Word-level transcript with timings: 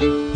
ابدیت 0.00 0.35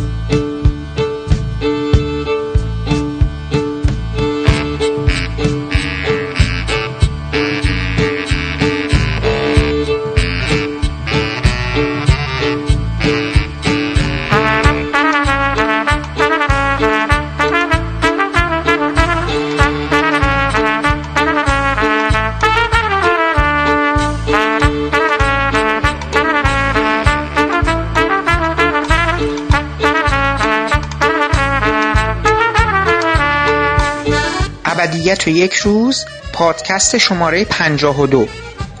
روز 35.61 36.05
پادکست 36.33 36.97
شماره 36.97 37.45
52 37.45 38.27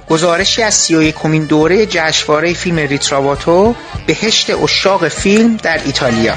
گزارشی 0.09 0.63
از 0.63 0.73
سی 0.73 0.95
و 0.95 1.03
یکمین 1.03 1.45
دوره 1.45 1.85
جشنواره 1.85 2.53
فیلم 2.53 2.77
ریتراواتو 2.77 3.75
بهشت 4.07 4.49
اشاق 4.49 5.07
فیلم 5.07 5.57
در 5.57 5.81
ایتالیا. 5.85 6.33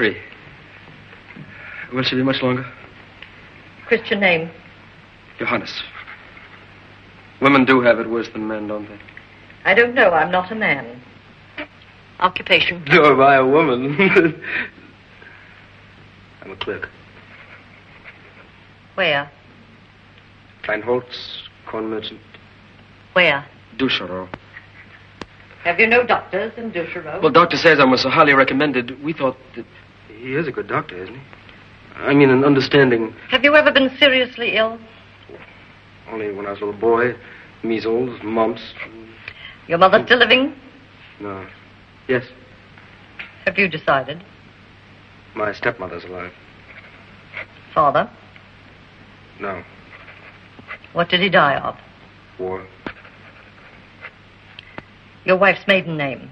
23. 0.00 0.16
Will 1.92 2.02
she 2.02 2.16
be 2.16 2.22
much 2.22 2.42
longer? 2.42 2.64
Christian 3.86 4.20
name. 4.20 4.50
Johannes. 5.38 5.82
Women 7.42 7.66
do 7.66 7.82
have 7.82 7.98
it 7.98 8.08
worse 8.08 8.30
than 8.32 8.48
men, 8.48 8.68
don't 8.68 8.88
they? 8.88 8.98
I 9.64 9.74
don't 9.74 9.94
know. 9.94 10.10
I'm 10.10 10.30
not 10.30 10.50
a 10.50 10.54
man. 10.54 11.02
Occupation. 12.18 12.82
Nor 12.88 13.12
am 13.12 13.20
I 13.20 13.36
a 13.36 13.46
woman. 13.46 13.94
I'm 16.42 16.52
a 16.52 16.56
clerk. 16.56 16.88
Where? 18.94 19.30
Kleinholz, 20.62 21.42
corn 21.66 21.90
merchant, 21.90 22.20
Where? 23.12 23.46
Duchereau. 23.76 24.28
Have 25.64 25.78
you 25.78 25.86
no 25.86 26.06
doctors 26.06 26.52
in 26.56 26.70
Duchereau? 26.72 27.20
Well, 27.22 27.32
Dr. 27.32 27.56
says 27.58 27.80
I 27.80 27.84
was 27.84 28.02
so 28.02 28.08
highly 28.08 28.32
recommended. 28.32 29.02
We 29.02 29.12
thought 29.12 29.36
that. 29.56 29.66
He 30.20 30.34
is 30.34 30.46
a 30.46 30.52
good 30.52 30.68
doctor, 30.68 31.02
isn't 31.02 31.14
he? 31.14 31.20
I 31.96 32.12
mean, 32.14 32.28
an 32.30 32.44
understanding. 32.44 33.14
Have 33.30 33.42
you 33.42 33.54
ever 33.56 33.72
been 33.72 33.90
seriously 33.98 34.56
ill? 34.56 34.78
Only 36.10 36.30
when 36.32 36.46
I 36.46 36.50
was 36.50 36.60
a 36.60 36.64
little 36.66 36.80
boy. 36.80 37.14
Measles, 37.62 38.22
mumps. 38.22 38.60
Your 39.66 39.78
mother 39.78 40.02
still 40.04 40.18
living? 40.18 40.54
No. 41.20 41.46
Yes, 42.08 42.24
Have 43.46 43.56
you 43.58 43.68
decided? 43.68 44.22
my 45.34 45.52
stepmother's 45.52 46.04
alive. 46.04 46.32
Father? 47.72 48.10
No. 49.40 49.62
What 50.92 51.08
did 51.08 51.20
he 51.20 51.28
die 51.28 51.56
of? 51.56 51.76
War. 52.38 52.66
Your 55.24 55.36
wife's 55.36 55.66
maiden 55.68 55.96
name. 55.96 56.30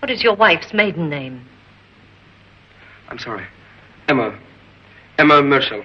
What 0.00 0.10
is 0.10 0.22
your 0.22 0.34
wife's 0.34 0.72
maiden 0.72 1.08
name? 1.08 1.44
I'm 3.08 3.18
sorry. 3.18 3.44
Emma. 4.08 4.38
Emma 5.18 5.42
Merschel. 5.42 5.84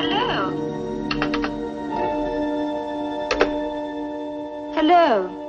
Hello. 0.00 0.50
Hello. 4.74 5.47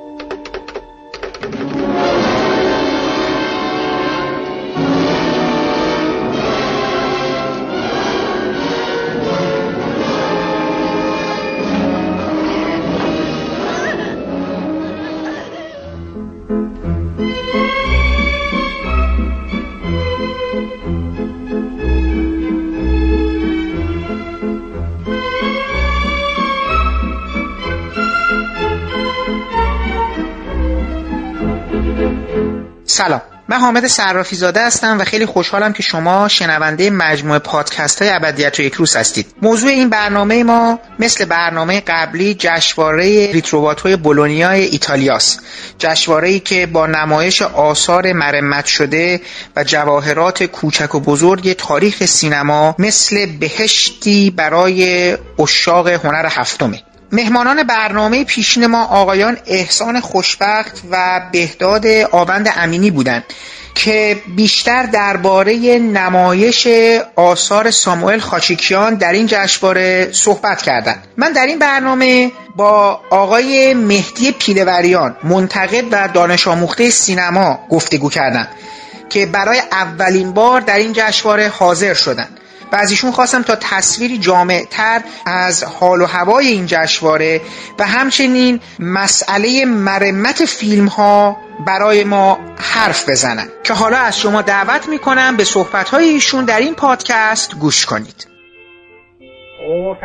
سلام. 33.00 33.22
من 33.48 33.58
حامد 33.60 33.88
صرافی 33.88 34.36
زاده 34.36 34.66
هستم 34.66 35.00
و 35.00 35.04
خیلی 35.04 35.26
خوشحالم 35.26 35.74
که 35.74 35.84
شما 35.84 36.28
شنونده 36.28 36.90
مجموعه 36.90 37.40
پادکست 37.40 38.02
های 38.02 38.12
ابدیت 38.12 38.60
و 38.60 38.62
یک 38.62 38.74
روز 38.74 38.96
هستید. 38.96 39.26
موضوع 39.42 39.70
این 39.70 39.90
برنامه 39.90 40.44
ما 40.44 40.80
مثل 41.00 41.26
برنامه 41.26 41.82
قبلی 41.88 42.36
جشنواره 42.40 43.32
ریتروواتوی 43.32 43.96
بولونیا 43.96 44.50
ایتالیاست. 44.50 45.40
جشنواره‌ای 45.78 46.40
که 46.40 46.66
با 46.66 46.88
نمایش 46.88 47.42
آثار 47.42 48.14
مرمت 48.14 48.66
شده 48.66 49.22
و 49.56 49.64
جواهرات 49.64 50.44
کوچک 50.44 50.96
و 50.96 51.00
بزرگ 51.00 51.54
تاریخ 51.54 52.06
سینما 52.06 52.76
مثل 52.80 53.26
بهشتی 53.26 54.32
برای 54.32 55.18
اشاق 55.40 55.88
هنر 55.88 56.28
هفتمه. 56.30 56.84
مهمانان 57.12 57.64
برنامه 57.64 58.24
پیشین 58.24 58.66
ما 58.66 58.86
آقایان 58.86 59.38
احسان 59.46 60.00
خوشبخت 60.00 60.82
و 60.92 61.22
بهداد 61.32 61.86
آوند 62.12 62.50
امینی 62.56 62.92
بودند 62.92 63.24
که 63.76 64.22
بیشتر 64.36 64.84
درباره 64.84 65.80
نمایش 65.80 66.68
آثار 67.16 67.72
ساموئل 67.72 68.20
خاچیکیان 68.20 68.96
در 68.96 69.12
این 69.12 69.28
جشنواره 69.28 70.10
صحبت 70.12 70.62
کردند. 70.62 71.04
من 71.18 71.32
در 71.32 71.46
این 71.46 71.60
برنامه 71.60 72.32
با 72.56 73.02
آقای 73.10 73.74
مهدی 73.74 74.32
پیلوریان 74.32 75.16
منتقد 75.24 75.84
و 75.92 76.10
دانش 76.14 76.48
آموخته 76.48 76.90
سینما 76.90 77.60
گفتگو 77.70 78.10
کردم 78.10 78.48
که 79.10 79.26
برای 79.26 79.62
اولین 79.72 80.32
بار 80.32 80.62
در 80.62 80.78
این 80.78 80.94
جشنواره 80.94 81.48
حاضر 81.48 81.94
شدند. 81.94 82.39
و 82.72 82.76
ایشون 82.90 83.12
خواستم 83.12 83.42
تا 83.42 83.56
تصویری 83.56 84.18
جامع 84.18 84.64
تر 84.70 85.02
از 85.26 85.64
حال 85.64 86.02
و 86.02 86.06
هوای 86.06 86.48
این 86.48 86.66
جشنواره 86.66 87.42
و 87.80 87.84
همچنین 87.88 88.60
مسئله 88.80 89.66
مرمت 89.66 90.46
فیلم 90.46 90.88
ها 90.88 91.38
برای 91.66 92.04
ما 92.04 92.40
حرف 92.58 93.10
بزنن. 93.10 93.48
که 93.64 93.74
حالا 93.74 93.98
از 93.98 94.20
شما 94.20 94.42
دعوت 94.42 94.90
می‌کنم 94.90 95.38
به 95.38 95.44
صحبت 95.44 95.90
های 95.90 96.10
ایشون 96.10 96.46
در 96.46 96.60
این 96.60 96.76
پادکست 96.76 97.56
گوش 97.56 97.86
کنید. 97.86 98.28
Oh, 99.60 99.96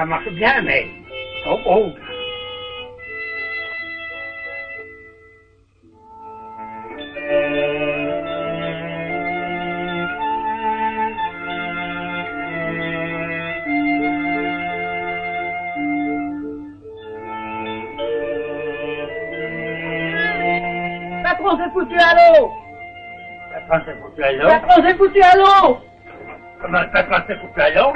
à 22.04 22.14
l'eau. 22.14 22.52
Est 23.56 23.94
foutue 24.00 24.22
à 24.22 24.32
l'eau. 24.32 24.48
Ta 24.48 24.60
tante 24.60 24.84
est 24.84 24.96
foutue 24.96 25.22
à 25.22 25.36
l'eau. 25.36 25.78
Comment 26.60 26.82
est 26.82 27.36
foutue 27.40 27.60
à 27.60 27.70
l'eau? 27.70 27.92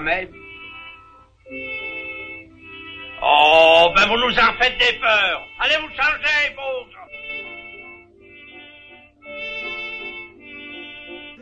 Même. 0.00 0.28
Oh, 3.22 3.92
ben 3.94 4.06
vous 4.08 4.16
nous 4.16 4.38
en 4.38 4.52
faites 4.58 4.78
des 4.78 4.98
peurs. 4.98 5.42
Allez 5.60 5.76
vous 5.82 5.92
changer, 6.00 6.54
vos... 6.56 6.86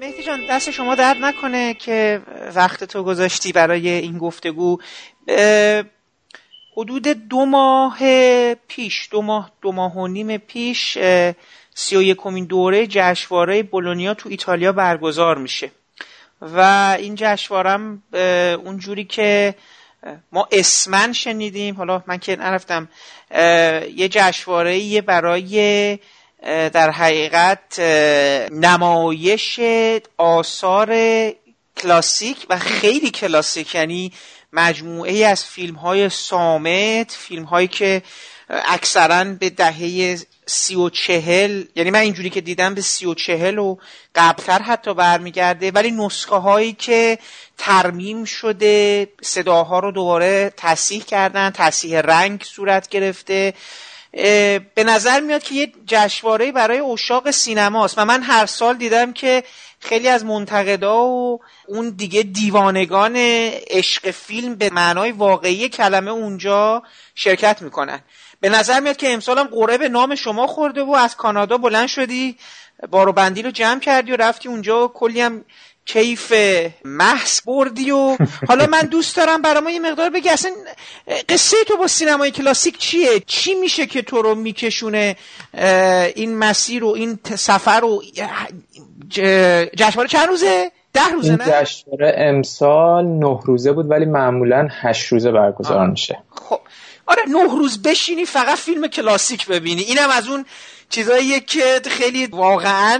مهدی 0.00 0.22
جان 0.22 0.40
دست 0.50 0.70
شما 0.70 0.94
درد 0.94 1.16
نکنه 1.16 1.74
که 1.74 2.20
وقت 2.54 2.84
تو 2.84 3.02
گذاشتی 3.02 3.52
برای 3.52 3.88
این 3.88 4.18
گفتگو 4.18 4.78
حدود 6.76 7.08
دو 7.08 7.46
ماه 7.46 7.98
پیش 8.54 9.08
دو 9.10 9.22
ماه 9.22 9.50
دو 9.62 9.72
ماه 9.72 9.96
و 9.96 10.06
نیم 10.06 10.36
پیش 10.36 10.98
سی 11.74 11.96
و 11.96 12.02
یکمین 12.02 12.44
دوره 12.44 12.86
جشنواره 12.86 13.62
بولونیا 13.62 14.14
تو 14.14 14.28
ایتالیا 14.28 14.72
برگزار 14.72 15.38
میشه 15.38 15.70
و 16.40 16.96
این 16.98 17.14
جشنوارم 17.14 18.02
اونجوری 18.64 19.04
که 19.04 19.54
ما 20.32 20.48
اسمن 20.52 21.12
شنیدیم. 21.12 21.76
حالا 21.76 22.02
من 22.06 22.18
که 22.18 22.36
نرفتم 22.36 22.88
یه 23.94 24.08
جشنواره 24.10 25.00
برای 25.00 25.98
در 26.44 26.90
حقیقت 26.90 27.80
نمایش 28.52 29.60
آثار 30.16 30.96
کلاسیک 31.76 32.46
و 32.50 32.58
خیلی 32.58 33.10
کلاسیک. 33.10 33.74
یعنی 33.74 34.12
مجموعه 34.52 35.26
از 35.26 35.44
فیلم 35.44 35.74
های 35.74 36.08
سامت 36.08 37.12
فیلم 37.18 37.44
هایی 37.44 37.68
که 37.68 38.02
اکثرا 38.50 39.24
به 39.24 39.50
دهه 39.50 40.18
سی 40.46 40.74
و 40.74 40.88
چهل 40.88 41.64
یعنی 41.74 41.90
من 41.90 41.98
اینجوری 41.98 42.30
که 42.30 42.40
دیدم 42.40 42.74
به 42.74 42.80
سی 42.80 43.06
و 43.06 43.14
چهل 43.14 43.58
و 43.58 43.76
قبلتر 44.14 44.62
حتی 44.62 44.94
برمیگرده 44.94 45.70
ولی 45.70 45.90
نسخه 45.90 46.36
هایی 46.36 46.72
که 46.72 47.18
ترمیم 47.58 48.24
شده 48.24 49.08
صداها 49.22 49.78
رو 49.78 49.92
دوباره 49.92 50.52
تصیح 50.56 51.02
کردن 51.02 51.50
تصیح 51.50 52.00
رنگ 52.00 52.42
صورت 52.42 52.88
گرفته. 52.88 53.54
به 54.74 54.84
نظر 54.84 55.20
میاد 55.20 55.42
که 55.42 55.54
یه 55.54 55.72
جشنواره 55.86 56.52
برای 56.52 56.80
اشاق 56.80 57.30
سینماست. 57.30 57.98
و 57.98 58.04
من 58.04 58.22
هر 58.22 58.46
سال 58.46 58.76
دیدم 58.76 59.12
که 59.12 59.42
خیلی 59.80 60.08
از 60.08 60.24
منتقدا 60.24 61.04
و 61.06 61.40
اون 61.68 61.90
دیگه 61.90 62.22
دیوانگان 62.22 63.16
عشق 63.70 64.10
فیلم 64.10 64.54
به 64.54 64.70
معنای 64.70 65.12
واقعی 65.12 65.68
کلمه 65.68 66.10
اونجا 66.10 66.82
شرکت 67.14 67.62
می‌کنن. 67.62 68.00
به 68.40 68.48
نظر 68.48 68.80
میاد 68.80 68.96
که 68.96 69.12
امسال 69.12 69.38
هم 69.38 69.46
قره 69.46 69.78
به 69.78 69.88
نام 69.88 70.14
شما 70.14 70.46
خورده 70.46 70.82
و 70.82 70.90
از 70.90 71.16
کانادا 71.16 71.58
بلند 71.58 71.88
شدی 71.88 72.36
بارو 72.90 73.12
بندی 73.12 73.42
رو 73.42 73.50
جمع 73.50 73.80
کردی 73.80 74.12
و 74.12 74.16
رفتی 74.16 74.48
اونجا 74.48 74.88
کلی 74.94 75.20
هم 75.20 75.44
کیف 75.88 76.32
محض 76.84 77.40
بردی 77.46 77.90
و 77.90 78.16
حالا 78.48 78.66
من 78.66 78.80
دوست 78.90 79.16
دارم 79.16 79.42
برای 79.42 79.60
ما 79.60 79.70
یه 79.70 79.80
مقدار 79.80 80.10
بگی. 80.10 80.28
اصلا 80.28 80.50
قصه 81.28 81.56
تو 81.66 81.76
با 81.76 81.86
سینمای 81.86 82.30
کلاسیک 82.30 82.78
چیه؟ 82.78 83.20
چی 83.26 83.54
میشه 83.54 83.86
که 83.86 84.02
تو 84.02 84.22
رو 84.22 84.34
میکشونه 84.34 85.16
این 86.14 86.38
مسیر 86.38 86.84
و 86.84 86.88
این 86.88 87.18
سفر 87.24 87.84
و 87.84 88.02
جشنواره 89.76 90.08
چند 90.08 90.28
روزه؟ 90.28 90.70
ده 90.92 91.08
روزه 91.12 91.36
نه؟ 91.36 91.44
جشنواره 91.44 92.14
امسال 92.16 93.06
نه 93.06 93.40
روزه 93.44 93.72
بود 93.72 93.90
ولی 93.90 94.04
معمولا 94.04 94.68
هشت 94.70 95.12
روزه 95.12 95.32
برگزار 95.32 95.86
میشه. 95.86 96.18
خب. 96.30 96.60
آره 97.08 97.22
نه 97.28 97.42
روز 97.42 97.82
بشینی 97.82 98.24
فقط 98.24 98.58
فیلم 98.58 98.86
کلاسیک 98.86 99.46
ببینی. 99.46 99.82
اینم 99.82 100.10
از 100.10 100.28
اون 100.28 100.44
چیزاییه 100.90 101.40
که 101.40 101.80
خیلی 101.86 102.26
واقعا 102.26 102.96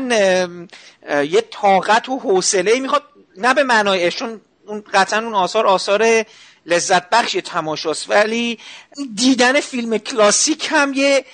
یه 1.08 1.40
طاقت 1.50 2.08
و 2.08 2.18
حوصله 2.18 2.80
می‌خواد. 2.80 3.02
نه 3.36 3.54
به 3.54 3.62
معنای 3.62 4.10
چون 4.12 4.40
اون 4.66 4.84
قطعا 4.94 5.18
اون 5.18 5.34
آثار 5.34 5.66
آثار 5.66 6.24
لذت 6.66 7.10
بخش 7.10 7.36
تماشاست. 7.44 8.10
ولی 8.10 8.58
دیدن 9.14 9.60
فیلم 9.60 9.98
کلاسیک 9.98 10.68
هم 10.70 10.92
یه 10.94 11.24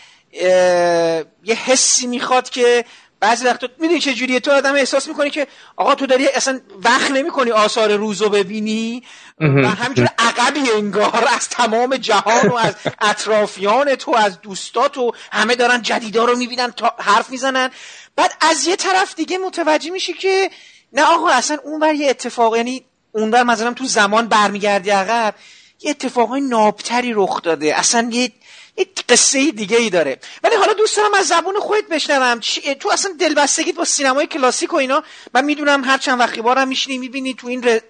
یه 1.44 1.54
حسی 1.54 2.06
می‌خواد 2.06 2.50
که 2.50 2.84
بعضی 3.24 3.46
وقتا 3.46 3.68
می‌دونی 3.78 4.00
چه 4.00 4.14
جوریه؟ 4.14 4.40
تو 4.40 4.52
آدم 4.52 4.74
احساس 4.74 5.08
می‌کنی 5.08 5.30
که 5.30 5.46
آقا 5.76 5.94
تو 5.94 6.06
داری 6.06 6.28
اصلا 6.28 6.60
وقت 6.82 7.10
نمی‌کنی 7.10 7.50
آثار 7.50 7.96
روزو 7.96 8.28
ببینی 8.28 9.02
و 9.40 9.68
همینجور 9.68 10.08
عقبی 10.18 10.70
انگار 10.70 11.28
از 11.36 11.48
تمام 11.48 11.96
جهان 11.96 12.48
و 12.48 12.54
از 12.54 12.74
اطرافیان 13.10 13.94
تو 13.94 14.14
از 14.14 14.40
دوستات 14.40 14.98
و 14.98 15.12
همه 15.32 15.54
دارن 15.54 15.82
جدیدا 15.82 16.24
رو 16.24 16.36
می‌بینن 16.36 16.70
تا 16.70 16.94
حرف 16.98 17.30
می‌زنن. 17.30 17.70
بعد 18.16 18.32
از 18.40 18.66
یه 18.66 18.76
طرف 18.76 19.14
دیگه 19.14 19.38
متوجه 19.38 19.90
میشی 19.90 20.12
که 20.12 20.50
نه 20.92 21.02
آقا 21.02 21.28
اصلا 21.28 21.58
اون 21.64 21.80
بر 21.80 21.94
یه 21.94 22.10
اتفاق 22.10 22.56
یعنی 22.56 22.84
اون 23.12 23.30
بر 23.30 23.42
مثلا 23.42 23.72
تو 23.72 23.84
زمان 23.84 24.28
برمیگردی 24.28 24.90
عقب 24.90 25.34
یه 25.80 25.90
اتفاقای 25.90 26.40
نابتری 26.40 27.12
رخ 27.12 27.42
داده. 27.42 27.78
اصلا 27.78 28.08
یه 28.12 28.32
یه 28.76 28.86
قصه 29.08 29.50
دیگه 29.50 29.76
ای 29.76 29.90
داره. 29.90 30.18
ولی 30.42 30.56
حالا 30.56 30.72
دوست 30.72 30.96
دارم 30.96 31.14
از 31.14 31.26
زبون 31.26 31.60
خودت 31.60 31.88
بشنوم. 31.88 32.40
تو 32.80 32.90
اصلا 32.92 33.12
دلبستگیت 33.20 33.74
با 33.74 33.84
سینمای 33.84 34.26
کلاسیک 34.26 34.72
و 34.72 34.76
اینا 34.76 35.02
من 35.34 35.44
می‌دونم 35.44 35.84
هر 35.84 35.98
چند 35.98 36.20
وقتی 36.20 36.42
بارم 36.42 36.68
میشینی 36.68 36.98
می‌بینی 36.98 37.34
تو 37.34 37.46
این 37.46 37.80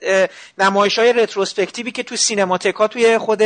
نمایش 0.58 0.98
های 0.98 1.12
رتروسپکتیوی 1.12 1.90
که 1.90 2.02
تو 2.02 2.16
سینماتکا 2.16 2.88
توی 2.88 3.18
خود 3.18 3.42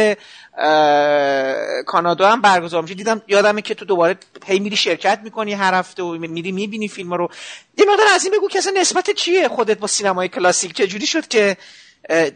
کانادا 1.86 2.30
هم 2.30 2.40
برگزار 2.40 2.82
میشه. 2.82 2.94
دیدم 2.94 3.22
یادمه 3.28 3.62
که 3.62 3.74
تو 3.74 3.84
دوباره 3.84 4.18
هی 4.46 4.58
میری 4.58 4.76
شرکت 4.76 5.20
می‌کنی 5.24 5.52
هر 5.52 5.74
هفته 5.74 6.02
و 6.02 6.12
میری 6.12 6.52
می‌بینی 6.52 6.88
فیلم 6.88 7.14
رو. 7.14 7.28
یه 7.76 7.84
مقدار 7.88 8.06
از 8.14 8.24
این 8.24 8.34
بگو 8.34 8.48
که 8.48 8.58
اصلا 8.58 8.72
نسبت 8.80 9.10
چیه 9.10 9.48
خودت 9.48 9.78
با 9.78 9.86
سینمای 9.86 10.28
کلاسیک؟ 10.28 10.72
چه 10.72 10.86
جوری 10.86 11.06
شد 11.06 11.28
که 11.28 11.56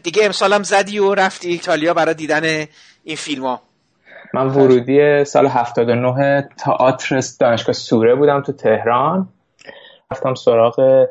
دیگه 0.03 0.25
امسالم 0.25 0.63
زدی 0.63 0.99
و 0.99 1.13
رفتی 1.13 1.49
ایتالیا 1.49 1.93
برای 1.93 2.13
دیدن 2.13 2.67
این 3.03 3.15
فیلم 3.15 3.45
ها 3.45 3.72
من 4.35 4.47
ورودی 4.47 5.25
سال 5.25 5.47
79 5.47 6.49
تئاتر 6.57 7.21
دانشگاه 7.39 7.73
سوره 7.73 8.15
بودم 8.15 8.41
تو 8.41 8.51
تهران. 8.51 9.27
رفتم 10.11 10.33
سراغ 10.33 11.05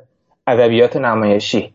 ادبیات 0.46 0.96
نمایشی. 0.96 1.74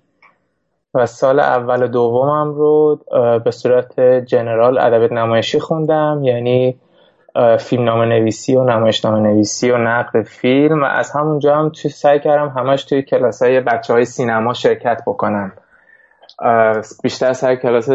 و 0.94 1.06
سال 1.06 1.40
اول 1.40 1.84
و 1.84 1.88
دومم 1.88 2.54
رو 2.54 3.00
به 3.46 3.52
صورت 3.52 4.00
جنرال 4.00 4.78
ادبیات 4.78 5.12
نمایشی 5.12 5.60
خوندم. 5.60 6.20
یعنی 6.24 6.78
فیلم 7.60 7.84
نام 7.84 8.02
نویسی 8.02 8.56
و 8.56 8.64
نمایش 8.64 9.06
نام 9.06 9.16
نویسی 9.16 9.72
و 9.72 9.78
نقد 9.78 10.22
فیلم. 10.22 10.82
و 10.82 10.86
از 10.86 11.12
همونجا 11.12 11.56
هم 11.56 11.72
سعی 11.74 12.20
کردم 12.20 12.50
همش 12.50 12.84
توی 12.84 13.02
کلاس 13.02 13.42
های 13.42 13.60
بچه 13.60 13.94
های 13.94 14.06
سینما 14.06 14.54
شرکت 14.54 15.02
بکنم. 15.08 15.52
بیشتر 17.04 17.34
سر 17.34 17.56
کلاس 17.56 17.90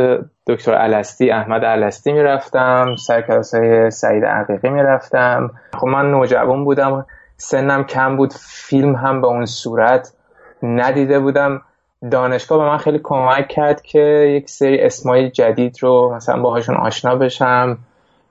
دکتر 0.47 0.75
علستی 0.75 1.31
احمد 1.31 1.65
علستی 1.65 2.13
می‌رفتم. 2.13 2.97
سر 2.99 3.21
کلاس 3.21 3.55
های 3.55 3.91
سعید 3.91 4.25
عقیقی 4.25 4.69
می‌رفتم. 4.69 5.51
خب 5.75 5.87
من 5.87 6.11
نوجوان 6.11 6.65
بودم. 6.65 7.07
سنم 7.37 7.85
کم 7.85 8.17
بود. 8.17 8.33
فیلم 8.41 8.95
هم 8.97 9.21
به 9.21 9.27
اون 9.27 9.47
صورت 9.47 10.13
ندیده 10.63 11.19
بودم. 11.19 11.63
دانشگاه 12.11 12.59
به 12.59 12.65
من 12.65 12.77
خیلی 12.77 13.01
کمک 13.03 13.49
کرد 13.49 13.83
که 13.83 13.99
یک 14.37 14.51
سری 14.51 14.81
اسمای 14.81 15.31
جدید 15.31 15.77
رو 15.81 16.15
مثلا 16.15 16.43
باهاشون 16.43 16.77
آشنا 16.77 17.17
بشم. 17.17 17.79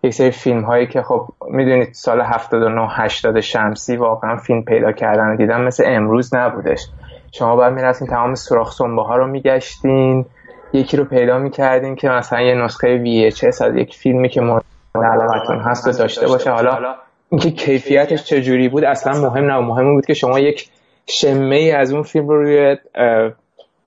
یک 0.03 0.13
سری 0.13 0.32
فیلم 0.32 0.62
هایی 0.62 0.88
که 0.88 1.01
خب 1.01 1.27
می‌دونید 1.48 1.94
سال 1.94 2.22
79 2.22 2.88
80 2.91 3.39
شمسی 3.39 3.98
واقعا 3.98 4.36
فیلم 4.36 4.63
پیدا 4.63 4.91
کردن 4.91 5.34
و 5.34 5.36
دیدم. 5.36 5.62
مثل 5.62 5.84
امروز 5.88 6.36
نبودش. 6.36 6.88
شما 7.31 7.55
باید 7.55 7.73
می‌رفتین 7.73 8.07
تمام 8.07 8.35
سوراخ 8.35 8.73
سنبه 8.73 9.03
ها 9.03 9.15
رو 9.15 9.27
میگشتین. 9.27 10.25
یکی 10.73 10.97
رو 10.97 11.05
پیدا 11.05 11.38
می‌کردین 11.38 11.95
که 11.95 12.09
مثلا 12.09 12.41
یه 12.41 12.55
نسخه 12.55 13.03
VHS 13.03 13.61
از 13.61 13.75
یک 13.75 13.95
فیلمی 13.95 14.29
که 14.29 14.41
مورد 14.41 14.63
علاقتون 14.95 15.59
هست 15.59 16.00
داشته 16.00 16.27
باشه. 16.27 16.51
حالا 16.51 16.95
اینکه 17.29 17.51
کیفیتش 17.51 18.23
چجوری 18.23 18.69
بود 18.69 18.83
اصلا 18.83 19.21
مهم 19.21 19.45
نه 19.45 19.59
مهم 19.59 19.93
بود 19.93 20.05
که 20.05 20.13
شما 20.13 20.39
یک 20.39 20.69
شمه 21.07 21.55
ای 21.55 21.71
از 21.71 21.93
اون 21.93 22.03
فیلم 22.03 22.27
رو 22.27 22.41
روی 22.41 22.77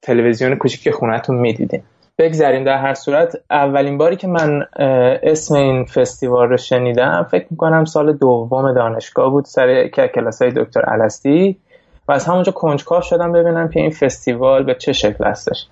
تلویزیون 0.03 0.55
کوچیک 0.55 0.91
خونهتون 0.91 1.37
می‌دیدین. 1.37 1.83
بگذاریم 2.19 2.65
در 2.65 2.79
هر 2.79 2.95
صورت. 2.95 3.37
اولین 3.51 3.99
باری 3.99 4.17
که 4.17 4.29
من 4.29 4.63
اسم 5.23 5.55
این 5.55 5.85
فستیوال 5.85 6.49
رو 6.49 6.57
شنیدم 6.57 7.27
فکر 7.31 7.47
می‌کنم 7.51 7.85
سال 7.85 8.13
دوم 8.13 8.73
دانشگاه 8.73 9.31
بود 9.31 9.45
سر 9.45 9.89
کلاس 9.89 10.43
های 10.43 10.51
دکتر 10.57 10.81
علستی 10.81 11.57
و 12.09 12.13
از 12.13 12.27
همونجا 12.27 12.53
کنجکاو 12.53 13.03
شدم 13.03 13.33
ببینم 13.33 13.69
که 13.69 13.81
این 13.81 13.91
فستیوال 13.91 14.63
به 14.63 14.75
چه 14.75 14.93
شکل 14.93 15.25
هستش. 15.25 15.69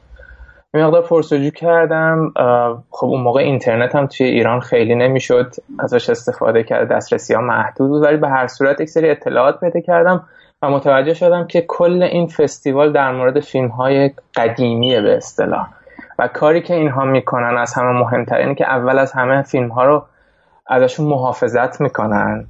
یه 0.74 0.84
مقدار 0.86 1.02
پرسجو 1.02 1.50
کردم 1.50 2.32
خب 2.90 3.06
اون 3.06 3.20
موقع 3.20 3.40
اینترنت 3.40 3.94
هم 3.94 4.06
توی 4.06 4.26
ایران 4.26 4.60
خیلی 4.60 4.94
نمی‌شد 4.94 5.54
ازش 5.78 6.10
استفاده 6.10 6.62
کرد 6.62 6.88
دسترسی 6.88 7.34
ها 7.34 7.40
محدود 7.40 7.88
بود 7.88 8.02
ولی 8.02 8.16
به 8.16 8.28
هر 8.28 8.46
صورت 8.46 8.80
یک 8.80 8.88
سری 8.88 9.10
اطلاعات 9.10 9.60
پیدا 9.60 9.80
کردم 9.80 10.24
و 10.62 10.70
متوجه 10.70 11.14
شدم 11.14 11.46
که 11.46 11.64
کل 11.68 12.02
این 12.02 12.26
فستیوال 12.26 12.92
در 12.92 13.12
مورد 13.12 13.40
فیلم 13.40 13.68
های 13.68 14.10
قدیمیه 14.36 15.00
به 15.00 15.16
اصطلاح. 15.16 15.68
و 16.18 16.28
کاری 16.28 16.62
که 16.62 16.74
اینها 16.74 17.04
می‌کنن 17.04 17.56
از 17.58 17.74
همه 17.74 17.98
مهمتر 18.00 18.36
اینه 18.36 18.54
که 18.54 18.70
اول 18.70 18.98
از 18.98 19.12
همه 19.12 19.42
فیلم 19.42 19.68
ها 19.68 19.84
رو 19.84 20.04
ازشون 20.66 21.06
محافظت 21.06 21.80
می‌کنن. 21.80 22.46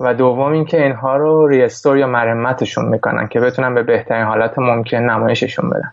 و 0.00 0.14
دوم 0.14 0.52
اینکه 0.52 0.82
اینها 0.82 1.16
رو 1.16 1.46
ریستور 1.46 1.98
یا 1.98 2.06
مرمتشون 2.06 2.84
می‌کنن 2.84 3.28
که 3.28 3.40
بتونن 3.40 3.74
به 3.74 3.82
بهترین 3.82 4.24
حالت 4.24 4.58
ممکن 4.58 4.96
نمایششون 4.96 5.70
بدن. 5.70 5.92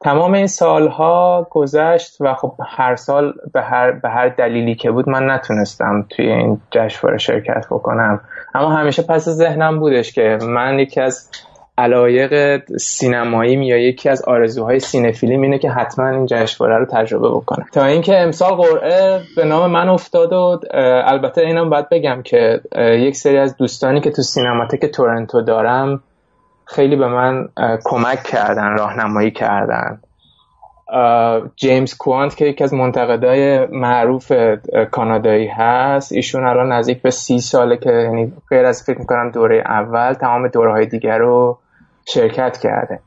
تمام 0.00 0.32
این 0.32 0.46
سالها 0.46 1.46
گذشت 1.50 2.16
و 2.20 2.34
خب 2.34 2.54
هر 2.66 2.96
سال 2.96 3.32
به 3.52 3.62
هر, 3.62 3.90
به 3.90 4.08
هر 4.08 4.28
دلیلی 4.28 4.74
که 4.74 4.90
بود 4.90 5.08
من 5.08 5.30
نتونستم 5.30 6.06
توی 6.10 6.26
این 6.32 6.60
جشنواره 6.70 7.18
شرکت 7.18 7.66
بکنم. 7.70 8.20
اما 8.54 8.68
همیشه 8.68 9.02
پس 9.02 9.28
ذهنم 9.28 9.78
بودش 9.78 10.12
که 10.12 10.38
من 10.42 10.78
یکی 10.78 11.00
از 11.00 11.30
علایق 11.78 12.62
سینمایی 12.76 13.66
یا 13.66 13.76
یکی 13.76 14.08
از 14.08 14.22
آرزوهای 14.22 14.78
سینفیلم 14.80 15.42
اینه 15.42 15.58
که 15.58 15.70
حتما 15.70 16.08
این 16.08 16.26
جشنواره 16.26 16.78
رو 16.78 16.86
تجربه 16.86 17.28
بکنم 17.28 17.66
تا 17.72 17.84
اینکه 17.84 18.18
امسال 18.18 18.54
قرعه 18.54 19.20
به 19.36 19.44
نام 19.44 19.70
من 19.70 19.88
افتاد 19.88 20.32
و 20.32 20.60
البته 21.04 21.40
اینم 21.40 21.70
باید 21.70 21.88
بگم 21.88 22.22
که 22.22 22.60
یک 22.76 23.16
سری 23.16 23.38
از 23.38 23.56
دوستانی 23.56 24.00
که 24.00 24.10
تو 24.10 24.22
سینماتک 24.22 24.86
تورنتو 24.86 25.40
دارم 25.40 26.02
خیلی 26.64 26.96
به 26.96 27.08
من 27.08 27.48
کمک 27.84 28.22
کردن 28.22 28.76
راهنمایی 28.78 29.30
کردن. 29.30 30.00
جیمز 31.56 31.96
کوانت 31.96 32.36
که 32.36 32.44
یکی 32.44 32.64
از 32.64 32.74
منتقدای 32.74 33.66
معروف 33.66 34.32
کانادایی 34.90 35.46
هست 35.46 36.12
ایشون 36.12 36.46
الان 36.46 36.72
نزدیک 36.72 37.02
به 37.02 37.10
سی 37.10 37.38
ساله 37.38 37.76
که 37.76 37.90
یعنی 37.90 38.32
غیر 38.50 38.64
از 38.64 38.82
فکر 38.82 38.98
می‌کنم 38.98 39.30
دوره 39.30 39.62
اول 39.66 40.12
تمام 40.12 40.48
دوره 40.48 40.72
های 40.72 40.86
دیگر 40.86 41.18
رو 41.18 41.58
شرکت 42.08 42.58
کرده. 42.58 43.00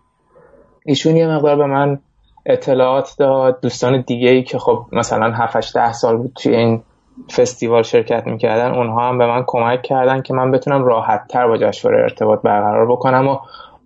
ایشون 0.86 1.16
یه 1.16 1.28
مقدار 1.28 1.56
به 1.56 1.66
من 1.66 2.00
اطلاعات 2.46 3.16
داد 3.20 3.62
دوستان 3.62 4.04
دیگه 4.08 4.30
ای 4.30 4.44
که 4.44 4.60
خب 4.60 4.86
مثلا 4.92 5.32
7 5.32 5.74
ده 5.74 5.92
سال 5.92 6.18
بود 6.18 6.32
توی 6.36 6.56
این 6.56 6.84
فستیوال 7.32 7.84
شرکت 7.84 8.28
می‌کردن 8.28 8.72
اونها 8.72 9.10
هم 9.10 9.18
به 9.18 9.28
من 9.28 9.44
کمک 9.48 9.82
کردن 9.82 10.22
که 10.22 10.34
من 10.34 10.52
بتونم 10.52 10.84
راحت 10.84 11.28
تر 11.28 11.48
با 11.48 11.58
جشنواره 11.58 12.04
ارتباط 12.04 12.42
برقرار 12.42 12.92
بکنم 12.92 13.28
و 13.28 13.38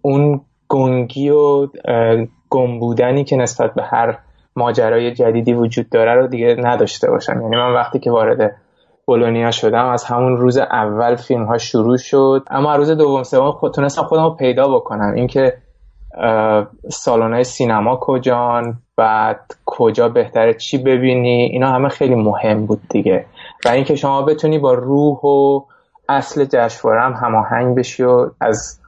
اون 0.01 0.41
گنگی 0.69 1.29
و 1.29 1.67
گم 2.49 2.79
بودنی 2.79 3.23
که 3.23 3.35
نسبت 3.35 3.73
به 3.73 3.83
هر 3.83 4.17
ماجرای 4.55 5.13
جدیدی 5.13 5.53
وجود 5.53 5.89
داره 5.89 6.13
رو 6.15 6.27
دیگه 6.27 6.55
نداشته 6.59 7.09
باشم. 7.09 7.41
یعنی 7.41 7.55
من 7.55 7.73
وقتی 7.73 7.99
که 7.99 8.11
وارد 8.11 8.55
بولونیا 9.05 9.51
شدم 9.51 9.85
از 9.85 10.03
همون 10.03 10.37
روز 10.37 10.57
اول 10.57 11.15
فیلم 11.15 11.45
ها 11.45 11.57
شروع 11.57 11.97
شد. 11.97 12.43
اما 12.49 12.75
روز 12.75 12.91
دوم 12.91 13.23
سوم 13.23 13.51
خود 13.51 13.73
تونستم 13.73 14.03
خودم 14.03 14.23
رو 14.23 14.29
پیدا 14.29 14.67
بکنم. 14.67 15.13
اینکه 15.15 15.57
سالن 16.89 17.33
های 17.33 17.43
سینما 17.43 17.97
کجان 18.01 18.77
بعد 18.97 19.39
کجا 19.65 20.09
بهتره 20.09 20.53
چی 20.53 20.77
ببینی 20.77 21.49
اینا 21.51 21.71
همه 21.71 21.89
خیلی 21.89 22.15
مهم 22.15 22.65
بود 22.65 22.81
دیگه. 22.89 23.25
و 23.65 23.69
اینکه 23.69 23.95
شما 23.95 24.21
بتونی 24.21 24.59
با 24.59 24.73
روح 24.73 25.19
و 25.19 25.61
اصل 26.09 26.45
جشنواره 26.45 27.01
هم 27.01 27.13
هماهنگ 27.13 27.77
بشی 27.77 28.03
و 28.03 28.29
از 28.41 28.79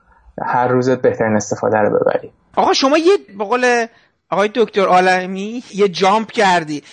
هر 0.41 0.67
روز 0.67 0.89
بهترین 0.89 1.35
استفاده 1.35 1.77
رو 1.77 1.99
ببری. 1.99 2.31
آقا 2.59 2.73
شما 2.73 2.97
یه 2.97 3.17
بقول 3.39 3.85
آقای 4.29 4.49
دکتر 4.55 4.81
عالمی 4.81 5.63
یه 5.75 5.87
جامپ 5.87 6.31
کردی. 6.31 6.83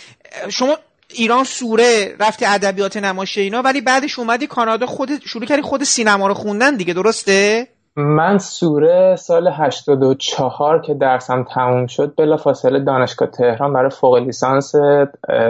شما 0.48 0.76
ایران 1.14 1.44
سوره 1.44 2.16
رفتی 2.20 2.44
ادبیات 2.44 2.96
نمایش 2.96 3.38
اینا 3.38 3.62
ولی 3.62 3.80
بعدش 3.80 4.18
اومدی 4.18 4.46
کانادا 4.46 4.86
خود 4.86 5.08
شروع 5.24 5.44
کردی 5.44 5.62
خود 5.62 5.84
سینما 5.84 6.26
رو 6.26 6.34
خوندن 6.34 6.76
دیگه 6.76 6.94
درسته؟ 6.94 7.66
من 7.96 8.38
سوره 8.38 9.16
سال 9.18 9.48
84 9.48 10.82
که 10.82 10.94
درسم 10.94 11.44
تموم 11.54 11.86
شد 11.86 12.14
بلا 12.18 12.36
فاصله 12.36 12.80
دانشگاه 12.80 13.30
تهران 13.30 13.72
برای 13.72 13.90
فوق 13.90 14.16
لیسانس 14.16 14.72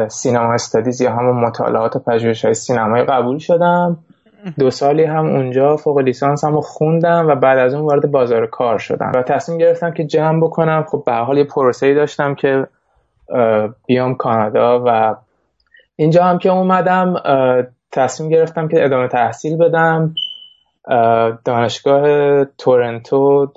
سینما 0.09 0.55
استادیز 0.55 1.01
یا 1.01 1.11
همون 1.11 1.45
مطالعات 1.45 1.97
و 1.97 1.99
پژوهش 1.99 2.45
های 2.45 2.55
سینمایی 2.55 3.05
قبول 3.05 3.39
شدم. 3.39 3.99
دو 4.59 4.71
سالی 4.71 5.05
هم 5.05 5.27
اونجا 5.27 5.77
فوق 5.77 5.99
لیسانس 5.99 6.45
هم 6.45 6.61
خوندم 6.61 7.27
و 7.29 7.35
بعد 7.35 7.59
از 7.59 7.75
اون 7.75 7.85
وارد 7.85 8.11
بازار 8.11 8.47
کار 8.47 8.79
شدم. 8.79 9.13
و 9.15 9.23
تصمیم 9.23 9.59
گرفتم 9.59 9.91
که 9.91 10.05
جمع 10.05 10.41
بکنم. 10.41 10.85
خب 10.89 11.03
به 11.07 11.13
حال 11.13 11.39
یه 11.39 11.45
پروسه 11.45 11.95
داشتم 11.95 12.35
که 12.35 12.67
بیام 13.87 14.15
کانادا 14.15 14.83
و 14.87 15.17
اینجا 15.97 16.25
هم 16.25 16.39
که 16.39 16.51
اومدم 16.51 17.15
تصمیم 17.93 18.31
گرفتم 18.31 18.69
که 18.69 18.85
ادامه 18.85 19.09
تحصیل 19.09 19.57
بدم. 19.57 20.15
دانشگاه 21.45 22.45
تورنتو 22.45 23.53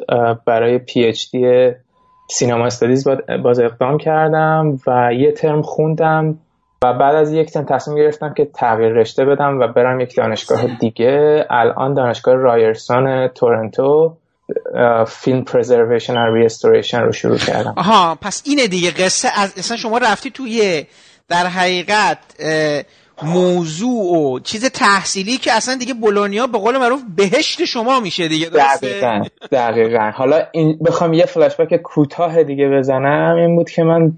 برای 0.46 0.78
PhD 0.78 1.72
cinema 2.30 2.66
studies 2.66 3.08
باز 3.44 3.60
اقدام 3.60 3.98
کردم 3.98 4.78
و 4.88 5.14
یه 5.14 5.32
ترم 5.32 5.62
خوندم. 5.62 6.38
و 6.84 6.94
بعد 6.94 7.16
از 7.16 7.34
یک 7.34 7.52
ترم 7.52 7.66
تصمیم 7.66 7.98
گرفتم 7.98 8.34
که 8.34 8.46
تغییر 8.46 8.90
رشته 8.90 9.26
بدم 9.26 9.60
و 9.60 9.68
برم 9.68 10.00
یک 10.00 10.16
دانشگاه 10.16 10.78
دیگه. 10.80 11.46
الان 11.50 11.94
دانشگاه 11.94 12.36
رایرسون 12.36 13.28
تورنتو 13.28 14.18
film 15.08 15.44
preservation 15.44 16.18
و 16.18 16.36
restoration 16.36 17.02
رو 17.02 17.12
شروع 17.12 17.38
کردم. 17.38 17.74
آها 17.78 18.18
پس 18.22 18.44
اینه 18.46 18.68
دیگه. 18.68 18.92
قصه 18.92 19.30
از 19.36 19.54
اصلا 19.58 19.78
شما 19.78 19.98
رفتی 19.98 20.32
توی 20.32 20.86
در 21.28 21.48
حقیقت 21.48 22.18
موضوع 23.24 24.18
و 24.18 24.40
چیز 24.40 24.66
تحصیلی 24.66 25.38
که 25.38 25.54
اصلا 25.54 25.76
دیگه 25.76 25.94
بولونیا 25.94 26.48
به 26.48 26.58
قول 26.58 26.78
معروف 26.78 27.02
بهشت 27.16 27.66
شما 27.66 28.00
میشه 28.00 28.28
دیگه 28.28 28.50
دقیقا 28.50 29.24
دقیقا. 29.52 30.12
حالا 30.16 30.42
این 30.52 30.80
بخوام 30.86 31.14
یه 31.14 31.26
فلشبک 31.26 31.76
کوتاه 31.76 32.44
دیگه 32.44 32.70
بزنم 32.70 33.36
این 33.36 33.56
بود 33.56 33.70
که 33.70 33.84
من 33.84 34.12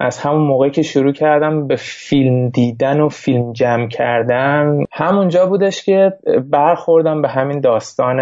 از 0.00 0.18
همون 0.18 0.40
موقعی 0.40 0.70
که 0.70 0.82
شروع 0.82 1.12
کردم 1.12 1.66
به 1.66 1.76
فیلم 1.76 2.48
دیدن 2.48 3.00
و 3.00 3.08
فیلم 3.08 3.52
جمع 3.52 3.88
کردن 3.88 4.84
همونجا 4.92 5.46
بودش 5.46 5.84
که 5.84 6.12
برخوردم 6.50 7.22
به 7.22 7.28
همین 7.28 7.60
داستان 7.60 8.20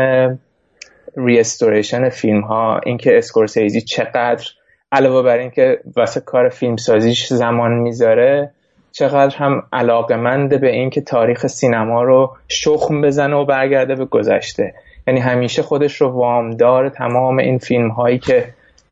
restoration 1.16 2.08
فیلم 2.08 2.40
ها 2.40 2.80
اینکه 2.86 3.18
اسکورسیزی 3.18 3.80
چقدر 3.80 4.44
علاوه 4.92 5.22
بر 5.22 5.38
اینکه 5.38 5.80
واسه 5.96 6.20
کار 6.20 6.48
فیلم 6.48 6.76
سازیش 6.76 7.26
زمان 7.26 7.72
می‌ذاره 7.72 8.50
چقدر 8.92 9.36
هم 9.36 9.62
علاقمنده 9.72 10.58
به 10.58 10.70
اینکه 10.70 11.00
تاریخ 11.00 11.46
سینما 11.46 12.02
رو 12.02 12.36
شخم 12.48 13.00
بزنه 13.02 13.36
و 13.36 13.44
برگرده 13.44 13.94
به 13.94 14.04
گذشته. 14.04 14.74
یعنی 15.06 15.20
همیشه 15.20 15.62
خودش 15.62 16.00
رو 16.00 16.08
وامدار 16.08 16.88
تمام 16.88 17.38
این 17.38 17.58
فیلم 17.58 17.88
هایی 17.88 18.18
که 18.18 18.44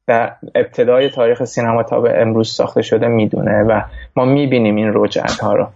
در 0.06 0.32
ابتدای 0.54 1.10
تاریخ 1.10 1.44
سینما 1.44 1.82
تا 1.82 2.00
به 2.00 2.20
امروز 2.20 2.50
ساخته 2.50 2.82
شده 2.82 3.06
می‌دونه 3.06 3.62
و 3.62 3.80
ما 4.16 4.24
می‌بینیم 4.24 4.76
این 4.76 4.90
رجعت 4.94 5.38
ها 5.38 5.54
رو. 5.54 5.66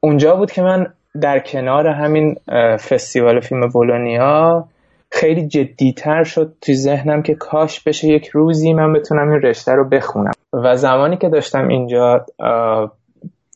اونجا 0.00 0.36
بود 0.36 0.52
که 0.52 0.62
من 0.62 0.86
در 1.20 1.38
کنار 1.38 1.86
همین 1.86 2.36
فستیوال 2.76 3.40
فیلم 3.40 3.68
بولونیا 3.68 4.64
خیلی 5.10 5.48
جدیتر 5.48 6.24
شد 6.24 6.52
تو 6.60 6.72
ذهنم 6.72 7.22
که 7.22 7.34
کاش 7.34 7.80
بشه 7.80 8.08
یک 8.08 8.28
روزی 8.28 8.74
من 8.74 8.92
بتونم 8.92 9.30
این 9.30 9.42
رشته 9.42 9.72
رو 9.72 9.88
بخونم. 9.88 10.32
و 10.52 10.76
زمانی 10.76 11.16
که 11.16 11.28
داشتم 11.28 11.68
اینجا 11.68 12.26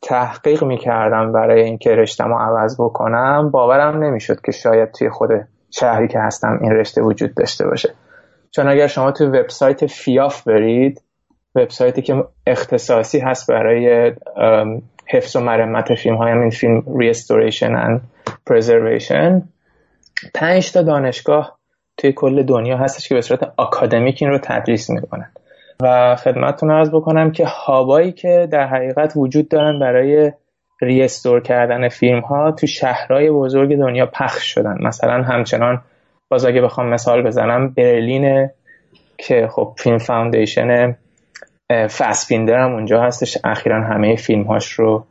تحقیق 0.03 0.65
می‌کردم 0.65 1.33
برای 1.33 1.63
اینکه 1.63 1.95
رشتم 1.95 2.29
رو 2.29 2.39
عوض 2.39 2.81
بکنم 2.81 3.51
باورم 3.51 4.05
نمی‌شد 4.05 4.41
که 4.41 4.53
شاید 4.53 4.93
توی 4.93 5.11
خود 5.11 5.31
شهری 5.71 6.09
که 6.09 6.19
هستم 6.19 6.59
این 6.63 6.73
رشته 6.73 7.03
وجود 7.03 7.35
داشته 7.35 7.67
باشه. 7.67 7.95
چون 8.51 8.69
اگر 8.69 8.87
شما 8.87 9.13
توی 9.13 9.27
وبسایت 9.27 9.87
فیاف 9.87 10.43
برید 10.49 11.03
وبسایتی 11.55 12.03
که 12.03 12.25
اختصاصی 12.47 13.19
هست 13.19 13.51
برای 13.51 14.13
حفظ 15.09 15.37
و 15.37 15.41
مرمت 15.41 15.95
فیلم 15.95 16.17
های 16.17 16.33
همین 16.33 16.51
film 16.51 16.99
restoration 16.99 17.75
and 17.77 18.01
preservation 18.51 19.43
پنج 20.35 20.73
تا 20.73 20.83
دانشگاه 20.83 21.59
توی 21.97 22.13
کل 22.13 22.43
دنیا 22.43 22.77
هستش 22.77 23.09
که 23.09 23.15
به 23.15 23.21
صورت 23.21 23.53
اکادمیک 23.59 24.19
این 24.23 24.31
رو 24.31 24.39
تدریس 24.43 24.91
می‌کنن. 24.91 25.33
و 25.83 26.17
خدمتتون 26.17 26.71
عرض 26.71 26.91
بکنم 26.91 27.33
که 27.33 27.47
hub 27.47 27.80
هایی 27.80 28.13
که 28.13 28.49
در 28.53 28.67
حقیقت 28.67 29.13
وجود 29.17 29.49
دارن 29.49 29.79
برای 29.79 30.33
restore 30.83 31.41
کردن 31.41 31.89
فیلم 31.89 32.21
ها 32.21 32.53
تو 32.53 32.67
شهرهای 32.67 33.31
بزرگ 33.31 33.79
دنیا 33.79 34.07
پخش 34.07 34.55
شدن. 34.55 34.77
مثلا 34.81 35.23
همچنان 35.23 35.83
باز 36.29 36.45
اگه 36.45 36.61
بخوام 36.61 36.89
مثال 36.89 37.23
بزنم 37.23 37.69
برلین 37.69 38.49
که 39.19 39.49
خب 39.51 39.75
film 39.79 39.99
foundation 39.99 40.97
فسپیندر 41.71 42.59
هم 42.59 42.73
اونجا 42.73 43.03
هستش 43.03 43.39
اخیرا 43.45 43.83
همه 43.83 44.17
فیلم 44.17 44.43
هاش 44.43 44.73
رو 44.73 45.05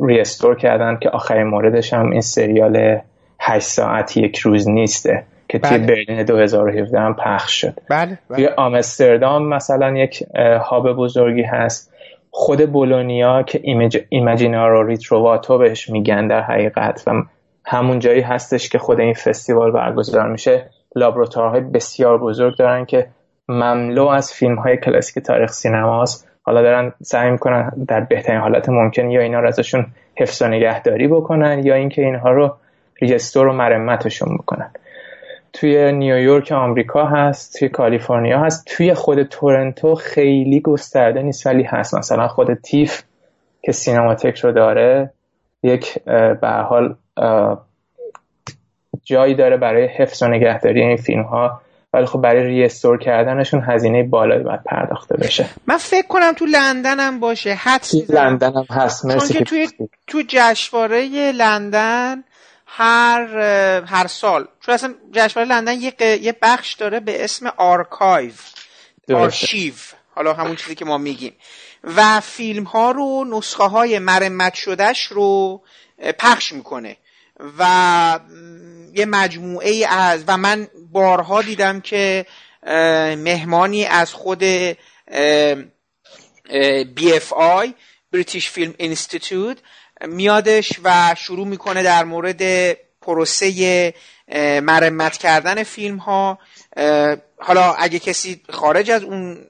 ریستور 0.00 0.56
کردن 0.56 0.96
که 0.96 1.10
آخرین 1.10 1.46
موردش 1.46 1.92
هم 1.92 2.10
این 2.10 2.20
سریال 2.20 3.00
8 3.40 3.66
ساعت 3.66 4.16
یک 4.16 4.38
روز 4.38 4.68
نیسته. 4.68 5.24
که 5.48 5.58
توی 5.58 5.78
بله. 5.78 5.86
برلین 5.86 6.22
2017 6.22 7.00
هم 7.00 7.14
پخش 7.14 7.60
شد 7.60 7.80
بله, 7.90 8.18
بله. 8.28 8.36
توی 8.36 8.46
آمستردام 8.46 9.48
مثلا 9.48 9.96
یک 9.96 10.22
هاب 10.60 10.92
بزرگی 10.92 11.42
هست. 11.42 11.92
خود 12.30 12.72
بولونیا 12.72 13.42
که 13.42 13.60
ایمج... 13.62 13.98
ایمجینارو 14.08 14.86
ریتروواتو 14.86 15.58
بهش 15.58 15.90
میگن 15.90 16.26
در 16.26 16.40
حقیقت 16.40 17.02
و 17.06 17.10
همون 17.64 17.98
جایی 17.98 18.20
هستش 18.20 18.68
که 18.68 18.78
خود 18.78 19.00
این 19.00 19.14
فستیوال 19.14 19.70
برگزار 19.70 20.28
میشه. 20.28 20.70
لابراتوارهای 20.96 21.60
بسیار 21.60 22.18
بزرگ 22.18 22.56
دارن 22.56 22.84
که 22.84 23.06
مملو 23.48 24.06
از 24.06 24.32
فیلم 24.32 24.54
های 24.54 24.76
کلاسیک 24.76 25.24
تاریخ 25.24 25.52
سینماست. 25.52 26.28
حالا 26.42 26.62
دارن 26.62 26.92
سعی 27.02 27.30
می‌کنن 27.30 27.72
در 27.88 28.00
بهترین 28.00 28.40
حالت 28.40 28.68
ممکن 28.68 29.10
یا 29.10 29.20
اینا 29.20 29.40
رو 29.40 29.48
ازشون 29.48 29.86
حفظ 30.16 30.42
و 30.42 30.48
نگهداری 30.48 31.08
بکنن 31.08 31.62
یا 31.64 31.74
اینکه 31.74 32.02
اینها 32.02 32.30
رو 32.30 32.56
ریجستور 33.00 33.46
و 33.46 33.52
مرمتشون 33.52 34.36
بکنن. 34.36 34.70
توی 35.60 35.92
نیویورک 35.92 36.52
آمریکا 36.52 37.04
هست 37.04 37.58
توی 37.58 37.68
کالیفرنیا 37.68 38.40
هست. 38.40 38.66
توی 38.66 38.94
خود 38.94 39.22
تورنتو 39.22 39.94
خیلی 39.94 40.60
گسترده 40.60 41.22
نیست 41.22 41.46
ولی 41.46 41.62
هست. 41.62 41.94
مثلا 41.94 42.28
خود 42.28 42.54
تیف 42.54 43.02
که 43.62 43.72
سینماتک 43.72 44.38
رو 44.38 44.52
داره 44.52 45.10
یک 45.62 45.98
به 46.40 46.48
حال 46.68 46.94
جایی 49.04 49.34
داره 49.34 49.56
برای 49.56 49.86
حفظ 49.86 50.22
و 50.22 50.26
نگهداری 50.26 50.82
این 50.82 50.96
فیلم 50.96 51.22
ها 51.22 51.60
ولی 51.92 52.06
خب 52.06 52.20
برای 52.20 52.42
restore 52.42 52.98
کردنشون 52.98 53.62
هزینه 53.66 54.02
بالایی 54.02 54.42
باید 54.42 54.62
پرداخته 54.64 55.16
بشه. 55.16 55.46
من 55.66 55.76
فکر 55.76 56.06
کنم 56.06 56.32
تو 56.32 56.46
لندن 56.46 57.00
هم 57.00 57.20
باشه. 57.20 57.54
حدس 57.54 58.10
لندن 58.10 58.52
هم 58.52 58.66
هست. 58.70 59.06
مرسی 59.06 59.34
چون 59.34 59.38
که 59.38 59.44
توی 59.44 59.68
تو 60.06 60.22
جشنواره 60.28 61.32
لندن 61.32 62.24
هر 62.78 63.36
هر 63.86 64.06
سال. 64.06 64.48
چون 64.60 64.74
اصلا 64.74 64.94
جشنواره 65.12 65.48
لندن 65.48 65.80
یه, 65.80 65.94
یه 66.00 66.36
بخش 66.42 66.74
داره 66.74 67.00
به 67.00 67.24
اسم 67.24 67.46
آرکایو. 67.56 68.32
آرشیو. 69.14 69.74
حالا 70.14 70.32
همون 70.32 70.56
چیزی 70.56 70.74
که 70.74 70.84
ما 70.84 70.98
میگیم. 70.98 71.36
و 71.84 72.20
فیلم 72.20 72.64
ها 72.64 72.90
رو 72.90 73.24
نسخه 73.30 73.64
های 73.64 73.98
مرمت 73.98 74.54
شدهش 74.54 75.04
رو 75.04 75.62
پخش 76.18 76.52
می‌کنه. 76.52 76.96
و 77.58 78.20
یه 78.92 79.06
مجموعه 79.06 79.86
از 79.88 80.24
و 80.26 80.36
من 80.36 80.68
بارها 80.92 81.42
دیدم 81.42 81.80
که 81.80 82.26
مهمانی 83.16 83.84
از 83.84 84.12
خود 84.12 84.42
BFI 86.96 87.68
بریتیش 88.12 88.50
فیلم 88.50 88.74
اینستیتوت 88.78 89.58
میادش 90.04 90.72
و 90.84 91.14
شروع 91.18 91.46
می‌کنه 91.46 91.82
در 91.82 92.04
مورد 92.04 92.72
پروسه 93.02 93.94
مرمت 94.62 95.16
کردن 95.16 95.62
فیلم 95.62 95.96
ها 95.96 96.38
حالا 97.38 97.72
اگه 97.72 97.98
کسی 97.98 98.40
خارج 98.50 98.90
از 98.90 99.02
اون 99.02 99.46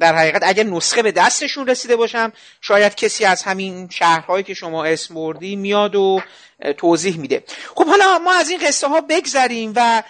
در 0.00 0.16
حقیقت 0.16 0.42
اگه 0.44 0.64
نسخه 0.64 1.02
به 1.02 1.12
دستشون 1.12 1.66
رسیده 1.66 1.96
باشم 1.96 2.32
شاید 2.60 2.94
کسی 2.94 3.24
از 3.24 3.42
همین 3.42 3.88
شهرهایی 3.88 4.44
که 4.44 4.54
شما 4.54 4.84
اسم 4.84 5.14
بردی 5.14 5.56
میاد 5.56 5.94
و 5.94 6.20
توضیح 6.76 7.18
میده. 7.18 7.44
خب 7.74 7.86
حالا 7.86 8.18
ما 8.18 8.32
از 8.32 8.50
این 8.50 8.60
قصه 8.66 8.88
ها 8.88 9.00
بگذریم 9.00 9.72
و 9.76 10.02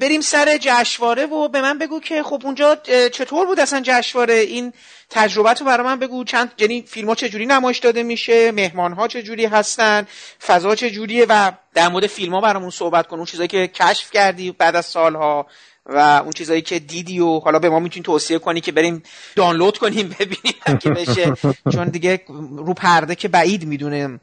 بریم 0.00 0.20
سر 0.20 0.58
جشواره 0.60 1.26
و 1.26 1.48
به 1.48 1.60
من 1.60 1.78
بگو 1.78 2.00
که 2.00 2.22
خب 2.22 2.40
اونجا 2.44 2.76
چطور 3.12 3.46
بود 3.46 3.60
اصلا 3.60 3.80
جشواره 3.84 4.34
این 4.34 4.72
تجربه 5.10 5.52
رو 5.52 5.66
برای 5.66 5.86
من 5.86 5.98
بگو. 5.98 6.24
چند 6.24 6.52
یعنی 6.58 6.84
فیلم 6.88 7.08
ها 7.08 7.14
چجوری 7.14 7.46
نمایش 7.46 7.78
داده 7.78 8.02
میشه؟ 8.02 8.52
مهمان 8.52 8.92
ها 8.92 9.08
چجوری 9.08 9.46
هستن؟ 9.46 10.06
فضا 10.46 10.74
چجوریه؟ 10.74 11.26
و 11.28 11.52
در 11.74 11.88
مورد 11.88 12.06
فیلم 12.06 12.34
ها 12.34 12.40
برامون 12.40 12.70
صحبت 12.70 13.06
کن. 13.06 13.16
اون 13.16 13.26
چیزایی 13.26 13.48
که 13.48 13.68
کشف 13.68 14.10
کردی 14.10 14.52
بعد 14.52 14.76
از 14.76 14.86
سالها. 14.86 15.46
و 15.86 16.20
اون 16.22 16.30
چیزایی 16.32 16.62
که 16.62 16.78
دیدی 16.78 17.20
و 17.20 17.38
حالا 17.38 17.58
به 17.58 17.70
ما 17.70 17.78
می‌تونی 17.78 18.02
توصیه 18.02 18.38
کنی 18.38 18.60
که 18.60 18.72
بریم 18.72 19.02
دانلود 19.36 19.78
کنیم 19.78 20.08
ببینیم 20.20 20.78
که 20.80 20.90
بشه. 21.00 21.32
چون 21.72 21.88
دیگه 21.88 22.20
رو 22.56 22.74
پرده 22.74 23.14
که 23.14 23.28
بعید 23.28 23.66
می‌دونیم 23.66 24.20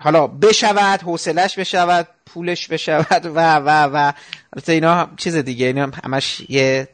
حالا 0.00 0.26
بشود 0.26 1.02
حوصلش 1.02 1.58
بشود 1.58 2.08
پولش 2.26 2.68
بشود 2.68 3.26
و 3.26 3.56
و 3.56 3.68
و. 3.68 4.12
البته 4.52 4.72
اینا 4.72 5.08
چیز 5.16 5.36
دیگه 5.36 5.66
اینا 5.66 5.90
همش 6.04 6.42
یه 6.48 6.88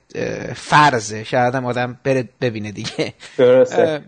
فرضه. 0.55 1.25
شاید 1.25 1.55
هم 1.55 1.67
آدم 1.67 1.99
بره 2.05 2.29
ببینه 2.41 2.73
دیگه. 2.73 3.13
درسته. 3.39 4.03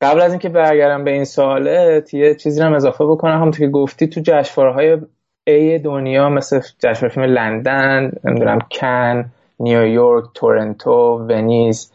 قبل 0.00 0.20
از 0.20 0.30
اینکه 0.30 0.48
برگردم 0.48 1.04
به 1.04 1.10
این 1.10 1.24
سوالت 1.24 2.14
یه 2.14 2.34
چیزی 2.34 2.62
هم 2.62 2.74
اضافه 2.74 3.04
بکنم. 3.04 3.42
هم 3.42 3.50
که 3.50 3.68
گفتی 3.68 4.06
تو 4.06 4.20
جشنواره‌های 4.24 4.98
ای 5.46 5.78
دنیا 5.78 6.28
مثل 6.28 6.60
جشنواره 6.78 7.08
فیلم 7.08 7.24
لندن 7.24 8.12
نمی‌دونم 8.24 8.58
کن 8.70 9.30
نیویورک 9.60 10.24
تورنتو 10.34 11.26
ونیز 11.28 11.92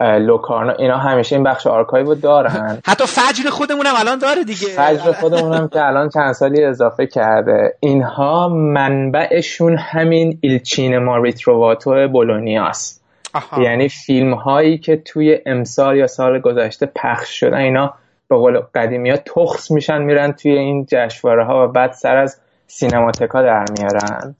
لوکارنو 0.00 0.72
اینا 0.72 0.96
همیشه 0.96 1.36
این 1.36 1.44
بخش 1.44 1.66
آرکایو 1.66 2.14
دارن. 2.14 2.78
حتی 2.86 3.04
فجر 3.06 3.50
خودمون 3.50 3.86
هم 3.86 3.94
الان 3.96 4.18
داره 4.18 4.44
دیگه. 4.44 4.66
فجر 4.66 5.12
خودمون 5.12 5.54
هم 5.54 5.68
که 5.68 5.86
الان 5.86 6.08
چند 6.08 6.32
سالی 6.32 6.64
اضافه 6.64 7.06
کرده. 7.06 7.76
اینها 7.80 8.48
منبعشون 8.48 9.78
همین 9.78 10.38
Il 10.40 10.59
Cinema 10.59 11.16
Ritrovato 11.16 12.08
بولونیاست. 12.08 13.02
یعنی 13.58 13.88
فیلم 13.88 14.34
هایی 14.34 14.78
که 14.78 14.96
توی 14.96 15.38
امسال 15.46 15.96
یا 15.96 16.06
سال 16.06 16.38
گذشته 16.38 16.86
پخش 16.86 17.40
شدن 17.40 17.56
اینا 17.56 17.94
به 18.28 18.36
قول 18.36 18.60
قدیمی 18.74 19.10
ها 19.10 19.16
تخص 19.16 19.70
میشن 19.70 20.02
میرن 20.02 20.32
توی 20.32 20.58
این 20.58 20.86
جشنواره 20.90 21.44
ها 21.44 21.64
و 21.64 21.72
بعد 21.72 21.92
سر 21.92 22.16
از 22.16 22.40
سینماتکا 22.66 23.42
در 23.42 23.64
میارن. 23.78 24.34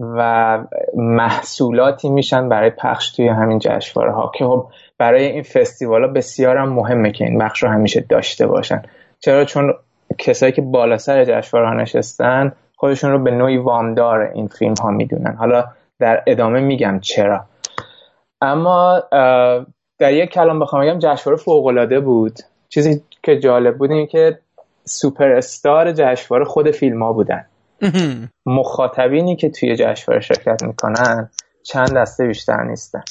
و 0.00 0.58
محصولاتی 0.96 2.08
میشن 2.08 2.48
برای 2.48 2.70
پخش 2.70 3.10
توی 3.10 3.28
همین 3.28 3.58
جشنواره 3.58 4.12
ها 4.12 4.32
که 4.34 4.44
خب 4.44 4.66
برای 4.98 5.26
این 5.26 5.42
فستیوال 5.42 6.04
ها 6.04 6.08
بسیار 6.08 6.56
هم 6.56 6.68
مهمه 6.68 7.10
که 7.10 7.24
این 7.24 7.38
بخش 7.38 7.62
رو 7.62 7.68
همیشه 7.68 8.00
داشته 8.00 8.46
باشن. 8.46 8.82
چرا؟ 9.20 9.44
چون 9.44 9.74
کسایی 10.18 10.52
که 10.52 10.62
بالا 10.62 10.98
سر 10.98 11.24
جشنواره 11.24 11.68
ها 11.68 11.74
نشستن 11.74 12.52
خودشون 12.76 13.10
رو 13.10 13.18
به 13.18 13.30
نوعی 13.30 13.56
وامدار 13.56 14.20
این 14.20 14.48
فیلم 14.48 14.74
ها 14.82 14.90
می‌دونن. 14.90 15.36
حالا 15.38 15.64
در 15.98 16.22
ادامه 16.26 16.60
میگم 16.60 17.00
چرا. 17.00 17.44
اما 18.40 19.02
در 19.98 20.12
یک 20.12 20.30
کلام 20.30 20.60
بخوام 20.60 20.82
بگم 20.82 20.98
جشنواره 20.98 21.42
فوق 21.42 21.66
العاده 21.66 22.00
بود. 22.00 22.38
چیزی 22.68 23.02
که 23.22 23.38
جالب 23.38 23.78
بود 23.78 23.90
این 23.90 24.06
که 24.06 24.38
سوپر 24.84 25.32
استار 25.32 25.92
جشنواره 25.92 26.44
خود 26.44 26.70
فیلم 26.70 27.02
ها 27.02 27.12
بودن. 27.12 27.44
مخاطبینی 28.46 29.36
که 29.36 29.50
توی 29.50 29.76
جشنواره 29.76 30.20
شرکت 30.20 30.62
می‌کنن 30.62 31.30
چند 31.62 31.96
دسته 31.96 32.26
بیشتر 32.26 32.62
نیستن. 32.62 33.02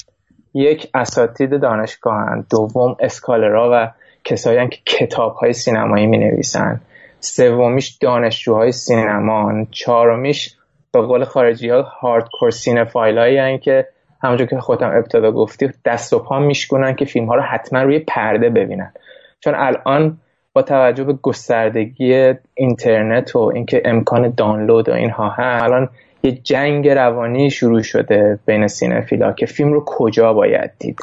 یک 0.54 0.90
اساتید 0.94 1.62
دانشگاهن 1.62 2.46
دوم 2.50 2.96
اسکالرا 3.00 3.70
و 3.74 3.92
کسایی 4.24 4.68
که 4.68 4.78
کتاب 4.86 5.34
های 5.34 5.54
سینمایی 5.54 6.08
می 6.08 6.18
نویسن 6.18 6.82
سومیش 7.20 7.98
دانشجوهای 8.02 8.72
سینمان 8.72 9.68
چهارمیش 9.72 10.56
به 10.92 11.02
قول 11.02 11.24
خارجی 11.24 11.70
ها 11.70 11.82
هاردکور 11.82 12.50
سینفایل 12.50 13.18
هایی 13.18 13.60
که 13.60 13.88
همونجور 14.24 14.48
که 14.48 14.60
خودم 14.60 14.90
ابتدا 14.90 15.32
گفتی 15.32 15.70
دست 15.86 16.14
و 16.14 16.20
پا 16.20 16.40
میشکنن 16.40 16.96
که 16.96 17.06
فیلم 17.06 17.26
ها 17.26 17.36
رو 17.36 17.42
حتما 17.42 17.82
روی 17.82 18.00
پرده 18.00 18.50
ببینن. 18.50 18.94
چون 19.40 19.56
الان 19.56 20.18
با 20.58 20.64
توجه 20.64 21.04
به 21.04 21.14
گستردگی 21.14 22.34
اینترنت 22.54 23.36
و 23.36 23.40
اینکه 23.40 23.82
امکان 23.86 24.34
دانلود 24.38 24.90
و 24.90 24.94
اینها 24.94 25.30
هست 25.30 25.64
الان 25.64 25.90
یه 26.24 26.32
جنگ 26.32 26.90
روانی 26.90 27.50
شروع 27.50 27.82
شده 27.82 28.40
بین 28.46 28.68
سینفیلا 28.68 29.34
که 29.34 29.46
فیلم 29.46 29.74
رو 29.74 29.84
کجا 29.86 30.34
باید 30.34 30.72
دید. 30.80 31.00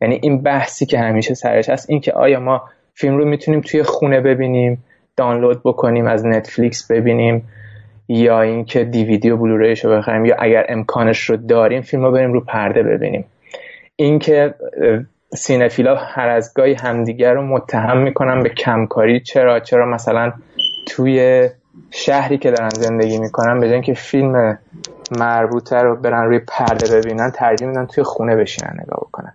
یعنی 0.00 0.20
این 0.22 0.42
بحثی 0.42 0.86
که 0.86 0.98
همیشه 0.98 1.34
سرش 1.34 1.68
هست 1.68 1.90
اینکه 1.90 2.12
آیا 2.12 2.40
ما 2.40 2.62
فیلم 2.94 3.16
رو 3.16 3.24
می‌تونیم 3.24 3.60
توی 3.60 3.82
خونه 3.82 4.20
ببینیم 4.20 4.84
دانلود 5.16 5.60
بکنیم 5.64 6.06
از 6.06 6.26
نتفلیکس 6.26 6.90
ببینیم 6.90 7.48
یا 8.08 8.40
اینکه 8.40 8.84
دیویدی 8.84 9.30
و 9.30 9.36
بلوریش 9.36 9.84
رو 9.84 9.90
بخریم 9.90 10.24
یا 10.24 10.36
اگر 10.38 10.66
امکانش 10.68 11.30
رو 11.30 11.36
داریم 11.36 11.82
فیلم 11.82 12.04
رو 12.04 12.12
بریم 12.12 12.32
رو 12.32 12.40
پرده 12.40 12.82
ببینیم. 12.82 13.24
اینکه 13.96 14.54
سینفیلا 15.36 15.96
هر 15.96 16.28
از 16.28 16.52
گاهی 16.54 16.74
همدیگر 16.74 17.34
رو 17.34 17.46
متهم 17.46 17.98
می‌کنن 18.02 18.42
به 18.42 18.48
کمکاری. 18.48 19.20
چرا؟ 19.20 19.60
چرا 19.60 19.86
مثلا 19.86 20.32
توی 20.86 21.48
شهری 21.90 22.38
که 22.38 22.50
دارن 22.50 22.68
زندگی 22.68 23.18
می‌کنن 23.18 23.60
به 23.60 23.82
که 23.82 23.94
فیلم 23.94 24.58
مربوطه 25.10 25.76
رو 25.76 25.96
برن 25.96 26.24
روی 26.24 26.38
پرده 26.38 26.96
ببینن 26.96 27.30
ترجیح 27.30 27.68
میدن 27.68 27.86
توی 27.86 28.04
خونه 28.04 28.36
بشینن 28.36 28.72
نگاه 28.72 29.00
بکنن. 29.08 29.34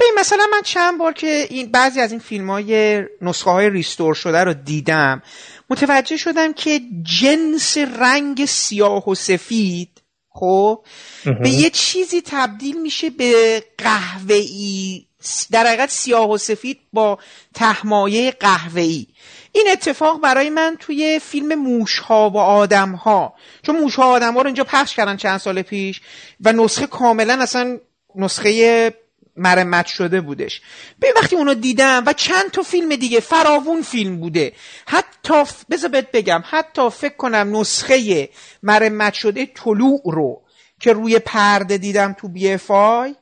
ببین 0.00 0.12
مثلا 0.18 0.44
من 0.52 0.62
چند 0.64 0.98
بار 0.98 1.12
که 1.12 1.44
این 1.50 1.70
بعضی 1.72 2.00
از 2.00 2.10
این 2.10 2.20
فیلم 2.20 2.50
های 2.50 3.02
نسخه 3.22 3.50
های 3.50 3.70
ریستور 3.70 4.14
شده 4.14 4.44
رو 4.44 4.54
دیدم 4.54 5.22
متوجه 5.70 6.16
شدم 6.16 6.52
که 6.52 6.80
جنس 7.02 7.78
رنگ 8.00 8.44
سیاه 8.44 9.08
و 9.08 9.14
سفید 9.14 10.02
خب 10.28 10.84
به 11.24 11.48
یه 11.48 11.70
چیزی 11.70 12.22
تبدیل 12.26 12.82
میشه 12.82 13.10
به 13.10 13.62
قهوه‌ای. 13.78 15.06
در 15.50 15.66
حقیقت 15.66 15.90
سیاه 15.90 16.30
و 16.30 16.38
سفید 16.38 16.80
با 16.92 17.18
تهمایه 17.54 18.30
قهوه‌ای. 18.30 19.06
این 19.52 19.66
اتفاق 19.72 20.20
برای 20.20 20.50
من 20.50 20.76
توی 20.80 21.20
فیلم 21.22 21.54
موشها 21.54 22.30
و 22.30 22.38
آدمها. 22.38 23.34
چون 23.62 23.80
موشها 23.80 24.02
و 24.02 24.06
آدمها 24.06 24.40
رو 24.40 24.46
اینجا 24.46 24.64
پخش 24.64 24.96
کردن 24.96 25.16
چند 25.16 25.38
سال 25.38 25.62
پیش 25.62 26.00
و 26.40 26.52
نسخه 26.52 26.86
کاملا 26.86 27.42
اصلا 27.42 27.78
نسخه 28.16 28.94
مرمت 29.36 29.86
شده 29.86 30.20
بودش. 30.20 30.60
به 30.98 31.12
وقتی 31.16 31.36
اونو 31.36 31.54
دیدم 31.54 32.02
و 32.06 32.12
چند 32.12 32.50
تا 32.50 32.62
فیلم 32.62 32.96
دیگه 32.96 33.20
فراوون 33.20 33.82
فیلم 33.82 34.20
بوده. 34.20 34.52
حتی 34.86 35.42
بذار 35.70 35.90
بهت 35.90 36.10
بگم 36.10 36.42
حتی 36.46 36.90
فکر 36.90 37.16
کنم 37.16 37.56
نسخه 37.56 38.28
مرمت 38.62 39.14
شده 39.14 39.46
طلوع 39.46 40.00
رو 40.04 40.42
که 40.80 40.92
روی 40.92 41.18
پرده 41.18 41.78
دیدم 41.78 42.12
تو 42.12 42.28
بی 42.28 42.52
افای 42.52 43.14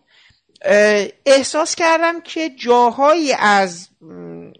احساس 1.27 1.75
کردم 1.75 2.21
که 2.21 2.51
جاهایی 2.51 3.33
از 3.33 3.89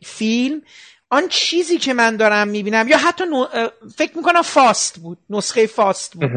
فیلم 0.05 0.63
آن 1.11 1.29
چیزی 1.29 1.79
که 1.79 1.95
من 1.95 2.17
دارم 2.17 2.49
می‌بینم 2.49 2.89
یا 2.89 2.99
حتی 2.99 3.25
فکر 3.97 4.17
می‌کنم 4.17 4.43
فاست 4.43 4.99
بود 4.99 5.19
نسخه 5.31 5.67
فاست 5.67 6.15
بود. 6.15 6.31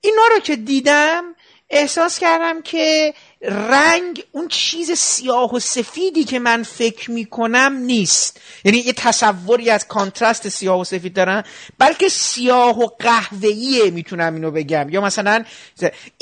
اینا 0.00 0.22
رو 0.34 0.40
که 0.40 0.56
دیدم 0.56 1.24
احساس 1.70 2.18
کردم 2.18 2.62
که 2.62 3.14
رنگ 3.42 4.24
اون 4.32 4.48
چیز 4.48 4.90
سیاه 4.90 5.54
و 5.54 5.58
سفیدی 5.58 6.24
که 6.24 6.38
من 6.38 6.62
فکر 6.62 7.10
می‌کنم 7.10 7.72
نیست. 7.72 8.40
یعنی 8.64 8.78
یه 8.78 8.92
تصوری 8.92 9.70
از 9.70 9.88
کانترست 9.88 10.48
سیاه 10.48 10.80
و 10.80 10.84
سفید 10.84 11.12
دارن 11.12 11.44
بلکه 11.78 12.08
سیاه 12.08 12.78
و 12.78 12.86
قهوه‌ایه 12.86 13.90
می‌تونم 13.90 14.34
اینو 14.34 14.50
بگم. 14.50 14.88
یا 14.90 15.00
مثلا 15.00 15.44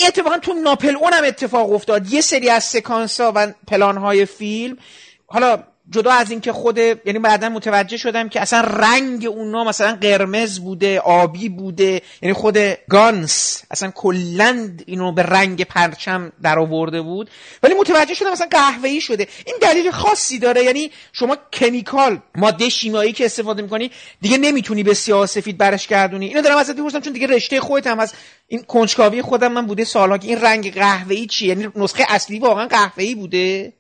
اتفاقا 0.07 0.39
تو 0.39 0.53
ناپل 0.53 0.97
اونم 0.97 1.25
اتفاق 1.25 1.73
افتاد. 1.73 2.13
یه 2.13 2.21
سری 2.21 2.51
از 2.51 2.65
سکانس 2.65 3.21
ها 3.21 3.33
و 3.35 3.53
پلان 3.69 3.97
های 3.97 4.27
فیلم 4.27 4.79
حالا 5.27 5.63
جدا 5.91 6.13
از 6.13 6.31
اینکه 6.31 6.53
خود 6.53 6.79
یعنی 6.79 7.19
بعدا 7.19 7.49
متوجه 7.49 7.97
شدم 7.97 8.29
که 8.29 8.41
اصلا 8.41 8.61
رنگ 8.61 9.27
اونا 9.27 9.65
مثلا 9.65 9.99
قرمز 10.01 10.59
بوده 10.59 11.01
آبی 11.01 11.49
بوده 11.49 12.03
یعنی 12.23 12.33
خود 12.33 12.59
گانس 12.91 13.63
اصلا 13.71 13.91
کلند 13.91 14.85
اینو 14.87 15.13
به 15.13 15.23
رنگ 15.23 15.65
پرچم 15.65 16.33
در 16.43 16.59
آورده 16.59 17.03
بود. 17.03 17.31
ولی 17.63 17.75
متوجه 17.75 18.15
شدم 18.15 18.33
مثلا 18.33 18.47
قهوه‌ای 18.51 19.01
شده. 19.01 19.29
این 19.47 19.57
دلیل 19.61 19.91
خاصی 19.91 20.39
داره. 20.39 20.65
یعنی 20.65 20.91
شما 21.13 21.37
کمیکال 21.53 22.23
ماده 22.35 22.69
شیمیایی 22.69 23.13
که 23.13 23.25
استفاده 23.25 23.63
می‌کنی 23.63 23.91
دیگه 24.21 24.39
نمی‌تونی 24.39 24.83
به 24.83 24.95
سیاه 24.95 25.27
سفید 25.27 25.59
برش 25.59 25.87
گردونی. 25.87 26.27
اینو 26.27 26.43
دارم 26.43 26.57
ازت 26.59 26.77
می‌پرسم 26.77 27.01
چون 27.01 27.13
دیگه 27.13 27.27
رشته 27.27 27.61
خودت 27.61 27.87
هم 27.87 28.01
از 28.01 28.15
این 28.49 28.63
کنجکاوی 28.63 29.23
خودم 29.23 29.53
من 29.53 29.67
بوده 29.67 29.85
سالها 29.85 30.19
که 30.19 30.29
این 30.29 30.41
رنگ 30.41 30.75
قهوه‌ای 30.75 31.27
چیه؟ 31.27 31.49
یعنی 31.49 31.69
نسخه 31.77 32.05
اصلی 32.09 32.39
واقعا 32.39 32.67
قهوه‌ای 32.67 33.15
بوده؟ 33.15 33.73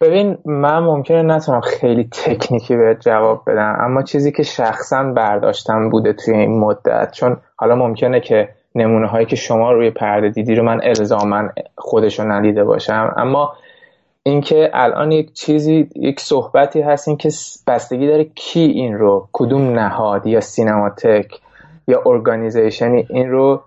ببین 0.00 0.38
من 0.44 0.78
ممکنه 0.78 1.22
نتونم 1.22 1.60
خیلی 1.60 2.08
تکنیکی 2.12 2.76
به 2.76 2.96
جواب 3.00 3.42
بدم 3.46 3.76
اما 3.80 4.02
چیزی 4.02 4.32
که 4.32 4.42
شخصا 4.42 5.02
برداشتم 5.02 5.90
بوده 5.90 6.12
توی 6.12 6.34
این 6.34 6.58
مدت 6.58 7.12
چون 7.12 7.36
حالا 7.56 7.74
ممکنه 7.74 8.20
که 8.20 8.48
نمونه 8.74 9.06
هایی 9.06 9.26
که 9.26 9.36
شما 9.36 9.72
روی 9.72 9.90
پرده 9.90 10.28
دیدی 10.28 10.54
رو 10.54 10.64
من 10.64 10.80
الزاما 10.82 11.48
خودشو 11.78 12.22
ندیده 12.22 12.64
باشم. 12.64 13.14
اما 13.16 13.52
اینکه 14.22 14.70
الان 14.72 15.12
یک 15.12 15.32
چیزی 15.32 15.88
یک 15.96 16.20
صحبتی 16.20 16.80
هست 16.80 17.08
این 17.08 17.16
که 17.16 17.28
بستگی 17.66 18.06
داره 18.06 18.24
کی 18.24 18.60
این 18.60 18.98
رو 18.98 19.28
کدوم 19.32 19.78
نهاد 19.78 20.26
یا 20.26 20.40
سینماتک 20.40 21.40
یا 21.88 22.02
ارگانیزیشنی 22.06 23.06
این 23.10 23.30
رو 23.30 23.62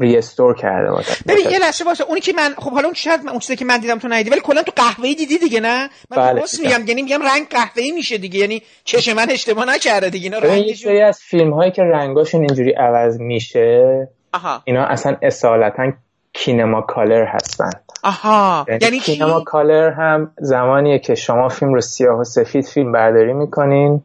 ریستور 0.00 0.54
کرده 0.54 0.90
باشه. 0.90 1.24
ببین 1.28 1.50
یه 1.50 1.58
لحظه 1.58 1.84
باشه 1.84 2.04
اونی 2.04 2.20
که 2.20 2.32
من 2.32 2.54
خب 2.58 2.70
حالا 2.70 2.84
اون 2.84 2.94
شاید 2.94 3.20
اون 3.28 3.38
چیزی 3.38 3.56
که 3.56 3.64
من 3.64 3.78
دیدم 3.78 3.98
تو 3.98 4.08
ندیدی 4.08 4.30
ولی 4.30 4.40
کلا 4.40 4.62
تو 4.62 4.72
قهوه‌ای 4.76 5.14
دیدی 5.14 5.38
دیگه 5.38 5.60
نه؟ 5.60 5.88
من 6.10 6.16
بله 6.16 6.42
میگم 6.62 6.86
یعنی 6.86 7.02
میگم 7.02 7.22
رنگ 7.22 7.48
قهوه‌ای 7.50 7.92
میشه 7.92 8.18
دیگه 8.18 8.38
یعنی 8.38 8.62
چش 8.84 9.08
من 9.08 9.30
اشتباه 9.30 9.64
نکرده 9.64 10.10
دیگه 10.10 10.24
اینا 10.24 10.38
رنگش 10.38 10.84
سری 10.84 11.02
از 11.02 11.20
فیلم 11.20 11.52
هایی 11.52 11.70
که 11.70 11.82
رنگاشون 11.82 12.40
اینجوری 12.40 12.72
عوض 12.72 13.20
میشه 13.20 14.08
آها. 14.32 14.62
اینا 14.64 14.84
اصلا 14.84 15.16
اصالتا 15.22 15.92
Kinemacolor 16.32 17.24
هستن. 17.24 17.70
آها. 18.02 18.64
یعنی, 18.68 18.78
یعنی 18.82 18.98
Kinema 18.98 19.40
color 19.40 19.90
هم 19.90 20.30
زمانیه 20.38 20.98
که 20.98 21.14
شما 21.14 21.48
فیلم 21.48 21.74
رو 21.74 21.80
سیاه 21.80 22.18
و 22.18 22.24
سفید 22.24 22.64
فیلم 22.64 22.92
برداری 22.92 23.32
می‌کنین 23.32 24.02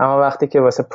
اما 0.00 0.20
وقتی 0.20 0.46
که 0.46 0.60
واسه 0.60 0.86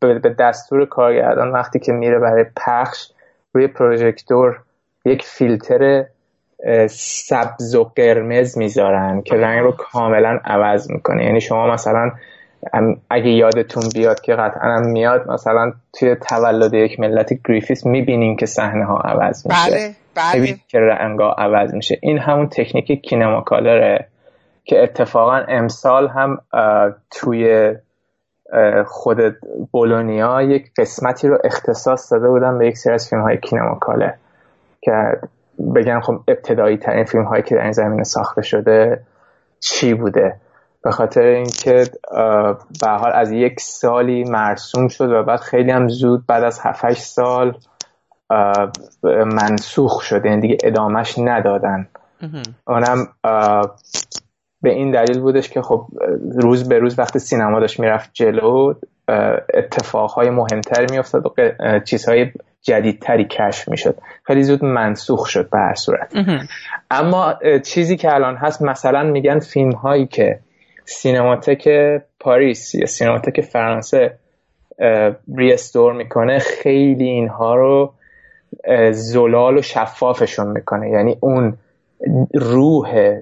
به 0.00 0.34
دستور 0.38 0.86
کارگردان 0.86 1.52
وقتی 1.52 1.78
که 1.78 1.92
میره 1.92 2.18
برای 2.18 2.44
پخش 2.56 3.08
روی 3.56 3.66
پروژکتور 3.66 4.58
یک 5.04 5.22
فیلتر 5.22 6.04
سبز 6.90 7.74
و 7.74 7.84
قرمز 7.84 8.58
می‌ذارن 8.58 9.22
که 9.22 9.34
رنگ 9.34 9.60
رو 9.60 9.72
کاملا 9.72 10.40
عوض 10.44 10.90
می‌کنه. 10.90 11.24
یعنی 11.24 11.40
شما 11.40 11.72
مثلا 11.72 12.10
اگه 13.10 13.30
یادتون 13.30 13.82
بیاد 13.94 14.20
که 14.20 14.34
قطعا 14.34 14.76
هم 14.76 14.86
میاد 14.86 15.30
مثلا 15.30 15.72
توی 15.98 16.14
تولد 16.14 16.74
یک 16.74 17.00
ملت 17.00 17.32
گریفیس 17.48 17.86
می‌بینین 17.86 18.36
که 18.36 18.46
صحنه 18.46 18.84
ها 18.84 18.96
عوض 18.96 19.46
میشه. 19.46 19.70
بله 19.70 19.94
بله. 20.14 20.54
که 20.68 20.78
رنگا 20.78 21.30
عوض 21.30 21.74
میشه. 21.74 21.98
این 22.02 22.18
همون 22.18 22.48
تکنیک 22.48 23.02
کینما 23.02 23.40
کالره 23.40 24.06
که 24.64 24.82
اتفاقا 24.82 25.36
امسال 25.48 26.08
هم 26.08 26.38
توی 27.10 27.74
خود 28.86 29.18
بولونیا 29.72 30.42
یک 30.42 30.70
قسمتی 30.78 31.28
رو 31.28 31.38
اختصاص 31.44 32.12
داده 32.12 32.28
بودن 32.28 32.58
به 32.58 32.66
یک 32.66 32.78
سری 32.78 32.92
از 32.92 33.08
فیلم 33.08 33.22
های 33.22 33.38
کینماکاله 33.38 34.14
که 34.80 34.92
بگن 35.74 36.00
خب 36.00 36.20
ابتدایی 36.28 36.76
ترین 36.76 37.04
فیلم 37.04 37.24
هایی 37.24 37.42
که 37.42 37.54
در 37.54 37.62
این 37.62 37.72
زمینه 37.72 38.02
ساخته 38.02 38.42
شده 38.42 39.02
چی 39.60 39.94
بوده؟ 39.94 40.36
به 40.82 40.90
خاطر 40.90 41.22
اینکه 41.22 41.84
به 42.80 42.88
حال 42.88 43.12
از 43.14 43.30
یک 43.32 43.60
سالی 43.60 44.24
مرسوم 44.24 44.88
شد 44.88 45.10
و 45.10 45.22
بعد 45.22 45.40
خیلی 45.40 45.70
هم 45.70 45.88
زود 45.88 46.26
بعد 46.26 46.44
از 46.44 46.60
7 46.62 46.92
سال 46.92 47.58
منسوخ 49.02 50.00
شده 50.00 50.28
یعنی 50.28 50.40
دیگه 50.40 50.56
ادامش 50.64 51.18
ندادن. 51.18 51.88
اونم 52.66 53.08
به 54.66 54.72
این 54.72 54.90
دلیل 54.90 55.20
بودش 55.20 55.48
که 55.48 55.62
خب 55.62 55.86
روز 56.34 56.68
به 56.68 56.78
روز 56.78 56.98
وقتی 56.98 57.18
سینما 57.18 57.60
داشت 57.60 57.80
می‌رفت 57.80 58.10
جلو 58.12 58.74
اتفاقهای 59.54 60.30
مهمتری 60.30 60.86
میافتاد 60.90 61.26
و 61.26 61.30
چیزهای 61.84 62.26
جدیدتری 62.62 63.24
کشف 63.24 63.68
می‌شد. 63.68 63.98
خیلی 64.22 64.42
زود 64.42 64.64
منسوخ 64.64 65.26
شد 65.26 65.50
به 65.50 65.58
هر 65.58 65.74
صورت. 65.74 66.12
اما 66.90 67.34
چیزی 67.64 67.96
که 67.96 68.14
الان 68.14 68.36
هست 68.36 68.62
مثلا 68.62 69.02
میگن 69.02 69.38
فیلم 69.38 69.72
هایی 69.72 70.06
که 70.06 70.38
سینماتک 70.84 71.68
پاریس 72.20 72.74
یا 72.74 72.86
سینماتک 72.86 73.40
فرانسه 73.40 74.18
restore 75.36 75.92
می‌کنه 75.92 76.38
خیلی 76.38 77.08
اینها 77.08 77.54
رو 77.54 77.92
زلال 78.92 79.58
و 79.58 79.62
شفافشون 79.62 80.48
می‌کنه. 80.48 80.90
یعنی 80.90 81.16
اون 81.20 81.56
روح 82.34 83.20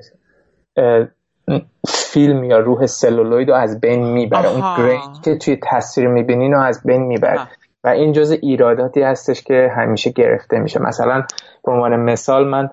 فیلم 1.89 2.45
یا 2.45 2.59
روح 2.59 2.87
سلولوید 2.87 3.49
رو 3.49 3.55
از 3.55 3.81
بین 3.81 4.05
می‌بره. 4.05 4.49
اون 4.49 4.77
grain 4.79 5.21
که 5.25 5.37
توی 5.37 5.59
تصویر 5.63 6.09
می‌بینین 6.09 6.53
رو 6.53 6.61
از 6.61 6.81
بین 6.85 7.03
می‌بره. 7.03 7.41
و 7.85 7.89
این 7.89 8.13
جزء 8.13 8.31
ایراداتی 8.31 9.03
هستش 9.03 9.43
که 9.43 9.73
همیشه 9.77 10.11
گرفته 10.11 10.59
میشه. 10.59 10.83
مثلا 10.83 11.23
به 11.65 11.73
عنوان 11.73 11.97
مثال 11.97 12.49
من 12.49 12.71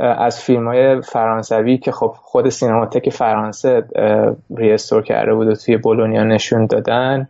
از 0.00 0.40
فیلم 0.40 0.68
های 0.68 1.00
فرانسوی 1.00 1.78
که 1.78 1.92
خب 1.92 2.14
خود 2.16 2.48
سینماتک 2.48 3.10
فرانسه 3.10 3.84
ریستور 4.56 5.02
کرده 5.02 5.34
بود 5.34 5.48
و 5.48 5.54
توی 5.54 5.76
بولونیا 5.76 6.24
نشون 6.24 6.66
دادن. 6.66 7.28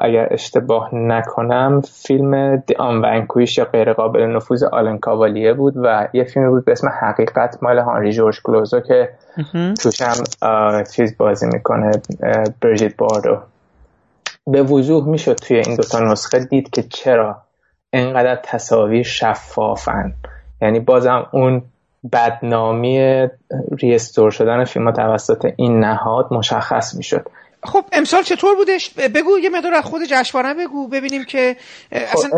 اگر 0.00 0.28
اشتباه 0.30 0.94
نکنم 0.94 1.80
فیلم 1.80 2.56
دی 2.56 2.74
آن 2.74 3.04
ونکویش 3.04 3.58
یا 3.58 3.64
غیر 3.64 3.92
قابل 3.92 4.22
نفوذ 4.22 4.62
آلن 4.62 4.98
کاوالیه 4.98 5.52
بود 5.52 5.74
و 5.76 6.08
یه 6.12 6.24
فیلم 6.24 6.50
بود 6.50 6.64
به 6.64 6.72
اسم 6.72 6.88
حقیقت 7.00 7.58
مال 7.62 7.78
هانری 7.78 8.12
جورج 8.12 8.42
کلوزو 8.42 8.80
که 8.80 9.08
توش 9.82 10.02
هم 10.02 10.14
چیز 10.94 11.16
بازی 11.18 11.46
می‌کنه 11.46 11.90
برژیت 12.60 12.96
باردو. 12.96 13.38
به 14.46 14.62
وضوح 14.62 15.08
می‌شد 15.08 15.34
توی 15.34 15.56
این 15.56 15.76
دوتا 15.76 16.00
نسخه 16.00 16.38
دید 16.38 16.70
که 16.70 16.82
چرا 16.82 17.36
اینقدر 17.92 18.36
تصاویر 18.42 19.02
شفافن. 19.02 20.14
یعنی 20.62 20.80
بازم 20.80 21.26
اون 21.32 21.62
بدنامی 22.12 23.26
ریستور 23.78 24.30
شدن 24.30 24.64
فیلم 24.64 24.90
توسط 24.90 25.52
این 25.56 25.80
نهاد 25.80 26.32
مشخص 26.32 26.94
می‌شد. 26.94 27.28
خب 27.66 27.84
امسال 27.92 28.22
چطور 28.22 28.54
بودش؟ 28.54 28.90
بگو 28.90 29.38
یه 29.38 29.50
مقدار 29.50 29.74
از 29.74 29.84
خود 29.84 30.02
جشنواره 30.08 30.54
بگو 30.54 30.88
ببینیم 30.88 31.24
که 31.24 31.56
اصلا, 31.92 32.30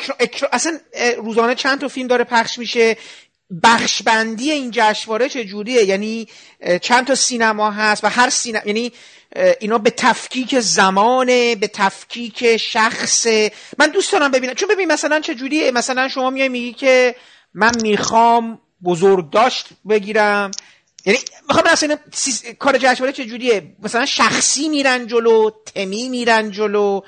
خب 0.00 0.46
اصلا 0.52 0.78
روزانه 1.18 1.54
چند 1.54 1.80
تا 1.80 1.88
فیلم 1.88 2.08
داره 2.08 2.24
پخش 2.24 2.58
میشه؟ 2.58 2.96
بخش 3.62 4.02
بندی 4.02 4.50
این 4.50 4.70
جشنواره 4.72 5.28
چجوریه؟ 5.28 5.84
یعنی 5.84 6.28
چند 6.82 7.06
تا 7.06 7.14
سینما 7.14 7.70
هست 7.70 8.04
و 8.04 8.06
هر 8.06 8.30
سینما 8.30 8.62
یعنی 8.66 8.92
اینا 9.60 9.78
به 9.78 9.90
تفکیک 9.90 10.60
زمانه 10.60 11.56
به 11.56 11.66
تفکیک 11.66 12.56
شخص 12.56 13.26
من 13.78 13.86
دوست 13.86 14.12
دارم 14.12 14.30
ببینم. 14.30 14.54
چون 14.54 14.68
ببین 14.68 14.92
مثلا 14.92 15.20
چجوریه؟ 15.20 15.70
مثلا 15.70 16.08
شما 16.08 16.30
میای 16.30 16.48
میگی 16.48 16.72
که 16.72 17.14
من 17.54 17.72
می‌خوام 17.82 18.60
بزرگ 18.84 19.30
داشت 19.30 19.68
بگیرم. 19.88 20.50
یعنی 21.06 21.18
می‌خوام 21.50 21.66
اصلا 21.72 21.96
کار 22.58 22.78
جشنواره 22.78 23.12
چه 23.12 23.24
جوریه 23.24 23.62
مثلا 23.82 24.06
شخصی 24.06 24.68
میرن 24.68 25.06
جلو 25.06 25.50
تمی 25.74 26.08
میرن 26.08 26.50
جلو 26.50 27.00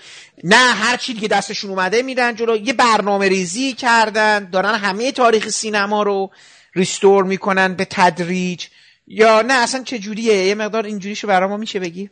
نه 0.45 0.57
هر 0.57 0.97
چی 0.97 1.15
که 1.15 1.29
دستشون 1.29 1.71
اومده 1.71 2.03
میرن 2.03 2.35
جلو. 2.35 2.57
یه 2.57 2.73
برنامه 2.73 3.29
ریزی 3.29 3.73
کردن 3.73 4.51
دارن 4.51 4.75
همه 4.75 5.13
تاریخ 5.13 5.49
سینما 5.49 6.03
رو 6.03 6.31
ریستور 6.75 7.25
می‌کنن 7.25 7.75
به 7.75 7.87
تدریج. 7.91 8.67
یا 9.07 9.43
نه 9.43 9.55
اصلا 9.55 9.83
چه 9.83 9.99
جوریه 9.99 10.35
یه 10.35 10.55
مقدار 10.55 10.85
اینجوریشو 10.85 11.29
برای 11.29 11.49
ما 11.49 11.57
میشه 11.57 11.81
بگی. 11.81 12.11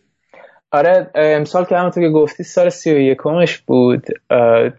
آره 0.73 1.11
امسال 1.15 1.65
که 1.65 1.77
همونطور 1.77 2.03
که 2.03 2.11
گفتی 2.11 2.43
سال 2.43 2.69
سی 2.69 2.95
و 2.95 2.99
یکمش 2.99 3.59
بود. 3.59 4.07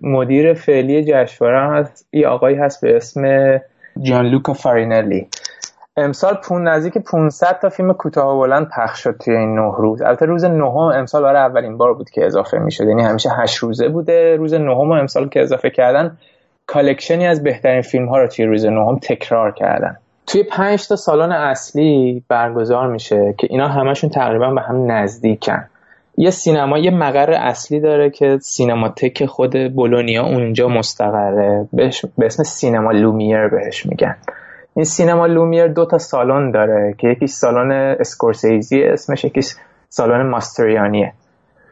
مدیر 0.01 0.53
فعلی 0.53 1.03
جشنواره 1.03 1.79
هست. 1.79 2.07
یه 2.13 2.27
آقایی 2.27 2.57
هست 2.57 2.81
به 2.81 2.95
اسم 2.95 3.21
جان 4.01 4.25
لوکا 4.25 4.53
فارینلی 4.53 5.27
امسال 5.97 6.33
پون 6.33 6.67
نزدیک 6.67 6.97
500 6.97 7.59
تا 7.61 7.69
فیلم 7.69 7.93
کوتاه 7.93 8.35
و 8.35 8.39
بلند 8.39 8.69
پخش 8.77 9.03
شد 9.03 9.17
توی 9.17 9.35
این 9.35 9.55
نه 9.55 9.73
روز. 9.77 10.01
البته 10.01 10.25
روز 10.25 10.45
نهم 10.45 10.77
امسال 10.77 11.23
برای 11.23 11.41
اولین 11.41 11.77
بار 11.77 11.93
بود 11.93 12.09
که 12.09 12.25
اضافه 12.25 12.57
می‌شد. 12.57 12.83
یعنی 12.83 13.03
همیشه 13.03 13.29
8 13.37 13.57
روزه 13.57 13.89
بوده. 13.89 14.35
روز 14.35 14.53
نهم 14.53 14.91
امسال 14.91 15.29
که 15.29 15.41
اضافه 15.41 15.69
کردن 15.69 16.17
collection 16.67 17.22
ی 17.22 17.27
از 17.27 17.43
بهترین 17.43 17.81
فیلم 17.81 18.09
ها 18.09 18.17
رو 18.17 18.27
توی 18.27 18.45
روز 18.45 18.65
نهم 18.65 18.99
تکرار 18.99 19.51
کردن. 19.51 19.97
توی 20.27 20.43
پنج 20.43 20.87
تا 20.87 20.95
سالن 20.95 21.31
اصلی 21.31 22.23
برگزار 22.27 22.87
میشه 22.87 23.35
که 23.37 23.47
اینا 23.49 23.67
همشون 23.67 24.09
تقریبا 24.09 24.53
به 24.53 24.61
هم 24.61 24.91
نزدیکن. 24.91 25.63
یه 26.17 26.29
سینما 26.29 26.77
یه 26.77 26.91
مقر 26.91 27.31
اصلی 27.31 27.79
داره 27.79 28.09
که 28.09 28.37
سینماتک 28.41 29.25
خود 29.25 29.73
بولونیا 29.75 30.25
اونجا 30.25 30.67
مستقره. 30.67 31.67
به 32.17 32.25
اسم 32.25 32.43
سینما 32.43 32.91
لومیر 32.91 33.47
بهش 33.47 33.85
میگن. 33.85 34.15
این 34.75 34.85
سینما 34.85 35.25
لومیر 35.25 35.67
دو 35.67 35.85
تا 35.85 35.97
سالن 35.97 36.51
داره 36.51 36.95
که 36.97 37.07
یکی 37.07 37.27
سالن 37.27 37.71
اسکورسیزی 37.99 38.83
اسمش 38.83 39.25
یکی 39.25 39.41
سالن 39.89 40.29
ماستریانیه. 40.29 41.13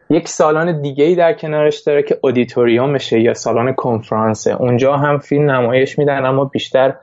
یک 0.09 0.27
سالن 0.27 0.81
دیگه 0.81 1.05
ای 1.05 1.15
در 1.15 1.33
کنارش 1.33 1.79
داره 1.79 2.03
که 2.03 2.19
auditorium 2.23 2.97
شه 2.97 3.19
یا 3.19 3.33
سالن 3.33 3.73
کنفرانسه. 3.73 4.53
اونجا 4.53 4.97
هم 4.97 5.17
فیلم 5.17 5.51
نمایش 5.51 5.99
میدن 5.99 6.25
اما 6.25 6.45
بیشتر 6.45 6.95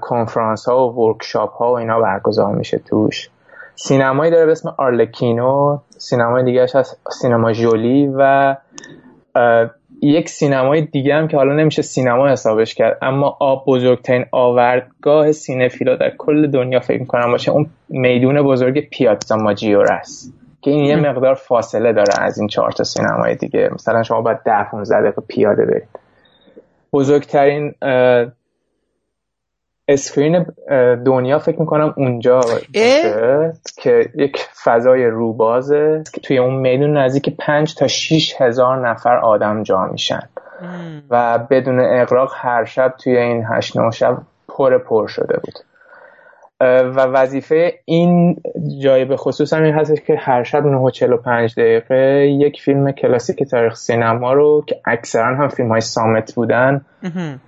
کنفرانس 0.00 0.68
ها 0.68 0.88
و 0.88 0.94
workshop 0.94 1.52
ها 1.52 1.72
و 1.72 1.78
اینا 1.78 2.00
برگزار 2.00 2.54
میشه 2.54 2.78
توش. 2.78 3.28
سینمایی 3.74 4.30
داره 4.30 4.46
به 4.46 4.52
اسم 4.52 4.74
آرلکینو 4.78 5.78
سینمای 5.98 6.44
دیگه 6.44 6.62
هست 6.62 7.00
سینما 7.10 7.52
جولی 7.52 8.12
و 8.16 8.56
یک 10.02 10.28
سینمای 10.28 10.80
دیگه 10.80 11.14
هم 11.14 11.28
که 11.28 11.36
حالا 11.36 11.54
نمیشه 11.54 11.82
سینما 11.82 12.28
حسابش 12.28 12.74
کرد 12.74 12.98
اما 13.02 13.36
آب 13.40 13.64
بزرگترین 13.66 14.24
آوردگاه 14.32 15.32
cinephile 15.32 15.90
ا 15.90 15.96
در 15.96 16.12
کل 16.18 16.46
دنیا 16.46 16.80
فکر 16.80 17.00
می‌کنم 17.00 17.30
باشه 17.30 17.50
اون 17.50 17.66
میدون 17.88 18.42
بزرگ 18.42 18.88
پیاتزا 18.88 19.36
ماجیور 19.36 19.92
است. 19.92 20.34
که 20.62 20.70
این 20.70 20.84
یه 20.84 20.96
مقدار 20.96 21.34
فاصله 21.34 21.92
داره 21.92 22.12
از 22.18 22.38
این 22.38 22.48
چهار 22.48 22.72
تا 22.72 22.84
سینمای 22.84 23.34
دیگه. 23.34 23.70
مثلا 23.72 24.02
شما 24.02 24.20
باید 24.22 24.38
ده 24.44 24.64
15 24.70 25.00
دقیقه 25.00 25.22
پیاده 25.28 25.64
برید. 25.64 25.88
بزرگترین 26.92 27.74
screen 29.92 30.46
دنیا 31.06 31.38
فکر 31.38 31.60
می‌کنم 31.60 31.94
اونجا 31.96 32.40
که 33.76 34.10
یک 34.14 34.38
فضای 34.64 35.06
روبازه 35.06 36.04
که 36.14 36.20
توی 36.20 36.38
اون 36.38 36.54
میدون 36.54 36.96
نزدیک 36.96 37.36
پنج 37.38 37.74
تا 37.74 37.86
6 37.86 38.34
هزار 38.40 38.88
نفر 38.88 39.16
آدم 39.16 39.62
جا 39.62 39.86
میشن. 39.86 40.28
و 41.10 41.38
بدون 41.50 41.80
اغراق 41.80 42.32
هر 42.36 42.64
شب 42.64 42.94
توی 42.98 43.16
این 43.16 43.44
هشت 43.48 43.76
نه 43.76 43.90
شب 43.90 44.18
پر 44.48 44.78
پر 44.78 45.06
شده 45.06 45.36
بود. 45.36 45.54
و 46.60 47.00
وظیفه 47.00 47.74
این 47.84 48.42
جای 48.82 49.04
به 49.04 49.16
خصوص 49.16 49.52
هم 49.52 49.62
این 49.62 49.74
هست 49.74 50.06
که 50.06 50.16
هر 50.18 50.42
شب 50.42 50.62
9.45 50.90 51.54
دقیقه 51.56 52.26
یک 52.40 52.60
فیلم 52.60 52.92
کلاسیک 52.92 53.42
تاریخ 53.42 53.74
سینما 53.74 54.32
رو 54.32 54.64
که 54.66 54.80
اکثرا 54.84 55.36
هم 55.36 55.48
فیلم 55.48 55.68
های 55.68 55.80
صامت 55.80 56.34
بودن 56.34 56.80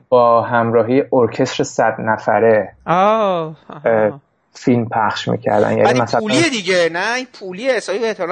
با 0.08 0.42
همراهی 0.42 1.02
ارکستر 1.12 1.64
صد 1.64 1.96
نفره 1.98 2.72
فیلم 4.54 4.88
پخش 4.88 5.28
می‌کردن. 5.28 5.78
یعنی 5.78 6.00
مثلا 6.00 6.20
پولیه 6.20 6.50
دیگه 6.50 6.88
نه؟ 6.92 7.14
این 7.16 7.26
پولیه 7.40 7.72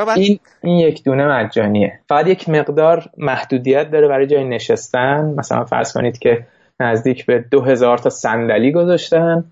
بعد... 0.07 0.19
این 0.19 0.39
این 0.63 0.77
یک 0.77 1.05
دونه 1.05 1.27
مجانیه. 1.27 2.01
فقط 2.09 2.27
یک 2.27 2.49
مقدار 2.49 3.05
محدودیت 3.19 3.91
داره 3.91 4.09
برای 4.09 4.27
جای 4.27 4.45
نشستن. 4.45 5.35
مثلا 5.39 5.65
فرض 5.65 5.93
کنید 5.93 6.19
که 6.19 6.47
نزدیک 6.81 7.27
به 7.27 7.45
دو 7.51 7.61
هزار 7.61 7.99
تا 7.99 8.11
صندلی 8.11 8.73
گذاشتن. 8.73 9.45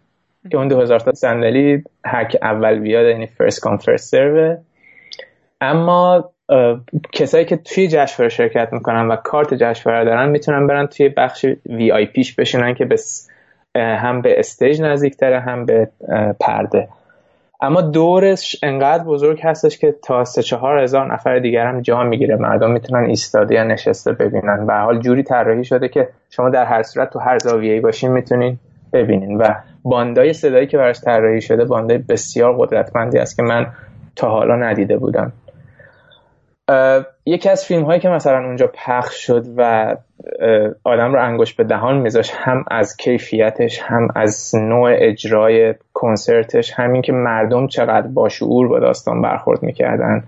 که 0.50 0.58
اون 0.58 0.68
2000 0.68 1.00
تا 1.00 1.12
صندلی 1.12 1.84
هر 2.04 2.28
اول 2.42 2.78
بیاد 2.78 3.06
یعنی 3.06 3.26
first 3.26 3.60
come 3.60 3.76
first 3.76 4.10
serve 4.10 4.56
اما 5.60 6.30
کسایی 7.12 7.44
که 7.44 7.56
توی 7.56 7.88
جشنواره 7.88 8.28
شرکت 8.28 8.68
می‌کنن 8.72 9.08
و 9.08 9.16
کارت 9.16 9.54
جشنواره 9.54 10.04
دارن 10.04 10.28
می‌تونن 10.28 10.66
برن 10.66 10.86
توی 10.86 11.08
بخش 11.08 11.46
VIP 11.66 11.92
ش 11.92 12.34
بشینن 12.34 12.74
که 12.74 12.84
بس 12.84 13.30
هم 13.76 14.22
به 14.22 14.38
استیج 14.38 14.82
نزدیکتره 14.82 15.40
هم 15.40 15.66
به 15.66 15.88
پرده. 16.40 16.88
اما 17.60 17.80
دورش 17.80 18.56
انقدر 18.62 19.04
بزرگ 19.04 19.40
هستش 19.42 19.78
که 19.78 19.94
تا 20.02 20.24
سه 20.24 20.42
چهار 20.42 20.78
هزار 20.78 21.12
نفر 21.12 21.38
دیگر 21.38 21.66
هم 21.66 21.80
جا 21.80 22.02
می‌گیره. 22.02 22.36
مردم 22.36 22.70
می‌تونن 22.70 23.04
ایستاده 23.04 23.54
یا 23.54 23.64
نشسته 23.64 24.12
ببینن 24.12 24.64
و 24.68 24.80
حال 24.80 25.00
جوری 25.00 25.22
طراحی 25.22 25.64
شده 25.64 25.88
که 25.88 26.08
شما 26.30 26.50
در 26.50 26.64
هر 26.64 26.82
صورت 26.82 27.10
تو 27.10 27.18
هر 27.18 27.38
زاویه‌ای 27.38 27.80
باشین 27.80 28.12
می‌تونین 28.12 28.58
ببینین 28.92 29.38
و 29.38 29.54
باندای 29.90 30.32
صدایی 30.32 30.66
که 30.66 30.78
براش 30.78 31.00
طراحی 31.00 31.40
شده 31.40 31.64
باندای 31.64 31.98
بسیار 31.98 32.56
قدرتمندی 32.58 33.18
است 33.18 33.36
که 33.36 33.42
من 33.42 33.66
تا 34.16 34.30
حالا 34.30 34.56
ندیده 34.56 34.96
بودم. 34.96 35.32
یکی 37.26 37.48
از 37.48 37.64
فیلم 37.64 37.82
هایی 37.82 38.00
که 38.00 38.08
مثلا 38.08 38.38
اونجا 38.38 38.70
پخش 38.74 39.26
شد 39.26 39.44
و 39.56 39.96
آدم 40.84 41.12
رو 41.12 41.24
انگوش 41.24 41.54
به 41.54 41.64
دهان 41.64 41.98
میذاش 41.98 42.30
هم 42.34 42.64
از 42.70 42.96
کیفیتش 42.96 43.82
هم 43.82 44.08
از 44.16 44.54
نوع 44.54 44.90
اجرای 44.94 45.74
کنسرتش 45.94 46.72
همین 46.76 47.02
که 47.02 47.12
مردم 47.12 47.66
چقدر 47.66 48.06
با 48.06 48.28
شعور 48.28 48.68
با 48.68 48.80
داستان 48.80 49.22
برخورد 49.22 49.62
می‌کردن. 49.62 50.24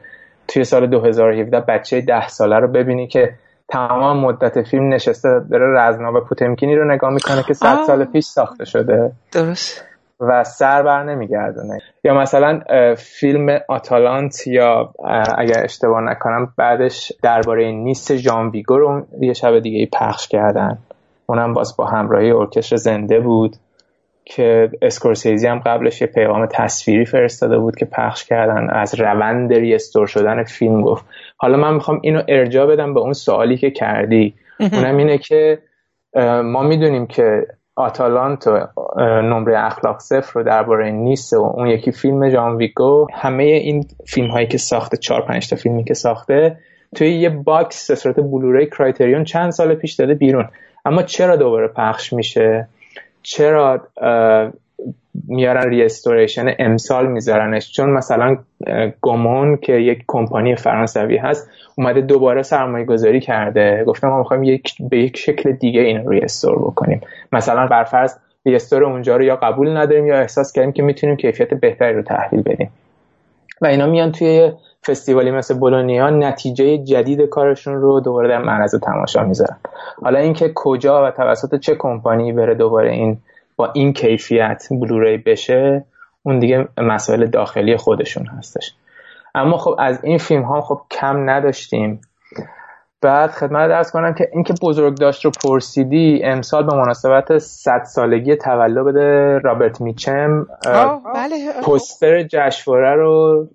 توی 0.49 0.65
سال 0.65 0.87
2017 0.87 1.61
بچه 1.61 2.01
ده 2.01 2.29
ساله 2.29 2.59
رو 2.59 2.69
ببینی 2.69 3.07
که 3.07 3.33
تمام 3.71 4.21
مدت 4.21 4.63
فیلم 4.63 4.95
نشسته 4.95 5.41
داره 5.51 5.79
رزنا 5.79 6.13
و 6.13 6.21
پوتمکینی 6.21 6.77
رو 6.77 6.93
نگاه 6.93 7.11
می‌کنه 7.11 7.43
که 7.43 7.55
صد 7.55 7.79
سال 7.87 8.05
پیش 8.05 8.25
ساخته 8.25 8.65
شده. 8.65 9.13
درست. 9.33 9.85
و 10.21 10.45
سر 10.45 10.83
بر 10.83 11.03
نمیگردونه. 11.03 11.79
یا 12.05 12.15
مثلا 12.15 12.61
فیلم 12.97 13.59
آتالانت 13.69 14.47
یا 14.47 14.93
اگر 15.39 15.65
اشتباه 15.65 16.01
نکنم 16.01 16.53
بعدش 16.57 17.13
درباره 17.23 17.73
نیست 17.73 18.17
ژان 18.17 18.49
ویگو 18.49 18.79
رو 18.79 19.07
یه 19.21 19.33
شب 19.33 19.59
دیگه 19.59 19.89
پخش 19.93 20.29
کردن. 20.29 20.79
اونم 21.27 21.55
باز 21.55 21.77
با 21.77 21.87
همراهی 21.87 22.31
ارکستر 22.31 22.77
زنده 22.77 23.21
بود 23.21 23.57
که 24.25 24.71
اسکورسیزی 24.83 25.47
هم 25.47 25.59
قبلش 25.59 26.01
یه 26.01 26.07
پیغام 26.07 26.47
تصویری 26.47 27.05
فرستاده 27.05 27.59
بود 27.59 27.77
که 27.77 27.85
پخش 27.85 28.25
کردن. 28.25 28.71
از 28.71 29.01
روند 29.01 29.53
ریستور 29.53 30.07
شدن 30.07 30.45
فیلم 30.45 30.83
گفت 30.83 31.05
حالا 31.43 31.57
من 31.57 31.75
می‌خوام 31.75 32.01
اینو 32.03 32.23
ارجاع 32.29 32.67
بدم 32.67 32.95
به 32.95 33.01
اون 33.01 33.13
سوالی 33.13 33.57
که 33.57 33.71
کردی. 33.71 34.35
اونم 34.61 34.97
اینه 34.97 35.19
که 35.19 35.59
ما 36.45 36.63
می‌دونیم 36.63 37.07
که 37.07 37.47
آتالانت 37.77 38.47
و 38.47 38.67
نمره 39.01 39.59
اخلاق 39.59 39.99
صفر 39.99 40.33
رو 40.35 40.43
درباره 40.43 40.91
نیست 40.91 41.33
و 41.33 41.53
اون 41.57 41.67
یکی 41.67 41.93
فیلم 41.93 42.29
جان 42.29 42.57
ویگو 42.57 43.07
همه 43.15 43.43
این 43.43 43.87
فیلم 44.07 44.31
هایی 44.31 44.47
که 44.47 44.59
ساخته 44.59 44.97
چهار 44.97 45.23
پنج 45.23 45.51
تا 45.51 45.57
فیلمی 45.57 45.85
که 45.85 45.95
ساخته 45.95 46.57
توی 46.97 47.15
یه 47.15 47.31
box 47.31 47.91
به 47.91 47.97
صورت 47.97 48.17
Blu-ray 48.17 48.67
کرایتریون 48.67 49.25
چند 49.25 49.51
سال 49.51 49.75
پیش 49.75 49.95
داده 49.95 50.15
بیرون. 50.15 50.49
اما 50.85 51.03
چرا 51.03 51.37
دوباره 51.37 51.69
پخش 51.69 52.13
میشه؟ 52.13 52.69
چرا 53.23 53.81
میارن 55.29 55.71
restoration 55.71 56.55
امسال 56.59 57.07
میذارنش. 57.07 57.73
چون 57.73 57.91
مثلا 57.91 58.37
گومون 59.01 59.57
که 59.57 59.73
یک 59.73 60.05
کمپانی 60.07 60.57
فرانسوی 60.57 61.17
هست 61.17 61.51
اومده 61.75 62.01
دوباره 62.01 62.43
سرمایه 62.43 62.85
گذاری 62.85 63.21
کرده. 63.21 63.85
گفتم 63.87 64.09
ما 64.09 64.19
می‌خوایم 64.19 64.43
یک 64.43 64.75
به 64.91 64.99
یک 64.99 65.17
شکل 65.17 65.53
دیگه 65.53 65.81
این 65.81 66.11
restore 66.11 66.59
بکنیم. 66.59 67.01
مثلا 67.33 67.67
برفرض 67.67 68.15
restore 68.47 68.85
اونجا 68.85 69.17
رو 69.17 69.23
یا 69.23 69.37
قبول 69.37 69.77
نداریم 69.77 70.07
یا 70.07 70.19
احساس 70.19 70.53
کردیم 70.53 70.73
که 70.73 70.83
می‌تونیم 70.83 71.17
کیفیت 71.17 71.55
بهتری 71.55 71.95
رو 71.95 72.03
تحویل 72.03 72.43
بدیم. 72.43 72.71
و 73.61 73.67
اینا 73.67 73.87
میان 73.87 74.13
توی 74.13 74.53
فستیوالی 74.87 75.31
مثل 75.31 75.59
بولونیا 75.59 76.11
نتیجه 76.11 76.79
جدید 76.79 77.21
کارشون 77.23 77.75
رو 77.75 78.01
دوباره 78.01 78.29
در 78.29 78.43
معرض 78.43 78.75
تماشا 78.75 79.25
می‌ذارن. 79.25 79.57
حالا 80.03 80.19
اینکه 80.19 80.53
کجا 80.55 81.07
و 81.07 81.11
توسط 81.11 81.61
چه 81.61 81.75
کمپانی 81.75 82.33
بره 82.33 82.55
دوباره 82.55 82.91
این 82.91 83.19
با 83.61 83.71
این 83.73 83.93
کیفیت 83.93 84.67
بلوری 84.71 85.17
بشه 85.17 85.85
اون 86.23 86.39
دیگه 86.39 86.69
مسائل 86.79 87.27
داخلی 87.27 87.77
خودشون 87.77 88.27
هستش 88.27 88.75
اما 89.35 89.57
خب 89.57 89.77
از 89.79 90.05
این 90.05 90.19
فیلم 90.19 90.43
ها 90.43 90.61
خب 90.61 90.81
کم 90.91 91.31
نداشتیم 91.31 92.01
بعد 93.03 93.31
خدمت 93.31 93.69
درس 93.69 93.93
کنم 93.93 94.15
که 94.15 94.29
اینکه 94.33 94.55
بزرگ 94.63 94.99
داشت 94.99 95.25
رو 95.25 95.31
پرسیدی 95.45 96.21
امسال 96.25 96.67
به 96.67 96.77
مناسبت 96.77 97.39
100 97.39 97.83
سالگی 97.85 98.37
تولد 98.37 98.99
رابرت 99.45 99.81
میچم 99.81 100.47
بله. 101.15 101.37
پوستر 101.63 102.23
جشنواره 102.23 102.95
رو 102.95 103.47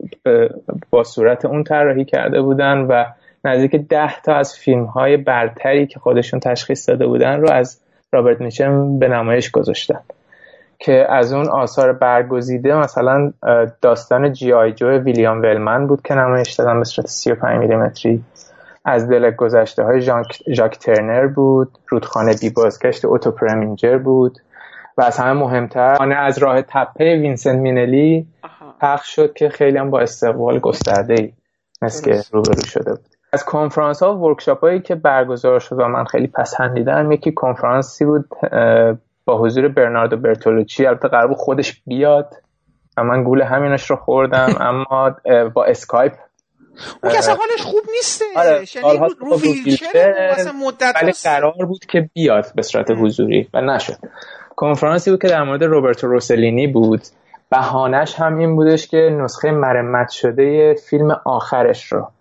با 0.89 1.03
صورت 1.03 1.45
اون 1.45 1.63
طراحی 1.63 2.05
کرده 2.05 2.41
بودن 2.41 2.77
و 2.77 3.05
نزدیک 3.45 3.75
ده 3.75 4.21
تا 4.21 4.35
از 4.35 4.55
فیلم 4.55 4.85
های 4.85 5.17
برتری 5.17 5.87
که 5.87 5.99
خودشون 5.99 6.39
تشخیص 6.39 6.89
داده 6.89 7.07
بودن 7.07 7.41
رو 7.41 7.51
از 7.51 7.84
رابرت 8.13 8.41
میچم 8.41 8.99
به 8.99 9.07
نمایش 9.07 9.51
گذاشتن. 9.51 9.99
که 10.79 11.07
از 11.09 11.33
اون 11.33 11.47
آثار 11.47 11.93
برگزیده 11.93 12.75
مثلا 12.75 13.33
داستان 13.81 14.33
جی 14.33 14.53
آی 14.53 14.71
جو 14.71 14.89
ویلیام 14.89 15.41
ولمن 15.41 15.87
بود 15.87 16.01
که 16.01 16.13
نمایش 16.13 16.53
دادن 16.53 16.79
به 16.79 16.85
صورت 16.85 17.07
35 17.07 17.59
میلیمتری. 17.59 18.23
از 18.85 19.09
دل 19.09 19.31
گذشته 19.31 19.83
های 19.83 20.01
ژاک 20.47 20.79
ترنر 20.79 21.27
بود 21.27 21.77
رودخانه 21.87 22.35
بی 22.41 22.49
بازگشت 22.49 23.05
اوتو 23.05 23.31
پرمینجر 23.31 23.97
بود 23.97 24.39
و 24.97 25.01
از 25.01 25.17
همه 25.17 25.33
مهمتر 25.33 25.95
آن 25.99 26.11
از 26.11 26.37
راه 26.37 26.61
تپه 26.61 27.15
وینسنت 27.15 27.59
مینلی 27.59 28.27
پخش 28.81 29.15
شد 29.15 29.33
که 29.33 29.49
خیلی 29.49 29.77
هم 29.77 29.89
با 29.89 29.99
استقبال 29.99 30.59
گسترده 30.59 31.13
ای 31.13 31.33
مثل 31.81 32.05
که 32.05 32.21
روبرو 32.31 32.65
شده 32.65 32.91
بود. 32.91 33.14
از 33.35 33.45
کنفرانس 33.45 34.03
ها 34.03 34.17
و 34.17 34.19
workshop 34.19 34.59
هایی 34.59 34.79
که 34.81 34.95
برگزار 34.95 35.59
شد 35.59 35.79
و 35.79 35.87
من 35.87 36.05
خیلی 36.05 36.27
پسندیدم 36.27 37.11
یکی 37.11 37.31
کنفرانسی 37.31 38.05
بود 38.05 38.25
با 39.25 39.37
حضور 39.37 39.67
برناردو 39.67 40.17
برتولوچی. 40.17 40.85
البته 40.85 41.07
قرار 41.07 41.33
خودش 41.33 41.81
بیاد 41.87 42.33
و 42.97 43.03
من 43.03 43.23
گول 43.23 43.41
همینش 43.41 43.89
رو 43.89 43.95
خوردم 43.95 44.55
اما 44.69 45.15
با 45.53 45.65
اسکایپ. 45.65 46.13
اون 47.03 47.11
که 47.11 47.17
اصلا 47.17 47.35
حالش 47.35 47.61
خوب 47.61 47.83
نیسته 47.95 48.25
آره 48.35 48.65
رو, 48.99 49.09
رو 49.19 49.39
ویلچر 49.39 50.15
ولی 51.01 51.11
قرار 51.23 51.65
بود 51.67 51.85
که 51.85 52.09
بیاد 52.13 52.45
به 52.55 52.61
صورت 52.61 52.91
حضوری 52.91 53.49
و 53.53 53.61
نشد. 53.61 53.97
کنفرانسی 54.55 55.11
بود 55.11 55.21
که 55.21 55.27
در 55.27 55.43
مورد 55.43 55.63
روبرتو 55.63 56.07
روسلینی 56.07 56.67
بود. 56.67 57.01
بهانش 57.49 58.15
هم 58.15 58.37
این 58.37 58.55
بودش 58.55 58.87
که 58.87 58.97
نسخه 58.97 59.51
مرمت 59.51 60.09
شده 60.09 60.75
فیلم 60.89 61.21
آخرش 61.25 61.91
رو 61.91 62.11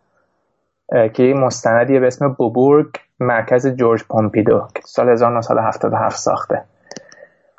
که 1.12 1.22
یه 1.22 1.35
مستندیه 1.35 2.00
به 2.00 2.07
اسم 2.07 2.28
بوبورگ 2.28 2.87
مرکز 3.20 3.66
جورج 3.66 4.04
پومپیدو 4.04 4.68
که 4.74 4.83
سال 4.85 5.09
1977 5.09 6.16
ساخته. 6.16 6.64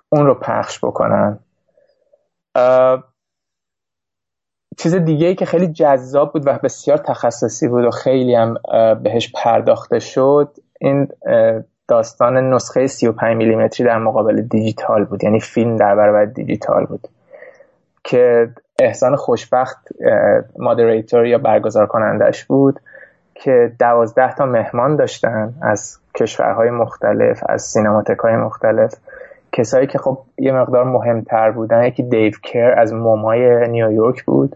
اون 0.09 0.25
رو 0.25 0.33
پخش 0.33 0.79
بکنن. 0.85 1.39
چیز 4.77 4.95
دیگه 4.95 5.27
ای 5.27 5.35
که 5.35 5.45
خیلی 5.45 5.67
جذاب 5.67 6.33
بود 6.33 6.47
و 6.47 6.59
بسیار 6.63 6.97
تخصصی 6.97 7.67
بود 7.67 7.85
و 7.85 7.91
خیلی 7.91 8.35
هم 8.35 8.57
بهش 9.03 9.31
پرداخته 9.35 9.99
شد 9.99 10.51
این 10.79 11.07
داستان 11.87 12.53
نسخه 12.53 12.87
35 12.87 13.37
میلیمتری 13.37 13.87
در 13.87 13.97
مقابل 13.97 14.41
دیجیتال 14.41 15.05
بود. 15.05 15.23
یعنی 15.23 15.39
فیلم 15.39 15.75
در 15.75 15.95
برابر 15.95 16.25
دیجیتال 16.25 16.85
بود. 16.85 17.07
که 18.03 18.49
احسان 18.79 19.15
خوشبخت 19.15 19.87
مادریتور 20.59 21.25
یا 21.25 21.37
برگزار 21.37 21.87
کنندش 21.87 22.45
بود. 22.45 22.79
که 23.35 23.71
دوازده 23.79 24.35
تا 24.35 24.45
مهمان 24.45 24.95
داشتن 24.95 25.53
از 25.61 25.99
کشورهای 26.15 26.69
مختلف 26.69 27.43
از 27.49 27.61
سینماتک 27.61 28.17
های 28.17 28.35
مختلف. 28.35 28.95
کسایی 29.51 29.87
که 29.87 29.97
خب 29.97 30.17
یه 30.37 30.51
مقدار 30.51 30.83
مهمتر 30.83 31.51
بودن 31.51 31.83
یکی 31.83 32.03
دیو 32.03 32.31
کر 32.43 32.73
از 32.77 32.93
مومای 32.93 33.67
نیویورک 33.67 34.23
بود. 34.23 34.55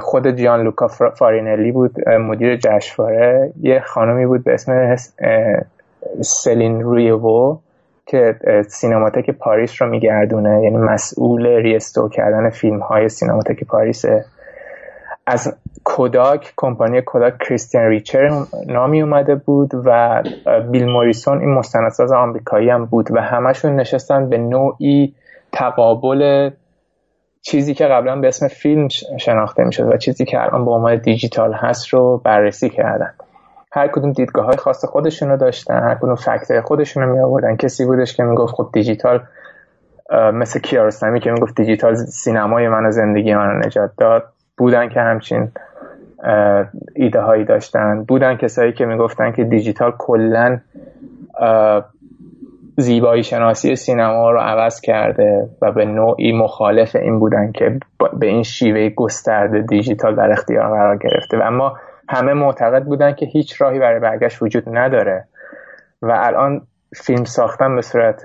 خود 0.00 0.28
جان 0.28 0.62
لوکا 0.62 0.88
فارینلی 0.88 1.72
بود 1.72 2.08
مدیر 2.08 2.56
جشنواره. 2.56 3.52
یه 3.60 3.80
خانمی 3.80 4.26
بود 4.26 4.44
به 4.44 4.54
اسم 4.54 4.96
سلین 6.20 6.82
رویوو 6.82 7.58
که 8.06 8.36
سینماتک 8.68 9.30
پاریس 9.30 9.82
رو 9.82 9.88
میگردونه. 9.88 10.62
یعنی 10.62 10.76
مسئول 10.76 11.46
restore 11.46 12.10
کردن 12.10 12.50
فیلم 12.50 12.78
های 12.78 13.08
سینماتک 13.08 13.64
پاریسه. 13.64 14.24
از 15.30 15.56
کوداک 15.84 16.52
کمپانی 16.56 17.02
کوداک 17.02 17.38
کریستیان 17.38 17.84
ریچر 17.84 18.30
نامی 18.66 19.02
اومده 19.02 19.34
بود 19.34 19.70
و 19.84 20.22
بیل 20.70 20.86
موریسون 20.86 21.40
این 21.40 21.54
مستندساز 21.54 22.12
آمریکایی 22.12 22.70
هم 22.70 22.84
بود 22.84 23.08
و 23.10 23.20
همشون 23.20 23.76
نشستن 23.76 24.28
به 24.28 24.38
نوعی 24.38 25.14
تقابل 25.52 26.50
چیزی 27.42 27.74
که 27.74 27.86
قبلا 27.86 28.16
به 28.16 28.28
اسم 28.28 28.48
فیلم 28.48 28.88
شناخته 29.20 29.64
می‌شد 29.64 29.92
و 29.92 29.96
چیزی 29.96 30.24
که 30.24 30.42
الان 30.42 30.64
با 30.64 30.76
عنوان 30.76 30.96
دیجیتال 30.96 31.52
هست 31.52 31.88
رو 31.88 32.20
بررسی 32.24 32.70
کردن. 32.70 33.14
هر 33.72 33.88
کدوم 33.88 34.12
دیدگاه 34.12 34.46
های 34.46 34.56
خاص 34.56 34.84
خودشون 34.84 35.28
رو 35.28 35.36
داشتن 35.36 35.78
هر 35.78 35.94
کدوم 35.94 36.14
فکتر 36.14 36.60
خودشون 36.60 37.02
رو 37.02 37.12
می 37.12 37.20
آوردن 37.20 37.56
کسی 37.56 37.84
بودش 37.84 38.16
که 38.16 38.22
می‌گفت 38.22 38.54
خب 38.54 38.68
دیجیتال 38.72 39.20
مثل 40.32 40.60
کیارستمی 40.60 41.20
که 41.20 41.30
می‌گفت 41.30 41.54
دیجیتال 41.54 41.94
سینمای 41.94 42.68
من 42.68 42.86
و 42.86 42.90
زندگی 42.90 43.34
من 43.34 43.46
رو 43.46 43.66
نجات 43.66 43.90
داد. 43.98 44.24
بودن 44.58 44.88
که 44.88 45.00
همچین 45.00 45.52
ایده 46.94 47.20
هایی 47.20 47.44
داشتن. 47.44 48.04
بودن 48.04 48.36
کسایی 48.36 48.72
که 48.72 48.86
می‌گفتن 48.86 49.32
که 49.32 49.44
دیجیتال 49.44 49.92
کلا 49.98 50.60
زیبایی 52.76 53.22
شناسی 53.22 53.76
سینما 53.76 54.30
رو 54.30 54.38
عوض 54.38 54.80
کرده 54.80 55.48
و 55.62 55.72
به 55.72 55.84
نوعی 55.84 56.32
مخالف 56.32 56.96
این 56.96 57.18
بودن 57.18 57.52
که 57.52 57.80
به 58.18 58.26
این 58.26 58.42
شیوه 58.42 58.88
گسترده 58.88 59.62
دیجیتال 59.62 60.14
در 60.14 60.32
اختیار 60.32 60.68
قرار 60.68 60.96
گرفته. 60.96 61.38
و 61.38 61.42
اما 61.42 61.76
همه 62.08 62.32
معتقد 62.32 62.84
بودن 62.84 63.12
که 63.12 63.26
هیچ 63.26 63.62
راهی 63.62 63.78
برای 63.78 64.00
برگشت 64.00 64.42
وجود 64.42 64.64
نداره. 64.66 65.24
و 66.02 66.20
الان 66.24 66.62
فیلم 66.96 67.24
ساختن 67.24 67.74
به 67.74 67.82
صورت 67.82 68.22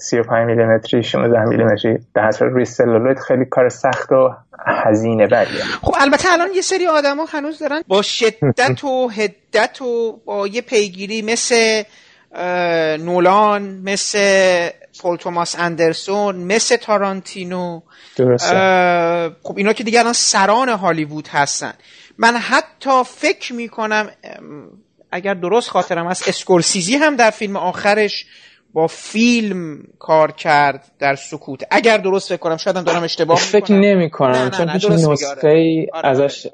35 0.00 0.46
میلیمتری 0.46 1.02
16 1.02 1.44
میلیمتری. 1.44 1.98
در 2.14 2.30
صورت 2.30 2.80
روی 2.80 3.14
خیلی 3.28 3.44
کار 3.44 3.68
سخت 3.68 4.12
و 4.12 4.34
هزینه 4.66 5.26
بریه 5.26 5.62
خب 5.82 5.94
البته 6.00 6.32
الان 6.32 6.48
یه 6.54 6.62
سری 6.62 6.86
آدما 6.86 7.24
هنوز 7.24 7.58
دارن 7.58 7.82
با 7.88 8.02
شدت 8.02 8.84
و 8.84 9.08
هدت 9.08 9.82
و 9.82 10.20
با 10.24 10.46
یه 10.46 10.60
پیگیری 10.60 11.22
مثل 11.22 11.82
نولان 12.98 13.62
مثل 13.84 14.68
پول 15.00 15.16
توماس 15.16 15.56
اندرسون 15.58 16.36
مثل 16.36 16.76
تارانتینو. 16.76 17.80
خب 19.42 19.56
اینا 19.56 19.72
که 19.72 19.84
دیگه 19.84 20.00
الان 20.00 20.12
سران 20.12 20.68
هالیوود 20.68 21.28
هستن. 21.28 21.72
من 22.18 22.36
حتی 22.36 23.04
فکر 23.04 23.52
می‌کنم 23.52 24.10
اگر 25.12 25.34
درست 25.34 25.70
خاطرم 25.70 26.06
هست 26.06 26.28
اسکورسیزی 26.28 26.96
هم 26.96 27.16
در 27.16 27.30
فیلم 27.30 27.56
آخرش 27.56 28.26
با 28.76 28.86
فیلم 28.86 29.78
کار 29.98 30.32
کرد 30.32 30.84
در 30.98 31.14
سکوت. 31.14 31.62
اگر 31.70 31.98
درست 31.98 32.28
فکر 32.28 32.36
کنم 32.36 32.56
شاید 32.56 32.84
دارم 32.84 33.02
اشتباه 33.02 33.38
فکر 33.38 33.72
نمی 33.72 34.10
کنم 34.10 34.50
چون 34.50 34.68
هیچ 34.68 34.90
نسخه 34.90 35.48
ای 35.48 35.86
آره. 35.92 36.08
ازش 36.08 36.46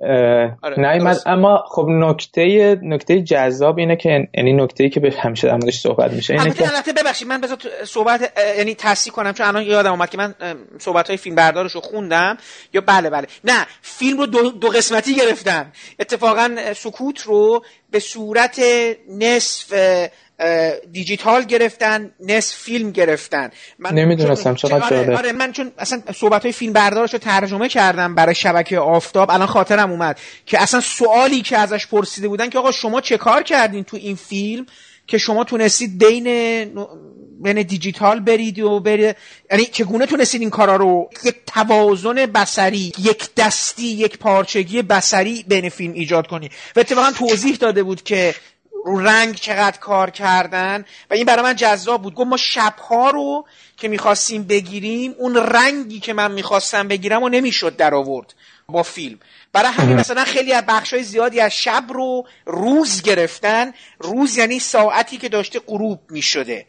آره. 0.62 1.18
اما 1.26 1.64
خب 1.68 1.86
نکته 1.88 2.78
نکته 2.82 3.22
جذاب 3.22 3.78
اینه 3.78 3.96
که 3.96 4.28
یعنی 4.34 4.52
نکته 4.52 4.84
ای 4.84 4.90
که 4.90 5.00
به 5.00 5.14
همیشه 5.18 5.46
در 5.46 5.52
موردش 5.52 5.80
صحبت 5.80 6.12
میشه 6.12 6.34
اینه 6.34 6.50
که 6.50 6.68
البته 6.68 6.92
ببخشید 6.92 7.28
من 7.28 7.40
بذار 7.40 7.58
صحبت 7.84 8.32
یعنی 8.58 8.74
تصحیح 8.74 9.14
کنم 9.14 9.32
چون 9.32 9.46
الان 9.46 9.62
یادم 9.62 9.90
اومد 9.90 10.10
که 10.10 10.18
من 10.18 10.34
صحبت 10.78 11.08
های 11.08 11.16
فیلم 11.16 11.36
بردارش 11.36 11.72
رو 11.72 11.80
خوندم. 11.80 12.36
یا 12.72 12.80
بله 12.80 13.10
بله. 13.10 13.26
نه 13.44 13.66
فیلم 13.82 14.18
رو 14.18 14.26
دو, 14.26 14.50
دو 14.50 14.68
قسمتی 14.68 15.14
گرفتن 15.14 15.72
اتفاقا 15.98 16.56
سکوت 16.76 17.20
رو 17.20 17.64
به 17.90 17.98
صورت 17.98 18.60
نصف 19.08 19.72
دیجیتال 20.92 21.44
گرفتن 21.44 22.10
نصف 22.20 22.56
فیلم 22.56 22.90
گرفتن. 22.90 23.50
من 23.78 23.94
نمی‌دونستم 23.94 24.54
چقدر 24.54 24.84
آره, 24.84 25.16
آره 25.16 25.32
من 25.32 25.52
چون 25.52 25.72
اصلا 25.78 26.02
صحبت 26.14 26.42
های 26.42 26.52
فیلم 26.52 26.72
بردارش 26.72 27.12
رو 27.12 27.18
ترجمه 27.18 27.68
کردم 27.68 28.14
برای 28.14 28.34
شبکه 28.34 28.78
آفتاب 28.78 29.30
الان 29.30 29.46
خاطرم 29.46 29.90
اومد 29.90 30.18
که 30.46 30.62
اصلا 30.62 30.80
سوالی 30.80 31.42
که 31.42 31.58
ازش 31.58 31.86
پرسیده 31.86 32.28
بودن 32.28 32.48
که 32.48 32.58
آقا 32.58 32.72
شما 32.72 33.00
چه 33.00 33.16
کار 33.16 33.42
کردین 33.42 33.84
تو 33.84 33.96
این 33.96 34.16
فیلم 34.16 34.66
که 35.06 35.18
شما 35.18 35.44
تونستید 35.44 35.98
بین 35.98 36.24
بین 37.42 37.62
دیجیتال 37.62 38.20
برید 38.20 38.58
و 38.58 38.80
برید 38.80 39.16
یعنی 39.50 39.64
چگونه 39.64 40.06
تونستید 40.06 40.40
این 40.40 40.50
کارا 40.50 40.76
رو 40.76 41.10
یک 41.24 41.34
توازن 41.46 42.14
بسری 42.14 42.92
یک 42.98 43.28
دستی 43.36 43.86
یک 43.86 44.18
پارچگی 44.18 44.82
بسری 44.82 45.44
بین 45.48 45.68
فیلم 45.68 45.92
ایجاد 45.92 46.26
کنی؟ 46.26 46.50
و 46.76 46.80
اتفاقا 46.80 47.12
توضیح 47.12 47.56
داده 47.56 47.82
بود 47.82 48.02
که 48.02 48.34
رو 48.84 48.98
رنگ 49.00 49.34
چقدر 49.34 49.78
کار 49.78 50.10
کردن 50.10 50.84
و 51.10 51.14
این 51.14 51.24
برای 51.24 51.42
من 51.42 51.56
جذاب 51.56 52.02
بود. 52.02 52.14
گفت 52.14 52.26
ما 52.26 52.36
شبها 52.36 53.10
رو 53.10 53.46
که 53.76 53.88
می‌خواستیم 53.88 54.42
بگیریم 54.42 55.14
اون 55.18 55.36
رنگی 55.36 56.00
که 56.00 56.12
من 56.12 56.32
می‌خواستم 56.32 56.88
بگیرم 56.88 57.22
و 57.22 57.28
نمی‌شد 57.28 57.76
در 57.76 57.94
آورد 57.94 58.34
با 58.68 58.82
فیلم. 58.82 59.18
برای 59.52 59.72
همین 59.72 59.96
مثلا 59.96 60.24
خیلی 60.24 60.52
از 60.52 60.64
بخشای 60.66 61.02
زیادی 61.02 61.40
از 61.40 61.52
شب 61.52 61.84
رو 61.88 62.26
روز 62.46 63.02
گرفتن. 63.02 63.72
روز 63.98 64.38
یعنی 64.38 64.58
ساعتی 64.58 65.16
که 65.16 65.28
داشته 65.28 65.60
غروب 65.60 66.00
می‌شده. 66.10 66.66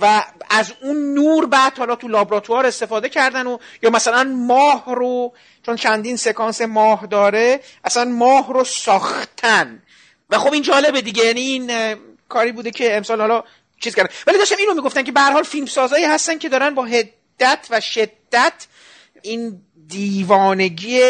و 0.00 0.24
از 0.50 0.72
اون 0.82 1.14
نور 1.14 1.46
بعد 1.46 1.78
حالا 1.78 1.96
تو 1.96 2.08
لابراتوار 2.08 2.66
استفاده 2.66 3.08
کردن 3.08 3.46
و 3.46 3.58
یا 3.82 3.90
مثلا 3.90 4.24
ماه 4.24 4.84
رو 4.86 5.32
چون 5.66 5.76
چندین 5.76 6.16
سکانس 6.16 6.62
ماه 6.62 7.06
داره 7.06 7.60
اصلا 7.84 8.04
ماه 8.04 8.52
رو 8.52 8.64
ساختن. 8.64 9.82
و 10.30 10.38
خب 10.38 10.52
این 10.52 10.62
جالبه 10.62 11.00
دیگه 11.00 11.24
یعنی 11.24 11.40
این 11.40 11.96
کاری 12.28 12.52
بوده 12.52 12.70
که 12.70 12.96
امسال 12.96 13.20
حالا 13.20 13.44
چیز 13.80 13.94
کردن 13.94 14.10
ولی 14.26 14.38
داشتم 14.38 14.56
اینو 14.58 14.74
می‌گفتن 14.74 15.02
که 15.02 15.12
به 15.12 15.20
حال 15.20 15.42
فیلم 15.42 15.66
سازایی 15.66 16.04
هستن 16.04 16.38
که 16.38 16.48
دارن 16.48 16.74
با 16.74 16.84
هدت 16.84 17.66
و 17.70 17.80
شدت 17.80 18.66
این 19.22 19.60
دیوانگی 19.88 21.00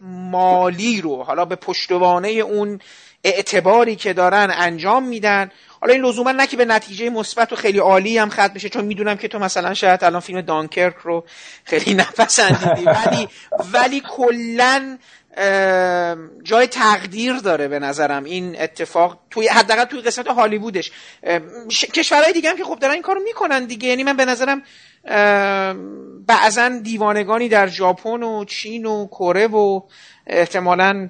مالی 0.00 1.00
رو 1.00 1.22
حالا 1.22 1.44
به 1.44 1.56
پشتوانه 1.56 2.28
اون 2.28 2.80
اعتباری 3.24 3.96
که 3.96 4.12
دارن 4.12 4.52
انجام 4.56 5.08
میدن. 5.08 5.50
حالا 5.80 5.92
این 5.92 6.04
لزوما 6.04 6.32
نه 6.32 6.46
که 6.46 6.56
به 6.56 6.64
نتیجه 6.64 7.10
مثبت 7.10 7.52
و 7.52 7.56
خیلی 7.56 7.78
عالی 7.78 8.18
هم 8.18 8.30
ختم 8.30 8.48
بشه 8.48 8.68
چون 8.68 8.84
می‌دونم 8.84 9.16
که 9.16 9.28
تو 9.28 9.38
مثلا 9.38 9.74
شاید 9.74 10.04
الان 10.04 10.20
فیلم 10.20 10.40
دانکرک 10.40 10.94
رو 11.02 11.24
خیلی 11.64 11.94
نپسندیدی. 12.02 12.84
ولی 12.84 13.28
ولی 13.72 14.02
کلا 14.16 14.98
جای 16.42 16.66
تقدیر 16.66 17.34
داره 17.34 17.68
به 17.68 17.78
نظرم 17.78 18.24
این 18.24 18.62
اتفاق 18.62 19.18
توی 19.30 19.48
حداقل 19.48 19.84
توی 19.84 20.00
قسمت 20.00 20.26
هالیوودش. 20.26 20.92
کشورهای 21.94 22.32
دیگه 22.32 22.50
هم 22.50 22.56
که 22.56 22.64
خب 22.64 22.78
دارن 22.78 22.92
این 22.92 23.02
کارو 23.02 23.20
می‌کنن 23.20 23.64
دیگه. 23.64 23.88
یعنی 23.88 24.04
من 24.04 24.16
به 24.16 24.24
نظرم 24.24 24.62
بعضا 26.26 26.68
دیوانگانی 26.68 27.48
در 27.48 27.66
ژاپن 27.66 28.22
و 28.22 28.44
چین 28.44 28.86
و 28.86 29.06
کره 29.06 29.46
و 29.46 29.80
احتمالا 30.26 31.08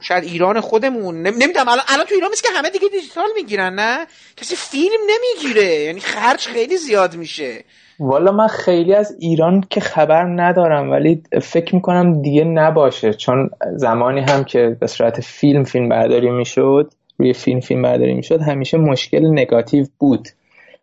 شاید 0.00 0.24
ایران 0.24 0.60
خودمون. 0.60 1.22
نمی‌دونم. 1.22 1.68
الان 1.68 1.84
الان 1.88 2.06
تو 2.06 2.14
ایران 2.14 2.30
که 2.42 2.48
همه 2.56 2.70
دیگه 2.70 2.88
دیجیتال 2.88 3.28
می‌گیرن 3.34 3.74
نه؟ 3.74 4.06
کسی 4.36 4.56
فیلم 4.56 5.00
نمی‌گیره. 5.06 5.74
یعنی 5.74 6.00
خرج 6.00 6.46
خیلی 6.46 6.76
زیاد 6.76 7.16
میشه. 7.16 7.64
والا 8.00 8.32
من 8.32 8.46
خیلی 8.46 8.94
از 8.94 9.16
ایران 9.18 9.64
که 9.70 9.80
خبر 9.80 10.24
ندارم 10.24 10.90
ولی 10.90 11.22
فکر 11.42 11.74
می‌کنم 11.74 12.22
دیگه 12.22 12.44
نباشه 12.44 13.14
چون 13.14 13.50
زمانی 13.76 14.20
هم 14.20 14.44
که 14.44 14.76
به 14.80 14.86
صورت 14.86 15.20
فیلم 15.20 15.64
فیلم 15.64 15.88
برداری 15.88 16.30
می‌شد 16.30 16.92
روی 17.18 17.32
فیلم 17.32 17.60
فیلم 17.60 17.82
برداری 17.82 18.14
می‌شد 18.14 18.40
همیشه 18.42 18.78
مشکل 18.78 19.26
نگاتیو 19.26 19.86
بود. 19.98 20.28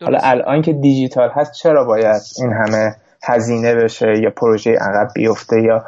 حالا 0.01 0.19
الان 0.21 0.61
که 0.61 0.73
دیجیتال 0.73 1.29
هست 1.29 1.53
چرا 1.53 1.83
باید 1.83 2.21
این 2.41 2.53
همه 2.53 2.95
هزینه 3.23 3.75
بشه 3.75 4.19
یا 4.21 4.29
پروژه 4.29 4.71
عقب 4.71 5.07
بیفته 5.15 5.61
یا 5.61 5.83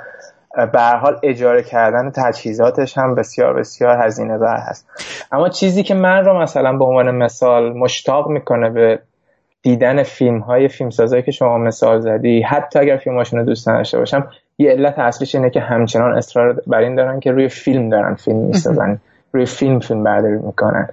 به 0.74 0.82
حال 0.82 1.20
اجاره 1.24 1.64
کردن 1.64 2.12
تجهیزاتش 2.16 2.98
هم 2.98 3.16
بسیار 3.16 3.54
بسیار 3.54 4.06
هزینه 4.06 4.38
بر 4.38 4.58
هست. 4.58 4.88
اما 5.32 5.50
چیزی 5.50 5.84
که 5.84 5.94
من 5.94 6.26
رو 6.26 6.42
مثلا 6.42 6.78
به 6.78 6.86
عنوان 6.86 7.12
مثال 7.12 7.74
مشتاق 7.74 8.28
می‌کنه 8.28 8.70
به 8.70 9.00
دیدن 9.64 10.04
فیلم 10.04 10.40
های 10.40 10.68
فیلمسازایی 10.68 11.24
که 11.24 11.32
شما 11.32 11.58
مثال 11.58 12.00
زدی 12.00 12.42
حتی 12.42 12.80
اگر 12.80 12.98
فیلماشون 12.98 13.40
رو 13.40 13.46
دوست 13.46 13.70
نداشته 13.70 13.98
باشم 13.98 14.28
یه 14.58 14.72
علت 14.72 15.00
اصلیش 15.00 15.36
اینه 15.36 15.50
که 15.50 15.60
همچنان 15.60 16.18
اصرار 16.18 16.62
بر 16.68 16.80
این 16.80 16.96
دارن 16.96 17.20
که 17.20 17.32
روی 17.32 17.50
فیلم 17.50 17.90
دارن 17.90 18.16
فیلم 18.16 18.38
می‌سازن. 18.38 19.00
روی 19.34 19.46
فیلم 19.46 19.80
فیلم 19.80 20.04
برداری 20.04 20.38
می‌کنن. 20.38 20.90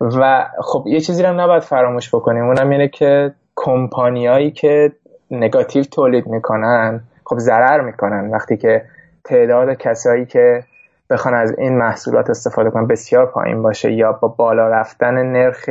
و 0.00 0.46
خب 0.60 0.84
یه 0.86 1.00
چیزی 1.00 1.22
رو 1.22 1.40
نباید 1.40 1.62
فراموش 1.62 2.14
بکنیم. 2.14 2.44
اونم 2.44 2.70
اینه 2.70 2.88
که 2.88 3.32
کمپانیایی 3.56 4.50
که 4.50 4.92
نگاتیو 5.30 5.84
تولید 5.84 6.26
می‌کنن 6.26 7.00
خب 7.24 7.38
ضرر 7.38 7.80
می‌کنن. 7.80 8.30
وقتی 8.30 8.56
که 8.56 8.84
تعداد 9.24 9.74
کسایی 9.74 10.26
که 10.26 10.64
بخوان 11.10 11.34
از 11.34 11.58
این 11.58 11.78
محصولات 11.78 12.30
استفاده 12.30 12.70
کنن 12.70 12.86
بسیار 12.86 13.26
پایین 13.26 13.62
باشه 13.62 13.92
یا 13.92 14.12
با 14.12 14.28
بالا 14.28 14.68
رفتن 14.68 15.14
نرخ 15.14 15.68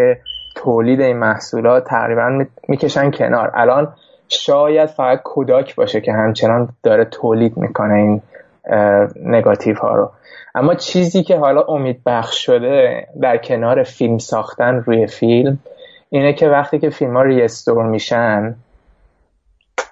تولید 0.67 1.01
این 1.01 1.17
محصولات 1.17 1.83
تقریبا 1.83 2.45
می‌کشن 2.67 3.11
کنار. 3.11 3.51
الان 3.53 3.93
شاید 4.27 4.89
فقط 4.89 5.21
کوداک 5.21 5.75
باشه 5.75 6.01
که 6.01 6.13
همچنان 6.13 6.69
داره 6.83 7.05
تولید 7.05 7.57
می‌کنه 7.57 7.93
این 7.93 8.21
نگاتیو 9.15 9.75
ها 9.75 9.95
رو. 9.95 10.11
اما 10.55 10.75
چیزی 10.75 11.23
که 11.23 11.37
حالا 11.37 11.61
امید 11.61 12.01
بخش 12.05 12.45
شده 12.45 13.07
در 13.21 13.37
کنار 13.37 13.83
فیلم 13.83 14.17
ساختن 14.17 14.75
روی 14.75 15.07
فیلم 15.07 15.59
اینه 16.09 16.33
که 16.33 16.47
وقتی 16.47 16.79
که 16.79 16.89
فیلم 16.89 17.17
ها 17.17 17.23
ریستور 17.23 17.85
میشن 17.85 18.55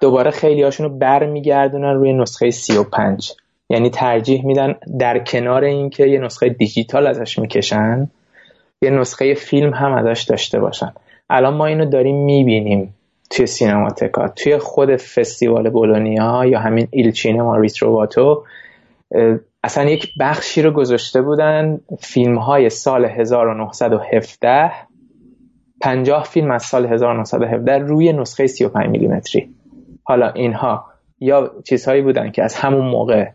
دوباره 0.02 0.32
خیلی 0.32 0.64
هاشون 0.64 0.90
رو 0.90 0.98
برمیگردونن 0.98 1.94
روی 1.94 2.14
نسخه 2.14 2.52
35 2.52 3.34
یعنی 3.70 3.90
ترجیح 3.90 4.46
میدن 4.46 4.76
در 5.00 5.20
کنار 5.20 5.64
اینکه 5.64 6.06
یه 6.06 6.20
نسخه 6.20 6.50
دیجیتال 6.50 7.08
ازش 7.08 7.40
می‌کشن 7.40 8.10
یه 8.82 8.90
نسخه 8.90 9.34
فیلم 9.34 9.74
هم 9.74 9.94
ازش 9.94 10.24
داشته 10.24 10.60
باشن. 10.60 10.94
الان 11.30 11.54
ما 11.54 11.66
اینو 11.66 11.86
داریم 11.86 12.26
می‌بینیم 12.26 12.94
توی 13.30 13.48
سینماتکا. 13.48 14.28
توی 14.28 14.58
خود 14.58 14.96
فستیوال 14.96 15.70
بولونیا 15.70 16.46
یا 16.46 16.60
همین 16.60 16.88
ایل 16.92 17.12
چینما 17.12 17.58
ریتروواتو 17.58 18.44
اصلا 19.64 19.84
یک 19.84 20.08
بخشی 20.20 20.62
رو 20.62 20.72
گذاشته 20.72 21.22
بودن 21.22 21.80
فیلم 22.00 22.38
های 22.38 22.70
سال 22.70 23.06
1917 23.06 24.72
50 25.82 26.24
فیلم 26.24 26.52
از 26.52 26.64
سال 26.64 26.86
1917 26.86 27.78
روی 27.78 28.14
نسخه 28.14 28.48
35 28.48 28.90
میلیمتری. 28.90 29.50
حالا 30.04 30.30
اینها 30.30 30.86
یا 31.20 31.52
چیزهایی 31.64 32.02
بودن 32.02 32.32
که 32.32 32.44
از 32.44 32.56
همون 32.56 32.86
موقع 32.86 33.30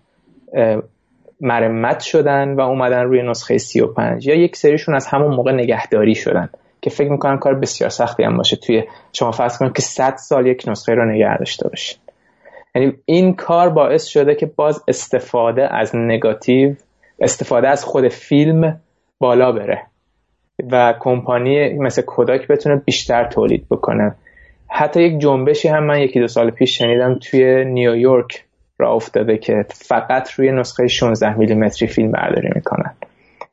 مرمت 1.41 2.01
شدن 2.01 2.55
و 2.55 2.61
اومدن 2.61 3.03
روی 3.03 3.23
نسخه 3.23 3.59
35 3.59 4.27
یا 4.27 4.35
یک 4.35 4.57
سریشون 4.57 4.95
از 4.95 5.07
همون 5.07 5.35
موقع 5.35 5.53
نگهداری 5.53 6.15
شدن 6.15 6.49
که 6.81 6.91
فکر 6.91 7.11
می‌کنم 7.11 7.39
کار 7.39 7.55
بسیار 7.55 7.91
سختی 7.91 8.23
هم 8.23 8.37
باشه 8.37 8.57
توی 8.57 8.85
شما 9.13 9.31
فرض 9.31 9.59
کنید 9.59 9.73
که 9.73 9.83
100 9.83 10.17
سال 10.17 10.47
یک 10.47 10.65
نسخه 10.67 10.95
رو 10.95 11.13
نگه 11.13 11.39
داشته 11.39 11.69
باشید 11.69 11.99
یعنی 12.75 12.93
این 13.05 13.35
کار 13.35 13.69
باعث 13.69 14.07
شده 14.07 14.35
که 14.35 14.47
باز 14.47 14.85
استفاده 14.89 15.75
از 15.75 15.97
نگاتیو 15.97 16.75
استفاده 17.21 17.69
از 17.69 17.85
خود 17.85 18.09
فیلم 18.09 18.81
بالا 19.19 19.53
بره 19.53 19.83
و 20.71 20.95
کمپانی 21.01 21.73
مثل 21.79 22.03
کوداک 22.03 22.49
بتونه 22.49 22.77
بیشتر 22.77 23.25
تولید 23.25 23.67
بکنه. 23.71 24.15
حتی 24.69 25.03
یک 25.03 25.19
جنبشی 25.19 25.69
هم 25.69 25.85
من 25.85 26.01
یکی 26.01 26.21
دو 26.21 26.29
سال 26.29 26.51
پیش 26.51 26.79
شنیدم 26.79 27.19
توی 27.19 27.65
نیویورک. 27.65 28.45
را 28.81 28.93
افتاده 28.93 29.39
که 29.39 29.65
فقط 29.69 30.31
روی 30.33 30.53
نسخه 30.53 30.87
16 30.87 31.39
میلیمتری 31.39 31.89
فیلم 31.89 32.11
برداری 32.11 32.49
می‌کنن. 32.55 32.95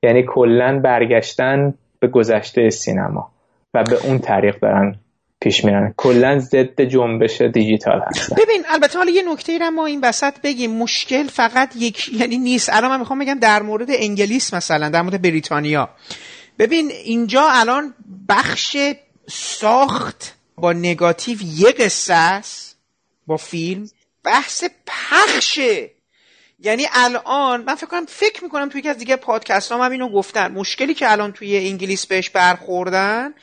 یعنی 0.03 0.23
کلا 0.27 0.79
برگشتن 0.83 1.73
به 1.99 2.07
گذشته 2.07 2.69
سینما 2.69 3.31
و 3.73 3.83
به 3.83 4.05
اون 4.05 4.19
طریق 4.19 4.59
دارن 4.59 4.95
پیش 5.39 5.65
میرن. 5.65 5.93
کلا 5.97 6.39
ضد 6.39 6.81
جنبش 6.81 7.41
دیجیتال 7.41 8.01
هست 8.07 8.33
ببین 8.33 8.63
البته 8.69 8.97
حالا 8.97 9.11
یه 9.11 9.23
نکته 9.31 9.57
را 9.57 9.69
ما 9.69 9.85
این 9.85 9.99
وسط 10.03 10.33
بگیم. 10.43 10.71
مشکل 10.71 11.23
فقط 11.23 11.75
یک 11.75 12.09
یعنی 12.13 12.37
نیست. 12.37 12.69
الان 12.73 12.91
من 12.91 12.99
می‌خوام 12.99 13.19
بگم 13.19 13.39
در 13.39 13.61
مورد 13.61 13.87
انگلیس 13.89 14.53
مثلا 14.53 14.89
در 14.89 15.01
مورد 15.01 15.21
بریتانیا. 15.21 15.89
ببین 16.59 16.91
اینجا 17.05 17.47
الان 17.51 17.93
بخش 18.29 18.77
ساخت 19.29 20.35
با 20.55 20.73
نگاتیو 20.73 21.37
یه 21.41 21.71
قصه 21.71 22.41
با 23.27 23.37
فیلم. 23.37 23.87
بحث 24.27 24.63
پخشه. 24.87 25.91
یعنی 26.59 26.87
الان 26.93 27.63
من 27.63 27.75
فکر 27.75 27.87
کنم 27.87 28.05
فکر 28.05 28.43
می‌کنم 28.43 28.69
توی 28.69 28.79
یکی 28.79 28.89
از 28.89 28.97
دیگه 28.97 29.15
پادکست 29.15 29.71
هم, 29.71 29.81
هم 29.81 29.91
اینو 29.91 30.09
گفتن. 30.09 30.51
مشکلی 30.51 30.93
که 30.93 31.11
الان 31.11 31.31
توی 31.31 31.57
انگلیس 31.57 32.05
بهش 32.05 32.29
برخوردن 32.29 33.33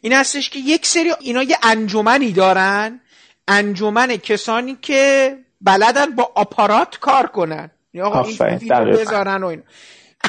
این 0.00 0.12
هستش 0.12 0.50
که 0.50 0.58
یک 0.58 0.86
سری 0.86 1.12
اینا 1.20 1.42
یه 1.42 1.58
انجمنی 1.62 2.32
دارن. 2.32 3.00
انجمن 3.48 4.16
کسانی 4.16 4.78
که 4.82 5.36
بلدن 5.60 6.10
با 6.10 6.32
آپارات 6.34 6.98
کار 6.98 7.26
کنن. 7.26 7.70
یا 7.92 8.24
این 8.24 8.58
بذارن 8.92 9.42
و 9.42 9.56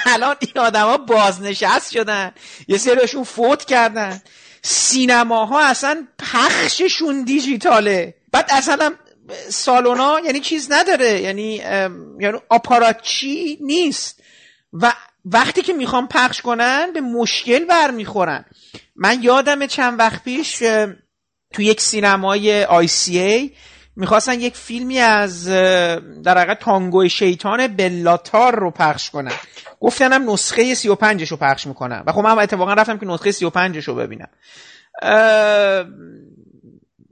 الان 0.05 0.35
این 0.39 0.63
آدما 0.63 0.97
بازنشست 0.97 1.91
شدن. 1.91 2.31
یه 2.67 2.77
سریشون 2.77 3.23
فوت 3.23 3.65
کردن. 3.65 4.21
سینماها 4.61 5.65
اصلا 5.65 6.07
پخششون 6.19 7.23
دیجیتاله. 7.23 8.13
بعد 8.31 8.45
اصلا 8.49 8.93
سالونا 9.49 10.19
یعنی 10.25 10.39
چیز 10.39 10.71
نداره 10.71 11.21
یعنی 11.21 11.55
یعنی 12.19 12.37
آپاراتچی 12.49 13.57
نیست. 13.61 14.23
و 14.73 14.93
وقتی 15.25 15.61
که 15.61 15.73
می‌خوام 15.73 16.07
پخش 16.07 16.41
کنن 16.41 16.93
به 16.93 17.01
مشکل 17.01 17.65
برمیخورن. 17.65 18.45
من 18.95 19.23
یادم 19.23 19.65
چند 19.65 19.99
وقت 19.99 20.23
پیش 20.23 20.63
تو 21.53 21.61
یک 21.61 21.81
سینمای 21.81 22.65
ای 23.09 23.51
می‌خواستن 23.95 24.39
یک 24.39 24.55
فیلمی 24.55 24.99
از 24.99 25.47
در 25.47 26.37
حقیقت 26.37 26.59
تانگوی 26.59 27.09
شیطان 27.09 27.67
بلاتار 27.67 28.55
رو 28.55 28.71
پخش 28.71 29.09
کنن. 29.09 29.31
گفتنم 29.79 30.31
نسخه 30.31 30.75
35 30.75 31.31
رو 31.31 31.37
پخش 31.37 31.67
می‌کنم 31.67 32.03
و 32.07 32.11
خب 32.11 32.19
من 32.19 32.39
اتفاقا 32.39 32.73
رفتم 32.73 32.97
که 32.97 33.05
نسخه 33.05 33.31
35 33.31 33.77
رو 33.77 33.95
ببینم. 33.95 34.29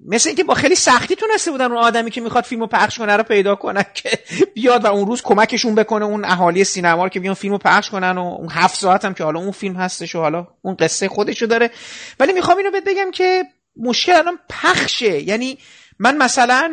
مثل 0.05 0.29
اینکه 0.29 0.43
با 0.43 0.53
خیلی 0.53 0.75
سختی 0.75 1.15
تونسته 1.15 1.51
بودن 1.51 1.65
اون 1.65 1.77
آدمی 1.77 2.11
که 2.11 2.21
می‌خواد 2.21 2.43
فیلمو 2.43 2.67
پخش 2.67 2.97
کنه 2.97 3.17
رو 3.17 3.23
پیدا 3.23 3.55
کنن 3.55 3.85
که 3.93 4.09
بیاد 4.53 4.85
و 4.85 4.87
اون 4.87 5.07
روز 5.07 5.21
کمکشون 5.21 5.75
بکنه 5.75 6.05
اون 6.05 6.25
اهالی 6.25 6.63
سینما 6.63 7.03
رو 7.03 7.09
که 7.09 7.19
بیان 7.19 7.33
فیلمو 7.33 7.57
پخش 7.57 7.89
کنن 7.89 8.17
و 8.17 8.21
اون 8.21 8.49
هفت 8.51 8.79
ساعت 8.79 9.05
هم 9.05 9.13
که 9.13 9.23
حالا 9.23 9.39
اون 9.39 9.51
فیلم 9.51 9.75
هستش 9.75 10.15
و 10.15 10.19
حالا 10.19 10.47
اون 10.61 10.75
قصه 10.75 11.07
خودشو 11.07 11.45
داره. 11.45 11.71
ولی 12.19 12.33
می‌خوام 12.33 12.57
اینو 12.57 12.71
بهت 12.71 12.83
بگم 12.83 13.11
که 13.11 13.43
مشکل 13.77 14.11
الان 14.11 14.39
پخشه. 14.49 15.21
یعنی 15.21 15.57
من 15.99 16.17
مثلا 16.17 16.71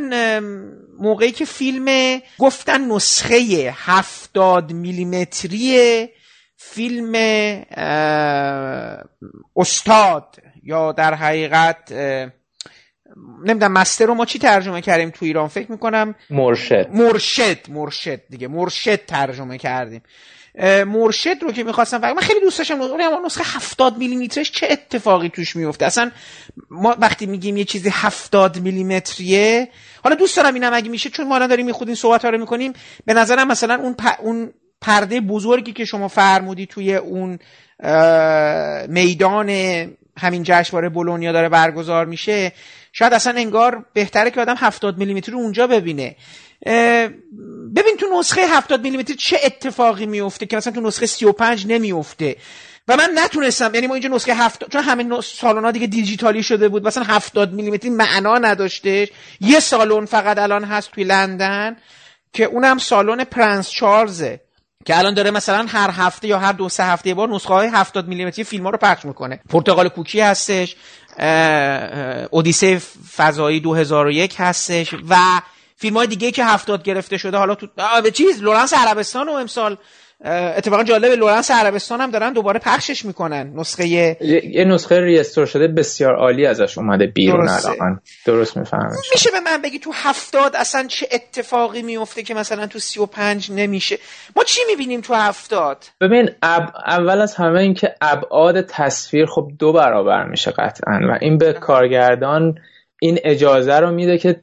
موقعی 0.99 1.33
که 1.33 1.45
فیلم 1.45 2.21
گفتن 2.39 2.81
نسخه 2.81 3.75
هفتاد 3.77 4.73
میلیمتری 4.73 6.09
فیلم 6.57 7.13
استاد 9.57 10.37
یا 10.63 10.93
در 10.93 11.15
حقیقت 11.15 11.93
نمی‌دونم 13.45 13.73
مستر 13.73 14.07
رو 14.07 14.15
ما 14.15 14.25
چی 14.25 14.39
ترجمه 14.39 14.81
کردیم 14.81 15.11
تو 15.11 15.25
ایران؟ 15.25 15.49
فکر 15.49 15.71
می‌کنم 15.71 16.15
مرشد. 16.31 16.89
مرشد 16.93 17.71
مرشد 17.71 18.21
دیگه 18.31 18.49
مرشد 18.49 19.05
ترجمه 19.07 19.59
کردیم. 19.59 20.03
مرشد 20.87 21.37
رو 21.43 21.53
که 21.53 21.65
می‌خواستم 21.65 21.99
فقط 21.99 22.17
من 22.17 22.23
خیلی 22.23 22.41
دوست 22.41 22.59
داشتم 22.59 22.81
اما 22.81 23.23
نسخه 23.27 23.45
70 23.57 23.99
میلیمترش 23.99 24.51
چه 24.51 24.69
اتفاقی 24.71 25.29
توش 25.29 25.57
میفته 25.57 25.87
اصلا 25.87 26.11
ما 26.71 26.97
وقتی 26.99 27.27
میگیم 27.27 27.57
یه 27.57 27.65
چیزی 27.65 27.91
70 27.93 28.61
میلیمتریه 28.61 29.69
حالا 30.05 30.17
دوست 30.17 30.37
دارم 30.37 30.55
اینم 30.55 30.75
اگه 30.75 30.89
میشه 30.89 31.11
چون 31.11 31.29
ما 31.29 31.35
الان 31.35 31.49
داریم 31.49 31.73
خود 31.73 31.89
این 31.89 31.95
صحبت 31.95 32.25
ها 32.25 32.31
رو 32.31 32.39
می‌کنیم 32.39 32.73
به 33.07 33.15
نظرم 33.15 33.49
مثلا 33.49 33.75
اون 33.75 33.97
اون 34.19 34.53
پرده 34.81 35.21
بزرگی 35.21 35.73
که 35.73 35.85
شما 35.85 36.09
فرمودی 36.09 36.67
توی 36.67 36.95
اون 36.95 37.39
میدان 38.89 39.49
همین 40.19 40.43
جشنواره 40.45 40.89
بولونیا 40.89 41.33
داره 41.33 41.49
برگزار 41.49 42.07
میشه 42.07 42.53
شاید 42.93 43.13
اصلا 43.13 43.33
انگار 43.37 43.85
بهتره 43.93 44.31
که 44.31 44.41
آدم 44.41 44.55
70 44.59 44.99
میلیمتر 44.99 45.33
رو 45.33 45.39
اونجا 45.39 45.67
ببینه. 45.67 46.17
ببین 47.77 47.97
تو 47.99 48.07
نسخه 48.19 48.47
70 48.47 48.83
میلیمتر 48.83 49.15
چه 49.15 49.41
اتفاقی 49.45 50.07
میفته 50.07 50.47
که 50.47 50.57
مثلا 50.57 50.73
تو 50.73 50.81
نسخه 50.81 51.07
35 51.07 51.67
نمیفته. 51.67 52.37
و 52.89 52.97
من 52.97 53.11
نتونستم 53.15 53.75
یعنی 53.75 53.87
ما 53.87 53.95
اینجا 53.95 54.09
نسخه 54.09 54.35
هفت 54.35 54.71
چون 54.73 54.83
همه 54.83 55.21
سالن 55.21 55.71
دیگه 55.71 55.87
دیجیتالی 55.87 56.43
شده 56.43 56.69
بود 56.69 56.87
مثلا 56.87 57.05
70 57.05 57.53
میلیمتری 57.53 57.91
معنا 57.91 58.39
نداشته 58.39 59.09
یه 59.41 59.61
سالن 59.61 60.05
فقط 60.05 60.39
الان 60.39 60.65
هست 60.65 60.91
توی 60.91 61.05
لندن 61.05 61.77
که 62.33 62.45
اونم 62.45 62.79
سالن 62.79 63.25
پرنس 63.25 63.71
چارلزه 63.71 64.41
که 64.85 64.99
الان 64.99 65.15
داره 65.15 65.31
مثلا 65.31 65.67
هر 65.69 65.91
هفته 65.91 66.29
یا 66.29 66.39
هر 66.39 66.53
دو 66.53 66.69
سه 66.69 66.85
هفته 66.85 67.15
بار 67.15 67.29
نسخه 67.29 67.55
های 67.55 67.69
70 67.69 68.09
میلیمتری 68.09 68.45
فیلم 68.45 68.65
ها 68.65 68.71
رو 68.71 68.79
پخش 68.79 69.05
می‌کنه. 69.05 69.41
پرتغال 69.49 69.89
کوکی 69.89 70.21
هستش. 70.21 70.77
اودیسه 72.31 72.83
فضایی 73.17 73.61
2001 73.61 74.35
هستش 74.39 74.95
و 75.09 75.17
فیلم 75.77 75.97
های 75.97 76.07
دیگه 76.07 76.31
که 76.31 76.45
هفتاد 76.45 76.83
گرفته 76.83 77.17
شده 77.19 77.37
حالا 77.37 77.55
تو 77.55 77.67
چیز 78.15 78.43
لورنس 78.43 78.75
عربستان 78.75 79.29
و 79.29 79.33
امسال 79.33 79.77
اتفاقا 80.25 80.85
جالب 80.85 81.13
لورنس 81.13 81.51
عربستان 81.51 82.01
هم 82.01 82.11
دارن 82.11 82.33
دوباره 82.33 82.59
پخشش 82.59 83.05
می‌کنن. 83.05 83.53
نسخه 83.57 83.89
یه 83.89 84.65
نسخه 84.67 85.01
restore 85.01 85.47
شده 85.47 85.69
بسیار 85.69 86.17
عالی 86.17 86.47
ازش 86.47 86.79
اومده 86.79 87.07
بیرون 87.07 87.49
الان. 87.49 88.01
درست 88.27 88.57
می‌فهمم. 88.57 88.97
میشه 89.13 89.31
به 89.31 89.41
من 89.41 89.63
بگی 89.63 89.79
تو 89.79 89.91
هفتاد 89.95 90.57
اصلا 90.57 90.87
چه 90.89 91.09
اتفاقی 91.13 91.83
میفته 91.83 92.23
که 92.23 92.35
مثلا 92.35 92.67
تو 92.67 92.79
سی 92.79 93.01
و 93.01 93.07
پنج 93.07 93.53
نمیشه؟ 93.53 93.99
ما 94.37 94.45
چی 94.45 94.61
می‌بینیم 94.69 95.01
تو 95.01 95.15
هفتاد؟ 95.15 95.85
ببین 96.01 96.31
اول 96.87 97.21
از 97.21 97.35
همه 97.35 97.61
این 97.61 97.75
که 97.75 97.95
ابعاد 98.01 98.61
تصویر 98.61 99.27
خب 99.27 99.51
دو 99.59 99.73
برابر 99.73 100.25
میشه 100.25 100.51
قطعا 100.51 101.01
و 101.09 101.19
این 101.21 101.39
به 101.39 101.53
کارگردان 101.53 102.55
این 103.01 103.19
اجازه 103.25 103.75
رو 103.75 103.91
میده 103.91 104.19
که 104.19 104.41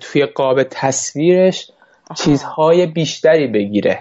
توی 0.00 0.26
قاب 0.26 0.62
تصویرش 0.62 1.70
چیزهای 2.16 2.86
بیشتری 2.86 3.46
بگیره. 3.46 3.98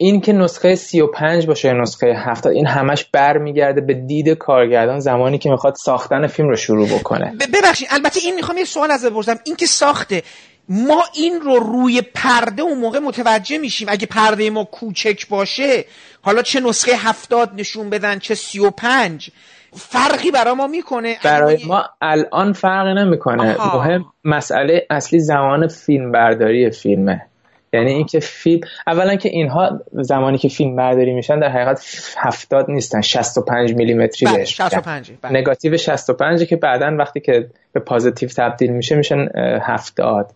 این 0.00 0.20
که 0.20 0.32
نسخه 0.32 0.74
35 0.74 1.46
باشه 1.46 1.72
نسخه 1.72 2.06
70 2.06 2.52
این 2.52 2.66
همش 2.66 3.04
برمیگرده 3.12 3.80
به 3.80 3.94
دید 3.94 4.28
کارگردان 4.28 5.00
زمانی 5.00 5.38
که 5.38 5.50
می‌خواد 5.50 5.74
ساختن 5.74 6.26
فیلم 6.26 6.48
رو 6.48 6.56
شروع 6.56 6.88
بکنه. 6.88 7.34
ببخشید 7.54 7.88
البته 7.90 8.20
این 8.24 8.34
می‌خوام 8.34 8.58
یه 8.58 8.64
سوال 8.64 8.90
از 8.90 9.04
بپرسم. 9.04 9.36
این 9.46 9.56
که 9.56 9.66
ساخته 9.66 10.22
ما 10.68 11.04
این 11.14 11.40
رو 11.40 11.56
روی 11.56 12.02
پرده 12.14 12.62
اون 12.62 12.78
موقع 12.78 12.98
متوجه 12.98 13.58
میشیم. 13.58 13.88
اگه 13.90 14.06
پرده 14.06 14.50
ما 14.50 14.64
کوچک 14.64 15.28
باشه 15.28 15.84
حالا 16.22 16.42
چه 16.42 16.60
نسخه 16.60 16.92
هفتاد 16.96 17.50
نشون 17.56 17.90
بدن 17.90 18.18
چه 18.18 18.34
سی 18.34 18.58
و 18.58 18.70
پنج 18.70 19.30
فرقی 19.72 20.30
برای 20.30 20.54
ما 20.54 20.66
می‌کنه. 20.66 21.16
برای 21.24 21.64
ما 21.66 21.84
الان 22.00 22.52
فرقی 22.52 22.94
نمی‌کنه. 22.94 23.56
مهم 23.74 24.04
مسئله 24.24 24.86
اصلی 24.90 25.20
زمان 25.20 25.68
فیلم 25.68 26.12
برداری 26.12 26.70
فیلمه. 26.70 27.27
یعنی 27.72 27.92
اینکه 27.92 28.20
فیلم 28.20 28.60
اولا 28.86 29.16
که 29.16 29.28
اینها 29.28 29.80
زمانی 29.92 30.38
که 30.38 30.48
فیلم 30.48 30.76
برداری 30.76 31.12
میشن 31.12 31.40
در 31.40 31.48
حقیقت 31.48 31.84
70 32.16 32.70
نیستن 32.70 33.00
65 33.00 33.74
میلیمتری 33.74 34.26
بله 34.26 34.44
65 34.44 35.10
بله. 35.22 35.32
نگاتیو 35.32 35.76
65 35.76 36.44
که 36.44 36.56
بعدا 36.56 36.96
وقتی 36.98 37.20
که 37.20 37.50
به 37.72 37.80
پازیتیو 37.80 38.28
تبدیل 38.28 38.70
میشه 38.70 38.96
میشن 38.96 39.28
70 39.62 40.32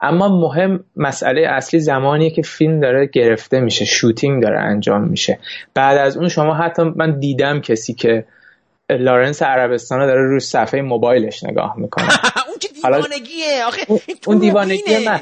اما 0.00 0.28
مهم 0.28 0.84
مسئله 0.96 1.40
اصلی 1.40 1.80
زمانیه 1.80 2.30
که 2.30 2.42
فیلم 2.42 2.80
داره 2.80 3.06
گرفته 3.06 3.60
میشه 3.60 3.84
شوتینگ 3.84 4.42
داره 4.42 4.60
انجام 4.60 5.02
میشه. 5.02 5.38
بعد 5.74 5.98
از 5.98 6.16
اون 6.16 6.28
شما 6.28 6.54
حتی 6.54 6.82
من 6.96 7.18
دیدم 7.18 7.60
کسی 7.60 7.94
که 7.94 8.24
لارنس 8.90 9.42
عربستان 9.42 10.06
داره 10.06 10.22
روی 10.22 10.40
صفحه 10.40 10.82
موبایلش 10.82 11.44
نگاه 11.44 11.74
می‌کنه. 11.78 12.08
اون 12.48 12.58
که 12.60 12.68
دیوانگیه 12.68 13.64
آخه 13.66 13.80
اون 14.26 14.38
دیوانگیه 14.38 14.98
من. 14.98 15.12
نه 15.12 15.20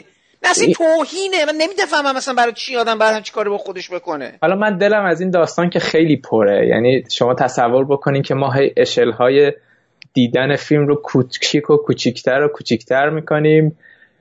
اصلا 0.50 0.72
توهینه. 0.72 1.44
من 1.46 1.54
نمیدفهمم 1.58 2.16
مثلا 2.16 2.34
برای 2.34 2.52
چی 2.52 2.76
آدم 2.76 2.98
بعد 2.98 3.22
چی 3.22 3.32
کاری 3.32 3.50
با 3.50 3.58
خودش 3.58 3.90
بکنه. 3.90 4.32
حالا 4.42 4.56
من 4.56 4.78
دلم 4.78 5.04
از 5.04 5.20
این 5.20 5.30
داستان 5.30 5.70
که 5.70 5.78
خیلی 5.78 6.16
پره. 6.16 6.66
یعنی 6.66 7.04
شما 7.10 7.34
تصور 7.34 7.84
بکنین 7.84 8.22
که 8.22 8.34
ما 8.34 8.52
هی 8.52 8.72
اشل 8.76 9.10
های 9.10 9.52
دیدن 10.12 10.56
فیلم 10.56 10.86
رو 10.86 10.94
کوچیک 10.94 11.70
و 11.70 11.76
کوچیکتر 11.76 12.42
و 12.42 12.48
کوچیکتر 12.48 13.10
می‌کنیم. 13.10 13.78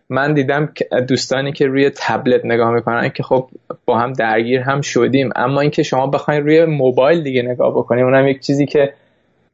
من 0.09 0.34
دیدم 0.34 0.73
دوستانی 1.07 1.51
که 1.53 1.65
روی 1.65 1.91
تبلت 1.95 2.41
نگاه 2.45 2.71
می‌کنن 2.71 3.09
که 3.09 3.23
خب 3.23 3.49
با 3.86 3.99
هم 3.99 4.13
درگیر 4.13 4.61
هم 4.61 4.82
شدیم. 4.82 5.30
اما 5.36 5.61
اینکه 5.61 5.84
شما 5.84 6.07
بخواین 6.07 6.43
روی 6.43 6.65
موبایل 6.65 7.23
دیگه 7.23 7.41
نگاه 7.41 7.71
بکنیم 7.71 8.05
اونم 8.05 8.28
یک 8.28 8.39
چیزی 8.39 8.65
که 8.65 8.93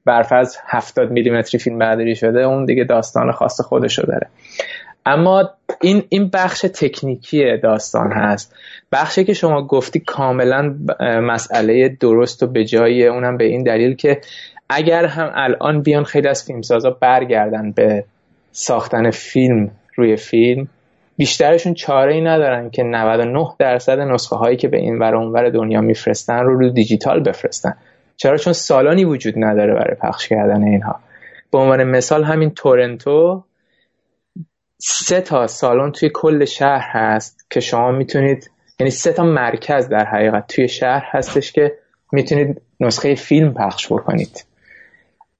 برفرض 0.05 0.55
70 0.65 1.11
میلیمتری 1.11 1.59
فیلم 1.59 1.79
برداری 1.79 2.15
شده 2.15 2.39
اون 2.39 2.65
دیگه 2.65 2.83
داستان 2.83 3.31
خاص 3.31 3.61
خودشو 3.61 4.01
داره. 4.01 4.27
اما 5.05 5.49
این 5.81 6.03
این 6.09 6.29
بخش 6.33 6.61
تکنیکی 6.61 7.57
داستان 7.57 8.11
هست. 8.11 8.55
بخشی 8.91 9.23
که 9.23 9.33
شما 9.33 9.67
گفتی 9.67 9.99
کاملا 9.99 10.75
مسئله 11.21 11.89
درست 11.89 12.43
و 12.43 12.47
به 12.47 12.65
جایی 12.65 13.07
اونم 13.07 13.37
به 13.37 13.43
این 13.43 13.63
دلیل 13.63 13.95
که 13.95 14.21
اگر 14.69 15.05
هم 15.05 15.31
الان 15.35 15.81
بیان 15.81 16.03
خیلی 16.03 16.27
از 16.27 16.43
فیلمسازا 16.43 16.89
برگردن 16.89 17.71
به 17.71 18.03
ساختن 18.51 19.11
فیلم 19.11 19.71
روی 19.95 20.15
فیلم 20.15 20.67
بیشترشون 21.17 21.73
چاره 21.73 22.13
ای 22.13 22.21
ندارن 22.21 22.69
که 22.69 22.83
99 22.83 23.47
درصد 23.59 23.99
نسخه 23.99 24.35
هایی 24.35 24.57
که 24.57 24.67
به 24.67 24.77
این 24.77 24.99
ور 24.99 25.15
اونور 25.15 25.49
دنیا 25.49 25.81
میفرستن 25.81 26.39
رو 26.39 26.59
رو 26.59 26.69
دیجیتال 26.69 27.19
بفرستن. 27.19 27.73
چرا؟ 28.17 28.37
چون 28.37 28.53
سالانی 28.53 29.05
وجود 29.05 29.33
نداره 29.37 29.73
برای 29.73 29.95
پخش 29.95 30.27
کردن 30.27 30.63
اینها. 30.63 30.99
به 31.51 31.57
عنوان 31.57 31.83
مثال 31.83 32.23
همین 32.23 32.49
تورنتو 32.49 33.43
سه 34.85 35.21
تا 35.21 35.47
سالن 35.47 35.91
توی 35.91 36.09
کل 36.13 36.45
شهر 36.45 36.87
هست 36.91 37.45
که 37.49 37.59
شما 37.59 37.91
می‌تونید 37.91 38.51
یعنی 38.79 38.91
سه 38.91 39.13
تا 39.13 39.23
مرکز 39.23 39.89
در 39.89 40.05
حقیقت 40.05 40.47
توی 40.47 40.67
شهر 40.67 41.03
هستش 41.11 41.51
که 41.51 41.73
می‌تونید 42.11 42.61
نسخه 42.79 43.15
فیلم 43.15 43.53
پخش 43.53 43.91
بکنید. 43.91 44.45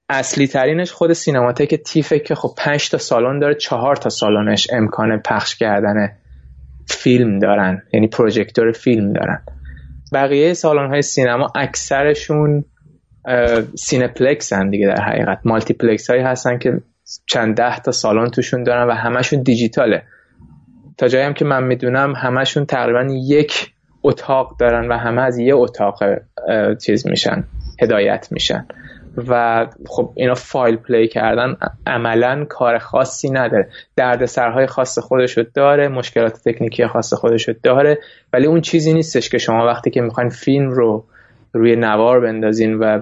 اصلی 0.08 0.46
ترینش 0.46 0.92
خود 0.92 1.12
سینماتک 1.12 1.74
تیفه 1.74 2.18
که 2.18 2.34
خب 2.34 2.54
پنج 2.58 2.90
تا 2.90 2.98
سالن 2.98 3.38
داره 3.38 3.54
چهار 3.54 3.96
تا 3.96 4.08
سالنش 4.08 4.68
امکان 4.72 5.20
پخش 5.24 5.56
کردن 5.56 6.16
فیلم 6.88 7.38
دارن 7.38 7.82
یعنی 7.92 8.08
پروژکتور 8.08 8.72
فیلم 8.72 9.12
دارن. 9.12 9.42
بقیه 10.12 10.52
سالن 10.52 10.88
های 10.90 11.02
سینما 11.02 11.52
اکثرشون 11.54 12.64
Cineplex 13.74 14.52
هم 14.52 14.70
دیگه 14.70 14.86
در 14.86 15.02
حقیقت. 15.02 15.38
multiplex 15.44 16.10
هایی 16.10 16.22
هستن 16.22 16.58
که 16.58 16.80
چند 17.26 17.56
ده 17.56 17.78
تا 17.78 17.92
سالن 17.92 18.28
توشون 18.28 18.62
دارن 18.62 18.88
و 18.88 18.92
همشون 18.92 19.42
دیجیتاله. 19.42 20.02
تا 20.98 21.08
جایی 21.08 21.24
هم 21.24 21.34
که 21.34 21.44
من 21.44 21.64
می‌دونم 21.64 22.14
همشون 22.14 22.66
تقریبا 22.66 23.06
یک 23.10 23.72
اتاق 24.02 24.56
دارن 24.58 24.88
و 24.88 24.96
همه 24.96 25.22
از 25.22 25.38
یه 25.38 25.54
اتاق 25.54 26.02
چیز 26.82 27.06
میشن 27.06 27.44
هدایت 27.82 28.28
میشن. 28.30 28.66
و 29.28 29.66
خب 29.86 30.12
اینا 30.14 30.34
فایل 30.34 30.76
play 30.76 31.08
کردن 31.08 31.56
عملا 31.86 32.44
کار 32.48 32.78
خاصی 32.78 33.30
نداره. 33.30 33.68
دردسرهای 33.96 34.66
خاص 34.66 34.98
خودشو 34.98 35.44
داره 35.54 35.88
مشکلات 35.88 36.48
تکنیکی 36.48 36.86
خاص 36.86 37.14
خودشو 37.14 37.54
داره 37.62 37.98
ولی 38.32 38.46
اون 38.46 38.60
چیزی 38.60 38.94
نیستش 38.94 39.28
که 39.28 39.38
شما 39.38 39.66
وقتی 39.66 39.90
که 39.90 40.00
می‌خواین 40.00 40.30
فیلم 40.30 40.70
رو 40.70 41.04
روی 41.52 41.76
نوار 41.76 42.20
بندازین 42.20 42.74
و 42.74 43.00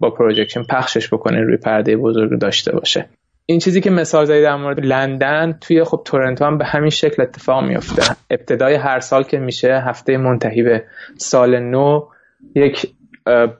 با 0.00 0.10
projection 0.10 0.62
پخشش 0.62 1.14
بکنین 1.14 1.42
روی 1.42 1.56
پرده 1.56 1.96
بزرگ 1.96 2.38
داشته 2.38 2.72
باشه. 2.72 3.08
این 3.46 3.58
چیزی 3.58 3.80
که 3.80 3.90
مثال 3.90 4.24
زدی 4.24 4.42
در 4.42 4.56
مورد 4.56 4.80
لندن 4.80 5.58
توی 5.60 5.84
خب 5.84 6.02
تورنتو 6.04 6.44
هم 6.44 6.58
به 6.58 6.64
همین 6.64 6.90
شکل 6.90 7.22
اتفاق 7.22 7.64
میفته 7.64 8.02
ابتدای 8.30 8.74
هر 8.74 9.00
سال 9.00 9.22
که 9.22 9.38
میشه 9.38 9.82
هفته 9.86 10.16
منتهی 10.16 10.62
به 10.62 10.84
سال 11.16 11.58
نو 11.58 12.08
یک 12.54 12.86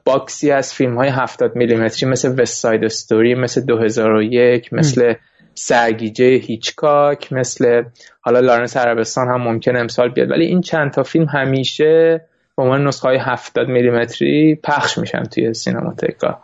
box 0.05 0.39
ی 0.39 0.51
از 0.51 0.73
فیلم 0.73 0.95
های 0.95 1.09
70 1.09 1.55
میلیمتری 1.55 2.09
مثل 2.09 2.41
West 2.41 2.61
Side 2.61 2.83
Story 2.83 3.35
مثل 3.35 3.61
2001 3.61 4.73
مثل 4.73 5.13
سرگیجه 5.53 6.25
هیچکاک 6.25 7.33
مثل 7.33 7.83
حالا 8.21 8.39
لارنس 8.39 8.77
عربستان 8.77 9.27
هم 9.27 9.41
ممکن 9.41 9.75
امسال 9.75 10.09
بیاد. 10.09 10.31
ولی 10.31 10.45
این 10.45 10.61
چند 10.61 10.91
تا 10.91 11.03
فیلم 11.03 11.25
همیشه 11.25 12.21
به 12.57 12.63
عنوان 12.63 12.87
نسخه 12.87 13.07
های 13.07 13.17
70 13.17 13.67
میلیمتری 13.67 14.55
پخش 14.55 14.97
میشن 14.97 15.23
توی 15.23 15.53
سینماتکا. 15.53 16.39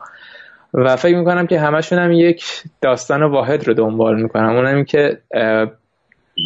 و 0.73 0.95
فکر 0.95 1.17
می‌کنم 1.17 1.47
که 1.47 1.59
همشون 1.59 1.99
هم 1.99 2.11
یک 2.11 2.45
داستان 2.81 3.23
واحد 3.23 3.67
رو 3.67 3.73
دنبال 3.73 4.21
می‌کنم 4.21 4.55
اونم 4.55 4.83
که 4.83 5.17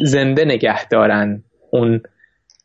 زنده 0.03 0.45
نگه 0.45 0.87
دارن 0.87 1.43
اون 1.71 2.01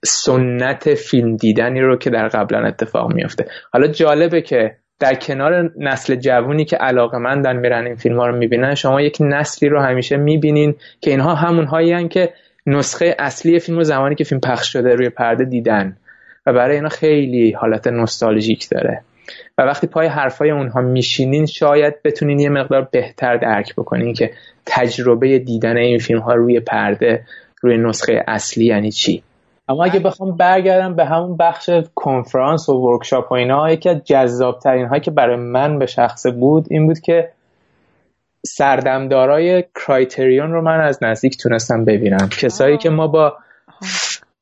سنت 0.05 0.95
فیلم 0.95 1.37
دیدنی 1.37 1.81
رو 1.81 1.97
که 1.97 2.11
در 2.11 2.29
قبلا 2.29 2.67
اتفاق 2.67 3.13
میفته 3.15 3.47
حالا 3.73 3.87
جالبه 3.87 4.43
که 4.43 4.77
در 4.99 5.15
کنار 5.15 5.73
نسل 5.79 6.15
جوونی 6.15 6.65
که 6.65 6.77
علاقه 6.77 7.19
مندن 7.19 7.57
میرن 7.57 7.87
این 7.87 7.97
فیلم 7.97 8.19
ها 8.19 8.27
رو 8.27 8.37
می‌بینن 8.37 8.75
شما 8.75 9.01
یک 9.01 9.17
نسلی 9.21 9.69
رو 9.69 9.81
همیشه 9.81 10.17
می‌بینین 10.17 10.75
که 11.01 11.11
اینها 11.11 11.35
همون 11.35 11.65
هایی 11.65 12.09
که 12.09 12.33
نسخه 12.67 13.17
اصلی 13.19 13.59
فیلم 13.59 13.79
رو 13.79 13.85
زمانی 13.85 14.15
که 14.15 14.25
فیلم 14.25 14.41
پخش 14.41 14.73
شده 14.73 14.95
روی 14.95 15.09
پرده 15.09 15.45
دیدن. 15.45 15.97
و 16.47 16.53
برای 16.53 16.77
اینا 16.77 16.89
خیلی 16.89 17.53
حالت 17.53 17.87
نوستالژیک 17.87 18.69
داره. 18.69 19.03
و 19.59 19.63
وقتی 19.63 19.87
پای 19.87 20.07
حرفای 20.07 20.51
اونها 20.51 20.81
میشینین 20.81 21.47
شاید 21.47 22.03
بتونین 22.03 22.39
یه 22.39 22.49
مقدار 22.49 22.89
بهتر 22.91 23.37
درک 23.37 23.75
بکنین 23.75 24.15
که 24.15 24.31
تجربه 24.67 25.39
دیدن 25.39 25.77
این 25.77 25.99
فیلم 25.99 26.21
ها 26.21 26.35
روی 26.35 26.61
پرده 26.61 27.25
روی 27.61 27.77
نسخه 27.77 28.25
اصلی 28.29 28.65
یعنی 28.65 28.91
چی. 28.91 29.23
اما 29.69 29.85
اگه 29.85 30.01
بخوام 30.01 30.37
برگردم 30.37 30.95
به 30.95 31.05
همون 31.05 31.37
بخش 31.37 31.71
کنفرانس 31.95 32.69
و 32.69 32.73
ورکشاپ 32.73 33.33
و 33.33 33.35
اینا 33.35 33.71
یکی 33.71 33.89
از 33.89 34.05
جذابترین 34.05 34.87
هایی 34.87 35.01
که 35.01 35.11
برای 35.11 35.37
من 35.37 35.79
به 35.79 35.87
شخص 35.87 36.27
بود 36.27 36.67
این 36.71 36.87
بود 36.87 37.01
که 37.01 37.31
سردمدارای 38.47 39.65
کرایتریون 39.75 40.53
رو 40.53 40.63
من 40.63 40.81
از 40.81 40.99
نزدیک 41.03 41.37
تونستم 41.37 41.85
ببینم. 41.85 42.29
کسایی 42.29 42.77
که 42.77 42.91
ما 42.91 43.07
با 43.07 43.37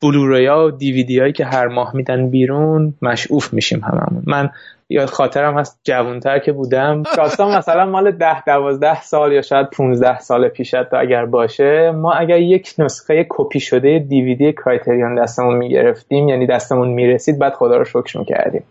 بلوریا 0.03 0.67
و 0.67 0.71
دیویدی 0.71 1.19
هایی 1.19 1.33
که 1.33 1.45
هر 1.45 1.67
ماه 1.67 1.97
میدن 1.97 2.31
بیرون 2.31 2.95
مشعوف 3.03 3.53
میشیم 3.53 3.81
هممون. 3.81 4.23
من 4.27 4.51
یاد 4.89 5.09
خاطرم 5.09 5.59
هست 5.59 5.81
جوانتر 5.85 6.39
که 6.39 6.53
بودم. 6.53 7.03
داستان 7.17 7.57
مثلا 7.57 7.87
مال 7.87 8.11
ده 8.11 8.45
دوازده 8.45 9.03
سال 9.03 9.33
یا 9.33 9.43
شاید 9.43 9.67
15 9.71 10.19
سال 10.19 10.49
پیش 10.49 10.71
تا 10.71 10.99
اگر 10.99 11.27
باشه 11.27 11.91
ما 11.91 12.13
اگر 12.13 12.39
یک 12.39 12.75
نسخه 12.79 13.27
کپی 13.29 13.61
شده 13.61 13.99
دیویدی 13.99 14.53
کرایتریون 14.53 15.15
دستمون 15.15 15.57
می‌گرفتیم 15.57 16.29
یعنی 16.29 16.47
دستمون 16.47 16.89
می‌رسید 16.89 17.39
بعد 17.39 17.53
خدا 17.55 17.77
رو 17.77 17.85
شکر 17.85 18.19
می‌کردیم 18.19 18.63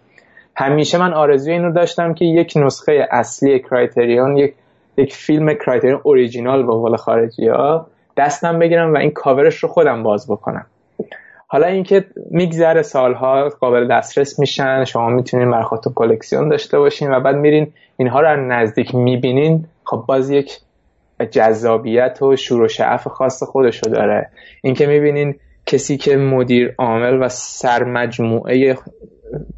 همیشه 0.55 0.97
من 0.97 1.13
آرزوی 1.13 1.53
این 1.53 1.63
رو 1.63 1.73
داشتم 1.73 2.13
که 2.13 2.25
یک 2.25 2.53
نسخه 2.55 3.07
اصلی 3.11 3.59
کرایتریون 3.59 4.38
یک 4.38 4.53
یک 4.97 5.13
فیلم 5.13 5.53
کرایتریون 5.53 6.01
اوریجینال 6.03 6.63
با 6.63 6.80
قول 6.80 6.95
خارجی 6.95 7.47
ها 7.47 7.88
دستم 8.17 8.59
بگیرم 8.59 8.93
و 8.93 8.97
این 8.97 9.11
کاورش 9.11 9.55
رو 9.55 9.69
خودم 9.69 10.03
باز 10.03 10.27
بکنم. 10.32 10.65
حالا 11.51 11.67
اینکه 11.67 12.05
میگذره 12.31 12.81
سالها 12.81 13.49
قابل 13.49 13.87
دسترس 13.87 14.39
میشن 14.39 14.83
شما 14.83 15.09
می‌تونین 15.09 15.51
بر 15.51 15.61
خودتون 15.61 15.93
کلکسیون 15.93 16.49
داشته 16.49 16.79
باشین 16.79 17.11
و 17.11 17.19
بعد 17.19 17.35
میرین 17.35 17.73
اینها 17.97 18.21
رو 18.21 18.51
نزدیک 18.51 18.95
می‌بینین 18.95 19.65
خب 19.83 20.03
باز 20.07 20.29
یک 20.29 20.51
جذابیت 21.31 22.21
و 22.21 22.35
شور 22.35 22.61
و 22.61 22.67
شعف 22.67 23.07
خاص 23.07 23.43
خودشو 23.43 23.89
داره. 23.89 24.29
اینکه 24.61 24.87
می‌بینین 24.87 25.35
کسی 25.65 25.97
که 25.97 26.17
مدیر 26.17 26.75
عامل 26.77 27.23
و 27.23 27.29
سرمجموعه 27.29 28.77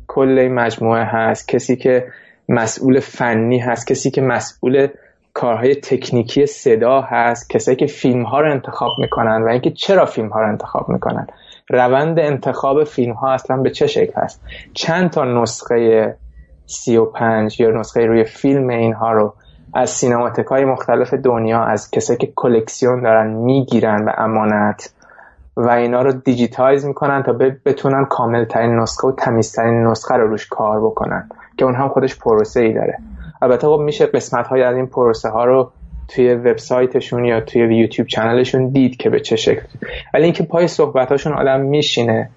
کل 0.08 0.48
مجموعه 0.52 1.04
هست 1.04 1.48
کسی 1.48 1.76
که 1.76 2.08
مسئول 2.50 3.00
فنی 3.00 3.60
هست 3.60 3.88
کسی 3.88 4.12
که 4.12 4.22
مسئول 4.22 4.88
کارهای 5.34 5.76
تکنیکی 5.76 6.46
صدا 6.46 7.02
هست 7.02 7.50
کسایی 7.50 7.78
که 7.78 7.86
فیلم 7.86 8.24
ها 8.24 8.42
رو 8.42 8.52
انتخاب 8.52 8.92
می‌کنن 9.00 9.44
و 9.44 9.48
اینکه 9.48 9.72
چرا 9.72 10.06
فیلم 10.06 10.30
ها 10.30 10.42
رو 10.42 10.50
انتخاب 10.50 10.90
می‌کنن. 10.90 11.28
روند 11.72 12.20
انتخاب 12.20 12.84
فیلم 12.84 13.14
ها 13.14 13.32
اصلا 13.32 13.58
به 13.58 13.70
چه 13.70 13.88
شکل 13.88 14.22
هست 14.22 14.42
چند 14.74 15.10
تا 15.10 15.26
نسخه 15.26 16.16
35 16.66 17.60
یا 17.60 17.72
نسخه 17.72 18.06
روی 18.06 18.24
فیلم 18.24 18.68
اینها 18.68 19.12
رو 19.12 19.34
از 19.74 19.90
سینماتک 19.90 20.46
های 20.46 20.66
مختلف 20.66 21.14
دنیا 21.14 21.64
از 21.64 21.92
کسایی 21.92 22.18
که 22.18 22.34
کلکسیون 22.36 23.02
دارن 23.02 23.28
می‌گیرن 23.28 24.06
به 24.06 24.14
امانت 24.18 24.94
و 25.58 25.70
اینا 25.70 26.02
رو 26.02 26.12
دیجیتایز 26.12 26.86
می‌کنن 26.86 27.24
تا 27.24 27.34
بتونن 27.66 28.06
کامل 28.06 28.46
ترین 28.46 28.80
نسخه 28.80 29.08
و 29.08 29.12
تمیزترین 29.12 29.88
نسخه 29.88 30.16
رو 30.16 30.28
روش 30.28 30.48
کار 30.48 30.82
بکنن 30.82 31.30
که 31.58 31.66
اون 31.66 31.76
هم 31.76 31.88
خودش 31.88 32.20
پروسه 32.20 32.60
ای 32.60 32.74
داره. 32.74 32.98
البته 33.42 33.68
خب 33.68 33.80
میشه 33.86 34.06
قسمت 34.06 34.48
های 34.48 34.64
از 34.64 34.76
این 34.76 34.88
پروسه 34.88 35.30
ها 35.30 35.46
رو 35.46 35.72
توی 36.16 36.34
وبسایتشون 36.34 37.26
یا 37.26 37.42
توی 37.42 37.62
یوتیوب 37.76 38.08
چنلشون 38.08 38.70
دید 38.70 38.98
که 38.98 39.10
به 39.10 39.20
چه 39.20 39.36
شکل. 39.36 39.62
ولی 40.14 40.24
اینکه 40.24 40.44
پای 40.44 40.68
صحبتاشون 40.68 41.34
آدم 41.34 41.60
میشینه 41.60 42.30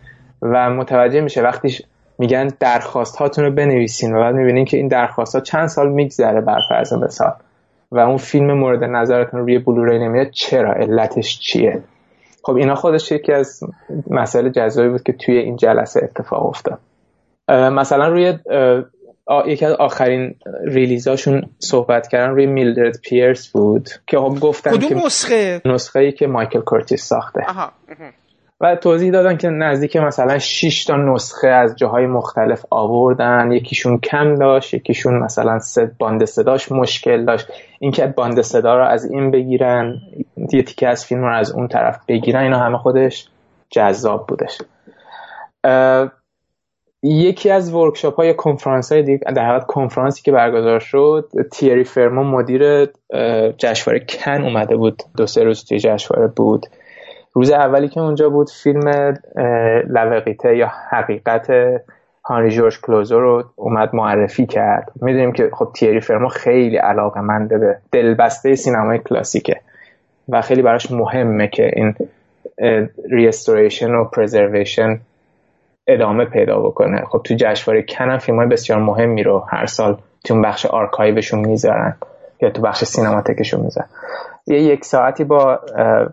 و 0.42 0.70
متوجه 0.70 1.20
میشه 1.20 1.42
وقتی 1.42 1.84
میگن 2.18 2.48
درخواست 2.60 3.16
هاتون 3.16 3.44
رو 3.44 3.50
بنویسین 3.50 4.14
و 4.14 4.20
بعد 4.20 4.34
می‌بینین 4.34 4.64
که 4.64 4.76
این 4.76 4.88
درخواست 4.88 5.34
ها 5.34 5.40
چند 5.40 5.66
سال 5.66 5.92
میگذره 5.92 6.40
بر 6.40 6.58
فرض 6.68 6.92
مثال. 6.92 7.32
و 7.92 7.98
اون 7.98 8.16
فیلم 8.16 8.52
مورد 8.52 8.84
نظرتون 8.84 9.40
روی 9.40 9.58
بلوری 9.58 9.98
نمیاد 9.98 10.30
چرا؟ 10.30 10.72
علتش 10.72 11.38
چیه؟ 11.38 11.82
خب 12.42 12.56
اینا 12.56 12.74
خودش 12.74 13.12
یکی 13.12 13.32
از 13.32 13.60
مسائل 14.10 14.48
جذابی 14.48 14.88
بود 14.88 15.02
که 15.02 15.12
توی 15.12 15.38
این 15.38 15.56
جلسه 15.56 16.00
اتفاق 16.04 16.46
افتاد. 16.46 16.78
مثلا 17.48 18.08
روی 18.08 18.38
یکی 19.46 19.64
از 19.66 19.72
آخرین 19.72 20.34
release 20.64 21.14
اشون 21.14 21.42
صحبت 21.58 22.08
کردن 22.08 22.30
روی 22.30 22.46
میلدرد 22.46 23.00
پیرس 23.00 23.48
بود 23.48 23.88
که 24.06 24.18
خب 24.18 24.40
گفتن 24.40 24.70
کدوم 24.70 24.88
که 24.88 24.94
نسخه؟ 24.94 25.60
نسخه 25.64 26.00
ای 26.00 26.12
که 26.12 26.26
مایکل 26.26 26.60
کورتیس 26.60 27.04
ساخته. 27.04 27.40
و 28.60 28.76
توضیح 28.76 29.12
دادن 29.12 29.36
که 29.36 29.48
نزدیک 29.48 29.96
مثلا 29.96 30.38
6 30.38 30.84
تا 30.84 30.96
نسخه 30.96 31.48
از 31.48 31.76
جاهای 31.76 32.06
مختلف 32.06 32.64
آوردن. 32.70 33.52
یکیشون 33.52 33.98
کم 33.98 34.34
داشت 34.34 34.74
یکیشون 34.74 35.18
مثلا 35.18 35.58
صد 35.58 35.96
باند 35.98 36.24
صداش 36.24 36.72
مشکل 36.72 37.24
داشت. 37.24 37.46
اینکه 37.78 38.06
باند 38.06 38.40
صدا 38.40 38.76
رو 38.76 38.84
از 38.84 39.04
این 39.04 39.30
بگیرن 39.30 40.00
یه 40.52 40.62
تیکه 40.62 40.88
از 40.88 41.04
فیلم 41.04 41.20
رو 41.20 41.36
از 41.36 41.52
اون 41.52 41.68
طرف 41.68 41.98
بگیرن 42.08 42.42
اینا 42.42 42.58
همه 42.58 42.78
خودش 42.78 43.28
جذاب 43.70 44.26
بودش. 44.26 44.58
یکی 47.06 47.50
از 47.50 47.74
ورکشاپ 47.74 48.16
های 48.16 48.34
کنفرانس 48.34 48.92
های 48.92 49.02
دیگه 49.02 49.18
در 49.18 49.48
حقیقت 49.48 49.66
کنفرانسی 49.66 50.22
که 50.22 50.32
برگزار 50.32 50.80
شد 50.80 51.30
تیری 51.52 51.84
فرما 51.84 52.22
مدیر 52.22 52.88
جشنواره 53.58 54.06
کن 54.08 54.42
اومده 54.42 54.76
بود. 54.76 55.02
دو 55.16 55.26
سه 55.26 55.44
روز 55.44 55.64
توی 55.64 55.78
جشنواره 55.78 56.32
بود. 56.36 56.66
روز 57.32 57.50
اولی 57.50 57.88
که 57.88 58.00
اونجا 58.00 58.28
بود 58.28 58.50
فیلم 58.50 59.14
لوقیته 59.88 60.56
یا 60.56 60.70
حقیقت 60.90 61.52
هانری 62.24 62.50
جورج 62.50 62.80
کلوزو 62.80 63.20
رو 63.20 63.44
اومد 63.56 63.94
معرفی 63.94 64.46
کرد. 64.46 64.92
می‌دونیم 65.02 65.32
که 65.32 65.50
خب 65.52 65.68
تیری 65.74 66.00
فرما 66.00 66.28
خیلی 66.28 66.76
علاقه 66.76 67.20
منده 67.20 67.58
به 67.58 67.78
دلبسته 67.92 68.54
سینمای 68.54 68.98
کلاسیکه 68.98 69.60
و 70.28 70.42
خیلی 70.42 70.62
براش 70.62 70.90
مهمه 70.90 71.48
که 71.48 71.70
این 71.76 71.94
restoration 73.10 73.94
و 73.94 74.04
preservation 74.04 75.00
ادامه 75.86 76.24
پیدا 76.24 76.58
بکنه. 76.60 77.04
خب 77.04 77.20
تو 77.24 77.34
جشنواره 77.38 77.84
کنم 77.88 78.18
فیلم 78.18 78.38
های 78.38 78.46
بسیار 78.46 78.78
مهمی 78.78 79.22
رو 79.22 79.44
هر 79.48 79.66
سال 79.66 79.98
تو 80.24 80.40
بخش 80.40 80.66
آرکایوشون 80.66 81.40
می‌ذارن 81.40 81.96
یا 82.40 82.50
تو 82.50 82.62
بخش 82.62 82.84
سینماتکشون 82.84 83.60
می‌ذارن. 83.60 83.88
یه 84.46 84.62
یک 84.62 84.84
ساعتی 84.84 85.24
با 85.24 85.60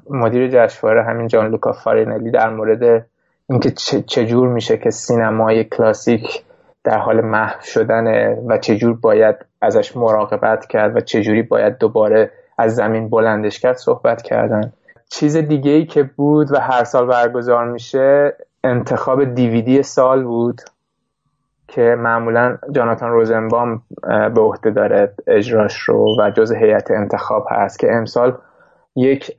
مدیر 0.10 0.48
جشنواره 0.48 1.04
همین 1.04 1.28
جان 1.28 1.52
لوکا 1.52 1.72
فارینلی 1.72 2.32
در 2.32 2.50
مورد 2.50 3.06
اینکه 3.50 3.72
چجور 4.08 4.48
میشه 4.48 4.78
که 4.78 4.90
سینمای 4.90 5.64
کلاسیک 5.64 6.44
در 6.84 6.98
حال 6.98 7.22
محو 7.22 7.62
شدنه 7.62 8.38
و 8.48 8.58
چجور 8.58 8.94
باید 8.94 9.36
ازش 9.62 9.98
مراقبت 9.98 10.66
کرد 10.66 10.96
و 10.96 11.00
چجوری 11.00 11.42
باید 11.42 11.78
دوباره 11.78 12.32
از 12.58 12.76
زمین 12.76 13.10
بلندش 13.10 13.60
کرد 13.60 13.76
صحبت 13.76 14.22
کردن. 14.22 14.74
چیز 15.10 15.38
دیگه 15.38 15.72
ای 15.72 15.86
که 15.86 16.04
بود 16.04 16.52
و 16.52 16.60
هر 16.60 16.84
سال 16.84 17.08
برگزار 17.08 17.66
میشه 17.66 18.36
انتخاب 18.64 19.24
دیویدی 19.24 19.84
سال 19.84 20.24
بود 20.24 20.62
که 21.68 21.82
معمولا 21.82 22.58
جاناتان 22.72 23.12
روزنبام 23.12 23.82
به 24.36 24.42
عهده 24.42 24.72
داره 24.72 25.14
اجراش 25.28 25.80
رو 25.80 26.18
و 26.20 26.32
جز 26.32 26.52
هیئت 26.52 26.92
انتخاب 26.92 27.48
هست 27.52 27.80
که 27.80 27.88
امسال 27.92 28.38
یک 28.96 29.32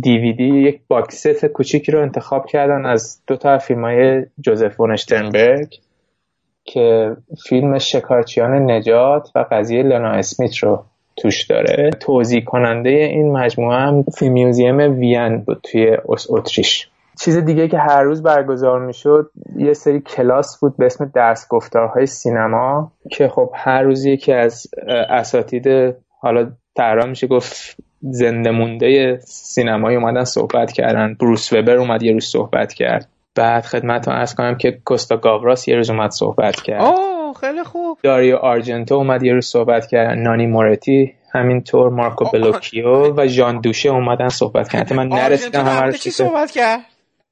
دیویدی 0.00 0.60
یک 0.60 0.80
باکست 0.88 1.46
کوچیکی 1.46 1.92
رو 1.92 2.02
انتخاب 2.02 2.46
کردن 2.46 2.86
از 2.86 3.22
دو 3.26 3.36
تا 3.36 3.58
فیلم 3.58 3.84
های 3.84 4.26
جوزف 4.40 4.80
ونشترنبرگ 4.80 5.74
که 6.64 7.16
فیلم 7.48 7.78
شکارچیان 7.78 8.70
نجات 8.70 9.28
و 9.34 9.44
قضیه 9.50 9.82
لنا 9.82 10.10
اسمیت 10.10 10.56
رو 10.56 10.84
توش 11.16 11.44
داره. 11.44 11.90
توضیح 11.90 12.44
کننده 12.44 12.90
این 12.90 13.32
مجموعه 13.32 13.78
هم 13.78 14.02
فیلم 14.02 14.32
میوزیم 14.32 14.78
وین 14.78 15.38
بود 15.38 15.60
توی 15.62 15.96
اتریش. 16.06 16.88
چیز 17.20 17.36
دیگه 17.36 17.68
که 17.68 17.78
هر 17.78 18.02
روز 18.02 18.22
برگزار 18.22 18.86
می‌شد 18.86 19.30
یه 19.56 19.72
سری 19.72 20.00
کلاس 20.00 20.60
بود 20.60 20.76
به 20.76 20.86
اسم 20.86 21.10
درس 21.14 21.48
گفتارهای 21.48 22.06
سینما 22.06 22.92
که 23.10 23.28
خب 23.28 23.50
هر 23.54 23.82
روز 23.82 24.04
یکی 24.04 24.32
از 24.32 24.66
اساتید 25.10 25.94
حالا 26.20 26.50
تهران 26.76 27.08
میشه 27.08 27.26
گفت 27.26 27.76
زنده 28.00 28.50
مونده 28.50 29.18
سینمایی 29.24 29.96
اومدن 29.96 30.24
صحبت 30.24 30.72
کردن. 30.72 31.14
بروس 31.20 31.52
وبر 31.52 31.76
اومد 31.76 32.02
یه 32.02 32.12
روز 32.12 32.24
صحبت 32.24 32.72
کرد. 32.72 33.08
بعد 33.34 33.64
خدمت 33.64 34.08
عرض 34.08 34.34
کنم 34.34 34.54
که 34.54 34.78
کوستا 34.84 35.16
گاوراس 35.16 35.68
یه 35.68 35.76
روز 35.76 35.90
اومد 35.90 36.10
صحبت 36.10 36.56
کرد. 36.56 36.80
آه 36.80 37.34
خیلی 37.40 37.62
خوب. 37.62 37.98
داریو 38.02 38.36
آرژنتو 38.36 38.94
اومد 38.94 39.22
یه 39.22 39.32
روز 39.32 39.46
صحبت 39.46 39.86
کرد. 39.86 40.18
نانی 40.18 40.46
مورتی 40.46 41.14
همینطور 41.34 41.90
مارکو 41.90 42.24
بلوکیو 42.32 43.14
و 43.16 43.26
ژان 43.26 43.60
دوشه 43.60 43.88
اومدن 43.88 44.28
صحبت 44.28 44.68
کردن. 44.68 44.96
من 44.96 45.08
نرسیدم 45.08 45.64
همه 45.64 45.86
رو 45.86 45.92
صحبت 45.92 46.50
کرد؟ 46.50 46.80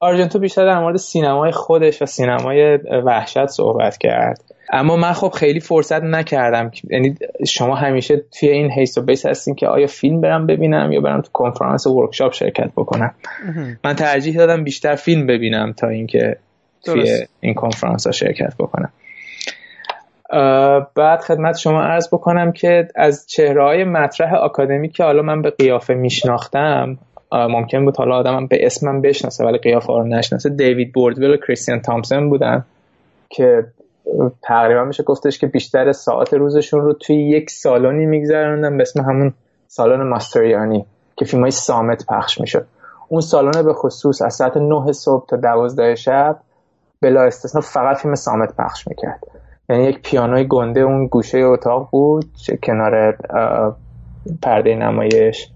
آرژنتو 0.00 0.38
بیشتر 0.38 0.64
در 0.64 0.78
مورد 0.78 0.96
سینمای 0.96 1.52
خودش 1.52 2.02
و 2.02 2.06
سینمای 2.06 2.76
وحشت 3.04 3.46
صحبت 3.46 3.98
کرد. 3.98 4.44
اما 4.72 4.96
من 4.96 5.12
خب 5.12 5.28
خیلی 5.28 5.60
فرصت 5.60 6.02
نکردم. 6.02 6.70
یعنی 6.90 7.16
شما 7.46 7.74
همیشه 7.74 8.16
توی 8.38 8.48
این 8.48 8.70
حیص 8.70 8.98
و 8.98 9.02
بیص 9.02 9.26
هستین 9.26 9.54
که 9.54 9.68
آیا 9.68 9.86
فیلم 9.86 10.20
برم 10.20 10.46
ببینم 10.46 10.92
یا 10.92 11.00
برم 11.00 11.20
تو 11.20 11.30
کنفرانس 11.32 11.86
و 11.86 11.90
workshop 11.90 12.32
شرکت 12.32 12.70
بکنم. 12.76 13.14
من 13.84 13.94
ترجیح 13.94 14.36
دادم 14.36 14.64
بیشتر 14.64 14.94
فیلم 14.94 15.26
ببینم 15.26 15.72
تا 15.72 15.88
اینکه 15.88 16.36
توی 16.84 17.26
این 17.40 17.54
کنفرانس 17.54 18.06
ها 18.06 18.12
شرکت 18.12 18.54
بکنم. 18.58 18.92
بعد 20.94 21.20
خدمت 21.20 21.56
شما 21.56 21.82
عرض 21.82 22.08
بکنم 22.08 22.52
که 22.52 22.88
از 22.96 23.26
چهره 23.26 23.64
های 23.64 23.84
مطرح 23.84 24.34
آکادمی 24.34 24.88
که 24.88 25.04
حالا 25.04 25.22
من 25.22 25.42
به 25.42 25.50
قیافه 25.50 25.94
میشناختم 25.94 26.98
ممکن 27.32 27.84
بود 27.84 27.96
حالا 27.96 28.16
آدمم 28.16 28.46
به 28.46 28.66
اسمم 28.66 29.00
بشناسه 29.00 29.44
ولی 29.44 29.58
قیافه 29.58 29.92
رو 29.92 30.04
نشناسه. 30.04 30.48
دیوید 30.48 30.92
بوردویل 30.92 31.30
و 31.30 31.36
کریستیان 31.36 31.80
تامسون 31.80 32.30
بودن 32.30 32.64
که 33.28 33.66
تقریبا 34.42 34.84
میشه 34.84 35.02
گفتش 35.02 35.38
که 35.38 35.46
بیشتر 35.46 35.92
ساعت 35.92 36.34
روزشون 36.34 36.80
رو 36.80 36.92
توی 36.92 37.16
یک 37.16 37.50
سالونی 37.50 38.06
میگذراندن 38.06 38.76
به 38.76 38.82
اسم 38.82 39.00
همون 39.00 39.34
سالن 39.68 40.02
ماستریانی 40.02 40.86
که 41.16 41.24
فیلم 41.24 41.42
های 41.42 41.50
سامت 41.50 42.06
پخش 42.06 42.40
می‌شد. 42.40 42.66
اون 43.08 43.20
سالن 43.20 43.62
به 43.62 43.72
خصوص 43.72 44.22
از 44.22 44.34
ساعت 44.34 44.56
9 44.56 44.92
صبح 44.92 45.26
تا 45.26 45.36
12 45.36 45.94
شب 45.94 46.36
بلا 47.00 47.22
استثنا 47.22 47.60
فقط 47.60 47.96
فیلم 47.96 48.14
سامت 48.14 48.56
پخش 48.56 48.88
می‌کرد. 48.88 49.20
یعنی 49.68 49.84
یک 49.84 50.02
پیانوی 50.02 50.44
گنده 50.44 50.80
اون 50.80 51.06
گوشه 51.06 51.38
اتاق 51.38 51.88
بود 51.90 52.24
کنار 52.62 53.16
پرده 54.42 54.74
نمایش. 54.74 55.48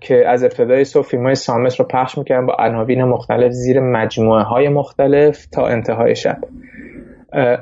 که 0.00 0.28
از 0.28 0.44
ابتدای 0.44 0.84
صبح 0.84 1.06
فیلم 1.06 1.22
های 1.22 1.34
سامت 1.34 1.76
رو 1.76 1.84
پخش 1.84 2.18
می‌کردن 2.18 2.46
با 2.46 2.56
عناوین 2.58 3.04
مختلف 3.04 3.52
زیر 3.52 3.80
مجموعه 3.80 4.42
های 4.42 4.68
مختلف 4.68 5.46
تا 5.46 5.66
انتهای 5.66 6.16
شب. 6.16 6.38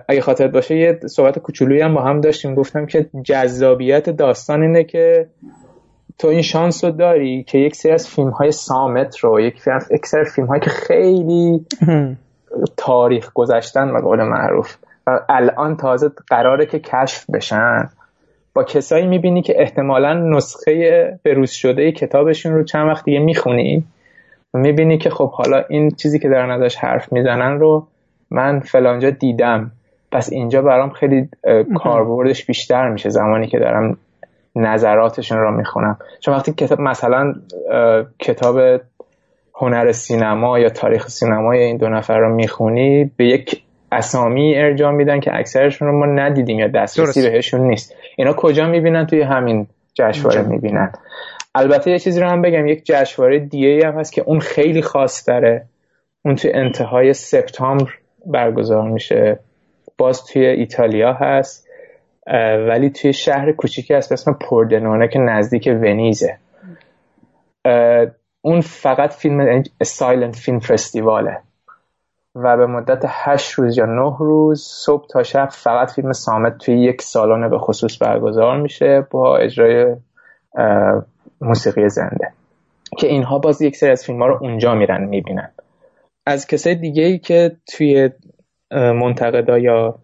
اگه 0.08 0.20
خاطر 0.20 0.48
باشه 0.48 0.76
یه 0.76 1.00
صحبت 1.06 1.38
کوچولویی 1.38 1.80
هم 1.80 1.94
با 1.94 2.02
هم 2.02 2.20
داشتیم. 2.20 2.54
گفتم 2.54 2.86
که 2.86 3.06
جذابیت 3.24 4.10
داستان 4.10 4.62
اینه 4.62 4.84
که 4.84 5.26
تو 6.18 6.28
این 6.28 6.42
شانس 6.42 6.84
رو 6.84 6.90
داری 6.90 7.44
که 7.44 7.58
یک 7.58 7.76
سری 7.76 7.92
از 7.92 8.08
فیلم 8.08 8.30
های 8.30 8.52
سامت 8.52 9.18
رو 9.18 9.40
یک 9.40 9.60
سری 10.04 10.24
فیلم 10.34 10.46
هایی 10.46 10.60
که 10.60 10.70
خیلی 10.70 11.66
تاریخ 12.76 13.32
گذشتن 13.34 13.90
و 13.90 14.00
قول 14.00 14.22
معروف 14.22 14.76
و 15.06 15.20
الان 15.28 15.76
تازه 15.76 16.10
قراره 16.28 16.66
که 16.66 16.78
کشف 16.78 17.30
بشن. 17.30 17.88
با 18.56 18.64
کسایی 18.64 19.06
می‌بینی 19.06 19.42
که 19.42 19.60
احتمالا 19.60 20.14
نسخه 20.14 21.18
بروز 21.24 21.50
شده 21.50 21.92
کتابشون 21.92 22.54
رو 22.54 22.64
چند 22.64 22.88
وقت 22.88 23.04
دیگه 23.04 23.18
می‌خونی. 23.18 23.84
و 24.54 24.58
می‌بینی 24.58 24.98
که 24.98 25.10
خب 25.10 25.30
حالا 25.30 25.64
این 25.68 25.90
چیزی 25.90 26.18
که 26.18 26.28
دارن 26.28 26.50
ازش 26.50 26.76
حرف 26.76 27.12
می‌زنن 27.12 27.58
رو 27.60 27.86
من 28.30 28.60
فلانجا 28.60 29.10
دیدم. 29.10 29.70
پس 30.12 30.32
اینجا 30.32 30.62
برام 30.62 30.90
خیلی 30.90 31.28
کاربردش 31.74 32.46
بیشتر 32.46 32.88
میشه 32.88 33.08
زمانی 33.08 33.46
که 33.46 33.58
دارم 33.58 33.96
نظراتشون 34.56 35.38
رو 35.38 35.56
می‌خونم. 35.56 35.98
چون 36.20 36.34
وقتی 36.34 36.52
کتاب 36.52 36.80
مثلا 36.80 37.34
کتاب 38.18 38.80
هنر 39.54 39.92
سینما 39.92 40.58
یا 40.58 40.68
تاریخ 40.68 41.08
سینما 41.08 41.56
یا 41.56 41.62
این 41.62 41.76
دو 41.76 41.88
نفر 41.88 42.18
رو 42.18 42.34
می‌خونی 42.34 43.10
به 43.16 43.24
یک 43.24 43.62
اسامی 43.92 44.56
ارجاع 44.56 44.92
میدن 44.92 45.20
که 45.20 45.34
اکثرشون 45.34 45.88
رو 45.88 45.98
ما 45.98 46.06
ندیدیم 46.06 46.58
یا 46.58 46.68
دسترسی 46.68 47.30
بهشون 47.30 47.60
نیست. 47.60 47.94
اینا 48.16 48.32
کجا 48.32 48.66
می‌بینن؟ 48.66 49.06
توی 49.06 49.22
همین 49.22 49.66
جشنواره 49.94 50.42
می‌بینن. 50.42 50.92
البته 51.54 51.90
یه 51.90 51.98
چیزی 51.98 52.20
رو 52.20 52.28
هم 52.28 52.42
بگم 52.42 52.66
یک 52.66 52.84
جشنواره 52.84 53.38
دیگه 53.38 53.86
هم 53.86 53.98
هست 53.98 54.12
که 54.12 54.22
اون 54.22 54.40
خیلی 54.40 54.82
خاص 54.82 55.28
داره 55.28 55.66
اون 56.24 56.34
توی 56.34 56.52
انتهای 56.52 57.12
سپتامبر 57.12 57.90
برگزار 58.26 58.88
میشه. 58.90 59.38
باز 59.98 60.24
توی 60.24 60.46
ایتالیا 60.46 61.12
هست 61.12 61.68
ولی 62.68 62.90
توی 62.90 63.12
شهر 63.12 63.52
کوچیکی 63.52 63.94
هست 63.94 64.08
به 64.08 64.12
اسم 64.12 64.32
پوردنونه 64.32 65.08
که 65.08 65.18
نزدیک 65.18 65.68
ونیزه. 65.82 66.38
اون 68.42 68.60
فقط 68.60 69.12
فیلم 69.12 69.62
سایلنت 69.82 70.36
فیلم 70.36 70.58
فستیواله 70.58 71.38
و 72.36 72.56
به 72.56 72.66
مدت 72.66 73.02
هشت 73.06 73.52
روز 73.52 73.78
یا 73.78 73.86
نه 73.86 74.16
روز 74.18 74.62
صبح 74.62 75.06
تا 75.06 75.22
شب 75.22 75.48
فقط 75.52 75.90
فیلم 75.90 76.12
سامت 76.12 76.58
توی 76.58 76.78
یک 76.78 77.02
سالن 77.02 77.50
به 77.50 77.58
خصوص 77.58 78.02
برگزار 78.02 78.60
میشه 78.60 79.06
با 79.10 79.36
اجرای 79.36 79.96
موسیقی 81.40 81.88
زنده. 81.88 82.32
که 82.98 83.06
اینها 83.06 83.38
باز 83.38 83.62
یک 83.62 83.76
سری 83.76 83.90
از 83.90 84.04
فیلم 84.04 84.22
ها 84.22 84.26
رو 84.26 84.38
اونجا 84.40 84.74
میرن 84.74 85.04
می‌بینن. 85.04 85.50
از 86.26 86.46
کسای 86.46 86.74
دیگه 86.74 87.02
ای 87.02 87.18
که 87.18 87.56
توی 87.72 88.10
منتقدا 88.70 89.58
یا 89.58 89.98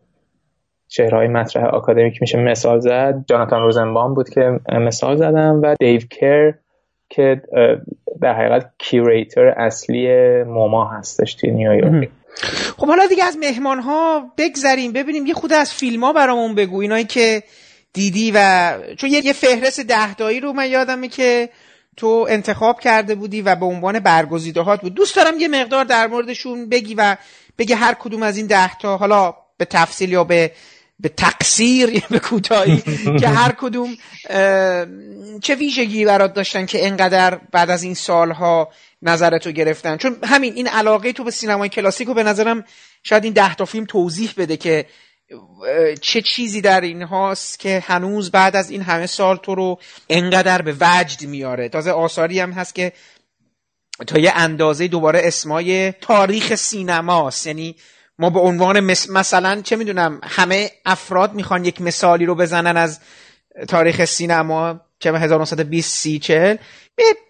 چهرهای 0.89 1.29
مطرح 1.29 1.65
آکادمیک 1.65 2.19
میشه 2.21 2.39
مثال 2.39 2.79
زد 2.79 3.25
جاناتان 3.27 3.63
روزنبام 3.63 4.15
بود 4.15 4.29
که 4.29 4.61
مثال 4.73 5.17
زدم 5.17 5.61
و 5.63 5.75
دیو 5.81 6.01
کر 6.11 6.55
که 7.09 7.43
در 8.21 8.35
حقیقت 8.35 8.71
کیوریتر 8.79 9.47
اصلی 9.47 10.09
موما 10.43 10.85
هستش 10.85 11.35
توی 11.35 11.51
نیویورک. 11.51 12.11
خب 12.77 12.87
حالا 12.87 13.07
دیگه 13.07 13.25
از 13.25 13.37
مهمان 13.37 13.81
ها 13.81 14.33
بگذریم 14.39 14.93
ببینیم 14.93 15.27
یه 15.27 15.35
خود 15.35 15.53
از 15.53 15.75
فیلم 15.75 16.05
ها 16.05 16.13
برامون 16.13 16.55
بگو. 16.55 16.81
اینایی 16.81 17.05
که 17.05 17.43
دیدی 17.93 18.33
و 18.35 18.79
چون 18.99 19.11
یه 19.11 19.33
فهرست 19.33 19.81
دهتایی 19.81 20.41
رو 20.41 20.53
من 20.53 20.71
یادمه 20.71 21.09
که 21.09 21.49
تو 21.97 22.27
انتخاب 22.29 22.81
کرده 22.81 23.15
بودی 23.15 23.43
و 23.43 23.55
به 23.55 23.67
عنوان 23.67 24.01
برگزیده 24.01 24.61
هات 24.61 24.81
بود. 24.81 24.95
دوست 24.95 25.17
دارم 25.17 25.39
یه 25.39 25.49
مقدار 25.49 25.85
در 25.85 26.07
موردشون 26.07 26.69
بگی 26.69 26.95
و 26.95 27.17
بگی 27.59 27.73
هر 27.73 27.95
کدوم 27.95 28.23
از 28.23 28.37
این 28.37 28.47
دهتا 28.47 28.97
حالا 28.97 29.35
به 29.57 29.65
تفصیل 29.65 30.13
یا 30.13 30.25
به 30.25 30.53
به 31.01 31.09
تقصیر 31.09 31.89
یا 31.89 32.03
به 32.11 32.19
کوتاهی 32.19 32.83
که 33.21 33.29
هر 33.29 33.53
کدوم 33.53 33.97
چه 35.43 35.55
ویژگی 35.55 36.05
برات 36.05 36.35
داشتن 36.35 36.67
که 36.67 36.87
انقدر 36.87 37.41
بعد 37.53 37.71
از 37.71 37.83
این 37.83 37.95
سالها 37.95 38.69
نظرتو 39.03 39.51
گرفتن. 39.51 39.97
چون 39.97 40.17
همین 40.25 40.53
این 40.55 40.69
علاقه 40.69 41.13
تو 41.13 41.25
به 41.25 41.31
سینمای 41.31 41.69
کلاسیک 41.69 42.09
رو 42.09 42.15
به 42.15 42.23
نظرم 42.23 42.65
شاید 43.03 43.25
این 43.25 43.33
ده 43.33 43.55
تا 43.55 43.65
فیلم 43.65 43.85
توضیح 43.85 44.31
بده 44.37 44.57
که 44.57 44.87
چه 46.01 46.23
چیزی 46.23 46.61
در 46.61 46.81
این 46.81 47.03
هاست 47.03 47.59
که 47.59 47.85
هنوز 47.87 48.31
بعد 48.31 48.57
از 48.57 48.71
این 48.71 48.83
همه 48.83 49.07
سال 49.07 49.37
تو 49.37 49.55
رو 49.55 49.79
انقدر 50.09 50.63
به 50.63 50.77
وجد 50.81 51.27
میاره. 51.27 51.69
تازه 51.69 51.91
آثاری 51.91 52.41
هم 52.41 52.53
هست 52.53 52.75
که 52.75 52.93
تا 54.07 54.19
یه 54.19 54.33
اندازه 54.35 54.89
دوباره 54.89 55.21
اسمای 55.25 55.93
تاریخ 55.93 56.55
سینماست. 56.55 57.47
یعنی 57.47 57.77
ما 58.19 58.31
به 58.31 58.41
عنوان 58.41 58.81
مثلا 59.11 59.63
چه 59.63 59.77
می‌دونم 59.77 60.21
همه 60.25 60.71
افراد 60.85 61.35
می‌خوان 61.35 61.65
یک 61.65 61.81
مثالی 61.81 62.27
رو 62.27 62.35
بزنن 62.35 62.77
از 62.77 63.01
تاریخ 63.69 64.05
سینما 64.05 64.81
که 65.01 65.13
1920 65.13 65.97
سی 65.97 66.19
چهل. 66.19 66.57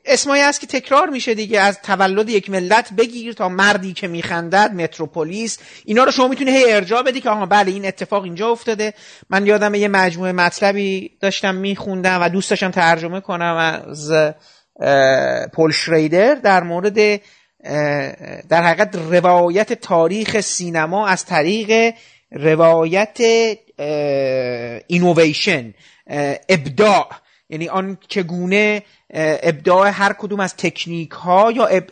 اسمایی 0.05 0.43
هست 0.43 0.61
که 0.61 0.67
تکرار 0.67 1.09
میشه 1.09 1.35
دیگه. 1.35 1.61
از 1.61 1.83
تولد 1.83 2.29
یک 2.29 2.51
ملت 2.51 2.93
بگیر 2.93 3.33
تا 3.33 3.49
مردی 3.49 3.93
که 3.93 4.09
میخندد 4.09 4.73
متروپولیس. 4.75 5.59
اینا 5.85 6.05
رو 6.05 6.11
شما 6.11 6.29
می‌تونی 6.29 6.51
هی 6.51 6.73
ارجاع 6.73 7.03
بدی 7.03 7.21
که 7.21 7.31
آها 7.31 7.47
بله 7.47 7.73
این 7.73 7.87
اتفاق 7.87 8.23
اینجا 8.23 8.49
افتاده. 8.49 8.95
من 9.31 9.47
یادم 9.47 9.75
یه 9.75 9.89
مجموعه 9.89 10.33
مطلبی 10.33 11.11
داشتم 11.21 11.55
میخوندم 11.55 12.23
و 12.23 12.29
دوست 12.29 12.51
داشتم 12.51 12.71
ترجمه 12.71 13.21
کنم 13.21 13.57
از 13.57 14.13
پول 15.53 15.73
شریدر 15.73 16.35
در 16.35 16.63
مورد 16.63 17.21
در 18.49 18.63
حقیقت 18.63 18.97
روایت 19.11 19.73
تاریخ 19.73 20.41
سینما 20.41 21.07
از 21.07 21.25
طریق 21.25 21.95
روایت 22.31 23.21
اینویشن 24.87 25.75
ابداع. 26.49 27.09
یعنی 27.53 27.69
آن 27.69 27.99
چگونه 28.09 28.83
ابداع 29.15 29.89
هر 29.89 30.13
کدوم 30.13 30.41
از 30.41 30.57
تکنیک 30.57 31.11
ها 31.11 31.53
یا 31.53 31.83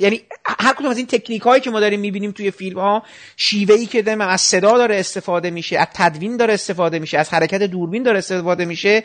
یعنی 0.00 0.22
هر 0.44 0.72
کدوم 0.72 0.90
از 0.90 0.96
این 0.96 1.06
تکنیک 1.06 1.42
هایی 1.42 1.60
که 1.60 1.70
ما 1.70 1.80
داریم 1.80 2.00
می‌بینیم 2.00 2.32
توی 2.32 2.50
فیلم 2.50 2.78
ها 2.78 3.02
شیوه 3.36 3.74
ای 3.74 3.86
که 3.86 4.02
داریم 4.02 4.20
از 4.20 4.40
صدا 4.40 4.78
داره 4.78 4.96
استفاده 4.96 5.50
میشه 5.50 5.78
از 5.78 5.86
تدوین 5.94 6.36
داره 6.36 6.54
استفاده 6.54 6.98
میشه 6.98 7.18
از 7.18 7.34
حرکت 7.34 7.62
دوربین 7.62 8.02
داره 8.02 8.18
استفاده 8.18 8.64
میشه. 8.64 9.04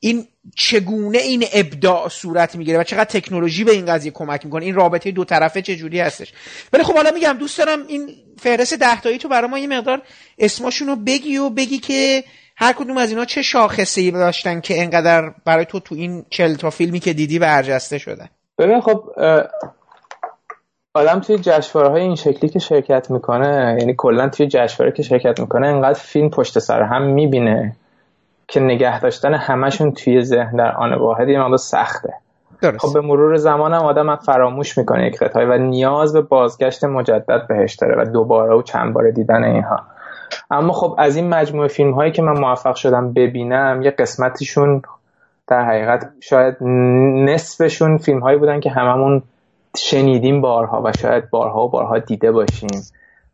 این 0.00 0.26
چگونه 0.56 1.18
این 1.18 1.44
ابداع 1.52 2.08
صورت 2.08 2.56
می‌گیره 2.56 2.78
و 2.78 2.84
چقدر 2.84 3.04
تکنولوژی 3.04 3.64
به 3.64 3.72
این 3.72 3.86
قضیه 3.86 4.10
کمک 4.10 4.44
می‌کنه؟ 4.44 4.64
این 4.64 4.74
رابطه 4.74 5.10
دو 5.10 5.24
طرفه 5.24 5.62
چجوری 5.62 6.00
هستش؟ 6.00 6.32
ولی 6.72 6.82
خب 6.82 6.94
حالا 6.94 7.10
میگم 7.10 7.32
دوست 7.32 7.58
دارم 7.58 7.86
این 7.86 8.10
فهرست 8.38 8.74
دهتایی 8.74 9.18
تو 9.18 9.28
برای 9.28 9.50
ما 9.50 9.58
یه 9.58 9.66
مقدار 9.66 10.02
اسماشون 10.38 10.88
رو 10.88 10.96
بگی 10.96 11.36
و 11.36 11.50
بگی 11.50 11.78
که 11.78 12.24
هر 12.56 12.72
کدوم 12.72 12.96
از 12.96 13.10
اینا 13.10 13.24
چه 13.24 13.42
شاخصه 13.42 14.00
ای 14.00 14.10
داشتن 14.10 14.60
که 14.60 14.82
انقدر 14.82 15.32
برای 15.44 15.64
تو 15.64 15.80
تو 15.80 15.94
این 15.94 16.24
چل 16.30 16.54
تا 16.54 16.70
فیلمی 16.70 17.00
که 17.00 17.12
دیدی 17.12 17.38
برجسته 17.38 17.98
شدن؟ 17.98 18.28
ببین 18.58 18.80
خب 18.80 19.04
آدم 20.94 21.20
توی 21.20 21.38
جشنواره 21.38 21.90
های 21.90 22.02
این 22.02 22.14
شکلی 22.14 22.50
که 22.50 22.58
شرکت 22.58 23.10
می‌کنه 23.10 23.76
یعنی 23.80 23.94
کلا 23.96 24.28
توی 24.28 24.46
جشنواره 24.46 24.96
که 24.96 25.02
شرکت 25.02 25.40
می‌کنه 25.40 25.66
انقدر 25.66 25.98
فیلم 25.98 26.30
پشت 26.30 26.58
سر 26.58 26.82
هم 26.82 27.02
می‌بینه 27.02 27.76
که 28.48 28.60
نگه 28.60 29.00
داشتن 29.00 29.34
همشون 29.34 29.92
توی 29.92 30.22
ذهن 30.22 30.56
در 30.56 30.72
آن 30.76 30.94
واحد 30.94 31.28
یه 31.28 31.56
سخته. 31.56 32.14
درست. 32.62 32.78
خب 32.78 32.94
به 32.94 33.00
مرور 33.00 33.36
زمان 33.36 33.74
هم 33.74 33.82
آدم 33.82 34.16
فراموش 34.16 34.78
می‌کنه 34.78 35.06
یک 35.06 35.16
و 35.34 35.58
نیاز 35.58 36.12
به 36.12 36.20
بازگشت 36.20 36.84
مجدد 36.84 37.46
بهش 37.48 37.74
داره 37.74 38.02
و 38.02 38.04
دوباره 38.04 38.54
و 38.54 38.62
چند 38.62 38.92
بار 38.92 39.10
دیدن 39.10 39.44
اینها. 39.44 39.80
اما 40.50 40.72
خب 40.72 40.94
از 40.98 41.16
این 41.16 41.28
مجموعه 41.28 41.68
فیلم 41.68 41.92
هایی 41.92 42.12
که 42.12 42.22
من 42.22 42.40
موفق 42.40 42.74
شدم 42.74 43.12
ببینم 43.12 43.82
یه 43.82 43.90
قسمتیشون 43.90 44.82
در 45.46 45.64
حقیقت 45.64 46.10
شاید 46.20 46.62
نصفشون 47.30 47.98
فیلم 47.98 48.20
هایی 48.20 48.38
بودن 48.38 48.60
که 48.60 48.70
هممون 48.70 49.22
شنیدیم 49.76 50.40
بارها 50.40 50.82
و 50.82 50.92
شاید 50.92 51.30
بارها 51.30 51.64
و 51.64 51.68
بارها 51.68 51.98
دیده 51.98 52.32
باشیم 52.32 52.70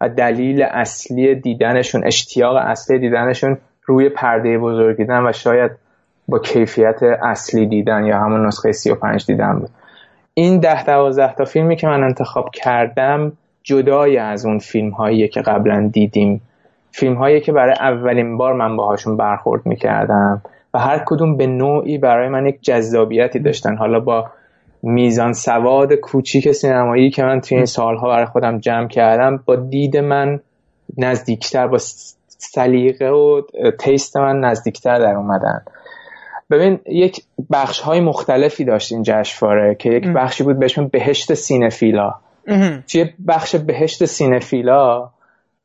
و 0.00 0.08
دلیل 0.08 0.62
اصلی 0.62 1.34
دیدنشون 1.34 2.06
اشتیاق 2.06 2.56
اصلی 2.56 2.98
دیدنشون 2.98 3.58
روی 3.86 4.08
پرده 4.08 4.58
بزرگ 4.58 4.96
دیدن 4.96 5.26
و 5.26 5.32
شاید 5.32 5.70
با 6.28 6.38
کیفیت 6.38 7.02
اصلی 7.02 7.66
دیدن 7.66 8.04
یا 8.04 8.18
همون 8.18 8.46
نسخه 8.46 8.72
35 8.72 9.26
دیدن 9.26 9.58
بود. 9.58 9.70
این 10.34 10.60
ده 10.60 10.84
دوازده 10.84 11.34
تا 11.34 11.44
فیلمی 11.44 11.76
که 11.76 11.86
من 11.86 12.02
انتخاب 12.02 12.50
کردم 12.50 13.32
جدای 13.62 14.16
از 14.16 14.46
اون 14.46 14.58
فیلم 14.58 14.90
هایی 14.90 15.28
که 15.28 15.40
قبلا 15.40 15.90
دیدیم. 15.92 16.40
فیلم 16.92 17.14
هایی 17.14 17.40
که 17.40 17.52
برای 17.52 17.74
اولین 17.80 18.36
بار 18.36 18.52
من 18.52 18.76
باهاشون 18.76 19.16
برخورد 19.16 19.66
می‌کردم 19.66 20.42
و 20.74 20.78
هر 20.78 21.02
کدوم 21.06 21.36
به 21.36 21.46
نوعی 21.46 21.98
برای 21.98 22.28
من 22.28 22.46
یک 22.46 22.62
جذابیتی 22.62 23.38
داشتن. 23.38 23.76
حالا 23.76 24.00
با 24.00 24.26
میزان 24.82 25.32
سواد 25.32 25.94
کوچیک 25.94 26.52
سینمایی 26.52 27.10
که 27.10 27.22
من 27.22 27.40
توی 27.40 27.56
این 27.56 27.66
سالها 27.66 28.08
برای 28.08 28.26
خودم 28.26 28.58
جمع 28.58 28.88
کردم 28.88 29.42
با 29.44 29.56
دید 29.56 29.96
من 29.96 30.40
نزدیکتر 30.98 31.66
با 31.66 31.78
سلیقه 32.38 33.08
و 33.08 33.42
تیست 33.80 34.16
من 34.16 34.40
نزدیکتر 34.40 34.98
در 34.98 35.14
اومدن. 35.14 35.62
ببین 36.50 36.80
یک 36.86 37.20
بخش 37.52 37.80
های 37.80 38.00
مختلفی 38.00 38.64
داشت 38.64 38.92
این 38.92 39.02
جشنواره 39.02 39.74
که 39.74 39.90
یک 39.90 40.08
بخشی 40.08 40.44
بود 40.44 40.58
بهش 40.58 40.78
بهشت 40.78 41.34
سینفیلا. 41.34 42.14
توی 42.92 43.10
بخش 43.28 43.56
بهشت 43.56 44.04
سینفیلا 44.04 45.10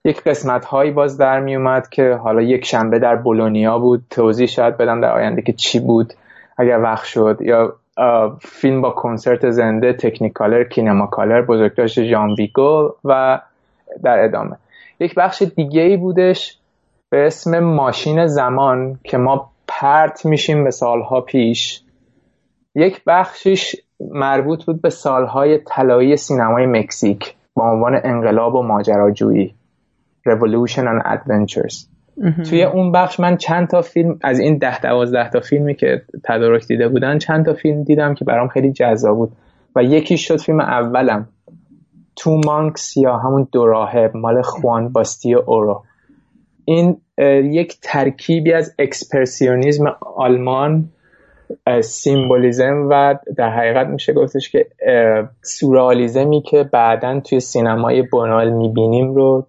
یک 0.07 0.23
قسمت 0.23 0.65
هایی 0.65 0.91
باز 0.91 1.17
در 1.17 1.39
می 1.39 1.55
اومد 1.55 1.89
که 1.89 2.13
حالا 2.13 2.41
یک 2.41 2.65
شنبه 2.65 2.99
در 2.99 3.15
بولونیا 3.15 3.79
بود. 3.79 4.03
توضیح 4.09 4.47
شاید 4.47 4.77
بدم 4.77 5.01
در 5.01 5.11
آینده 5.11 5.41
که 5.41 5.53
چی 5.53 5.79
بود 5.79 6.13
اگر 6.57 6.81
وقت 6.81 7.05
شد. 7.05 7.37
یا 7.41 7.75
فیلم 8.41 8.81
با 8.81 8.89
کنسرت 8.89 9.49
زنده 9.49 9.93
Technicolor 9.93 10.63
Kinemacolor 10.63 11.41
بزرگداشت 11.41 12.03
ژان 12.03 12.33
ویگو 12.33 12.93
و 13.05 13.41
در 14.03 14.23
ادامه. 14.23 14.55
یک 14.99 15.15
بخش 15.15 15.41
دیگه 15.55 15.81
ای 15.81 15.97
بودش 15.97 16.57
به 17.09 17.27
اسم 17.27 17.59
ماشین 17.59 18.27
زمان 18.27 18.99
که 19.03 19.17
ما 19.17 19.49
پرت 19.67 20.25
میشیم 20.25 20.63
به 20.63 20.71
سالها 20.71 21.21
پیش. 21.21 21.81
یک 22.75 23.01
بخشش 23.07 23.75
مربوط 23.99 24.65
بود 24.65 24.81
به 24.81 24.89
سالهای 24.89 25.57
طلایی 25.57 26.17
سینمای 26.17 26.65
مکزیک 26.65 27.35
با 27.53 27.71
عنوان 27.71 28.01
انقلاب 28.03 28.55
و 28.55 28.63
ماجراجویی. 28.63 29.56
Revolution 30.27 30.83
and 30.83 31.01
Adventures. 31.05 31.87
توی 32.49 32.63
اون 32.63 32.91
بخش 32.91 33.19
من 33.19 33.37
چند 33.37 33.67
تا 33.67 33.81
فیلم 33.81 34.19
از 34.23 34.39
این 34.39 34.57
ده 34.57 34.81
دوازده 34.81 35.29
تا 35.29 35.39
فیلمی 35.39 35.75
که 35.75 36.01
تدارک 36.23 36.67
دیده 36.67 36.87
بودن 36.87 37.17
چند 37.17 37.45
تا 37.45 37.53
فیلم 37.53 37.83
دیدم 37.83 38.13
که 38.13 38.25
برام 38.25 38.47
خیلی 38.47 38.71
جذاب 38.71 39.17
بود. 39.17 39.31
و 39.75 39.83
یکی 39.83 40.17
شد 40.17 40.37
فیلم 40.37 40.59
اولم. 40.59 41.27
Two 42.15 42.41
Monks 42.45 42.97
یا 42.97 43.17
همون 43.17 43.47
دو 43.51 43.65
راهب 43.65 44.17
مال 44.17 44.41
خوان 44.41 44.89
بوستیو 44.89 45.33
اورو. 45.33 45.83
این 46.65 46.97
یک 47.43 47.77
ترکیبی 47.81 48.53
از 48.53 48.75
اکسپرسیونیزم 48.79 49.95
آلمان 50.15 50.89
سیمبولیزم 51.81 52.87
و 52.91 53.15
در 53.37 53.49
حقیقت 53.49 53.87
میشه 53.87 54.13
گفتش 54.13 54.49
که 54.49 54.67
سورئالیزمی 55.41 56.41
که 56.41 56.63
بعدا 56.63 57.19
توی 57.19 57.39
سینمای 57.39 58.01
بونوئل 58.01 58.49
می‌بینیم 58.49 59.15
رو 59.15 59.47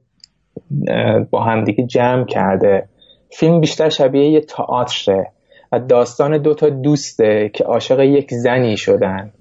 با 1.31 1.41
همدیگه 1.41 1.87
جمع 1.87 2.25
کرده. 2.25 2.89
فیلم 3.31 3.61
بیشتر 3.61 3.89
شبیه 3.89 4.29
یه 4.29 4.41
تئاتره 4.41 5.27
و 5.73 5.79
داستان 5.79 6.39
دو 6.39 6.55
تا 6.55 6.69
دوسته 6.69 7.51
که 7.55 7.65
عاشق 7.65 8.01
یک 8.01 8.31
زنی 8.31 8.77
شدن. 8.77 9.33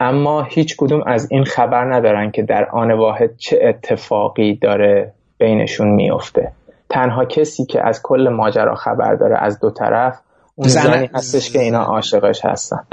اما 0.00 0.42
هیچ 0.42 0.76
کدوم 0.76 1.02
از 1.06 1.28
این 1.30 1.44
خبر 1.44 1.94
ندارن 1.94 2.30
که 2.30 2.42
در 2.42 2.64
آن 2.64 2.92
واحد 2.92 3.36
چه 3.36 3.58
اتفاقی 3.62 4.54
داره 4.54 5.12
بینشون 5.38 5.88
میفته 5.88 6.52
تنها 6.90 7.24
کسی 7.24 7.66
که 7.66 7.86
از 7.86 8.00
کل 8.02 8.28
ماجرا 8.28 8.74
خبر 8.74 9.14
داره 9.14 9.36
از 9.38 9.60
دو 9.60 9.70
طرف 9.70 10.20
اون 10.54 10.68
زنی 10.68 11.10
هستش 11.14 11.52
که 11.52 11.60
اینا 11.60 11.82
عاشقش 11.82 12.44
هستن. 12.44 12.84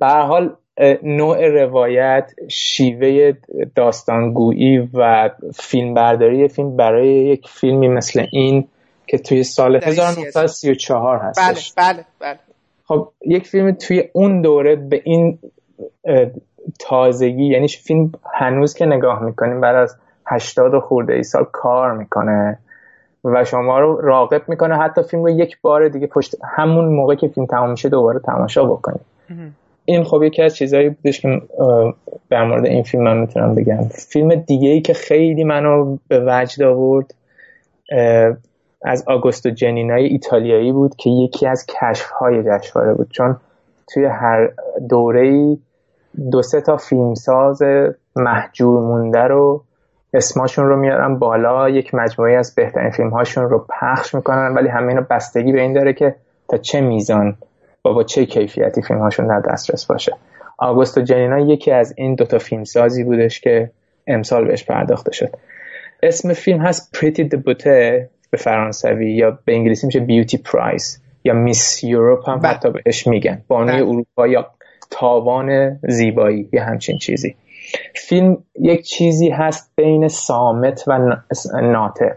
به 0.00 0.06
حال 0.06 0.56
نوع 1.02 1.48
روایت 1.48 2.32
شیوه 2.48 3.32
داستانگویی 3.74 4.88
و 4.94 5.30
فیلم 5.54 5.94
برداری 5.94 6.48
فیلم 6.48 6.76
برای 6.76 7.08
یک 7.08 7.48
فیلمی 7.48 7.88
مثل 7.88 8.26
این 8.32 8.68
که 9.06 9.18
توی 9.18 9.42
سال 9.42 9.76
1934 9.76 11.18
هستش. 11.18 11.72
بله 11.72 11.92
بله 11.92 12.04
بله. 12.20 12.38
خب 12.84 13.08
یک 13.26 13.46
فیلم 13.46 13.72
توی 13.72 14.04
اون 14.12 14.42
دوره 14.42 14.76
به 14.76 15.02
این 15.04 15.38
تازگی 16.78 17.46
یعنی 17.46 17.68
فیلم 17.68 18.12
هنوز 18.32 18.74
که 18.74 18.86
نگاه 18.86 19.22
می‌کنیم 19.22 19.60
بعد 19.60 19.76
از 19.76 19.96
80 20.26 20.78
خورده 20.78 21.12
ای 21.12 21.22
سال 21.22 21.46
کار 21.52 21.92
می‌کنه 21.92 22.58
و 23.24 23.44
شما 23.44 23.80
رو 23.80 24.00
راقب 24.00 24.48
می‌کنه. 24.48 24.76
حتی 24.76 25.02
فیلم 25.02 25.22
رو 25.22 25.30
یک 25.30 25.60
بار 25.62 25.88
دیگه 25.88 26.06
پشت 26.06 26.34
همون 26.56 26.84
موقع 26.84 27.14
که 27.14 27.28
فیلم 27.28 27.46
تمام 27.46 27.70
میشه 27.70 27.88
دوباره 27.88 28.18
تماشا 28.18 28.64
بکنید. 28.64 29.00
این 29.90 30.04
خب 30.04 30.22
یکی 30.22 30.42
از 30.42 30.56
چیزهایی 30.56 30.88
بودش 30.88 31.20
که 31.20 31.42
در 32.30 32.44
مورد 32.44 32.66
این 32.66 32.82
فیلم 32.82 33.02
من 33.02 33.18
می‌تونم 33.18 33.54
بگم. 33.54 33.82
فیلم 33.82 34.34
دیگه 34.34 34.68
ای 34.68 34.80
که 34.80 34.94
خیلی 34.94 35.44
منو 35.44 35.98
به 36.08 36.24
وجد 36.26 36.62
آورد 36.62 37.14
از 38.82 39.04
آگوستو 39.06 39.50
جنینای 39.50 40.06
ایتالیایی 40.06 40.72
بود 40.72 40.96
که 40.96 41.10
یکی 41.10 41.46
از 41.46 41.66
کشف 41.66 42.10
های 42.10 42.42
جشنواره 42.42 42.94
بود. 42.94 43.10
چون 43.10 43.36
توی 43.94 44.04
هر 44.04 44.48
دوره 44.88 45.20
ای 45.20 45.58
دو 46.32 46.42
سه 46.42 46.60
تا 46.60 46.76
فیلمساز 46.76 47.62
محجور 48.16 48.80
مونده 48.80 49.22
رو 49.22 49.64
اسماشون 50.14 50.66
رو 50.66 50.76
میارن 50.76 51.18
بالا 51.18 51.68
یک 51.68 51.94
مجموعه 51.94 52.38
از 52.38 52.54
بهترین 52.54 52.90
فیلم 52.90 53.10
هاشون 53.10 53.50
رو 53.50 53.66
پخش 53.80 54.14
می‌کنن 54.14 54.54
ولی 54.54 54.68
همه 54.68 54.88
اینا 54.88 55.06
بستگی 55.10 55.52
به 55.52 55.60
این 55.60 55.72
داره 55.72 55.92
که 55.92 56.14
تا 56.48 56.56
چه 56.56 56.80
میزان 56.80 57.36
و 57.84 57.92
با 57.92 58.04
چه 58.04 58.26
کیفیتی 58.26 58.82
فیلم 58.82 59.00
هاشون 59.00 59.26
در 59.26 59.52
دسترس 59.52 59.86
باشه. 59.86 60.12
آگوستو 60.58 61.00
جنینا 61.00 61.38
یکی 61.38 61.70
از 61.70 61.94
این 61.96 62.14
دوتا 62.14 62.38
فیلم 62.38 62.64
سازی 62.64 63.04
بودش 63.04 63.40
که 63.40 63.70
امسال 64.06 64.44
بهش 64.44 64.64
پرداخته 64.64 65.12
شد. 65.12 65.30
اسم 66.02 66.32
فیلم 66.32 66.60
هست 66.60 66.96
پریتی 67.00 67.24
دبوته 67.24 68.10
به 68.30 68.38
فرانسوی 68.38 69.12
یا 69.12 69.38
به 69.44 69.54
انگلیسی 69.54 69.86
میشه 69.86 70.00
بیوتی 70.00 70.38
پرایس 70.38 71.00
یا 71.24 71.34
میس 71.34 71.84
یوروپ 71.84 72.28
هم 72.28 72.40
حتی 72.44 72.70
بهش 72.70 73.06
میگن. 73.06 73.42
بانوی 73.48 73.80
اروپا 73.80 74.26
یا 74.26 74.50
تاوان 74.90 75.78
زیبایی 75.88 76.48
یا 76.52 76.64
همچین 76.64 76.98
چیزی. 76.98 77.36
فیلم 77.94 78.36
یک 78.60 78.82
چیزی 78.82 79.28
هست 79.28 79.72
بین 79.76 80.08
سامت 80.08 80.84
و 80.86 80.98
ناطق. 81.62 82.16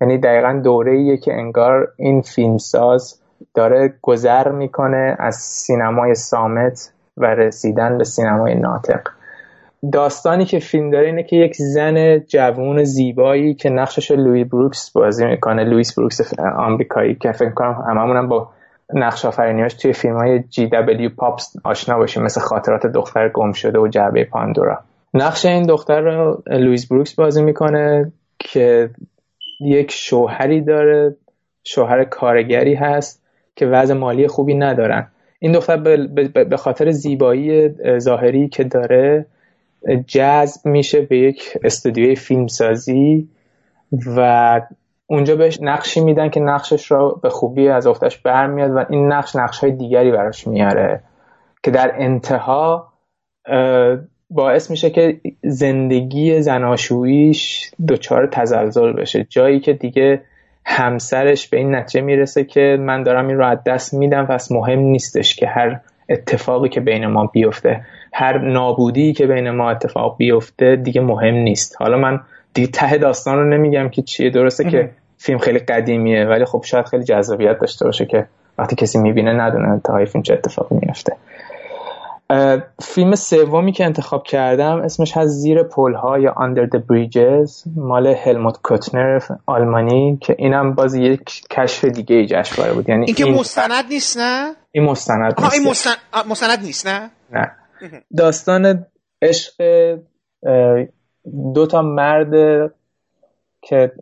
یعنی 0.00 0.18
دقیقا 0.18 0.60
دوره‌ای 0.64 1.16
که 1.16 1.32
انگار 1.32 1.88
این 1.96 2.22
فیلمساز 2.22 3.20
داره 3.54 3.94
گذر 4.02 4.48
می‌کنه 4.48 5.16
از 5.18 5.34
سینمای 5.34 6.14
صامت 6.14 6.92
و 7.16 7.26
رسیدن 7.26 7.98
به 7.98 8.04
سینمای 8.04 8.54
ناطق. 8.54 9.00
داستانی 9.92 10.44
که 10.44 10.58
فیلم 10.58 10.90
داره 10.90 11.06
اینه 11.06 11.22
که 11.22 11.36
یک 11.36 11.56
زن 11.56 12.18
جوون 12.18 12.84
زیبایی 12.84 13.54
که 13.54 13.70
نقشش 13.70 14.10
لوئیز 14.10 14.44
بروکس 14.44 14.92
بازی 14.92 15.26
می‌کنه 15.26 15.64
لوئیز 15.64 15.98
بروکس 15.98 16.38
آمریکایی 16.38 17.14
که 17.14 17.32
فکر 17.32 17.50
کنم 17.50 17.84
هممونم 17.88 18.28
با 18.28 18.50
نقش 18.94 19.24
آفرینیاش 19.24 19.74
توی 19.74 19.92
فیلم 19.92 20.16
های 20.16 20.38
جی 20.38 20.66
دبلیو 20.66 21.10
پابست 21.16 21.56
آشنا 21.64 21.98
باشیم 21.98 22.22
مثل 22.22 22.40
خاطرات 22.40 22.86
دختر 22.86 23.28
گم 23.28 23.52
شده 23.52 23.78
و 23.78 23.88
جعبه 23.88 24.24
پاندورا. 24.24 24.78
نقش 25.14 25.44
این 25.44 25.62
دختر 25.62 26.00
رو 26.00 26.42
لویس 26.46 26.88
بروکس 26.88 27.14
بازی 27.14 27.42
می‌کنه 27.42 28.12
که 28.38 28.90
یک 29.60 29.90
شوهری 29.92 30.60
داره 30.60 31.16
شوهر 31.64 32.04
کارگری 32.04 32.74
هست 32.74 33.19
که 33.60 33.66
وضع 33.66 33.94
مالی 33.94 34.28
خوبی 34.28 34.54
ندارن. 34.54 35.06
این 35.38 35.52
دختر 35.52 35.76
به 36.44 36.56
خاطر 36.56 36.90
زیبایی 36.90 37.70
ظاهری 37.98 38.48
که 38.48 38.64
داره 38.64 39.26
جذب 40.06 40.66
میشه 40.66 41.00
به 41.00 41.18
یک 41.18 41.58
استودیوی 41.64 42.16
فیلمسازی 42.16 43.28
و 44.16 44.60
اونجا 45.06 45.36
بهش 45.36 45.58
نقشی 45.62 46.00
میدن 46.00 46.28
که 46.28 46.40
نقشش 46.40 46.90
رو 46.90 47.20
به 47.22 47.30
خوبی 47.30 47.68
از 47.68 47.86
افتش 47.86 48.18
برمیاد 48.18 48.70
و 48.70 48.84
این 48.90 49.12
نقش 49.12 49.36
نقش 49.36 49.58
های 49.58 49.72
دیگری 49.72 50.10
براش 50.10 50.46
میاره 50.46 51.00
که 51.62 51.70
در 51.70 51.94
انتها 51.98 52.92
باعث 54.30 54.70
میشه 54.70 54.90
که 54.90 55.20
زندگی 55.42 56.42
زناشوییش 56.42 57.70
دچار 57.88 58.26
تزلزل 58.26 58.92
بشه. 58.92 59.26
جایی 59.28 59.60
که 59.60 59.72
دیگه 59.72 60.22
همسرش 60.64 61.48
به 61.48 61.56
این 61.56 61.74
نتیجه 61.74 62.04
می‌رسه 62.04 62.44
که 62.44 62.76
من 62.80 63.02
دارم 63.02 63.28
این 63.28 63.38
رو 63.38 63.46
از 63.46 63.58
دست 63.66 63.94
میدم 63.94 64.26
پس 64.26 64.52
مهم 64.52 64.78
نیستش 64.78 65.36
که 65.36 65.46
هر 65.46 65.80
اتفاقی 66.08 66.68
که 66.68 66.80
بین 66.80 67.06
ما 67.06 67.26
بیفته 67.26 67.80
هر 68.12 68.38
نابودی 68.38 69.12
که 69.12 69.26
بین 69.26 69.50
ما 69.50 69.70
اتفاق 69.70 70.16
بیفته 70.16 70.76
دیگه 70.76 71.00
مهم 71.00 71.34
نیست. 71.34 71.76
حالا 71.78 71.98
من 71.98 72.20
دیگه 72.54 72.68
ته 72.68 72.98
داستان 72.98 73.38
رو 73.38 73.44
نمیگم 73.48 73.88
که 73.88 74.02
چیه 74.02 74.30
درسته 74.30 74.70
که 74.70 74.90
فیلم 75.18 75.38
خیلی 75.38 75.58
قدیمیه 75.58 76.24
ولی 76.24 76.44
خب 76.44 76.62
شاید 76.64 76.86
خیلی 76.86 77.04
جذابیت 77.04 77.58
داشته 77.58 77.84
باشه 77.84 78.06
که 78.06 78.26
وقتی 78.58 78.76
کسی 78.76 78.98
می‌بینه 78.98 79.32
ندونه 79.32 79.68
انتهای 79.68 80.06
فیلم 80.06 80.22
چه 80.22 80.34
اتفاقی 80.34 80.76
میفته 80.82 81.16
فیلم 82.82 83.14
سومی 83.14 83.72
که 83.72 83.84
انتخاب 83.84 84.22
کردم 84.22 84.80
اسمش 84.84 85.16
هست 85.16 85.28
زیر 85.28 85.62
پل 85.62 85.94
ها 85.94 86.18
یا 86.18 86.34
Under 86.34 86.76
the 86.76 86.78
Bridges. 86.78 87.68
مال 87.76 88.06
هلموت 88.06 88.58
کوتنر 88.62 89.20
آلمانی 89.46 90.18
که 90.22 90.36
اینم 90.38 90.74
باز 90.74 90.94
یک 90.94 91.48
کشف 91.50 91.84
دیگه 91.84 92.16
ای 92.16 92.26
جشنواره 92.26 92.72
بود. 92.72 92.88
یعنی 92.88 93.04
این 93.06 93.14
که 93.14 93.24
مستند 93.24 93.84
نیست 93.90 94.18
نه؟ 94.18 94.52
این 94.72 94.84
مستند 94.84 95.34
آها 95.38 95.50
این 95.52 95.68
مستند, 95.68 95.96
مستند 96.30 96.62
نیست 96.62 96.86
نه؟ 96.86 97.10
نه. 97.32 97.50
داستان 98.16 98.86
عشق 99.22 99.52
دو 101.54 101.66
تا 101.66 101.82
مرد 101.82 102.32
که 103.62 103.92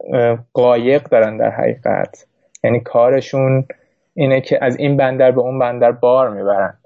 قایق 0.53 1.03
دارن 1.03 1.37
در 1.37 1.51
حقیقت. 1.51 2.27
یعنی 2.65 2.81
کارشون 2.81 3.67
اینه 4.15 4.41
که 4.41 4.59
از 4.63 4.77
این 4.79 4.97
بندر 4.97 5.31
به 5.31 5.41
اون 5.41 5.59
بندر 5.59 5.93
بار 5.93 6.31
می‌برن. 6.31 6.79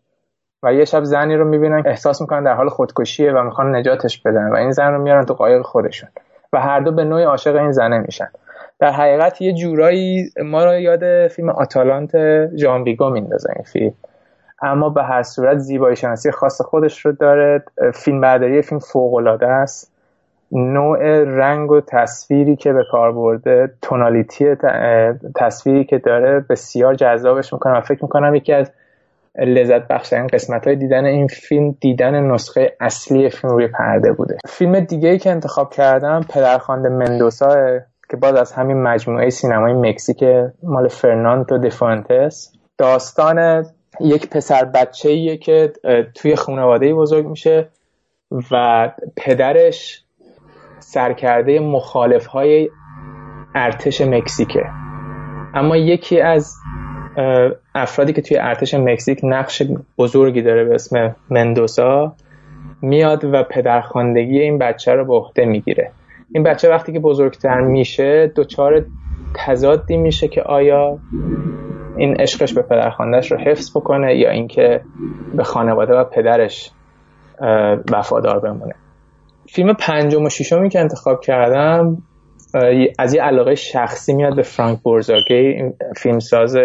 و 0.62 0.74
یه 0.74 0.84
شب 0.84 1.04
زنی 1.04 1.36
رو 1.36 1.44
می‌بینن 1.44 1.82
که 1.82 1.88
احساس 1.88 2.20
می‌کنن 2.20 2.44
در 2.44 2.54
حال 2.54 2.68
خودکشیه 2.68 3.32
و 3.32 3.42
می‌خوان 3.42 3.76
نجاتش 3.76 4.22
بدن 4.22 4.48
و 4.52 4.54
این 4.54 4.70
زن 4.70 4.92
رو 4.92 5.02
میارن 5.02 5.24
تو 5.24 5.34
قایق 5.34 5.62
خودشون 5.62 6.08
و 6.52 6.60
هر 6.60 6.80
دو 6.80 6.92
به 6.92 7.04
نوعی 7.04 7.24
عاشق 7.24 7.56
این 7.56 7.72
زنه 7.72 7.98
میشن. 7.98 8.28
در 8.78 8.90
حقیقت 8.90 9.42
یه 9.42 9.52
جورایی 9.52 10.30
ما 10.44 10.64
رو 10.64 10.74
یاد 10.74 11.28
فیلم 11.28 11.48
آتالانت 11.48 12.10
ژان 12.56 12.82
ویگو 12.82 13.10
میندازه 13.10 13.52
این 13.56 13.64
فیلم. 13.64 13.94
اما 14.62 14.88
به 14.88 15.02
هر 15.02 15.22
صورت 15.22 15.58
زیبایی 15.58 15.96
شناسی 15.96 16.30
خاص 16.30 16.60
خودش 16.60 17.06
رو 17.06 17.12
داره. 17.12 17.62
فیلم 17.94 18.20
برداری 18.20 18.62
فیلم 18.62 18.78
فوق 18.78 19.14
العاده 19.14 19.48
است. 19.48 19.92
نوع 20.52 21.24
رنگ 21.24 21.70
و 21.70 21.80
تصویری 21.80 22.56
که 22.56 22.72
به 22.72 22.84
کار 22.90 23.12
برده 23.12 23.70
تونالیتی 23.82 24.56
تصویری 25.36 25.84
که 25.84 25.98
داره 25.98 26.40
بسیار 26.40 26.94
جذابش 26.94 27.52
می‌کنه 27.52 27.78
و 27.78 27.80
فکر 27.80 28.02
می‌کنم 28.02 28.34
یکی 28.34 28.52
از 28.52 28.70
لذت 29.38 29.88
بخش 29.88 30.12
این 30.12 30.26
قسمت 30.26 30.66
های 30.66 30.76
دیدن 30.76 31.04
این 31.04 31.26
فیلم 31.26 31.76
دیدن 31.80 32.30
نسخه 32.30 32.76
اصلی 32.80 33.30
فیلم 33.30 33.52
روی 33.52 33.68
پرده 33.68 34.12
بوده. 34.12 34.36
فیلم 34.46 34.80
دیگه 34.80 35.08
ای 35.08 35.18
که 35.18 35.30
انتخاب 35.30 35.72
کردم 35.72 36.20
پدرخوانده 36.28 36.88
مندوسا 36.88 37.78
که 38.10 38.16
باز 38.16 38.34
از 38.34 38.52
همین 38.52 38.82
مجموعه 38.82 39.30
سینمای 39.30 39.72
مکزیک 39.72 40.24
مال 40.62 40.88
فرناندو 40.88 41.58
دفانتس 41.58 42.52
داستان 42.78 43.66
یک 44.00 44.30
پسر 44.30 44.64
بچه 44.64 45.36
که 45.36 45.72
توی 46.14 46.36
خانواده 46.36 46.94
بزرگ 46.94 47.26
میشه 47.26 47.68
و 48.50 48.90
پدرش 49.16 50.04
سرکرده 50.78 51.60
مخالف 51.60 52.26
های 52.26 52.68
ارتش 53.54 54.00
مکزیکه. 54.00 54.64
اما 55.54 55.76
یکی 55.76 56.20
از 56.20 56.54
افرادی 57.74 58.12
که 58.12 58.22
توی 58.22 58.36
ارتش 58.36 58.74
مکزیک 58.74 59.20
نقش 59.22 59.62
بزرگی 59.98 60.42
داره 60.42 60.64
به 60.64 60.74
اسم 60.74 61.16
مندوسا 61.30 62.14
میاد 62.82 63.24
و 63.24 63.42
پدرخواندگی 63.42 64.40
این 64.40 64.58
بچه 64.58 64.92
رو 64.92 65.04
به 65.04 65.14
عهده 65.14 65.44
می‌گیره. 65.44 65.90
این 66.34 66.42
بچه 66.42 66.70
وقتی 66.70 66.92
که 66.92 67.00
بزرگتر 67.00 67.60
میشه 67.60 68.32
دچار 68.36 68.84
تضادی 69.34 69.96
میشه 69.96 70.28
که 70.28 70.42
آیا 70.42 70.98
این 71.96 72.20
عشقش 72.20 72.52
به 72.54 72.62
پدرخواندهش 72.62 73.32
رو 73.32 73.38
حفظ 73.38 73.76
بکنه 73.76 74.16
یا 74.16 74.30
اینکه 74.30 74.80
به 75.34 75.44
خانواده 75.44 75.94
و 75.94 76.04
پدرش 76.04 76.70
وفادار 77.92 78.38
بمونه. 78.38 78.74
فیلم 79.48 79.74
پنجم 79.74 80.24
و 80.24 80.28
ششمی 80.28 80.68
که 80.68 80.80
انتخاب 80.80 81.20
کردم 81.20 81.96
از 82.98 83.14
یه 83.14 83.22
علاقه 83.22 83.54
شخصی 83.54 84.12
میاد 84.12 84.36
به 84.36 84.42
فرانک 84.42 84.78
بورزاگی 84.82 85.62
فیلمساز 85.96 86.56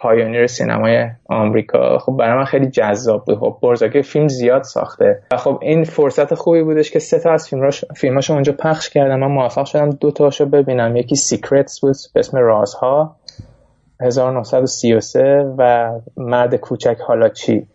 pioneer 0.00 0.46
سینمای 0.46 1.06
آمریکا. 1.28 1.98
خب 1.98 2.12
برای 2.12 2.38
من 2.38 2.44
خیلی 2.44 2.66
جذاب 2.66 3.24
بود. 3.24 3.38
خب 3.38 3.58
بورزاگی 3.60 4.02
فیلم 4.02 4.28
زیاد 4.28 4.62
ساخته. 4.62 5.22
و 5.32 5.36
خب 5.36 5.58
این 5.62 5.84
فرصت 5.84 6.34
خوبی 6.34 6.62
بودش 6.62 6.90
که 6.90 6.98
سه 6.98 7.18
تا 7.18 7.32
از 7.32 7.48
فیلماش 7.48 7.84
فیلماشو 7.96 8.32
اونجا 8.32 8.52
پخش 8.52 8.90
کردم. 8.90 9.20
من 9.20 9.26
موفق 9.26 9.64
شدم 9.64 9.90
دو 9.90 10.10
تاشو 10.10 10.46
ببینم. 10.46 10.96
یکی 10.96 11.16
Secrets 11.16 11.80
بود 11.80 11.96
به 12.14 12.20
اسم 12.20 12.38
رازها 12.38 13.16
1933 14.00 15.54
و 15.58 15.90
مرد 16.16 16.54
کوچک 16.54 16.96
حالا 17.06 17.28
چی؟ 17.28 17.66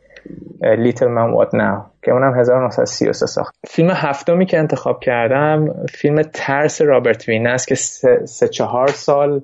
لیتل 0.61 1.07
من 1.07 1.31
وات 1.31 1.55
ناو 1.55 1.83
که 2.03 2.11
اونم 2.11 2.39
1933 2.39 3.25
ساخت. 3.25 3.55
فیلم 3.67 3.89
هفتمی 3.91 4.45
که 4.45 4.59
انتخاب 4.59 4.99
کردم 4.99 5.85
فیلم 5.89 6.21
ترس 6.21 6.81
رابرت 6.81 7.27
وین 7.27 7.57
که 7.67 7.75
سه, 7.75 8.25
سه 8.25 8.47
چهار 8.47 8.87
سال 8.87 9.41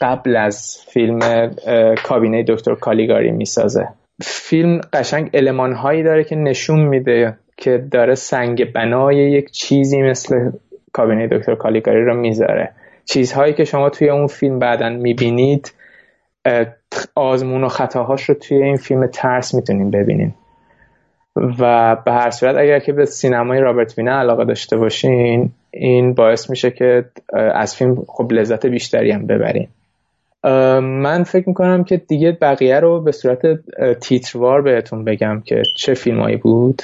قبل 0.00 0.36
از 0.36 0.84
فیلم 0.88 1.18
کابینه 2.04 2.44
دکتر 2.48 2.74
کالیگاری 2.74 3.30
می‌سازه. 3.30 3.88
فیلم 4.22 4.80
قشنگ 4.92 5.30
علمان 5.34 5.72
هایی 5.72 6.02
داره 6.02 6.24
که 6.24 6.36
نشون 6.36 6.80
میده 6.80 7.36
که 7.56 7.84
داره 7.90 8.14
سنگ 8.14 8.72
بنای 8.72 9.16
یک 9.16 9.50
چیزی 9.50 10.02
مثل 10.02 10.50
کابینه 10.92 11.28
دکتر 11.28 11.54
کالیگاری 11.54 12.04
رو 12.04 12.14
می‌ذاره. 12.14 12.70
چیزهایی 13.04 13.54
که 13.54 13.64
شما 13.64 13.90
توی 13.90 14.10
اون 14.10 14.26
فیلم 14.26 14.58
بعدا 14.58 14.88
می‌بینید 14.88 15.72
آزمون 17.14 17.64
و 17.64 17.68
خطاهاش 17.68 18.22
رو 18.22 18.34
توی 18.34 18.62
این 18.62 18.76
فیلم 18.76 19.06
ترس 19.06 19.54
می‌تونیم 19.54 19.90
ببینیم. 19.90 20.34
و 21.36 21.96
به 22.04 22.12
هر 22.12 22.30
صورت 22.30 22.56
اگر 22.56 22.78
که 22.78 22.92
به 22.92 23.04
سینمای 23.04 23.60
رابرت 23.60 23.98
وینه 23.98 24.10
علاقه 24.10 24.44
داشته 24.44 24.76
باشین 24.76 25.50
این 25.70 26.14
باعث 26.14 26.50
میشه 26.50 26.70
که 26.70 27.04
از 27.54 27.76
فیلم 27.76 28.04
خب 28.08 28.32
لذت 28.32 28.66
بیشتری 28.66 29.10
هم 29.10 29.26
ببرین. 29.26 29.68
من 30.82 31.22
فکر 31.22 31.48
می‌کنم 31.48 31.84
که 31.84 31.96
دیگه 31.96 32.38
بقیه 32.40 32.80
رو 32.80 33.00
به 33.00 33.12
صورت 33.12 33.40
تیتروار 34.00 34.62
بهتون 34.62 35.04
بگم 35.04 35.42
که 35.44 35.62
چه 35.76 35.94
فیلمایی 35.94 36.36
بود. 36.36 36.82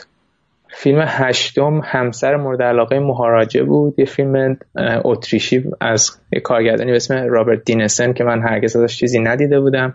فیلم 0.68 1.04
هشتم 1.06 1.80
همسر 1.84 2.36
مورد 2.36 2.62
علاقه 2.62 2.98
مهاراجه 2.98 3.62
بود. 3.62 3.98
یه 3.98 4.04
فیلم 4.04 4.56
اتریشی 5.04 5.64
از 5.80 6.10
یه 6.32 6.40
کارگردانی 6.40 6.90
به 6.90 6.96
اسم 6.96 7.14
رابرت 7.14 7.64
دینسن 7.64 8.12
که 8.12 8.24
من 8.24 8.42
هرگز 8.42 8.76
ازش 8.76 8.98
چیزی 8.98 9.20
ندیده 9.20 9.60
بودم. 9.60 9.94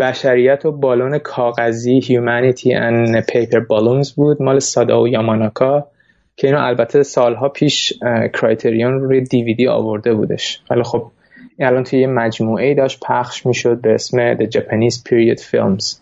بشریت 0.00 0.66
و 0.66 0.72
بالون 0.72 1.18
کاغذی 1.18 2.00
Humanity 2.00 2.68
and 2.68 3.24
Paper 3.32 3.60
Balloons 3.60 4.14
بود. 4.16 4.42
مال 4.42 4.58
سادا 4.58 5.02
و 5.02 5.08
یاماناکا 5.08 5.86
که 6.36 6.46
اینو 6.46 6.60
البته 6.60 7.02
سالها 7.02 7.48
پیش 7.48 7.92
کرایتریون 8.34 9.00
روی 9.00 9.20
دیویدی 9.20 9.68
آورده 9.68 10.14
بودش. 10.14 10.60
ولی 10.70 10.82
خب 10.82 11.10
الان 11.58 11.84
توی 11.84 12.00
یه 12.00 12.06
مجموعه 12.06 12.74
داشت 12.74 13.00
پخش 13.06 13.46
می‌شد 13.46 13.80
به 13.80 13.94
اسم 13.94 14.34
The 14.34 14.46
Japanese 14.46 14.96
Period 15.08 15.40
Films 15.40 15.96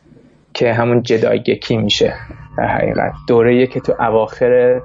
که 0.55 0.73
همون 0.73 1.03
جدایگکی 1.03 1.77
میشه 1.77 2.15
در 2.59 2.67
حقیقت. 2.67 3.13
دوره 3.29 3.67
که 3.67 3.81
تو 3.81 3.95
اواخر 3.99 4.81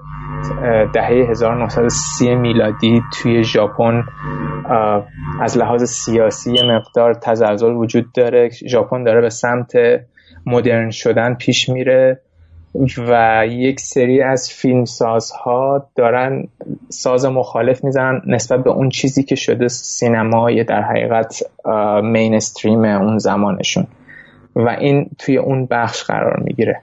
دهه 0.94 1.30
1930 1.30 2.36
میلادی 2.36 3.02
توی 3.14 3.44
ژاپن 3.44 4.04
از 5.42 5.58
لحاظ 5.58 5.84
سیاسی 5.84 6.56
مقدار 6.64 7.14
تزلزل 7.14 7.72
وجود 7.72 8.12
داره. 8.14 8.50
ژاپن 8.68 9.04
داره 9.04 9.22
به 9.22 9.30
سمت 9.30 9.72
مدرن 10.46 10.90
شدن 10.90 11.34
پیش 11.34 11.70
میره. 11.70 12.22
و 12.98 13.44
یک 13.50 13.80
سری 13.80 14.22
از 14.22 14.50
فیلم 14.50 14.86
سازها 14.86 15.90
دارن 15.96 16.48
ساز 16.90 17.26
مخالف 17.26 17.84
می‌زنن 17.84 18.22
نسبت 18.28 18.64
به 18.64 18.70
اون 18.70 18.90
چیزی 18.90 19.24
که 19.24 19.36
شده 19.36 19.68
سینمای 19.68 20.64
در 20.64 20.82
حقیقت 20.82 21.44
مینستریم 22.04 22.86
اون 22.86 23.18
زمانشون. 23.18 23.88
و 24.56 24.70
این 24.70 25.10
توی 25.20 25.38
اون 25.38 25.66
بخش 25.66 26.04
قرار 26.04 26.40
می‌گیره. 26.40 26.82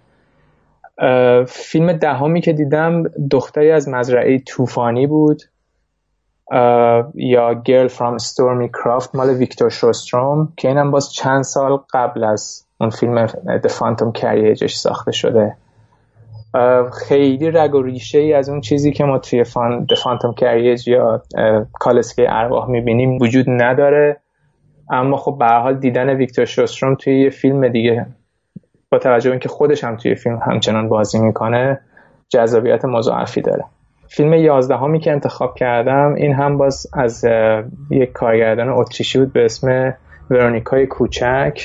فیلم 1.46 1.92
دهمی 1.92 2.40
که 2.40 2.52
دیدم 2.52 3.02
دختری 3.30 3.70
از 3.70 3.88
مزرعه 3.88 4.38
طوفانی 4.38 5.06
بود. 5.06 5.42
یا 7.14 7.62
Girl 7.68 7.88
from 7.88 8.18
Stormy 8.24 8.68
Craft 8.68 9.14
مال 9.14 9.30
ویکتور 9.30 9.70
شوستروم 9.70 10.52
که 10.56 10.68
اینم 10.68 10.90
باز 10.90 11.12
چند 11.12 11.42
سال 11.42 11.78
قبل 11.94 12.24
از 12.24 12.64
اون 12.80 12.90
فیلم 12.90 13.26
The 13.26 13.70
Phantom 13.70 14.20
Carriageش 14.20 14.74
ساخته 14.74 15.12
شده. 15.12 15.56
خیلی 17.08 17.50
رگ 17.50 17.74
و 17.74 17.82
ریشه 17.82 18.18
ای 18.18 18.32
از 18.32 18.48
اون 18.48 18.60
چیزی 18.60 18.92
که 18.92 19.04
ما 19.04 19.18
توی 19.18 19.44
فان 19.44 19.86
Phantom 19.86 20.40
Carriage 20.40 20.88
یا 20.88 21.22
کالسکه 21.72 22.26
ارواح 22.28 22.70
می‌بینیم 22.70 23.18
وجود 23.18 23.44
نداره. 23.48 24.16
اما 24.90 25.16
خب 25.16 25.36
به 25.38 25.46
حال 25.46 25.74
دیدن 25.74 26.10
ویکتور 26.10 26.44
شوستروم 26.44 26.94
توی 26.94 27.20
یه 27.20 27.30
فیلم 27.30 27.68
دیگه 27.68 28.06
با 28.90 28.98
توجه 28.98 29.30
به 29.30 29.32
اینکه 29.32 29.48
خودش 29.48 29.84
هم 29.84 29.96
توی 29.96 30.14
فیلم 30.14 30.40
همچنان 30.46 30.88
بازی 30.88 31.18
می‌کنه 31.18 31.80
جذابیت 32.28 32.84
مضاعفی 32.84 33.40
داره. 33.40 33.64
فیلم 34.08 34.32
یازدهمی 34.32 35.00
که 35.00 35.12
انتخاب 35.12 35.54
کردم 35.54 36.14
این 36.16 36.34
هم 36.34 36.58
باز 36.58 36.86
از 36.92 37.24
یک 37.90 38.12
کارگردان 38.12 38.68
اتریشی 38.68 39.18
بود 39.18 39.32
به 39.32 39.44
اسم 39.44 39.94
ورونیکای 40.30 40.86
کوچک. 40.86 41.64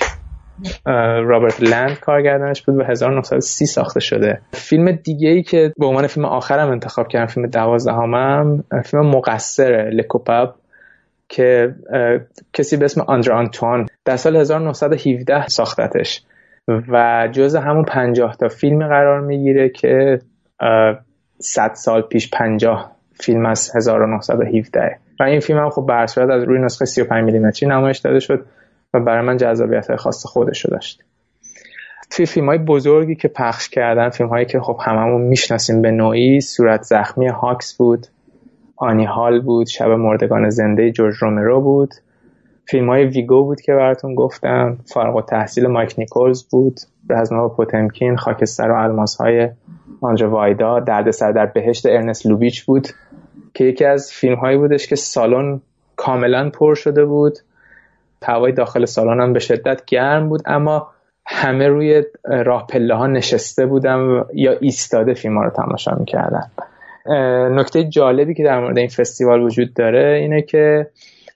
رابرت 1.25 1.61
لند 1.61 1.99
کارگردانش 1.99 2.61
بود 2.61 2.77
و 2.77 2.83
1930 2.83 3.65
ساخته 3.65 3.99
شده. 3.99 4.41
فیلم 4.53 4.91
دیگه 4.91 5.29
ای 5.29 5.43
که 5.43 5.73
به 5.77 5.85
عنوان 5.85 6.07
فیلم 6.07 6.25
آخرم 6.25 6.71
انتخاب 6.71 7.07
کردم 7.07 7.25
فیلم 7.25 7.47
دوازدهمم 7.47 8.63
فیلم 8.85 9.05
مقصره 9.05 9.89
لکوپاب 9.89 10.55
که 11.29 11.75
کسی 12.53 12.77
به 12.77 12.85
اسم 12.85 13.01
آندر 13.01 13.31
آنتوان 13.31 13.87
در 14.05 14.15
سال 14.15 14.35
1917 14.35 15.47
ساختتش 15.47 16.23
و 16.67 17.27
جز 17.31 17.55
همون 17.55 17.83
پنجاه 17.83 18.35
تا 18.35 18.47
فیلم 18.47 18.87
قرار 18.87 19.21
می‌گیره 19.21 19.69
که 19.69 20.19
صد 21.39 21.71
سال 21.73 22.01
پیش 22.01 22.29
پنجاه 22.29 22.91
فیلم 23.13 23.45
از 23.45 23.75
1917 23.75 24.99
و 25.19 25.23
این 25.23 25.39
فیلم 25.39 25.59
هم 25.59 25.69
خب 25.69 25.85
برصورت 25.89 26.29
از 26.29 26.43
روی 26.43 26.59
نسخه 26.59 26.85
35 26.85 27.23
میلیمتری 27.23 27.69
نمایش 27.69 27.97
داده 27.97 28.19
شد. 28.19 28.45
و 28.93 28.99
برای 28.99 29.25
من 29.25 29.37
جذابیت 29.37 29.95
خاص 29.95 30.25
خودش 30.25 30.65
رو 30.65 30.71
داشت. 30.71 31.03
توی 32.09 32.25
فیلم 32.25 32.45
های 32.45 32.57
بزرگی 32.57 33.15
که 33.15 33.27
پخش 33.27 33.69
کردن 33.69 34.09
فیلم 34.09 34.29
هایی 34.29 34.45
که 34.45 34.59
خب 34.59 34.79
هممون 34.81 35.21
می‌شناسیم 35.21 35.81
به 35.81 35.91
نوعی 35.91 36.41
صورت 36.41 36.81
زخمی 36.81 37.27
هاکس 37.27 37.77
بود 37.77 38.07
آنی 38.75 39.05
هال 39.05 39.41
بود 39.41 39.67
شب 39.67 39.89
مردگان 39.89 40.49
زنده 40.49 40.91
جورج 40.91 41.15
رومرو 41.21 41.61
بود. 41.61 41.93
فیلم 42.65 42.89
های 42.89 43.05
ویگو 43.05 43.43
بود 43.43 43.61
که 43.61 43.73
براتون 43.73 44.15
گفتم 44.15 44.77
فارغ 44.85 45.15
و 45.15 45.21
تحصیل 45.21 45.67
مایک 45.67 45.95
نیکولز 45.97 46.43
بود 46.43 46.79
رزما 47.09 47.49
پوتمکین 47.49 48.17
خاکستر 48.17 48.71
و 48.71 48.75
الماس 48.75 49.15
های 49.15 49.49
آنجا 50.01 50.29
وایدا 50.29 50.79
دردسر 50.79 51.31
در 51.31 51.45
بهشت 51.45 51.85
ارنست 51.85 52.25
لوبیچ 52.25 52.65
بود 52.65 52.87
که 53.53 53.63
یکی 53.63 53.85
از 53.85 54.11
فیلم 54.11 54.35
هایی 54.35 54.57
بودش 54.57 54.87
که 54.87 54.95
سالن 54.95 55.61
کاملا 55.95 56.49
پر 56.49 56.75
شده 56.75 57.05
بود. 57.05 57.37
هوای 58.25 58.51
داخل 58.51 58.85
سالن 58.85 59.21
هم 59.21 59.33
به 59.33 59.39
شدت 59.39 59.85
گرم 59.85 60.29
بود 60.29 60.41
اما 60.45 60.87
همه 61.27 61.67
روی 61.67 62.03
راه 62.23 62.67
پله 62.67 62.95
ها 62.95 63.07
نشسته 63.07 63.65
بودم 63.65 64.25
یا 64.33 64.51
ایستاده 64.59 65.13
فیلم 65.13 65.37
ها 65.37 65.43
رو 65.43 65.49
تماشا 65.49 65.95
می‌کردن. 65.99 66.51
نکته 67.55 67.83
جالبی 67.83 68.33
که 68.33 68.43
در 68.43 68.59
مورد 68.59 68.77
این 68.77 68.87
فستیوال 68.87 69.41
وجود 69.41 69.73
داره 69.73 70.19
اینه 70.21 70.41
که 70.41 70.87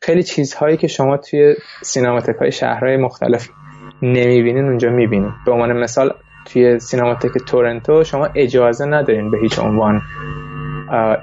خیلی 0.01 0.23
چیزهایی 0.23 0.77
که 0.77 0.87
شما 0.87 1.17
توی 1.17 1.55
سینماتک 1.81 2.35
های 2.35 2.51
شهرهای 2.51 2.97
مختلف 2.97 3.49
نمی‌بینین 4.01 4.65
اونجا 4.65 4.89
می‌بینین. 4.89 5.31
به 5.45 5.51
عنوان 5.51 5.73
مثال 5.73 6.13
توی 6.45 6.79
سینماتک 6.79 7.31
تورنتو 7.47 8.03
شما 8.03 8.29
اجازه 8.35 8.85
ندارین 8.85 9.31
به 9.31 9.37
هیچ 9.41 9.59
عنوان 9.59 10.01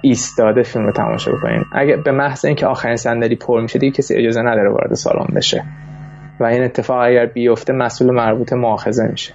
ایستاده 0.02 0.62
فیلم 0.62 0.86
رو 0.86 0.92
تماشا 0.92 1.32
بکنین. 1.32 1.64
اگه 1.72 1.96
به 1.96 2.12
محض 2.12 2.44
اینکه 2.44 2.66
آخرین 2.66 2.96
صندلی 2.96 3.36
پر 3.36 3.60
میشه 3.60 3.78
دیگه 3.78 3.96
کسی 3.96 4.14
اجازه 4.14 4.42
نداره 4.42 4.70
وارد 4.70 4.94
سالن 4.94 5.26
بشه. 5.36 5.64
و 6.40 6.44
این 6.44 6.64
اتفاق 6.64 7.00
اگر 7.02 7.26
بیفته 7.26 7.72
مسئول 7.72 8.10
مربوط 8.10 8.52
مؤاخذه 8.52 9.08
میشه. 9.10 9.34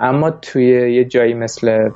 اما 0.00 0.30
توی 0.30 0.92
یه 0.94 1.04
جایی 1.04 1.34
مثل 1.34 1.88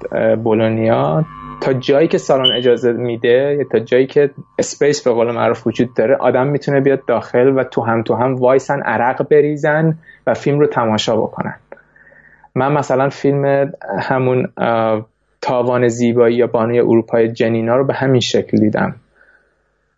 بولونیا 0.42 1.24
تا 1.60 1.72
جایی 1.72 2.08
که 2.08 2.18
سالن 2.18 2.56
اجازه 2.56 2.92
میده 2.92 3.56
یا 3.58 3.64
تا 3.72 3.78
جایی 3.78 4.06
که 4.06 4.30
space 4.58 5.02
به 5.02 5.12
قول 5.12 5.34
معروف 5.34 5.66
وجود 5.66 5.94
داره 5.94 6.16
آدم 6.16 6.46
می‌تونه 6.46 6.80
بیاد 6.80 7.04
داخل 7.06 7.58
و 7.58 7.64
تو 7.64 7.82
هم 7.82 8.02
تو 8.02 8.14
هم 8.14 8.34
وایسن 8.34 8.82
عرق 8.82 9.28
بریزن 9.28 9.98
و 10.26 10.34
فیلم 10.34 10.60
رو 10.60 10.66
تماشا 10.66 11.16
بکنن. 11.16 11.54
من 12.54 12.72
مثلا 12.72 13.08
فیلم 13.08 13.72
همون 13.98 14.48
تاوان 15.40 15.88
زیبایی 15.88 16.36
یا 16.36 16.46
بانوی 16.46 16.80
اروپای 16.80 17.32
جنینا 17.32 17.76
رو 17.76 17.84
به 17.84 17.94
همین 17.94 18.20
شکل 18.20 18.58
دیدم. 18.58 18.94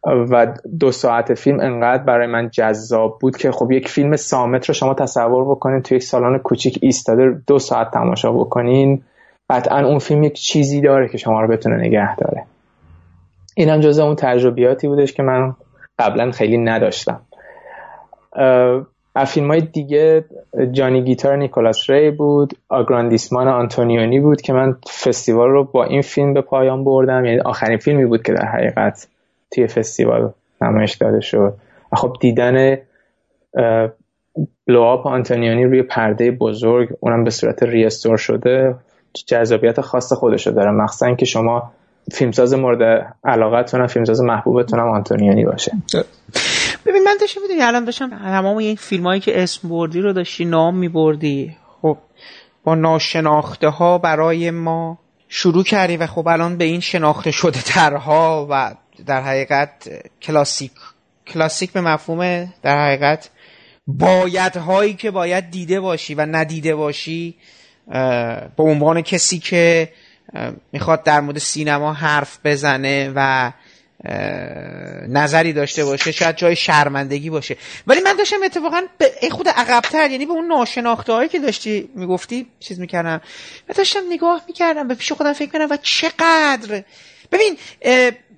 و 0.04 0.46
دو 0.80 0.92
ساعت 0.92 1.34
فیلم 1.34 1.60
انقدر 1.60 2.02
برای 2.02 2.26
من 2.26 2.50
جذاب 2.50 3.18
بود 3.20 3.36
که 3.36 3.50
خب 3.50 3.70
یک 3.70 3.88
فیلم 3.88 4.16
صامت 4.16 4.66
رو 4.66 4.74
شما 4.74 4.94
تصور 4.94 5.50
بکنید 5.50 5.82
توی 5.82 5.96
یک 5.96 6.02
سالن 6.02 6.38
کوچیک 6.38 6.78
ایستاده 6.82 7.42
دو 7.46 7.58
ساعت 7.58 7.90
تماشا 7.90 8.32
بکنین. 8.32 9.02
قطعا 9.50 9.86
اون 9.86 9.98
فیلم 9.98 10.24
یک 10.24 10.32
چیزی 10.32 10.80
داره 10.80 11.08
که 11.08 11.18
شما 11.18 11.40
رو 11.40 11.48
بتونه 11.48 11.76
نگه 11.76 12.16
داره. 12.16 12.44
اینم 13.56 13.80
جز 13.80 13.98
اون 13.98 14.14
تجربیاتی 14.14 14.88
بودش 14.88 15.12
که 15.12 15.22
من 15.22 15.54
قبلا 15.98 16.30
خیلی 16.30 16.58
نداشتم. 16.58 17.20
از 19.14 19.30
فیلم 19.30 19.50
های 19.50 19.60
دیگه 19.60 20.24
جانی 20.72 21.02
گیتار 21.02 21.36
نیکولاس 21.36 21.90
ری 21.90 22.10
بود 22.10 22.54
آگراندیسمان 22.68 23.48
آنتونیونی 23.48 24.20
بود 24.20 24.40
که 24.40 24.52
من 24.52 24.76
فستیوال 25.04 25.48
رو 25.48 25.64
با 25.64 25.84
این 25.84 26.02
فیلم 26.02 26.34
به 26.34 26.40
پایان 26.40 26.84
بردم. 26.84 27.24
یعنی 27.24 27.40
آخرین 27.40 27.78
فیلمی 27.78 28.06
بود 28.06 28.22
که 28.22 28.32
در 28.32 28.46
حقیقت 28.46 29.08
توی 29.50 29.66
فستیوال 29.66 30.32
نمایش 30.60 30.94
داده 30.94 31.20
شد. 31.20 31.54
خب 31.92 32.16
دیدن 32.20 32.78
بلوآپ 34.66 35.06
آنتونیونی 35.06 35.64
روی 35.64 35.82
پرده 35.82 36.30
بزرگ 36.30 36.88
اونم 37.00 37.24
به 37.24 37.30
صورت 37.30 37.62
ریستور 37.62 38.16
شده 38.16 38.74
جذابیت 39.26 39.80
خاص 39.80 40.12
خودشو 40.12 40.50
داره. 40.50 40.70
مخصوصا 40.70 41.14
که 41.14 41.24
شما 41.24 41.72
فیلمساز 42.12 42.54
مورد 42.54 43.14
علاقتون 43.24 43.86
فیلمساز 43.86 44.22
محبوبتون 44.22 44.78
هم 44.80 44.88
آنتونیونی 44.88 45.44
باشه. 45.44 45.72
ببین 46.86 47.02
من 47.04 47.16
داشتم 47.20 47.40
می‌دونی 47.42 47.62
الان 47.62 47.84
داشتم 47.84 48.18
تمام 48.18 48.56
این 48.56 48.76
فیلم 48.76 49.06
هایی 49.06 49.20
که 49.20 49.42
اسم 49.42 49.68
بردی 49.68 50.00
رو 50.00 50.12
داشتی 50.12 50.44
نام 50.44 50.76
میبردی. 50.76 51.56
خب 51.82 51.98
با 52.64 52.74
ناشناخته 52.74 53.68
ها 53.68 53.98
برای 53.98 54.50
ما 54.50 54.98
شروع 55.28 55.64
کردی 55.64 55.96
و 55.96 56.06
خب 56.06 56.28
الان 56.28 56.56
به 56.56 56.64
این 56.64 56.80
شناخته 56.80 57.30
شده 57.30 57.62
ترها 57.62 58.46
و 58.50 58.74
در 59.06 59.22
حقیقت 59.22 59.88
کلاسیک. 60.22 60.72
کلاسیک 61.26 61.72
به 61.72 61.80
مفهوم 61.80 62.52
در 62.62 62.86
حقیقت 62.86 63.30
باید 63.86 64.56
هایی 64.56 64.94
که 64.94 65.10
باید 65.10 65.50
دیده 65.50 65.80
باشی 65.80 66.14
و 66.14 66.26
ندیده 66.26 66.74
باشی 66.74 67.36
به 68.56 68.62
عنوان 68.62 69.02
کسی 69.02 69.38
که 69.38 69.92
می‌خواد 70.72 71.02
در 71.02 71.20
مورد 71.20 71.38
سینما 71.38 71.92
حرف 71.92 72.38
بزنه 72.44 73.12
و 73.14 73.52
نظری 75.08 75.52
داشته 75.52 75.84
باشه 75.84 76.12
شاید 76.12 76.36
جای 76.36 76.56
شرمندگی 76.56 77.30
باشه. 77.30 77.56
ولی 77.86 78.00
من 78.00 78.16
داشتم 78.16 78.42
اتفاقا 78.44 78.82
به 78.98 79.12
خود 79.30 79.48
عقبتر 79.48 80.10
یعنی 80.10 80.26
به 80.26 80.32
اون 80.32 80.46
ناشناخته 80.46 81.12
هایی 81.12 81.28
که 81.28 81.38
داشتی 81.38 81.88
می‌گفتی 81.94 82.46
چیز 82.60 82.80
می‌کردم. 82.80 83.20
و 83.68 83.72
داشتم 83.72 84.00
نگاه 84.10 84.42
می‌کردم 84.46 84.88
به 84.88 84.94
پیش 84.94 85.12
خودم 85.12 85.32
فکر 85.32 85.50
کنم 85.50 85.68
و 85.70 85.78
چقدر؟ 85.82 86.82
ببین 87.32 87.56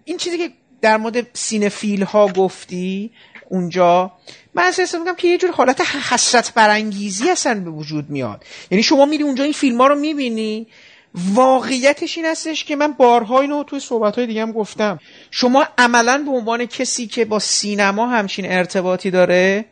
این 0.04 0.16
چیزی 0.18 0.38
که 0.38 0.50
در 0.80 0.96
مورد 0.96 1.26
سینفیل 1.32 2.02
ها 2.02 2.28
گفتی 2.28 3.10
اونجا 3.48 4.12
من 4.54 4.62
احساس 4.62 4.94
می‌کنم 4.94 5.14
که 5.14 5.28
یه 5.28 5.38
جور 5.38 5.50
حالت 5.50 5.80
حسرت 6.10 6.54
برانگیزی 6.54 7.30
اصلا 7.30 7.60
به 7.60 7.70
وجود 7.70 8.10
میاد. 8.10 8.44
یعنی 8.70 8.82
شما 8.82 9.04
میری 9.04 9.22
اونجا 9.22 9.44
این 9.44 9.52
فیلم 9.52 9.78
ها 9.78 9.86
رو 9.86 9.94
می‌بینی 9.94 10.66
واقعیتش 11.14 12.16
این 12.16 12.26
هستش 12.26 12.64
که 12.64 12.76
من 12.76 12.92
بارها 12.92 13.40
اینو 13.40 13.64
توی 13.64 13.80
صحبت 13.80 14.16
های 14.16 14.26
دیگه 14.26 14.42
هم 14.42 14.52
گفتم. 14.52 14.98
شما 15.30 15.66
عملا 15.78 16.18
به 16.18 16.30
عنوان 16.30 16.66
کسی 16.66 17.06
که 17.06 17.24
با 17.24 17.38
سینما 17.38 18.06
همچین 18.06 18.52
ارتباطی 18.52 19.10
داره 19.10 19.64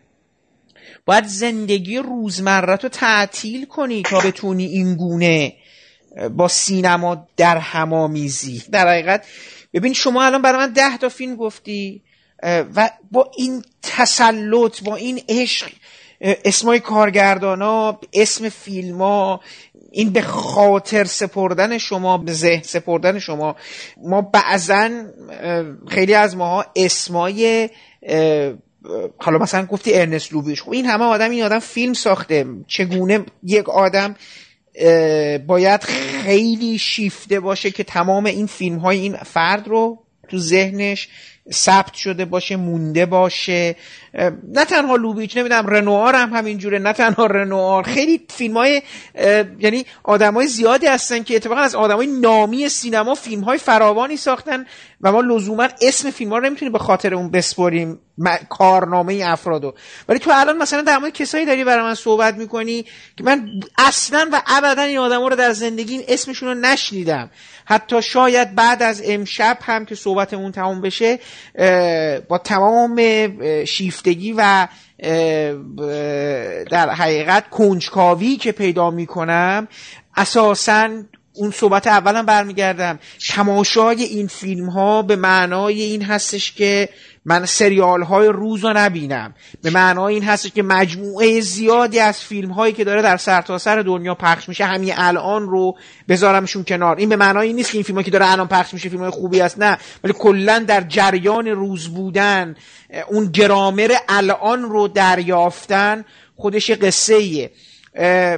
باید 1.07 1.25
زندگی 1.25 1.99
روزمره 1.99 2.77
رو 2.77 2.89
تعطیل 2.89 3.65
کنی 3.65 4.03
تا 4.03 4.21
بتونی 4.21 4.67
این 4.67 4.95
گونه 4.95 5.53
با 6.31 6.49
سینما 6.49 7.27
در 7.37 7.59
همامیزی 7.59 8.63
در 8.73 8.89
حقیقت 8.89 9.27
ببین 9.75 9.93
شما 9.93 10.25
الان 10.25 10.43
برای 10.43 10.59
من 10.59 10.73
ده 10.73 10.99
تا 10.99 11.09
فیلم 11.09 11.37
گفتی 11.37 12.03
و 12.43 12.91
با 13.11 13.31
این 13.37 13.63
تسلط 13.83 14.83
با 14.83 14.97
این 14.97 15.23
عشق 15.29 15.71
اسمای 16.21 16.81
کارگردانا 16.81 18.01
اسم 18.13 18.49
فیلم 18.49 18.99
ها 18.99 19.41
این 19.91 20.11
به 20.11 20.23
خاطر 20.23 21.05
سپردن 21.05 21.79
شما 21.79 22.19
به 22.19 22.33
ذهن 22.33 22.63
سپردن 22.63 23.19
شما 23.19 23.57
ما 24.03 24.21
بعضا 24.23 24.91
خیلی 25.89 26.15
از 26.15 26.37
ماها 26.37 26.67
اسمای 26.77 27.69
حالا 29.19 29.39
مثلا 29.41 29.67
گفتی 29.67 29.95
ارنست 29.95 30.33
لوبیش 30.33 30.63
خب 30.63 30.71
این 30.71 30.87
همه 30.87 31.05
آدم 31.05 31.31
این 31.31 31.43
آدم 31.43 31.59
فیلم 31.59 31.93
ساخته. 31.93 32.47
چگونه 32.67 33.25
یک 33.43 33.69
آدم 33.69 34.15
باید 35.47 35.83
خیلی 35.83 36.79
شیفته 36.79 37.41
باشه 37.41 37.71
که 37.71 37.85
تمام 37.85 38.27
این 38.27 38.47
فیلم 38.47 38.79
های 38.79 38.99
این 38.99 39.17
فرد 39.17 39.69
رو 39.69 40.05
تو 40.29 40.39
ذهنش 40.39 41.09
ثبت 41.53 41.95
شده 41.95 42.25
باشه 42.25 42.57
مونده 42.57 43.07
باشه. 43.07 43.77
نه 44.55 44.65
تنها 44.65 44.97
لوبیچ 44.97 45.37
نمی‌دونم 45.37 45.67
رنوار 45.67 46.15
هم 46.15 46.33
همینجوره 46.33 46.79
نه 46.79 46.93
تنها 46.93 47.27
رنوار. 47.27 47.83
خیلی 47.83 48.21
فیلم 48.29 48.57
های 48.57 48.83
یعنی 49.59 49.87
آدم 50.03 50.35
های 50.35 50.47
زیادی 50.47 50.87
هستن 50.87 51.23
که 51.23 51.37
اتفاقا 51.37 51.61
از 51.61 51.75
آدم 51.75 51.97
های 51.97 52.07
نامی 52.07 52.69
سینما 52.69 53.15
فیلم 53.15 53.45
های 53.45 53.59
فراوانی 53.59 54.17
ساختن 54.17 54.67
و 55.01 55.13
ما 55.13 55.21
لزوما 55.21 55.69
اسم 55.83 56.11
فیلم 56.11 56.31
ها 56.31 56.39
رو 56.39 56.45
نمی‌تونیم 56.45 56.73
به 56.73 56.79
خاطر 56.79 57.15
اون 57.15 57.31
بسپریم 57.31 57.99
کارنامه 58.49 59.23
افرادو 59.27 59.75
ولی 60.09 60.19
تو 60.19 60.31
الان 60.35 60.57
مثلا 60.57 60.83
در 60.83 60.99
مورد 60.99 61.13
کسایی 61.13 61.47
داری 61.47 61.65
برای 61.65 61.85
من 61.85 61.95
صحبت 61.95 62.35
می‌کنی 62.35 62.83
که 63.17 63.25
من 63.25 63.47
اصلا 63.79 64.29
و 64.33 64.43
ابدا 64.47 64.83
این 64.83 64.99
آدما 64.99 65.29
رو 65.29 65.37
در 65.37 65.53
زندگیم 65.53 66.01
اسمشون 66.09 66.49
رو 66.49 66.55
نشنیدم. 66.55 67.31
حتی 67.65 68.03
شاید 68.03 68.55
بعد 68.55 68.83
از 68.83 69.03
امشب 69.05 69.59
هم 69.63 69.85
که 69.85 69.95
صحبتمون 69.95 70.53
تموم 70.53 70.81
بشه 70.81 71.19
با 72.29 72.39
تمام 72.39 73.01
شیفتگی 73.65 74.35
و 74.37 74.69
در 76.71 76.91
حقیقت 76.91 77.51
کنجکاوی 77.51 78.37
که 78.37 78.53
پیدا 78.53 78.91
می‌کنم 78.91 79.69
اساسا 80.17 80.89
اون 81.33 81.51
صحبت 81.51 81.87
اولم 81.87 82.27
برمیگردم. 82.27 82.99
تماشای 83.29 84.03
این 84.03 84.27
فیلم 84.27 84.69
ها 84.69 85.03
به 85.03 85.17
معنای 85.17 85.83
این 85.83 86.03
هستش 86.03 86.53
که 86.53 86.89
من 87.25 87.47
سریال 87.47 88.03
های 88.03 88.29
روز 88.29 88.65
رو 88.65 88.73
نبینم. 88.77 89.35
به 89.63 89.71
معنای 89.71 90.15
این 90.15 90.25
هستش 90.25 90.51
که 90.51 90.63
مجموعه 90.63 91.41
زیادی 91.41 91.99
از 91.99 92.21
فیلم 92.21 92.51
هایی 92.51 92.73
که 92.73 92.85
داره 92.85 93.03
در 93.03 93.17
سرتاسر 93.17 93.77
سر 93.77 93.83
دنیا 93.83 94.15
پخش 94.15 94.49
میشه 94.49 94.65
همین 94.65 94.93
الان 94.97 95.49
رو 95.49 95.77
بذارمشون 96.09 96.65
کنار. 96.65 96.97
این 96.97 97.09
به 97.09 97.17
معنای 97.17 97.47
این 97.47 97.57
نیست 97.57 97.71
که 97.71 97.79
این 97.79 97.85
فیلم 97.85 98.03
که 98.03 98.11
داره 98.11 98.33
الان 98.33 98.49
پخش 98.49 98.75
میشه 98.75 98.89
فیلم 98.89 99.03
های 99.03 99.11
خوبی 99.11 99.41
است 99.41 99.59
نه. 99.59 99.79
ولی 100.05 100.15
کلا 100.19 100.59
در 100.59 100.81
جریان 100.81 101.47
روز 101.47 101.89
بودن 101.89 102.57
اون 103.09 103.27
گرامر 103.27 103.95
الان 104.09 104.63
رو 104.63 104.89
دریافتن 104.89 106.05
خودش 106.37 106.71
قصه 106.71 107.15
ایه 107.15 107.51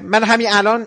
من 0.02 0.24
همین 0.24 0.46
الان 0.50 0.86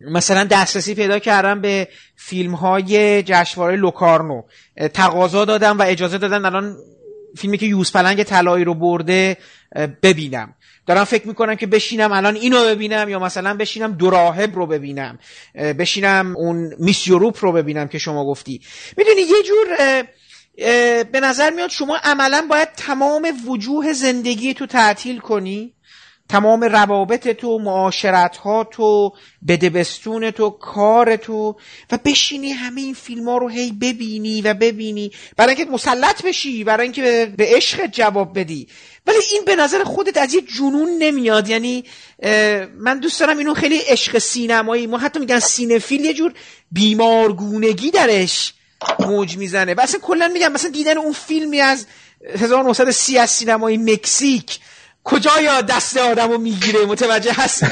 مثلا 0.00 0.44
دسترسی 0.44 0.94
پیدا 0.94 1.18
کردم 1.18 1.60
به 1.60 1.88
فیلم 2.16 2.54
های 2.54 3.22
جشنواره 3.22 3.76
لوکارنو. 3.76 4.42
تقاضا 4.94 5.44
دادم 5.44 5.78
و 5.78 5.82
اجازه 5.82 6.18
دادن 6.18 6.44
الان 6.44 6.76
فیلمی 7.36 7.58
که 7.58 7.66
یوز 7.66 7.92
پلنگ 7.92 8.22
طلایی 8.22 8.64
رو 8.64 8.74
برده 8.74 9.36
ببینم. 10.02 10.54
دارم 10.86 11.04
فکر 11.04 11.28
می‌کنم 11.28 11.54
که 11.54 11.66
بشینم 11.66 12.12
الان 12.12 12.36
اینو 12.36 12.64
ببینم 12.64 13.08
یا 13.08 13.18
مثلا 13.18 13.54
بشینم 13.54 13.92
دو 13.92 14.10
راهب 14.10 14.54
رو 14.54 14.66
ببینم. 14.66 15.18
بشینم 15.54 16.36
اون 16.36 16.74
میسیوروپ 16.78 17.44
رو 17.44 17.52
ببینم 17.52 17.88
که 17.88 17.98
شما 17.98 18.24
گفتی. 18.24 18.60
می‌دونی 18.96 19.20
یه 19.20 19.42
جور 19.42 19.66
به 21.04 21.20
نظر 21.20 21.50
میاد 21.50 21.70
شما 21.70 21.98
عملا 22.04 22.46
باید 22.50 22.68
تمام 22.76 23.28
وجوه 23.48 23.92
زندگی 23.92 24.54
تو 24.54 24.66
تعطیل 24.66 25.18
کنی. 25.18 25.72
تمام 26.28 26.64
روابط 26.64 27.28
تو 27.28 27.58
معاشرت 27.58 28.36
ها 28.36 28.64
تو 28.64 29.12
بدبستون 29.48 30.30
تو 30.30 30.50
کار 30.50 31.16
تو 31.16 31.56
و 31.90 31.98
بشینی 32.04 32.50
همه 32.50 32.80
این 32.80 32.94
فیلم 32.94 33.28
ها 33.28 33.38
رو 33.38 33.48
هی 33.48 33.72
ببینی 33.72 34.42
و 34.42 34.54
ببینی. 34.54 35.10
برای 35.36 35.54
اینکه 35.54 35.72
مسلط 35.72 36.22
بشی 36.22 36.64
برای 36.64 36.82
اینکه 36.82 37.32
به 37.36 37.46
عشق 37.48 37.86
جواب 37.86 38.38
بدی. 38.38 38.68
ولی 39.06 39.18
این 39.32 39.44
به 39.44 39.56
نظر 39.56 39.84
خودت 39.84 40.16
از 40.16 40.34
یه 40.34 40.40
جنون 40.40 40.88
نمیاد. 40.98 41.48
یعنی 41.48 41.84
من 42.78 42.98
دوست 43.02 43.20
دارم 43.20 43.38
اینو 43.38 43.54
خیلی 43.54 43.78
عشق 43.78 44.18
سینمایی 44.18 44.86
ما 44.86 44.98
حتی 44.98 45.18
میگن 45.18 45.38
سینفیل 45.38 46.04
یه 46.04 46.14
جور 46.14 46.32
بیمارگونگی 46.72 47.90
درش 47.90 48.54
موج 49.00 49.36
می‌زنه. 49.36 49.74
و 49.74 49.80
اصلا 49.80 50.00
کلا 50.00 50.28
میگم 50.28 50.52
مثلا 50.52 50.70
دیدن 50.70 50.98
اون 50.98 51.12
فیلمی 51.12 51.60
از 51.60 51.86
1930 52.38 53.18
از 53.18 53.30
سینمای 53.30 53.76
مکزیک 53.76 54.58
کجا 55.06 55.40
یا 55.40 55.60
دست 55.60 55.96
آدم 55.96 56.30
رو 56.30 56.38
می‌گیره؟ 56.38 56.86
متوجه 56.86 57.32
هست 57.32 57.62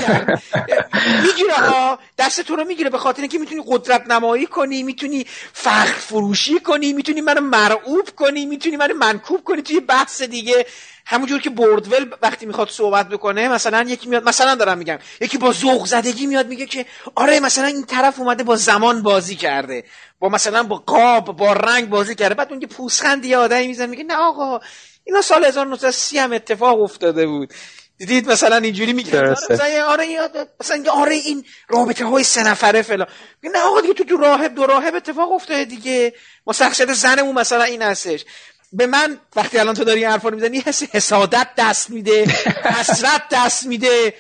می‌گیره 1.23 1.55
ها. 1.55 1.99
دست 2.19 2.41
تو 2.41 2.57
رو 2.57 2.65
می‌گیره 2.65 2.91
به 2.91 2.99
خاطر 2.99 3.21
اینکه 3.23 3.39
می‌تونی 3.39 3.63
قدرت 3.67 4.11
نمایی 4.11 4.47
کنی 4.47 4.83
می‌تونی 4.83 5.27
فخر 5.53 5.93
فروشی 5.93 6.61
کنی 6.61 6.93
می‌تونی 6.93 7.21
منو 7.21 7.41
مرعوب 7.41 8.11
کنی 8.17 8.47
می‌تونی 8.47 8.77
منو 8.77 8.95
منکوب 8.95 9.45
کنی. 9.45 9.63
توی 9.63 9.81
بحث 9.81 10.23
دیگه 10.23 10.67
همونجور 11.07 11.41
که 11.41 11.51
بوردول 11.51 12.11
وقتی 12.23 12.47
می‌خواد 12.47 12.69
صحبت 12.71 13.09
بکنه 13.09 13.49
مثلا 13.49 13.83
یکی 13.89 14.09
میاد 14.09 14.29
مثلا 14.29 14.55
دارم 14.55 14.79
میگم 14.79 14.99
یکی 15.21 15.39
با 15.39 15.53
ذوق 15.53 15.87
زدگی 15.87 16.27
میاد 16.27 16.47
میگه 16.47 16.67
که 16.67 16.87
آره 17.15 17.41
مثلا 17.41 17.67
این 17.67 17.85
طرف 17.85 18.19
اومده 18.19 18.45
با 18.45 18.57
زمان 18.57 19.03
بازی 19.03 19.37
کرده 19.37 19.85
با 20.19 20.29
مثلا 20.29 20.63
با 20.63 20.77
قاب 20.77 21.37
با 21.37 21.53
رنگ 21.53 21.89
بازی 21.89 22.15
کرده. 22.15 22.35
بعد 22.35 22.51
اون 22.51 22.61
که 22.61 22.67
پوسخندی 22.67 23.35
آدمی 23.35 23.67
می‌زنه 23.67 23.87
میگه 23.87 24.05
نه 24.05 24.17
آقا 24.17 24.61
اینا 25.05 25.23
سال 25.23 25.45
1930 25.45 26.19
هم 26.19 26.33
اتفاق 26.33 26.83
افتاده 26.83 27.27
بود. 27.27 27.53
دیدید 27.99 28.31
مثلا 28.31 28.57
اینجوری 28.57 28.93
میگن 28.93 29.19
آره 29.19 29.31
مثلا 29.31 29.85
آره 29.87 30.07
مثلا 30.61 30.85
آره 30.93 31.15
این 31.15 31.45
رابطه 31.69 32.05
های 32.05 32.25
سه 32.25 32.43
نفره 32.49 32.83
فلان. 32.83 33.07
نه 33.45 33.59
آقا 33.59 33.81
دیگه 33.81 33.95
تو 33.95 34.05
تو 34.05 34.17
راهب 34.17 34.55
دو 34.55 34.67
راهب 34.67 34.95
اتفاق 34.95 35.33
افتاده 35.33 35.65
دیگه. 35.65 36.13
ما 36.47 36.53
شخصیت 36.53 36.93
زنمون 36.93 37.35
مثلا 37.39 37.63
این 37.65 37.83
هستش. 37.83 38.25
به 38.73 38.87
من 38.87 39.19
وقتی 39.37 39.59
الان 39.59 39.75
تو 39.75 39.85
داری 39.85 40.01
این 40.01 40.09
حرفا 40.09 40.29
رو 40.29 40.35
می‌زنی 40.35 40.61
حس 40.61 40.83
حسادت 40.83 41.47
دست 41.57 41.91
میده 41.91 42.25
حسرت 42.81 43.23
دست 43.33 43.67
میده. 43.67 44.15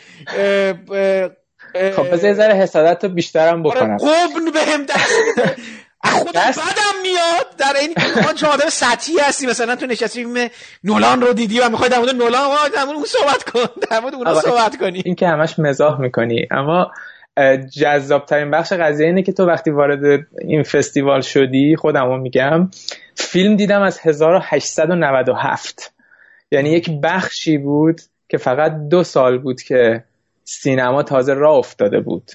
خب 1.74 2.10
بذار 2.12 2.34
ذره 2.34 2.54
حسادت 2.54 3.04
رو 3.04 3.10
بیشترم 3.10 3.66
آره، 3.66 3.80
بکنم. 3.80 3.96
قبن 3.96 4.50
بهم 4.50 4.84
دست 4.84 5.12
میده. 5.36 5.56
خودم 6.14 6.50
بدم 6.50 7.02
میاد. 7.02 7.56
در 7.58 7.80
این 7.80 7.94
که 7.94 8.34
چه 8.34 8.46
آدم 8.46 8.68
سطحی 8.68 9.18
هستی 9.18 9.46
مثلا 9.46 9.76
تو 9.76 9.86
نشستی 9.86 10.24
فیلم 10.24 10.48
نولان 10.84 11.20
رو 11.20 11.32
دیدی 11.32 11.60
و 11.60 11.68
می‌خوای 11.68 11.90
در 11.90 11.98
مورد 11.98 12.14
نولان 12.14 12.70
در 12.74 12.84
مورد 12.84 12.96
اون 12.96 13.04
صحبت 13.04 13.42
کن. 13.42 13.60
در 13.90 14.00
مورد 14.00 14.14
اون 14.14 14.34
صحبت 14.34 14.76
کنی. 14.76 15.02
این 15.04 15.14
که 15.14 15.28
همش 15.28 15.58
مزاح 15.58 16.00
می‌کنی. 16.00 16.46
اما 16.50 16.90
جذاب 17.80 18.26
ترین 18.26 18.50
بخش 18.50 18.72
قضیه 18.72 19.06
اینه 19.06 19.22
که 19.22 19.32
تو 19.32 19.46
وقتی 19.46 19.70
وارد 19.70 20.26
این 20.38 20.62
فستیوال 20.62 21.20
شدی 21.20 21.76
خودم 21.76 22.04
رو 22.04 22.18
میگم 22.18 22.70
فیلم 23.14 23.56
دیدم 23.56 23.82
از 23.82 24.00
1897 24.02 25.92
یعنی 26.50 26.70
یک 26.70 26.90
بخشی 27.02 27.58
بود 27.58 28.00
که 28.28 28.38
فقط 28.38 28.72
دو 28.90 29.04
سال 29.04 29.38
بود 29.38 29.62
که 29.62 30.04
سینما 30.44 31.02
تازه 31.02 31.34
راه 31.34 31.56
افتاده 31.56 32.00
بود. 32.00 32.30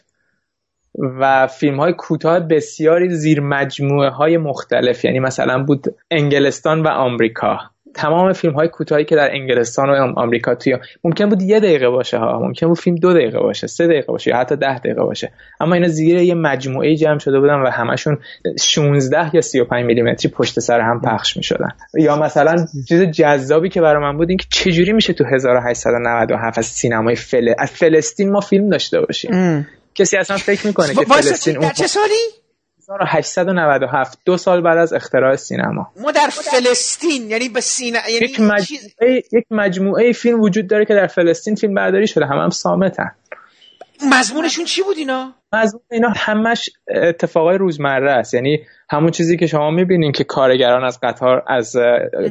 و 0.95 1.47
فیلم 1.47 1.79
های 1.79 1.93
کوتاه 1.93 2.39
بسیاری 2.39 3.09
زیر 3.09 3.41
مجموعه 3.41 4.09
های 4.09 4.37
مختلف 4.37 5.05
یعنی 5.05 5.19
مثلا 5.19 5.63
بود 5.63 5.95
انگلستان 6.11 6.81
و 6.81 6.87
آمریکا. 6.87 7.59
تمام 7.93 8.33
فیلم 8.33 8.53
های 8.53 8.67
کوتاهی 8.67 9.05
که 9.05 9.15
در 9.15 9.29
انگلستان 9.31 9.89
و 9.89 10.13
آمریکا 10.19 10.55
توی 10.55 10.77
ممکن 11.03 11.29
بود 11.29 11.41
یه 11.41 11.59
دقیقه 11.59 11.89
باشه 11.89 12.17
ها 12.17 12.39
ممکن 12.39 12.67
بود 12.67 12.79
فیلم 12.79 12.95
دو 12.95 13.13
دقیقه 13.13 13.39
باشه 13.39 13.67
سه 13.67 13.87
دقیقه 13.87 14.07
باشه 14.07 14.31
یا 14.31 14.37
حتی 14.37 14.55
ده 14.55 14.77
دقیقه 14.77 15.01
باشه. 15.01 15.31
اما 15.59 15.75
اینا 15.75 15.87
زیر 15.87 16.17
یه 16.17 16.35
مجموعه 16.35 16.95
جمع 16.95 17.19
شده 17.19 17.39
بودن 17.39 17.61
و 17.61 17.69
همشون 17.69 18.17
16 18.59 19.35
یا 19.35 19.41
35 19.41 19.85
میلیمتری 19.85 20.31
پشت 20.31 20.59
سر 20.59 20.79
هم 20.79 21.01
پخش 21.01 21.37
می 21.37 21.43
شدن 21.43 21.69
یا 21.97 22.15
مثلا 22.15 22.55
چیز 22.89 23.01
جذابی 23.01 23.69
که 23.69 23.81
برای 23.81 24.03
من 24.03 24.17
بود 24.17 24.29
این 24.29 24.37
که 24.37 24.45
چجوری 24.49 24.93
میشه 24.93 25.13
تو 25.13 25.23
1897 25.23 26.57
از 26.57 26.65
سینمای 26.65 27.15
فل 27.15 27.53
از 27.57 27.71
فلسطین 27.71 28.31
ما 28.31 28.39
فیلم 28.39 28.69
داشته 28.69 29.01
باشیم؟ 29.01 29.65
کسی 29.95 30.17
اصلا 30.17 30.37
فکر 30.37 30.67
می‌کنه 30.67 30.93
که 30.93 31.05
فلسطین 31.15 31.57
اون 31.57 31.69
چه 31.69 31.87
سالی؟ 31.87 32.39
1897 33.07 34.19
دو 34.25 34.37
سال 34.37 34.61
بعد 34.61 34.77
از 34.77 34.93
اختراع 34.93 35.35
سینما. 35.35 35.91
ما 36.01 36.11
در 36.11 36.29
فلسطین 36.31 37.29
یعنی 37.29 37.49
به 37.49 37.61
سینما 37.61 38.09
یعنی 38.09 38.25
یک 38.25 38.39
مجموعه 38.39 39.23
یک 39.31 39.45
مجموعه 39.51 40.11
فیلم 40.11 40.41
وجود 40.41 40.67
داره 40.67 40.85
که 40.85 40.93
در 40.93 41.07
فلسطین 41.07 41.55
فیلم 41.55 41.73
برداری 41.73 42.07
شده. 42.07 42.25
هم 42.25 42.37
هم 42.37 42.49
سامتن 42.49 43.11
مضمونشون 44.11 44.65
چی 44.65 44.83
بود 44.83 44.97
اینا؟ 44.97 45.33
مضمون 45.53 45.81
اینا 45.91 46.13
همش 46.15 46.69
اتفاقای 46.87 47.57
روزمره 47.57 48.11
است. 48.11 48.33
یعنی 48.33 48.59
همون 48.89 49.11
چیزی 49.11 49.37
که 49.37 49.47
شما 49.47 49.71
می‌بینین 49.71 50.11
که 50.11 50.23
کارگران 50.23 50.83
از 50.83 50.99
قطار 51.03 51.43
از 51.47 51.75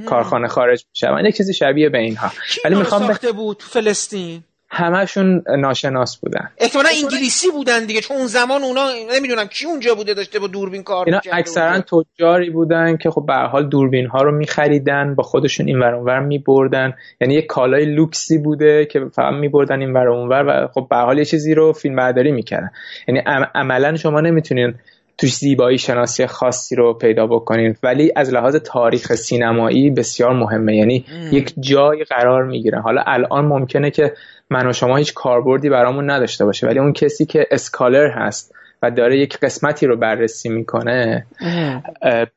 کارخانه 0.07 0.49
خارج 0.49 0.85
میشن 0.91 1.27
یک 1.27 1.37
چیزی 1.37 1.55
شبیه 1.55 1.89
به 1.89 1.99
اینها. 1.99 2.31
ولی 2.65 2.75
می‌خوام 2.75 3.17
بود 3.37 3.57
تو 3.57 3.67
فلسطین؟ 3.69 4.45
همشون 4.71 5.45
ناشناس 5.59 6.17
بودن. 6.17 6.51
احتمالا 6.59 6.89
انگلیسی 7.03 7.51
بودن 7.51 7.87
دیگه 7.87 8.01
چون 8.01 8.17
اون 8.17 8.27
زمان 8.27 8.63
اونا 8.63 8.89
نمی‌دونم 9.13 9.47
کی 9.47 9.67
اونجا 9.67 9.95
بوده 9.95 10.15
داشته 10.15 10.39
با 10.39 10.47
دوربین 10.47 10.83
کار 10.83 11.07
اینا 11.07 11.21
اکثرا 11.33 11.81
تجاری 11.81 12.51
بودن 12.51 12.97
که 12.97 13.11
خب 13.11 13.25
به 13.27 13.35
حال 13.35 13.69
دوربین 13.69 14.07
ها 14.07 14.23
رو 14.23 14.33
میخریدن 14.33 15.15
با 15.15 15.23
خودشون 15.23 15.67
این 15.67 15.79
ور 15.79 15.95
اونور 15.95 16.21
میبردن. 16.21 16.95
یعنی 17.21 17.35
یه 17.35 17.43
کالای 17.43 17.85
لوکسی 17.85 18.39
بوده 18.39 18.87
که 18.87 19.01
فقط 19.13 19.35
میبردن 19.35 19.81
این 19.81 19.93
ور 19.93 20.09
اونور 20.09 20.45
و 20.47 20.69
خب 20.75 20.87
به 20.91 20.97
حال 20.97 21.19
یه 21.19 21.25
چیزی 21.25 21.55
رو 21.55 21.73
فیلم 21.73 21.97
برداری 21.97 22.33
می‌کردن. 22.33 22.71
یعنی 23.09 23.21
عملا 23.55 23.97
شما 23.97 24.21
نمی‌تونین 24.21 24.75
توش 25.19 25.35
زیبایی 25.35 25.79
شناسی 25.79 26.27
خاصی 26.27 26.77
رو 26.77 26.95
پیدا 26.95 27.27
بکنین 27.27 27.77
ولی 27.83 28.13
از 28.17 28.33
لحاظ 28.33 28.57
تاریخ 28.57 29.15
سینمایی 29.15 29.91
بسیار 29.91 30.33
مهمه. 30.33 30.77
یعنی 30.77 31.05
یک 31.33 31.55
جای 31.61 32.05
قرار 32.05 32.45
می‌گیره 32.45 32.81
حالا 32.81 33.03
الان 33.07 33.45
ممکنه 33.45 33.91
که 33.91 34.15
من 34.51 34.67
و 34.67 34.73
شما 34.73 34.97
هیچ 34.97 35.15
کاربردی 35.15 35.69
برامون 35.69 36.11
نداشته 36.11 36.45
باشه. 36.45 36.67
ولی 36.67 36.79
اون 36.79 36.93
کسی 36.93 37.27
که 37.27 37.47
اسکالر 37.51 38.11
هست 38.11 38.55
و 38.83 38.91
داره 38.91 39.19
یک 39.19 39.39
قسمتی 39.39 39.87
رو 39.87 39.97
بررسی 39.97 40.49
می‌کنه 40.49 41.27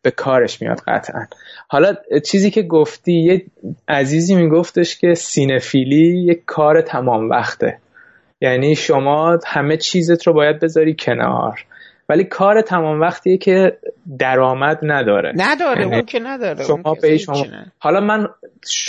به 0.01 0.11
کارش 0.11 0.61
میاد 0.61 0.81
قطعا. 0.87 1.25
حالا 1.67 1.93
چیزی 2.25 2.51
که 2.51 2.61
گفتی 2.61 3.13
یه 3.13 3.45
عزیزی 3.87 4.35
میگفتش 4.35 4.97
که 4.97 5.13
سینفیلی 5.13 6.25
یک 6.25 6.41
کار 6.45 6.81
تمام 6.81 7.29
وقته. 7.29 7.77
یعنی 8.41 8.75
شما 8.75 9.39
همه 9.45 9.77
چیزت 9.77 10.27
رو 10.27 10.33
باید 10.33 10.59
بذاری 10.59 10.95
کنار. 10.99 11.65
ولی 12.09 12.23
کار 12.23 12.61
تمام 12.61 13.01
وقتیه 13.01 13.37
که 13.37 13.77
درآمد 14.19 14.79
نداره. 14.83 15.33
نداره 15.35 15.81
یعنی 15.81 15.95
اون 15.95 16.05
که 16.05 16.19
نداره 16.19 16.63
شما 16.63 16.93
به 17.01 17.17
شما 17.17 17.45
حالا 17.79 17.99
من 17.99 18.27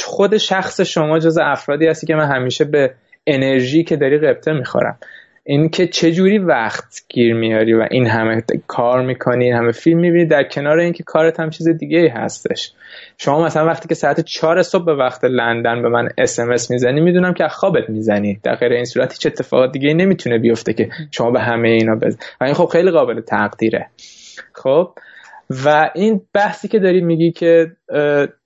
خود 0.04 0.36
شخص 0.36 0.80
شما 0.80 1.18
جز 1.18 1.38
افرادی 1.38 1.86
هستی 1.86 2.06
که 2.06 2.14
من 2.14 2.26
همیشه 2.26 2.64
به 2.64 2.94
انرژی 3.26 3.84
که 3.84 3.96
داری 3.96 4.18
قبطه 4.18 4.52
می‌خورم. 4.52 4.98
این 5.44 5.68
که 5.68 5.86
چه 5.86 6.12
جوری 6.12 6.38
وقت 6.38 7.04
گیر 7.08 7.34
میاری 7.34 7.74
و 7.74 7.86
این 7.90 8.06
همه 8.06 8.42
کار 8.66 9.02
می‌کنی 9.02 9.44
این 9.44 9.54
همه 9.54 9.72
فیلم 9.72 9.98
می‌بینی 10.00 10.26
در 10.26 10.44
کنار 10.44 10.78
اینکه 10.78 11.02
کارت 11.02 11.40
هم 11.40 11.50
چیز 11.50 11.68
دیگه 11.68 11.98
ای 11.98 12.08
هستش. 12.08 12.72
شما 13.18 13.44
مثلا 13.44 13.66
وقتی 13.66 13.88
که 13.88 13.94
ساعت 13.94 14.20
چهار 14.20 14.62
صبح 14.62 14.84
به 14.84 14.94
وقت 14.94 15.24
لندن 15.24 15.82
به 15.82 15.88
من 15.88 16.08
اس 16.18 16.70
می‌زنی 16.70 17.00
می‌دونم 17.00 17.34
که 17.34 17.48
خوابت 17.48 17.90
می‌زنی. 17.90 18.40
در 18.42 18.54
غیر 18.54 18.72
این 18.72 18.84
صورت 18.84 19.12
هیچ 19.12 19.26
اتفاق 19.26 19.72
دیگه 19.72 19.94
نمی‌تونه 19.94 20.38
بیفته 20.38 20.72
که 20.72 20.88
شما 21.10 21.30
به 21.30 21.40
همه 21.40 21.68
اینا 21.68 21.94
بزن 21.94 22.18
و 22.40 22.44
این 22.44 22.54
خب 22.54 22.66
خیلی 22.66 22.90
قابل 22.90 23.20
تقدیره. 23.20 23.86
خب؟ 24.52 24.90
و 25.64 25.90
این 25.94 26.20
بحثی 26.34 26.68
که 26.68 26.78
داری 26.78 27.00
میگی 27.00 27.32
که 27.32 27.72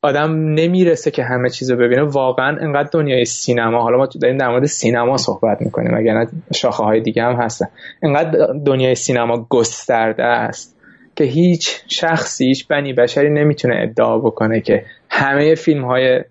آدم 0.03 0.33
نمی‌رسه 0.33 1.11
که 1.11 1.23
همه 1.23 1.51
چیز 1.51 1.71
رو 1.71 1.77
ببینه 1.77 2.03
واقعا 2.03 2.57
انقدر 2.61 2.89
دنیای 2.93 3.25
سینما 3.25 3.83
حالا 3.83 3.97
ما 3.97 4.09
داریم 4.23 4.39
در 4.39 4.49
مورد 4.49 4.65
سینما 4.65 5.17
صحبت 5.17 5.63
می‌کنیم 5.63 5.95
اگر 5.95 6.27
شاخه 6.55 6.85
های 6.85 7.01
دیگه 7.01 7.23
هم 7.23 7.33
هستن. 7.33 7.67
انقدر 8.03 8.53
دنیای 8.67 8.95
سینما 8.95 9.47
گسترده 9.51 10.25
است 10.25 10.77
که 11.17 11.25
هیچ 11.25 11.83
شخصی 11.89 12.47
هیچ 12.47 12.69
بنی 12.69 12.93
بشری 12.93 13.31
نمی‌تونه 13.31 13.81
ادعا 13.83 14.19
بکنه 14.19 14.61
که 14.61 14.85
همه 15.11 15.55
فیلم 15.55 15.85
های 15.85 16.25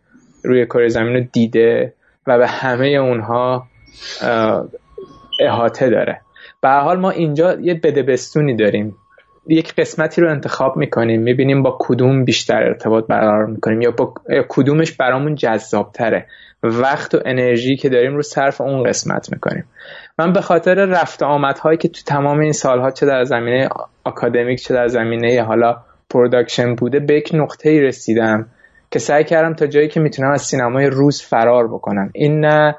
روی 0.44 0.66
کره 0.66 0.88
زمین 0.88 1.14
رو 1.14 1.24
دیده 1.34 1.94
و 2.28 2.38
به 2.38 2.48
همه 2.48 2.88
اونها 2.88 3.68
احاطه 5.40 5.90
داره. 5.90 6.22
به 6.62 6.66
هر 6.66 6.70
حال 6.70 7.00
ما 7.00 7.10
اینجا 7.10 7.54
یه 7.62 7.74
بده 7.74 8.01
بستونی 8.01 8.56
داریم. 8.56 8.96
یک 9.48 9.76
قسمتی 9.76 10.22
رو 10.22 10.32
انتخاب 10.32 10.78
می‌کنیم 10.78 11.22
می‌بینیم 11.22 11.64
با 11.64 11.78
کدوم 11.80 12.26
بیشتر 12.26 12.64
ارتباط 12.64 13.08
برقرار 13.08 13.46
می‌کنیم 13.46 13.82
یا 13.82 13.92
با 13.92 14.14
کدومش 14.50 14.92
برامون 14.92 15.36
جذابتره. 15.36 16.26
وقت 16.64 17.16
و 17.16 17.20
انرژی 17.26 17.76
که 17.76 17.90
داریم 17.90 18.16
رو 18.16 18.22
صرف 18.22 18.62
اون 18.62 18.84
قسمت 18.84 19.32
می‌کنیم. 19.32 19.66
من 20.20 20.34
به 20.34 20.42
خاطر 20.42 20.74
رفت 20.76 21.24
آمدهایی 21.24 21.78
که 21.78 21.88
تو 21.88 22.02
تمام 22.06 22.40
این 22.40 22.52
سالها 22.52 22.92
چه 22.92 23.06
در 23.06 23.24
زمینه 23.24 23.70
اکادمیک 24.06 24.62
چه 24.62 24.74
در 24.74 24.88
زمینه 24.88 25.44
حالا 25.44 25.78
production 26.10 26.76
بوده 26.76 27.00
به 27.00 27.14
یک 27.14 27.32
نقطه 27.34 27.70
ای 27.70 27.82
رسیدم 27.82 28.46
که 28.92 29.00
سعی 29.00 29.24
کردم 29.24 29.54
تا 29.54 29.68
جایی 29.68 29.88
که 29.88 30.00
می‌تونم 30.00 30.32
از 30.32 30.42
سینمای 30.42 30.86
روز 30.86 31.22
فرار 31.22 31.68
بکنم. 31.68 32.10
این 32.14 32.46
نه 32.46 32.76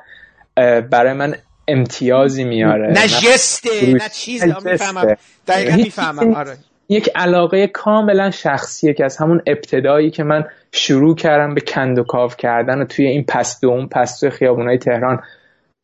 برای 0.91 1.13
من 1.13 1.35
امتیازی 1.69 2.45
میاره. 2.45 2.89
نه 2.89 3.07
جسته 3.07 3.93
نه 3.93 4.09
چیز 4.09 4.45
می‌فهمم. 4.45 5.17
دقیقا 5.49 5.77
می‌فهمم. 5.77 6.35
آره. 6.35 6.57
یک 6.89 7.11
علاقه 7.15 7.67
کاملا 7.67 8.31
شخصیه 8.31 8.95
که 8.95 9.05
از 9.05 9.17
همون 9.17 9.43
ابتدایی 9.47 10.11
که 10.11 10.25
من 10.25 10.45
شروع 10.73 11.17
کردم 11.17 11.55
به 11.55 11.61
کند 11.61 11.99
و 11.99 12.05
کاف 12.05 12.37
کردن 12.37 12.79
و 12.79 12.85
توی 12.85 13.07
این 13.07 13.25
پستو 13.25 13.69
اون 13.69 13.87
پستو 13.87 14.31
خیابونای 14.31 14.79
تهران 14.79 15.23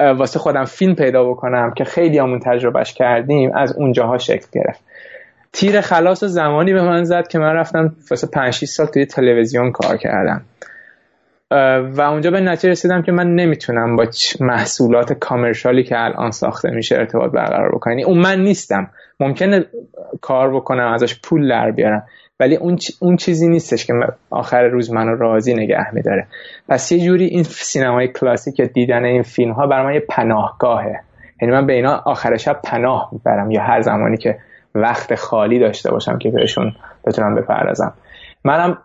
واسه 0.00 0.38
خودم 0.38 0.64
فیلم 0.64 0.94
پیدا 0.94 1.24
بکنم 1.24 1.74
که 1.76 1.84
خیلی 1.84 2.18
همون 2.18 2.40
تجربهش 2.40 2.92
کردیم 2.94 3.52
از 3.56 3.72
اونجاها 3.72 4.18
شکل 4.18 4.46
گرفت. 4.52 4.80
تیر 5.52 5.80
خلاص 5.80 6.24
زمانی 6.24 6.72
به 6.72 6.82
من 6.82 7.04
زد 7.04 7.28
که 7.28 7.38
من 7.38 7.52
رفتم 7.52 7.96
واسه 8.10 8.26
5 8.26 8.64
سال 8.64 8.86
توی 8.86 9.06
تلویزیون 9.06 9.72
کار 9.72 9.96
کردم. 9.96 10.42
و 11.96 12.00
اونجا 12.00 12.30
به 12.30 12.40
نتیجه 12.40 12.70
رسیدم 12.70 13.02
که 13.02 13.12
من 13.12 13.34
نمی‌تونم 13.34 13.96
با 13.96 14.06
محصولات 14.40 15.12
کامرشالی 15.12 15.84
که 15.84 16.04
الان 16.04 16.30
ساخته 16.30 16.70
میشه 16.70 16.96
ارتباط 16.96 17.32
برقرار 17.32 17.74
بکنم. 17.74 17.92
یعنی 17.92 18.04
اون 18.04 18.18
من 18.18 18.40
نیستم. 18.40 18.90
ممکنه 19.20 19.64
کار 20.20 20.54
بکنم 20.54 20.92
ازش 20.92 21.20
پول 21.20 21.48
در 21.48 21.70
بیارم. 21.70 22.02
ولی 22.40 22.56
اون, 22.56 22.78
اون 23.00 23.16
چیزی 23.16 23.48
نیستش 23.48 23.86
که 23.86 23.92
آخر 24.30 24.62
روز 24.62 24.92
منو 24.92 25.16
راضی 25.16 25.54
نگه 25.54 25.94
میداره. 25.94 26.26
پس 26.68 26.92
یه 26.92 27.04
جوری 27.04 27.24
این 27.24 27.42
سینمای 27.42 28.08
کلاسیک 28.08 28.60
یا 28.60 28.66
دیدن 28.66 29.04
این 29.04 29.22
فیلم 29.22 29.52
ها 29.52 29.66
برای 29.66 29.86
من 29.86 29.94
یه 29.94 30.02
پناهگاهه. 30.08 31.00
یعنی 31.42 31.54
من 31.54 31.66
به 31.66 31.72
اینا 31.72 32.02
آخر 32.06 32.36
شب 32.36 32.60
پناه 32.64 33.08
می‌برم 33.12 33.50
یا 33.50 33.62
هر 33.62 33.80
زمانی 33.80 34.16
که 34.16 34.38
وقت 34.74 35.14
خالی 35.14 35.58
داشته 35.58 35.90
باشم 35.90 36.18
که 36.18 36.30
بهشون 36.30 36.72
بتونم 37.06 37.34
بپردازم. 37.34 37.94
منم 38.44 38.78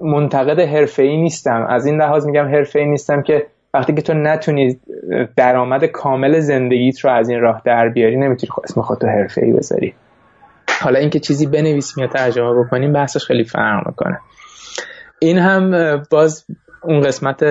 منتقد 0.00 0.88
ای 0.98 1.16
نیستم. 1.16 1.66
از 1.68 1.86
این 1.86 2.00
لحاظ 2.00 2.26
میگم 2.26 2.46
ای 2.74 2.86
نیستم 2.86 3.22
که 3.22 3.46
وقتی 3.74 3.94
که 3.94 4.02
تو 4.02 4.14
نتونی 4.14 4.80
درآمد 5.36 5.84
کامل 5.84 6.40
زندگیت 6.40 7.00
رو 7.00 7.10
از 7.10 7.28
این 7.28 7.40
راه 7.40 7.62
در 7.64 7.88
بیاری 7.88 8.16
نمی‌تونی 8.16 8.50
اسم 8.64 8.82
خودتو 8.82 9.06
ای 9.36 9.52
بذاری. 9.52 9.94
حالا 10.80 10.98
اینکه 10.98 11.18
چیزی 11.18 11.46
بنویسیم 11.46 12.04
یا 12.04 12.10
ترجمه 12.10 12.64
بکنیم 12.64 12.92
بحثش 12.92 13.24
خیلی 13.24 13.44
فرق 13.44 13.86
می‌کنه. 13.86 14.18
این 15.18 15.38
هم 15.38 15.96
باز 16.10 16.44
اون 16.82 17.00
قسمت 17.00 17.44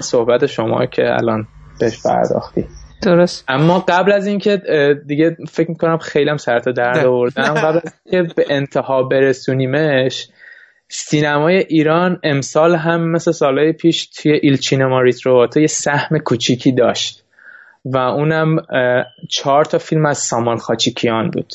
صحبت 0.00 0.46
شما 0.46 0.86
که 0.86 1.02
الان 1.02 1.46
بهش 1.80 2.02
پرداختی. 2.06 2.66
درست. 3.02 3.44
اما 3.48 3.84
قبل 3.88 4.12
از 4.12 4.26
اینکه 4.26 4.60
دیگه 5.06 5.36
فکر 5.48 5.68
می‌کنم 5.68 5.98
خیلی 5.98 6.30
هم 6.30 6.36
سرتا 6.36 6.72
درد 6.72 7.06
آوردم 7.06 7.42
قبل 7.42 7.76
از 7.76 7.94
اینکه 8.04 8.34
به 8.34 8.44
انتها 8.50 9.02
برسونیمش 9.02 10.28
سینمای 10.88 11.56
ایران 11.56 12.20
امسال 12.22 12.74
هم 12.74 13.08
مثل 13.10 13.32
سالهای 13.32 13.72
پیش 13.72 14.06
توی 14.06 14.32
ایلچینما 14.32 15.00
ریتروواتا 15.00 15.60
یه 15.60 15.66
سهم 15.66 16.18
کوچیکی 16.18 16.72
داشت 16.72 17.24
و 17.84 17.98
اونم 17.98 18.56
چهار 19.28 19.64
تا 19.64 19.78
فیلم 19.78 20.06
از 20.06 20.18
سامان 20.18 20.56
خاچیکیان 20.56 21.30
بود. 21.30 21.52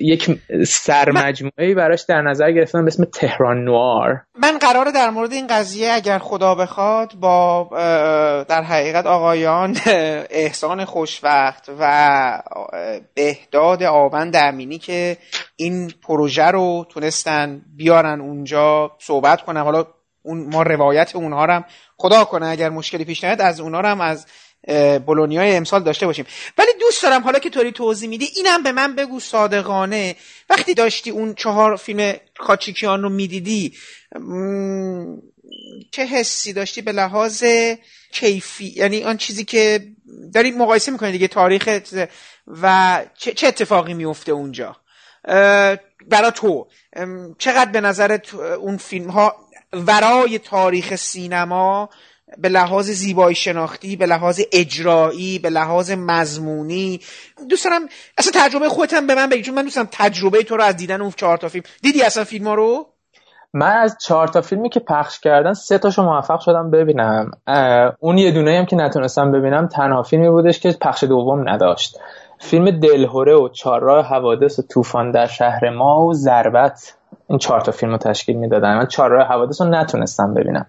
یک 0.00 0.40
سرمجموعه 0.66 1.74
براش 1.74 2.02
در 2.02 2.22
نظر 2.22 2.52
گرفتم 2.52 2.84
به 2.84 2.88
اسم 2.88 3.04
تهران 3.04 3.64
نوار. 3.64 4.22
من 4.38 4.58
قراره 4.58 4.92
در 4.92 5.10
مورد 5.10 5.32
این 5.32 5.46
قضیه 5.46 5.92
اگر 5.92 6.18
خدا 6.18 6.54
بخواد 6.54 7.14
با 7.14 7.68
در 8.48 8.62
حقیقت 8.62 9.06
آقایان 9.06 9.76
احسان 10.30 10.84
خوشوقت 10.84 11.70
و 11.80 12.42
بهداد 13.14 13.82
آوند 13.82 14.36
امینی 14.36 14.78
که 14.78 15.16
این 15.56 15.92
پروژه 16.02 16.46
رو 16.46 16.86
تونستن 16.88 17.62
بیارن 17.76 18.20
اونجا 18.20 18.90
صحبت 18.98 19.42
کنن. 19.42 19.60
حالا 19.60 19.84
اون 20.22 20.48
ما 20.52 20.62
روایت 20.62 21.16
اونها 21.16 21.44
رو 21.44 21.52
هم 21.52 21.64
خدا 21.96 22.24
کنه 22.24 22.46
اگر 22.46 22.68
مشکلی 22.68 23.04
پیش 23.04 23.24
نیاد 23.24 23.40
از 23.40 23.60
اونها 23.60 23.80
رو 23.80 23.88
هم 23.88 24.00
از 24.00 24.26
بولونیای 25.06 25.56
امسال 25.56 25.82
داشته 25.82 26.06
باشیم. 26.06 26.26
ولی 26.58 26.70
دوست 26.80 27.02
دارم 27.02 27.22
حالا 27.22 27.38
که 27.38 27.50
طوری 27.50 27.72
توضیح 27.72 28.08
میدی 28.08 28.28
اینم 28.36 28.62
به 28.62 28.72
من 28.72 28.94
بگو 28.94 29.20
صادقانه. 29.20 30.16
وقتی 30.50 30.74
داشتی 30.74 31.10
اون 31.10 31.34
چهار 31.34 31.76
فیلم 31.76 32.14
خاچیکیان 32.38 33.02
رو 33.02 33.08
می‌دیدی 33.08 33.74
چه 35.90 36.04
حسی 36.06 36.52
داشتی 36.52 36.82
به 36.82 36.92
لحاظ 36.92 37.44
کیفی؟ 38.12 38.72
یعنی 38.76 39.04
آن 39.04 39.16
چیزی 39.16 39.44
که 39.44 39.86
داری 40.34 40.50
مقایسه 40.50 40.92
می‌کنی 40.92 41.12
دیگه 41.12 41.28
تاریخ 41.28 41.80
و 42.46 43.04
چه 43.18 43.46
اتفاقی 43.46 43.94
میفته 43.94 44.32
اونجا؟ 44.32 44.76
برا 46.08 46.30
تو. 46.34 46.68
چقدر 47.38 47.70
به 47.70 47.80
نظرت 47.80 48.34
اون 48.34 48.76
فیلم 48.76 49.10
ها 49.10 49.36
ورای 49.72 50.38
تاریخ 50.38 50.96
سینما 50.96 51.90
به 52.38 52.48
لحاظ 52.48 52.90
زیبایی 52.90 53.34
شناختی 53.34 53.96
به 53.96 54.06
لحاظ 54.06 54.40
اجرایی 54.52 55.38
به 55.38 55.50
لحاظ 55.50 55.90
مضمونی. 55.90 57.00
دوست 57.48 57.64
دارم 57.64 57.80
اصلا 58.18 58.32
تجربه 58.34 58.68
خودت 58.68 58.94
هم 58.94 59.06
به 59.06 59.14
من 59.14 59.28
بگی 59.28 59.42
چون 59.42 59.54
من 59.54 59.62
دوستم 59.62 59.88
تجربه 59.92 60.42
تو 60.42 60.56
رو 60.56 60.64
از 60.64 60.76
دیدن 60.76 61.00
اون 61.00 61.10
چهار 61.16 61.36
تا 61.36 61.48
فیلم. 61.48 61.64
دیدی 61.82 62.02
اصلا 62.02 62.24
فیلم 62.24 62.46
ها 62.46 62.54
رو؟ 62.54 62.86
من 63.54 63.76
از 63.76 63.96
چهار 64.00 64.28
تا 64.28 64.40
فیلمی 64.40 64.68
که 64.68 64.80
پخش 64.80 65.20
کردن 65.20 65.52
سه 65.52 65.78
تاشو 65.78 66.02
موفق 66.02 66.40
شدم 66.40 66.70
ببینم. 66.70 67.30
اون 67.98 68.18
یه 68.18 68.32
دونه 68.32 68.58
هم 68.58 68.66
که 68.66 68.76
نتونستم 68.76 69.32
ببینم 69.32 69.66
تنها 69.66 70.02
فیلمی 70.02 70.30
بودش 70.30 70.60
که 70.60 70.76
پخش 70.80 71.04
دوم 71.04 71.48
نداشت. 71.48 71.98
فیلم 72.40 72.80
دلهوره 72.80 73.34
و 73.34 73.48
چهارراه 73.48 74.06
حوادث 74.06 74.58
و 74.58 74.62
طوفان 74.62 75.10
در 75.10 75.26
شهر 75.26 75.70
ما 75.70 76.06
و 76.06 76.14
ضربت. 76.14 76.94
این 77.28 77.38
چهار 77.38 77.60
تا 77.60 77.72
فیلم 77.72 77.96
تشکیل 77.96 78.36
می‌دادن. 78.36 78.76
من 78.78 78.86
چهارراه 78.86 79.28
حوادث 79.28 79.60
رو 79.60 79.68
نتونستم 79.68 80.34
ببینم. 80.34 80.66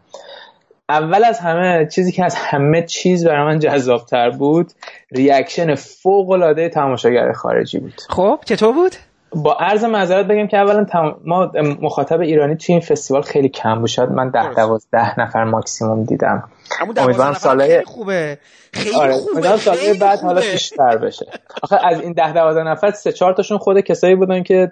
اول 0.89 1.23
از 1.23 1.39
همه 1.39 1.87
چیزی 1.91 2.11
که 2.11 2.25
از 2.25 2.35
همه 2.35 2.81
چیز 2.81 3.27
برای 3.27 3.45
من 3.45 3.59
جذابتر 3.59 4.29
بود 4.29 4.71
ریاکشن 5.11 5.75
فوق 5.75 6.29
العاده 6.29 6.69
تماشاگر 6.69 7.31
خارجی 7.31 7.79
بود. 7.79 8.01
خب 8.09 8.39
چطور 8.45 8.73
بود؟ 8.73 8.95
با 9.35 9.53
عرض 9.53 9.83
معذرت 9.83 10.25
بگم 10.25 10.47
که 10.47 10.57
اولا 10.57 10.85
ما 11.25 11.51
مخاطب 11.81 12.19
ایرانی 12.21 12.55
توی 12.55 12.73
این 12.73 12.81
فستیوال 12.81 13.21
خیلی 13.21 13.49
کم 13.49 13.79
بود. 13.79 13.89
شاید 13.89 14.09
من 14.09 14.29
ده 14.29 14.53
دوازده 14.53 15.19
نفر 15.19 15.43
ماکسیموم 15.43 16.03
دیدم. 16.03 16.49
امیدوارم 16.81 17.33
ساله 17.33 17.83
خوبه. 17.85 18.37
خیلی 18.73 18.95
آره. 18.95 19.13
خوبه 19.13 19.57
ساله 19.57 19.93
بعد 19.93 20.19
حالا 20.19 20.41
بیشتر 20.41 20.97
بشه. 20.97 21.25
آخه 21.63 21.87
از 21.87 22.01
این 22.01 22.13
ده 22.13 22.33
دوازده 22.33 22.63
نفر 22.63 22.91
سه 22.91 23.11
چهار 23.11 23.33
تاشون 23.33 23.57
خود 23.57 23.79
کسایی 23.79 24.15
بودن 24.15 24.43
که 24.43 24.71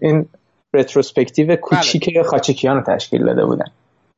این 0.00 0.28
رتروسپکتیو 0.74 1.56
کوچیک. 1.56 2.22
خاچیکیان 2.22 2.76
رو 2.76 2.82
تشکیل 2.82 3.26
داده 3.26 3.44
بودن. 3.44 3.66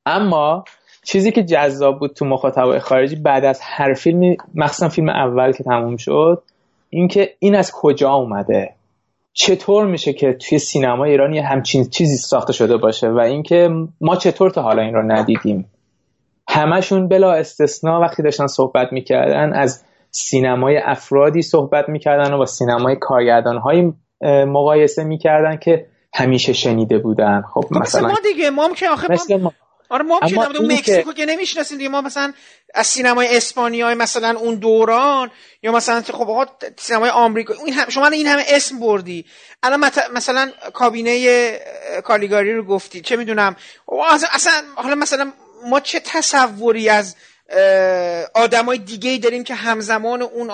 اما 0.06 0.64
چیزی 1.04 1.32
که 1.32 1.42
جذاب 1.42 1.98
بود 1.98 2.12
تو 2.14 2.24
مخاطبای 2.24 2.78
خارجی 2.78 3.16
بعد 3.16 3.44
از 3.44 3.60
هر 3.62 3.94
فیلمی 3.94 4.36
مخصوصا 4.54 4.88
فیلم 4.88 5.08
اول 5.08 5.52
که 5.52 5.64
تموم 5.64 5.96
شد 5.96 6.42
اینکه 6.90 7.34
این 7.38 7.54
از 7.54 7.72
کجا 7.72 8.12
اومده؟ 8.12 8.74
چطور 9.32 9.86
میشه 9.86 10.12
که 10.12 10.32
توی 10.32 10.58
سینما 10.58 11.04
ایران 11.04 11.34
یه 11.34 11.42
همچین 11.42 11.84
چیزی 11.84 12.16
ساخته 12.16 12.52
شده 12.52 12.76
باشه 12.76 13.08
و 13.08 13.18
اینکه 13.18 13.70
ما 14.00 14.16
چطور 14.16 14.50
تا 14.50 14.62
حالا 14.62 14.82
این 14.82 14.94
رو 14.94 15.12
ندیدیم؟ 15.12 15.70
همشون 16.48 17.08
بلا 17.08 17.32
استثنا 17.32 18.00
وقتی 18.00 18.22
داشتن 18.22 18.46
صحبت 18.46 18.92
می‌کردن 18.92 19.52
از 19.52 19.84
سینمای 20.10 20.78
افرادی 20.78 21.42
صحبت 21.42 21.88
می‌کردن 21.88 22.34
و 22.34 22.38
با 22.38 22.46
سینمای 22.46 22.96
کارگردان 22.96 23.62
مقایسه 24.46 25.04
می‌کردن 25.04 25.56
که 25.56 25.86
همیشه 26.14 26.52
شنیده 26.52 26.98
بودن. 26.98 27.42
خب 27.54 27.64
مثلا 27.70 28.08
ما 28.08 28.14
دیگه 28.32 28.50
ما 28.50 28.68
که 28.68 28.88
آخه 28.88 29.36
ما... 29.36 29.52
آره 29.92 30.04
ما 30.04 30.20
که 30.20 30.38
اون 30.38 30.72
مکزیکو 30.72 31.12
که 31.12 31.26
نمی‌شناسیم 31.26 31.78
دیگه 31.78 31.88
ما 31.88 32.00
مثلا 32.00 32.32
از 32.74 32.86
سینمای 32.86 33.36
اسپانیای 33.36 33.94
مثلا 33.94 34.38
اون 34.38 34.54
دوران 34.54 35.30
یا 35.62 35.72
مثلا 35.72 36.02
خب 36.02 36.30
آقا 36.30 36.46
سینمای 36.78 37.10
آمریکا 37.10 37.54
این 37.64 37.74
هم 37.74 37.88
شما 37.88 38.06
این 38.06 38.26
همه 38.26 38.44
اسم 38.48 38.80
بردی. 38.80 39.24
الان 39.62 39.90
مثلا 40.14 40.50
کابینه 40.74 41.52
کالیگاری 42.04 42.54
رو 42.54 42.64
گفتی 42.64 43.00
چه 43.00 43.16
می‌دونم. 43.16 43.56
اصلا 44.32 44.52
حالا 44.74 44.94
مثلا 44.94 45.32
ما 45.64 45.80
چه 45.80 46.00
تصوری 46.00 46.88
از 46.88 47.16
آدمای 48.34 48.78
دیگه 48.78 49.10
ای 49.10 49.18
داریم 49.18 49.44
که 49.44 49.54
همزمان 49.54 50.22
اون 50.22 50.50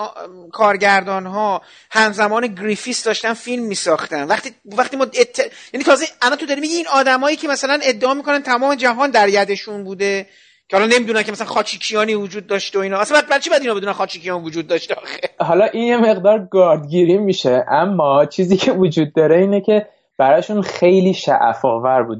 کارگردان 0.51 1.25
ها 1.25 1.61
همزمان 1.91 2.47
گریفیث 2.47 3.03
داشتن 3.03 3.33
فیلم 3.33 3.63
می 3.63 3.75
ساختن 3.75 4.23
وقتی 4.23 4.51
وقتی 4.77 4.97
ما 4.97 5.03
ات... 5.03 5.39
یعنی 5.73 5.83
تازه 5.83 6.05
الان 6.21 6.37
تو 6.37 6.45
داری 6.45 6.61
میگی 6.61 6.73
این 6.73 6.87
آدمایی 6.93 7.35
که 7.35 7.47
مثلا 7.47 7.79
ادعا 7.83 8.13
می‌کنن 8.13 8.43
تمام 8.43 8.75
جهان 8.75 9.11
در 9.11 9.29
یدشون 9.29 9.83
بوده 9.83 10.25
که 10.69 10.77
حالا 10.77 10.95
نمی‌دونن 10.95 11.23
که 11.23 11.31
مثلا 11.31 11.47
خاچیکیانی 11.47 12.15
وجود 12.15 12.47
داشته 12.47 12.79
و 12.79 12.81
اینا. 12.81 12.99
اصلا 12.99 13.21
بعد 13.29 13.41
چی 13.41 13.49
بعد 13.49 13.61
اینا 13.61 13.73
بدونن 13.73 13.93
خاچیکیان 13.93 14.43
وجود 14.43 14.67
داشته 14.67 14.95
آخه؟ 14.95 15.19
حالا 15.39 15.65
این 15.65 15.83
یه 15.83 15.97
مقدار 15.97 16.47
گاردگیری 16.51 17.17
میشه. 17.17 17.65
اما 17.69 18.25
چیزی 18.25 18.57
که 18.57 18.71
وجود 18.71 19.13
داره 19.13 19.37
اینه 19.37 19.61
که 19.61 19.87
براشون 20.17 20.61
خیلی 20.61 21.13
شعف 21.13 21.65
آور 21.65 22.03
بود 22.03 22.19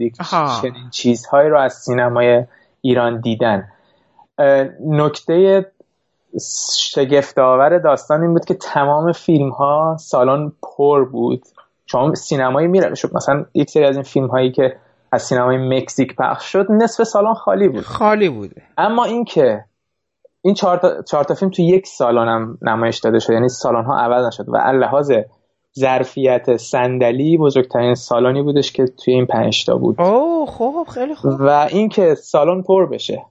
چنین 0.61 0.89
چیزهایی 0.91 1.49
رو 1.49 1.59
از 1.59 1.73
سینمای 1.73 2.43
ایران 2.81 3.21
دیدن. 3.21 3.67
نکته 4.85 5.65
شگفت 6.77 7.39
آور 7.39 7.77
داستان 7.77 8.21
این 8.21 8.33
بود 8.33 8.45
که 8.45 8.53
تمام 8.53 9.11
فیلم 9.11 9.49
ها 9.49 9.97
سالن 9.99 10.51
پر 10.61 11.05
بود. 11.05 11.43
شما 11.85 12.15
سینمایی 12.15 12.67
میره 12.67 12.95
شد 12.95 13.15
مثلا 13.15 13.45
یک 13.53 13.69
سری 13.69 13.85
از 13.85 13.95
این 13.95 14.03
فیلم 14.03 14.27
هایی 14.27 14.51
که 14.51 14.75
از 15.11 15.21
سینمای 15.21 15.57
مکزیک 15.57 16.15
پخش 16.15 16.51
شد 16.51 16.71
نصف 16.71 17.03
سالن 17.03 17.33
خالی 17.33 17.67
بود. 17.67 17.83
خالی 17.83 18.29
بوده 18.29 18.61
اما 18.77 19.05
اینکه 19.05 19.65
این 20.41 20.53
چهار 20.53 20.77
تا, 20.77 21.23
تا 21.23 21.35
فیلم 21.35 21.51
تو 21.51 21.61
یک 21.61 21.87
سالن 21.87 22.27
هم 22.27 22.57
نمایش 22.61 22.97
داده 22.97 23.19
شد 23.19 23.33
یعنی 23.33 23.49
سالن 23.49 23.83
ها 23.85 23.97
عوض 23.97 24.25
نشد 24.25 24.49
و 24.49 24.57
لحاظ 24.57 25.11
ظرفیت 25.79 26.57
صندلی 26.57 27.37
بزرگترین 27.37 27.95
سالانی 27.95 28.41
بودش 28.41 28.71
که 28.71 28.85
توی 28.85 29.13
این 29.13 29.25
پنج 29.25 29.65
تا 29.65 29.77
بود. 29.77 30.01
اوه 30.01 30.47
خوب 30.47 30.87
خیلی 30.87 31.15
خوب. 31.15 31.31
و 31.39 31.67
اینکه 31.71 32.15
سالن 32.15 32.61
پر 32.61 32.85
بشه. 32.85 33.25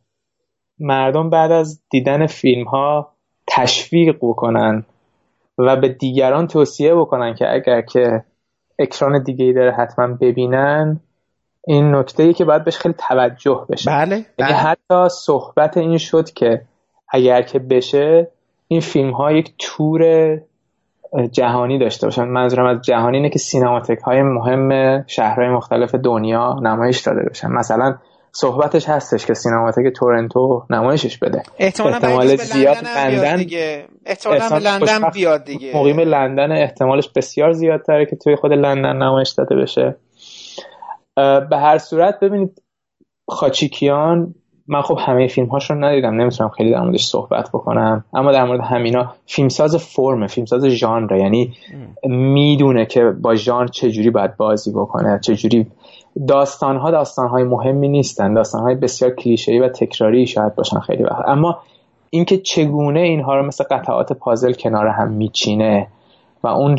مردم 0.81 1.31
بعد 1.31 1.53
از 1.53 1.81
دیدن 1.91 2.27
فیلم 2.27 2.65
ها 2.65 3.13
تشویق 3.47 4.17
بکنن 4.21 4.85
و 5.59 5.77
به 5.77 5.89
دیگران 5.89 6.47
توصیه 6.47 6.95
بکنن 6.95 7.35
که 7.35 7.53
اگر 7.55 7.81
که 7.81 8.25
اکران 8.79 9.23
دیگه 9.23 9.45
ای 9.45 9.53
داره 9.53 9.73
حتما 9.73 10.07
ببینن 10.07 11.01
این 11.67 11.95
نکته 11.95 12.23
ای 12.23 12.33
که 12.33 12.45
باید 12.45 12.65
بهش 12.65 12.77
خیلی 12.77 12.95
توجه 12.99 13.67
بشه. 13.69 13.91
بله, 13.91 14.27
بله. 14.39 14.47
حتی 14.47 15.09
صحبت 15.09 15.77
این 15.77 15.99
شد 15.99 16.31
که 16.31 16.63
اگر 17.09 17.43
که 17.43 17.59
بشه 17.59 18.29
این 18.69 18.81
فیلم 18.81 19.11
ها 19.11 19.33
یک 19.33 19.55
تور 19.59 20.03
جهانی 21.33 21.79
داشته 21.79 22.07
باشن. 22.07 22.25
منظورم 22.25 22.67
از 22.67 22.83
جهانی 22.83 23.17
اینه 23.17 23.31
که 23.31 23.39
سینماتک 23.39 23.99
های 23.99 24.23
مهم 24.23 25.05
شهرهای 25.07 25.49
مختلف 25.49 25.95
دنیا 25.95 26.59
نمایش 26.63 27.01
داده 27.01 27.23
باشن. 27.23 27.51
مثلا 27.51 27.99
صحبتش 28.33 28.89
هستش 28.89 29.27
که 29.27 29.35
سینماتک 29.35 29.93
تورنتو 29.97 30.63
نمایشش 30.71 31.19
بده. 31.19 31.43
احتمال 31.59 32.37
زیاد 32.37 32.77
لندن 32.85 33.47
احتمال 34.07 34.63
لندن 34.63 35.11
بیاد 35.15 35.45
دیگه. 35.45 35.77
مقیم 35.77 36.01
لندن 36.01 36.53
احتمالش 36.53 37.09
بسیار 37.09 37.53
زیادتره 37.53 38.07
که 38.07 38.17
توی 38.17 38.37
خود 38.37 38.53
لندن 38.53 38.97
نمایش 38.97 39.31
داده 39.31 39.57
بشه. 39.57 39.97
به 41.51 41.57
هر 41.57 41.79
صورت 41.79 42.21
ببینید 42.21 42.63
خاچیکیان 43.29 44.35
من 44.71 44.83
خب 44.83 44.99
همه 45.01 45.27
فیلم 45.27 45.47
هاش 45.47 45.71
رو 45.71 45.85
ندیدم 45.85 46.21
نمی‌تونم 46.21 46.51
خیلی 46.51 46.73
در 46.73 46.81
موردش 46.81 47.05
صحبت 47.05 47.49
بکنم 47.49 48.05
اما 48.15 48.33
در 48.33 48.45
مورد 48.45 48.61
همینا 48.61 49.15
فیلمساز 49.27 49.77
فرم 49.77 50.27
فیلمساز 50.27 50.65
ژانر 50.65 51.17
یعنی 51.17 51.55
می‌دونه 52.05 52.87
که 52.87 53.05
با 53.05 53.35
ژانر 53.35 53.67
چجوری 53.67 54.11
باید 54.11 54.37
بازی 54.37 54.73
بکنه 54.73 55.21
چجوری 55.23 55.67
ها 56.63 56.91
داستان 56.91 57.29
های 57.29 57.45
مهمی 57.45 57.89
نیستن. 57.89 58.35
داستان 58.35 58.63
های 58.63 58.75
بسیار 58.75 59.11
کلیشه‌ای 59.11 59.59
و 59.59 59.69
تکراری 59.69 60.27
شاید 60.27 60.55
باشن 60.55 60.81
خیلی 60.81 61.03
وقت. 61.03 61.29
اما 61.29 61.59
اینکه 62.11 62.39
چگونه 62.39 63.01
اینها 63.01 63.37
رو 63.37 63.47
مثل 63.47 63.65
قطعات 63.71 64.13
پازل 64.13 64.53
کنار 64.53 64.87
هم 64.87 65.13
میچینه 65.13 65.87
و 66.43 66.49
اون 66.49 66.79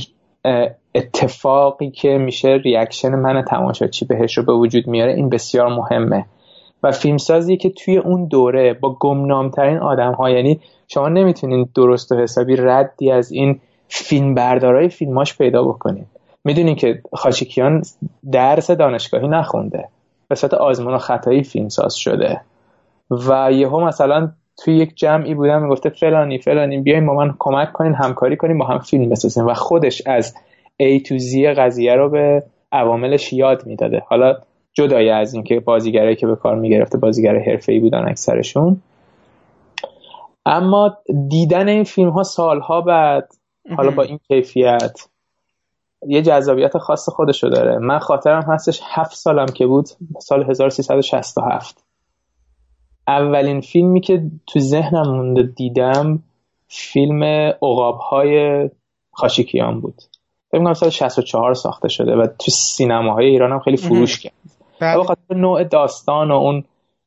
اتفاقی 0.95 1.91
که 1.91 2.17
میشه 2.17 2.49
ریاکشن 2.49 3.15
من 3.15 3.41
تماشاچی 3.41 4.05
بهش 4.05 4.37
رو 4.37 4.43
به 4.43 4.53
وجود 4.53 4.87
میاره 4.87 5.13
این 5.13 5.29
بسیار 5.29 5.67
مهمه. 5.67 6.25
و 6.83 6.91
فیلمسازی 6.91 7.57
که 7.57 7.69
توی 7.69 7.97
اون 7.97 8.25
دوره 8.25 8.73
با 8.73 8.95
گمنامترین 8.99 9.77
آدم 9.77 10.13
ها 10.13 10.29
یعنی 10.29 10.59
شما 10.87 11.09
نمی‌تونین 11.09 11.69
درست 11.75 12.11
و 12.11 12.15
حسابی 12.15 12.55
ردی 12.55 13.11
از 13.11 13.31
این 13.31 13.59
فیلم 13.87 14.35
بردارای 14.35 14.89
فیلماش 14.89 15.37
پیدا 15.37 15.63
بکنید 15.63 16.07
می‌دونین 16.43 16.75
که 16.75 17.01
خاچیکیان 17.13 17.83
درس 18.31 18.71
دانشگاهی 18.71 19.27
نخونده. 19.27 19.87
به 20.27 20.35
صورت 20.35 20.53
آزمون 20.53 20.93
و 20.93 20.97
خطایی 20.97 21.43
فیلمساز 21.43 21.95
شده. 21.95 22.41
و 23.11 23.51
یهو 23.51 23.79
مثلا 23.79 24.31
توی 24.63 24.75
یک 24.77 24.95
جمعی 24.95 25.33
بودن 25.33 25.63
می‌گفته 25.63 25.89
فلانی 25.89 26.37
فلانی 26.37 26.77
بیاین 26.77 27.05
با 27.05 27.13
من 27.13 27.35
کمک 27.39 27.71
کنین 27.71 27.93
همکاری 27.93 28.37
کنیم 28.37 28.57
با 28.57 28.65
هم 28.65 28.79
فیلم 28.79 29.09
بسازیم. 29.09 29.45
و 29.45 29.53
خودش 29.53 30.01
از 30.05 30.35
A 30.83 30.99
to 30.99 31.19
Z 31.19 31.35
قضیه 31.57 31.95
رو 31.95 32.09
به 32.09 32.43
عواملش 32.71 33.33
یاد 33.33 33.65
می‌داده. 33.65 34.03
حالا 34.07 34.37
جدای 34.73 35.09
از 35.09 35.33
اینکه 35.33 35.59
بازیگرایی 35.59 36.15
که 36.15 36.27
به 36.27 36.35
کار 36.35 36.55
می‌گرفته 36.55 36.97
بازیگر 36.97 37.39
حرفه‌ای 37.39 37.79
بودن 37.79 38.07
اکثرشون. 38.09 38.81
اما 40.45 40.97
دیدن 41.27 41.67
این 41.67 41.83
فیلم 41.83 42.09
ها 42.09 42.23
سالها 42.23 42.81
بعد 42.81 43.29
حالا 43.77 43.91
با 43.91 44.03
این 44.03 44.19
کیفیت 44.27 45.08
یه 46.07 46.21
جذابیت 46.21 46.77
خاص 46.77 47.09
خودشو 47.09 47.49
داره. 47.49 47.77
من 47.77 47.99
خاطرم 47.99 48.41
هستش 48.41 48.81
هفت 48.83 49.15
سالم 49.15 49.45
که 49.45 49.65
بود 49.65 49.85
سال 50.19 50.49
1367 50.49 51.83
اولین 53.07 53.61
فیلمی 53.61 54.01
که 54.01 54.23
تو 54.47 54.59
ذهنم 54.59 55.15
مونده 55.15 55.43
دیدم 55.43 56.23
فیلم 56.67 57.23
اقاب 57.63 57.97
های 57.97 58.69
خاشیکیان 59.11 59.81
بود. 59.81 59.95
فکر 60.51 60.61
کنم 60.61 60.73
سال 60.73 60.89
64 60.89 61.53
ساخته 61.53 61.87
شده 61.87 62.15
و 62.15 62.27
تو 62.39 62.51
سینماهای 62.51 63.25
ایران 63.25 63.51
هم 63.51 63.59
خیلی 63.59 63.77
فروش 63.77 64.19
کرد. 64.19 64.33
بله. 64.81 65.03
خاطر 65.03 65.35
نوع 65.35 65.63
داستان 65.63 66.31
و 66.31 66.33
اون 66.33 66.63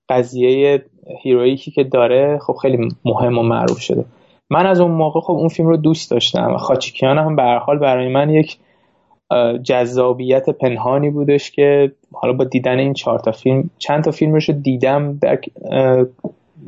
قضیه 0.08 0.84
هیرویکی 1.22 1.70
که 1.70 1.84
داره 1.84 2.38
خب 2.46 2.56
خیلی 2.62 2.88
مهم 3.04 3.38
و 3.38 3.42
معروف 3.42 3.78
شده. 3.78 4.04
من 4.50 4.66
از 4.66 4.80
اون 4.80 4.90
موقع 4.90 5.20
خب 5.20 5.32
اون 5.32 5.48
فیلم 5.48 5.68
رو 5.68 5.76
دوست 5.76 6.10
داشتم 6.10 6.54
و 6.54 6.58
خاچیکیان 6.58 7.18
هم 7.18 7.36
به 7.36 7.42
حال 7.42 7.78
برای 7.78 8.08
من 8.08 8.30
یک 8.30 8.58
جذابیت 9.62 10.50
پنهانی 10.50 11.10
بودش 11.10 11.50
که 11.50 11.92
حالا 12.12 12.32
با 12.32 12.44
دیدن 12.44 12.78
این 12.78 12.92
چهار 12.92 13.18
تا 13.18 13.32
فیلم 13.32 13.70
چند 13.78 14.04
تا 14.04 14.10
فیلمش 14.10 14.48
رو 14.48 14.54
دیدم 14.54 15.18
در 15.18 15.38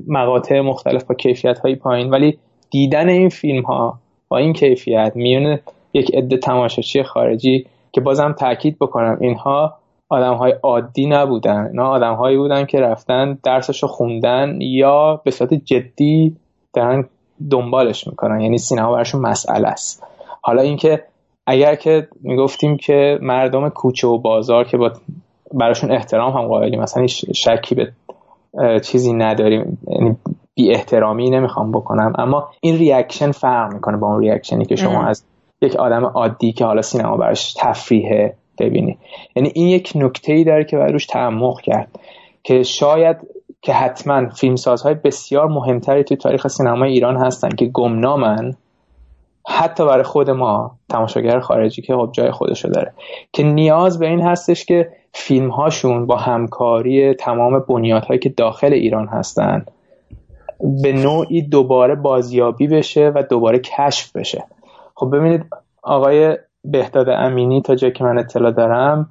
مقاطع 0.08 0.60
مختلف 0.60 1.04
با 1.04 1.14
کیفیت 1.14 1.58
های 1.58 1.74
پایین 1.74 2.10
ولی 2.10 2.38
دیدن 2.70 3.08
این 3.08 3.28
فیلم 3.28 3.62
ها 3.62 3.98
با 4.28 4.38
این 4.38 4.52
کیفیت 4.52 5.12
میونه 5.14 5.60
یک 5.92 6.14
عده 6.14 6.36
تماشاچی 6.36 7.02
خارجی 7.02 7.66
که 7.92 8.00
بازم 8.00 8.32
تاکید 8.32 8.78
بکنم 8.78 9.18
اینها 9.20 9.74
آدم 10.08 10.34
های 10.34 10.52
عادی 10.62 11.06
نبودن. 11.06 11.66
اینا 11.66 11.88
آدم 11.88 12.14
هایی 12.14 12.36
بودن 12.36 12.64
که 12.64 12.80
رفتن 12.80 13.38
درسش 13.44 13.82
رو 13.82 13.88
خوندن 13.88 14.60
یا 14.60 15.20
به 15.24 15.30
صورت 15.30 15.54
جدی 15.54 16.36
دارن 16.74 17.08
دنبالش 17.50 18.06
می‌کنن. 18.06 18.40
یعنی 18.40 18.58
سینما 18.58 18.92
براشون 18.92 19.20
مسئله 19.20 19.68
است. 19.68 20.02
حالا 20.42 20.62
اینکه 20.62 21.02
اگر 21.46 21.74
که 21.74 22.08
می‌گفتیم 22.20 22.76
که 22.76 23.18
مردم 23.22 23.68
کوچه 23.68 24.08
و 24.08 24.18
بازار 24.18 24.64
که 24.64 24.76
با 24.76 24.92
براشون 25.52 25.92
احترام 25.92 26.32
هم 26.32 26.48
قائلیم 26.48 26.80
مثلا 26.80 27.06
شکی 27.06 27.74
به 27.74 27.92
چیزی 28.80 29.12
نداریم. 29.12 29.78
یعنی 29.88 30.16
بی 30.54 30.70
احترامی 30.70 31.30
نمی‌خوام 31.30 31.72
بکنم. 31.72 32.12
اما 32.18 32.48
این 32.60 32.78
reaction 32.78 33.30
فرق 33.30 33.72
می‌کنه 33.72 33.96
با 33.96 34.06
اون 34.06 34.20
reaction 34.20 34.59
ی 34.59 34.64
که 34.64 34.76
شما 34.76 35.04
از 35.04 35.24
یک 35.62 35.76
آدم 35.76 36.04
عادی 36.04 36.52
که 36.52 36.64
حالا 36.64 36.82
سینما 36.82 37.16
براش 37.16 37.54
تفریحه 37.58 38.34
ببینی. 38.58 38.98
یعنی 39.36 39.52
این 39.54 39.68
یک 39.68 39.92
نکته 39.94 40.32
ای 40.32 40.44
داره 40.44 40.64
که 40.64 40.76
باید 40.76 40.92
روش 40.92 41.06
تعمق 41.06 41.60
کرد 41.60 41.88
که 42.42 42.62
شاید 42.62 43.16
که 43.62 43.72
حتما 43.72 44.28
فیلمسازهای 44.28 44.94
بسیار 44.94 45.48
مهمتری 45.48 46.04
توی 46.04 46.16
تاریخ 46.16 46.48
سینمای 46.48 46.92
ایران 46.92 47.16
هستن 47.16 47.48
که 47.48 47.66
گمنامن. 47.66 48.54
حتی 49.48 49.86
برای 49.86 50.04
خود 50.04 50.30
ما 50.30 50.78
تماشاگر 50.88 51.40
خارجی 51.40 51.82
که 51.82 51.94
خب 51.94 52.10
جای 52.12 52.30
خودشو 52.30 52.68
داره. 52.68 52.92
که 53.32 53.42
نیاز 53.42 53.98
به 53.98 54.06
این 54.06 54.20
هستش 54.20 54.64
که 54.64 54.88
فیلم 55.12 55.50
هاشون 55.50 56.06
با 56.06 56.16
همکاری 56.16 57.14
تمام 57.14 57.64
بنیادهایی 57.68 58.20
که 58.20 58.28
داخل 58.28 58.72
ایران 58.72 59.08
هستن 59.08 59.64
به 60.82 60.92
نوعی 60.92 61.42
دوباره 61.42 61.94
بازیابی 61.94 62.66
بشه 62.66 63.12
و 63.14 63.22
دوباره 63.22 63.58
کشف 63.58 64.16
بشه. 64.16 64.44
خب 64.94 65.16
ببینید 65.16 65.44
آقای 65.82 66.36
بهداد 66.64 67.08
امینی 67.08 67.62
تا 67.62 67.74
جایی 67.74 67.92
که 67.92 68.04
من 68.04 68.18
اطلاع 68.18 68.50
دارم 68.50 69.10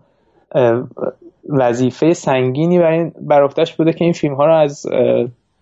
وظیفه 1.50 2.14
سنگینی 2.14 2.80
برای 2.80 3.12
برافتش 3.22 3.74
بوده 3.76 3.94
که 3.94 4.04
این 4.04 4.14
فیلم 4.14 4.36
ها 4.36 4.46
رو 4.46 4.56
از 4.56 4.86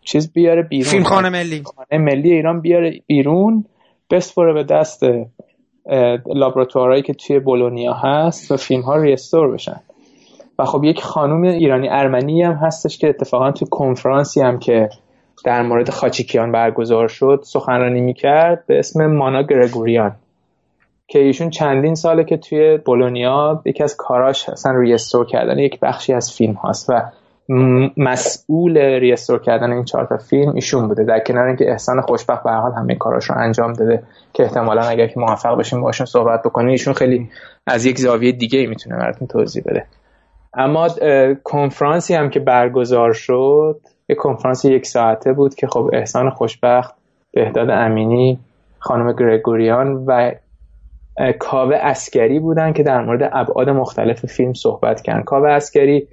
چیز 0.02 0.34
بیاره 0.34 0.62
بیرون. 0.62 0.92
فیلم 0.92 1.04
خانه 1.04 1.30
ملی. 1.30 1.64
خانه 1.76 2.04
ملی 2.04 2.32
ایران 2.32 2.62
بیاره 2.62 3.02
بیرون. 3.08 3.66
بسپره 4.12 4.54
به 4.54 4.64
دست 4.64 5.04
لابراتوارهایی 6.36 7.02
که 7.02 7.14
توی 7.14 7.40
بولونیا 7.40 7.94
هست 7.94 8.52
و 8.52 8.58
فیلم 8.58 8.82
ها 8.82 8.96
ریستور 8.96 9.52
بشن. 9.52 9.82
و 10.60 10.66
خب 10.66 10.84
یک 10.84 11.04
خانوم 11.04 11.42
ایرانی 11.42 11.90
ارمنی 11.90 12.44
هم 12.44 12.54
هستش 12.54 12.98
که 12.98 13.10
اتفاقا 13.10 13.52
توی 13.52 13.68
کنفرانسی 13.72 14.42
هم 14.42 14.60
که 14.60 14.90
در 15.46 15.62
مورد 15.62 15.90
خاچیکیان 15.90 16.52
برگزار 16.52 17.08
شد 17.08 17.40
سخنرانی 17.44 18.02
می‌کرد 18.02 18.66
به 18.68 18.80
اسم 18.80 19.06
مانا 19.06 19.42
گرگوریان 19.44 20.16
که 21.08 21.20
ایشون 21.20 21.50
چندین 21.50 21.96
ساله 21.96 22.24
که 22.24 22.38
توی 22.38 22.78
بولونیا 22.78 23.62
یکی 23.66 23.84
از 23.84 23.96
کاراش 23.98 24.50
اصلا 24.50 24.80
ریستور 24.80 25.26
کردن 25.26 25.60
یک 25.60 25.80
بخشی 25.80 26.14
از 26.14 26.32
فیلم 26.32 26.54
هاست 26.54 26.90
و 26.90 27.02
مسئول 27.98 28.78
restore 28.78 29.40
کردن 29.40 29.72
این 29.72 29.84
چهار 29.84 30.06
تا 30.06 30.18
فیلم 30.18 30.52
ایشون 30.56 30.88
بوده. 30.88 31.04
در 31.04 31.20
کنار 31.20 31.48
اینکه 31.48 31.72
احسان 31.72 32.02
خوشبخت 32.02 32.44
به 32.44 32.48
هر 32.48 32.52
حال 32.52 32.72
همه 32.72 32.96
کاراش 32.96 33.30
رو 33.30 33.38
انجام 33.38 33.74
داده 33.74 34.04
که 34.34 34.44
احتمالا 34.44 34.82
اگر 34.82 35.08
که 35.08 35.20
موفق 35.20 35.60
بشیم 35.60 35.82
باشون 35.82 36.06
صحبت 36.06 36.42
بکنیم 36.44 36.70
ایشون 36.70 36.94
خیلی 36.94 37.30
از 37.68 37.86
یک 37.86 37.98
زاویه 37.98 38.32
دیگه 38.32 38.68
می‌تونه 38.68 38.98
براتون 38.98 39.28
توضیح 39.28 39.64
بده. 39.66 39.86
اما 40.54 40.88
کنفرانسی 41.44 42.14
هم 42.14 42.30
که 42.30 42.40
برگزار 42.40 43.14
شد 43.14 43.80
یک 44.10 44.18
کنفرانس 44.18 44.66
یک 44.66 44.86
ساعته 44.86 45.34
بود 45.34 45.56
که 45.56 45.68
خب 45.68 45.90
احسان 45.94 46.30
خوشبخت 46.30 46.96
بهداد 47.34 47.70
امینی 47.70 48.40
خانم 48.80 49.14
گرگوریان 49.14 50.06
و 50.08 50.32
کاوه 51.40 51.76
اسکری 51.76 52.40
بودن 52.40 52.74
که 52.74 52.84
در 52.84 53.02
مورد 53.02 53.30
ابعاد 53.34 53.70
مختلف 53.70 54.26
فیلم 54.26 54.54
صحبت 54.54 55.02
کردن. 55.02 55.22
کاوه 55.22 55.50
اسکری 55.50 56.08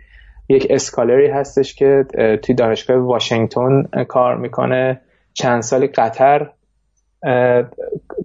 یک 0.49 0.66
scholar 0.70 1.20
ی 1.20 1.27
هستش 1.27 1.75
که 1.75 2.05
توی 2.43 2.55
دانشگاه 2.55 2.97
واشنگتن 2.97 3.83
کار 4.09 4.37
می‌کنه. 4.37 5.01
چند 5.35 5.62
سال 5.62 5.87
قطر 5.87 6.51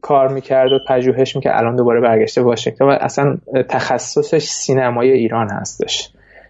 کار 0.02 0.28
می‌کرد 0.28 0.72
و 0.72 0.80
پژوهش 0.90 1.36
می‌کرد. 1.36 1.58
الان 1.58 1.76
دوباره 1.76 2.02
برگشته 2.02 2.41
واشنگتن 2.41 2.86
و 2.86 2.90
اصلا 2.90 3.38
تخصصش 3.70 4.44
سینمای 4.44 5.12
ایران 5.12 5.50
هستش. 5.52 6.10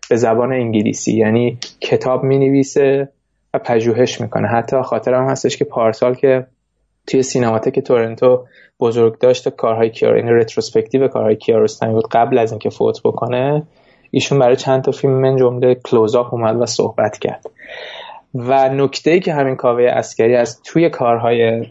به 0.10 0.16
زبان 0.16 0.54
انگلیسی. 0.54 1.14
یعنی 1.14 1.58
کتاب 1.82 2.24
می‌نویسه 2.24 3.10
و 3.54 3.60
پژوهش 3.60 4.22
می‌کنه. 4.22 4.48
حتی 4.48 4.82
خاطرم 4.82 5.30
هستش 5.30 5.58
که 5.58 5.66
پارسال 5.66 6.16
که 6.16 6.46
توی 7.08 7.24
سینماتک 7.24 7.80
تورنتو 7.80 8.46
بزرگ 8.80 9.20
داشت 9.20 9.50
کارهای 9.50 9.90
کیار 9.90 10.18
یعنی 10.18 10.32
retrospective 10.32 11.08
کارهای 11.08 11.36
کیارستمی 11.36 11.94
بود 11.94 12.08
قبل 12.12 12.38
از 12.38 12.52
اینکه 12.52 12.70
فوت 12.70 13.02
بکنه 13.04 13.64
ایشون 14.14 14.40
برای 14.40 14.56
چند 14.56 14.84
تا 14.84 14.92
فیلم 14.92 15.14
من 15.14 15.38
جمله 15.38 15.76
کلوزآپ 15.76 16.34
اومد 16.34 16.62
و 16.62 16.66
صحبت 16.66 17.18
کرد. 17.18 17.46
و 18.36 18.70
نکته 18.70 19.12
ای 19.12 19.20
که 19.20 19.34
همین 19.34 19.56
کاوه 19.56 19.84
اسکری 19.84 20.36
از 20.36 20.62
توی 20.64 20.90
کارهای 20.90 21.66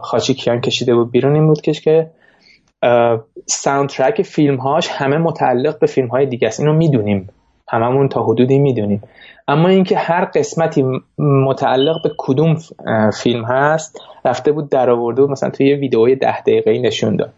خاچیکیان 0.00 0.60
کشیده 0.60 0.94
بود 0.94 1.10
بیرون 1.10 1.34
این 1.34 1.46
بود 1.46 1.60
که 1.60 2.10
soundtrack 3.46 4.22
فیلم 4.22 4.56
هاش 4.56 4.88
همه 4.88 5.16
متعلق 5.16 5.78
به 5.78 5.86
فیلم 5.86 6.08
های 6.08 6.26
دیگه 6.26 6.48
است. 6.48 6.60
اینو 6.60 6.72
می‌دونیم. 6.72 7.28
هممون 7.68 8.08
تا 8.08 8.22
حدودی 8.22 8.58
می‌دونیم. 8.58 9.02
اما 9.48 9.68
اینکه 9.68 9.96
هر 9.96 10.24
قسمتی 10.24 10.84
متعلق 11.18 12.02
به 12.02 12.10
کدوم 12.18 12.56
فیلم 13.22 13.44
هست 13.44 14.00
رفته 14.24 14.52
بود 14.52 14.68
در 14.68 14.90
آورده 14.90 15.22
بود 15.22 15.30
مثلا 15.30 15.50
توی 15.50 15.68
یه 15.68 15.76
ویدئوی 15.76 16.16
ده 16.16 16.40
دقیقه 16.40 16.78
نشون 16.78 17.16
داد. 17.16 17.34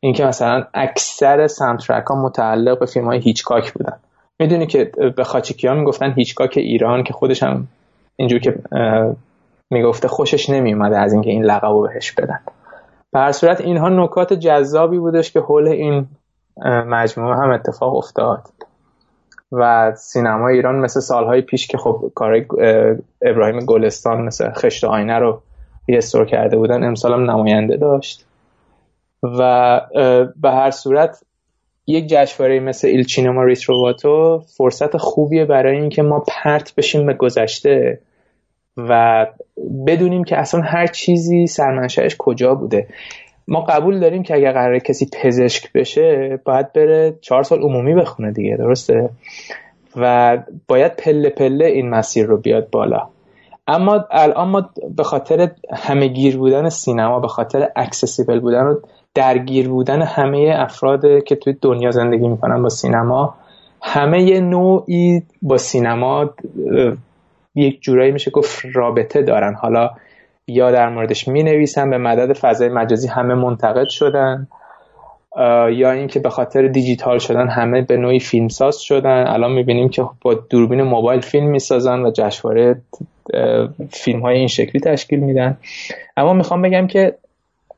اینکه 0.00 0.24
مثلا 0.24 0.64
اکثر 0.74 1.46
soundtrack 1.46 2.04
ها 2.06 2.22
متعلق 2.22 2.78
به 2.78 2.86
فیلم 2.86 3.06
های 3.06 3.18
هیچکاک 3.18 3.72
بودن. 3.72 3.96
می‌دونی 4.38 4.66
که 4.66 4.92
به 5.16 5.24
خاچیکیان 5.24 5.78
می‌گفتن 5.78 6.12
هیچکاک 6.12 6.54
ایران 6.56 7.02
که 7.02 7.12
خودش 7.12 7.42
هم 7.42 7.68
اینجور 8.16 8.40
که 8.40 8.54
می‌گفته 9.70 10.08
خوشش 10.08 10.50
نمیومده 10.50 10.98
از 10.98 11.12
اینکه 11.12 11.30
این 11.30 11.44
لقب 11.44 11.68
رو 11.68 11.82
بهش 11.82 12.12
بدن. 12.12 12.40
به 13.12 13.32
صورت 13.32 13.60
اینها 13.60 13.88
نکات 13.88 14.32
جذابی 14.32 14.98
بودش 14.98 15.32
که 15.32 15.40
حول 15.40 15.68
این 15.68 16.06
مجموعه 16.66 17.36
هم 17.36 17.50
اتفاق 17.50 17.96
افتاد. 17.96 18.42
و 19.52 19.92
سینما 19.96 20.48
ایران 20.48 20.74
مثل 20.74 21.00
سالهای 21.00 21.42
پیش 21.42 21.66
که 21.66 21.78
خب 21.78 22.12
کار 22.14 22.46
ابراهیم 23.22 23.58
گلستان 23.58 24.22
مثل 24.22 24.50
خشت 24.52 24.84
آینه 24.84 25.18
رو 25.18 25.42
ریستور 25.88 26.26
کرده 26.26 26.56
بودن 26.56 26.84
امسال 26.84 27.12
هم 27.12 27.30
نماینده 27.30 27.76
داشت. 27.76 28.26
و 29.22 29.80
به 30.36 30.50
هر 30.50 30.70
صورت 30.70 31.22
یک 31.86 32.06
جشنواره 32.06 32.60
مثل 32.60 32.88
ایل 32.88 33.04
چینما 33.04 33.44
ریتروواتو 33.44 34.42
فرصت 34.56 34.96
خوبیه 34.96 35.44
برای 35.44 35.76
اینکه 35.80 36.02
ما 36.02 36.24
پرت 36.28 36.74
بشیم 36.74 37.06
به 37.06 37.14
گذشته 37.14 38.00
و 38.76 39.26
بدونیم 39.86 40.24
که 40.24 40.38
اصلا 40.38 40.60
هر 40.60 40.86
چیزی 40.86 41.46
سرمنشأش 41.46 42.16
کجا 42.18 42.54
بوده. 42.54 42.86
ما 43.48 43.60
قبول 43.60 44.00
داریم 44.00 44.22
که 44.22 44.34
اگر 44.34 44.52
قرار 44.52 44.78
کسی 44.78 45.10
پزشک 45.22 45.72
بشه 45.72 46.40
باید 46.44 46.72
بره 46.72 47.18
چهار 47.20 47.42
سال 47.42 47.62
عمومی 47.62 47.94
بخونه 47.94 48.32
دیگه 48.32 48.56
درسته؟ 48.56 49.10
و 49.96 50.38
باید 50.68 50.96
پله 50.96 51.30
پله 51.30 51.64
این 51.64 51.90
مسیر 51.90 52.26
رو 52.26 52.36
بیاد 52.36 52.70
بالا. 52.70 53.08
اما 53.66 54.04
الان 54.10 54.48
ما 54.48 54.70
به 54.96 55.02
خاطر 55.02 55.50
همه 55.72 56.06
گیر 56.06 56.36
بودن 56.36 56.68
سینما 56.68 57.20
به 57.20 57.28
خاطر 57.28 57.68
accessible 57.76 58.40
بودن 58.40 58.62
و 58.62 58.80
درگیر 59.14 59.68
بودن 59.68 60.02
همه 60.02 60.54
افراد 60.56 61.24
که 61.24 61.36
توی 61.36 61.56
دنیا 61.62 61.90
زندگی 61.90 62.28
می‌کنن 62.28 62.62
با 62.62 62.68
سینما. 62.68 63.34
همه 63.82 64.40
نوعی 64.40 65.22
با 65.42 65.56
سینما 65.56 66.30
یک 67.54 67.82
جورایی 67.82 68.12
میشه 68.12 68.30
گفت 68.30 68.62
رابطه 68.74 69.22
دارن. 69.22 69.54
حالا 69.54 69.90
یا 70.46 70.70
در 70.70 70.88
موردش 70.88 71.28
می 71.28 71.42
نویسن 71.42 71.90
به 71.90 71.98
مدد 71.98 72.32
فضای 72.32 72.68
مجازی 72.68 73.08
همه 73.08 73.34
منتقد 73.34 73.88
شدن 73.88 74.48
یا 75.72 75.90
اینکه 75.90 76.20
به 76.20 76.30
خاطر 76.30 76.66
دیجیتال 76.66 77.18
شدن 77.18 77.48
همه 77.48 77.82
به 77.82 77.96
نوعی 77.96 78.20
فیلمساز 78.20 78.78
شدن. 78.78 79.26
الان 79.26 79.52
می‌بینیم 79.52 79.88
که 79.88 80.04
با 80.22 80.34
دوربین 80.34 80.82
موبایل 80.82 81.20
فیلم 81.20 81.46
می‌سازن 81.46 82.00
و 82.00 82.10
جشنواره 82.10 82.82
فیلم 83.90 84.20
های 84.20 84.36
این 84.36 84.48
شکلی 84.48 84.80
تشکیل 84.80 85.20
میدن. 85.20 85.56
اما 86.16 86.32
می‌خوام 86.32 86.62
بگم 86.62 86.86
که 86.86 87.14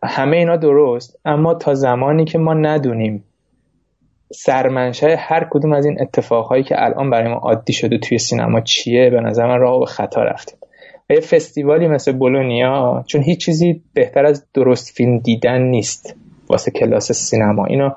همه 0.04 0.36
اینا 0.36 0.56
درست 0.56 1.18
اما 1.24 1.54
تا 1.54 1.74
زمانی 1.74 2.24
که 2.24 2.38
ما 2.38 2.54
ندونیم 2.54 3.24
سرمنشه 4.32 5.16
هر 5.18 5.46
کدوم 5.50 5.72
از 5.72 5.84
این 5.84 6.00
اتفاقهایی 6.00 6.62
که 6.62 6.74
الان 6.84 7.10
برای 7.10 7.28
ما 7.28 7.36
عادی 7.36 7.72
شده 7.72 7.98
توی 7.98 8.18
سینما 8.18 8.60
چیه 8.60 9.10
به 9.10 9.20
نظر 9.20 9.46
من 9.46 9.58
راه 9.58 9.80
به 9.80 9.86
خطا 9.86 10.22
رفتیم 10.22 10.58
یه 11.10 11.20
فستیوالی 11.20 11.88
مثل 11.88 12.12
بولونیا 12.12 13.04
چون 13.06 13.22
هیچ 13.22 13.44
چیزی 13.44 13.82
بهتر 13.94 14.26
از 14.26 14.46
درست 14.54 14.96
فیلم 14.96 15.18
دیدن 15.18 15.62
نیست 15.62 16.16
واسه 16.48 16.70
کلاس 16.70 17.12
سینما. 17.12 17.64
اینو 17.64 17.90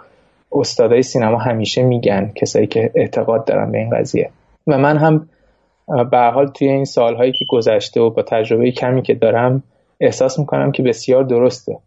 استادای 0.51 1.01
سینما 1.01 1.37
همیشه 1.37 1.83
میگن 1.83 2.31
کسایی 2.35 2.67
که 2.67 2.91
اعتقاد 2.95 3.45
دارن 3.45 3.71
به 3.71 3.77
این 3.77 3.89
قضیه. 3.89 4.29
و 4.67 4.77
من 4.77 4.97
هم 4.97 5.29
به 6.11 6.17
حال 6.17 6.47
توی 6.47 6.67
این 6.67 6.85
سالهایی 6.85 7.31
که 7.31 7.45
گذشته 7.49 8.01
و 8.01 8.09
با 8.09 8.21
تجربه 8.21 8.71
کمی 8.71 9.01
که 9.01 9.13
دارم 9.13 9.63
احساس 9.99 10.39
می‌کنم 10.39 10.71
که 10.71 10.83
بسیار 10.83 11.23
درسته. 11.23 11.77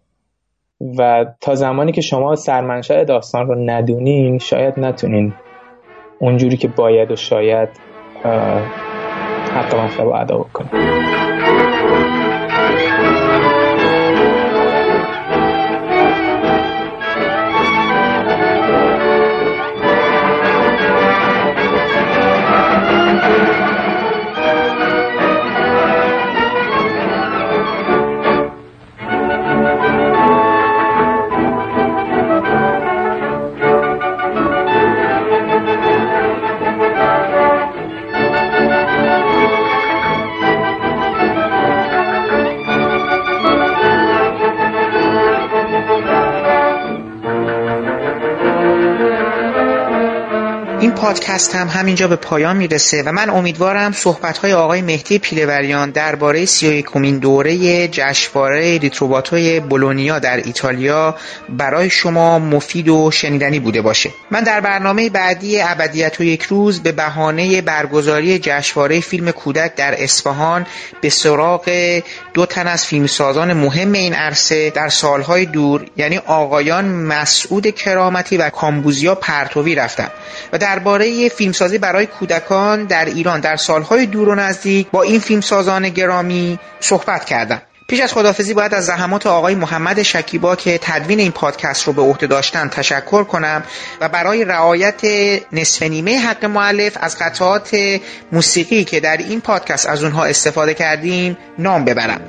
و 0.81 1.27
تا 1.41 1.55
زمانی 1.55 1.93
که 1.93 2.01
شما 2.01 2.35
سرمنشأ 2.35 3.05
داستان 3.05 3.47
رو 3.47 3.55
ندونین 3.55 4.39
شاید 4.39 4.81
نتونین 4.81 5.35
اونجوری 6.21 6.57
که 6.57 6.69
باید 6.69 7.11
و 7.11 7.17
شاید 7.17 7.69
حق 9.55 9.77
مطلب 9.77 10.09
ادا 10.09 10.47
پادکست 51.01 51.55
هم 51.55 51.69
همینجا 51.69 52.09
به 52.09 52.17
پایان 52.17 52.57
می‌رسه 52.57 53.03
و 53.03 53.13
من 53.13 53.31
امیدوارم 53.31 53.93
صحبت 53.93 54.39
های 54.39 54.53
آقای 54.53 54.83
مهدی 54.83 55.19
پیلوریان 55.19 55.91
درباره 55.91 56.45
سی 56.45 56.85
و 56.95 57.11
دوره 57.19 57.89
جشنواره 57.89 58.79
ریتروباتوی 58.79 59.61
بولونیا 59.61 60.19
در 60.19 60.37
ایتالیا 60.37 61.17
برای 61.49 61.91
شما 61.91 62.39
مفید 62.39 62.89
و 62.89 63.11
شنیدنی 63.11 63.59
بوده 63.61 63.83
باشه. 63.83 64.11
من 64.31 64.43
در 64.43 64.61
برنامه 64.61 65.11
بعدی 65.11 65.61
ابدیت 65.61 66.21
و 66.21 66.25
یک 66.25 66.43
روز 66.43 66.83
به 66.83 66.93
بهانه 66.93 67.63
برگزاری 67.63 68.39
جشنواره 68.39 69.01
فیلم 69.01 69.31
کودک 69.31 69.75
در 69.75 70.03
اصفهان 70.03 70.67
به 71.01 71.09
سراغ 71.09 71.71
دو 72.35 72.47
تن 72.47 72.67
از 72.67 72.87
فیلمسازان 72.87 73.53
مهم 73.53 73.93
این 73.93 74.15
عرصه 74.15 74.71
در 74.71 74.89
سالهای 74.89 75.47
دور 75.47 75.87
یعنی 75.97 76.19
آقایان 76.19 76.85
مسعود 76.85 77.71
کرامتی 77.71 78.37
و 78.37 78.51
کامبوزیا 78.51 79.15
پرتوی 79.15 79.75
رفتم 79.75 80.11
و 80.53 80.59
درباره 80.89 81.29
فیلمسازی 81.29 81.79
برای 81.79 82.07
کودکان 82.07 82.85
در 82.85 83.05
ایران 83.05 83.41
در 83.41 83.57
سالهای 83.57 84.07
دور 84.07 84.29
و 84.29 84.35
نزدیک 84.35 84.91
با 84.91 85.03
این 85.03 85.21
فیلمسازان 85.21 85.89
گرامی 85.89 86.59
صحبت 86.81 87.25
کردم. 87.25 87.63
پیش 87.89 88.01
از 88.01 88.13
خدافزی 88.13 88.55
باید 88.55 88.75
از 88.75 88.87
زحمات 88.87 89.27
آقای 89.27 89.55
محمد 89.55 90.03
شکیبا 90.03 90.57
که 90.57 90.79
تدوین 90.83 91.21
این 91.21 91.33
پادکست 91.33 91.87
رو 91.87 91.93
به 91.93 92.03
عهده 92.03 92.27
داشتن 92.27 92.69
تشکر 92.69 93.25
کنم 93.25 93.63
و 94.01 94.09
برای 94.09 94.45
رعایت 94.45 95.01
نصف 95.53 95.83
نیمه 95.83 96.19
حق 96.19 96.45
معلف 96.45 96.97
از 97.01 97.19
قطعات 97.19 98.01
موسیقی 98.33 98.85
که 98.85 99.01
در 99.01 99.17
این 99.17 99.41
پادکست 99.41 99.89
از 99.89 100.03
اونها 100.05 100.25
استفاده 100.25 100.75
کردیم 100.75 101.37
نام 101.59 101.85
ببرم. 101.85 102.21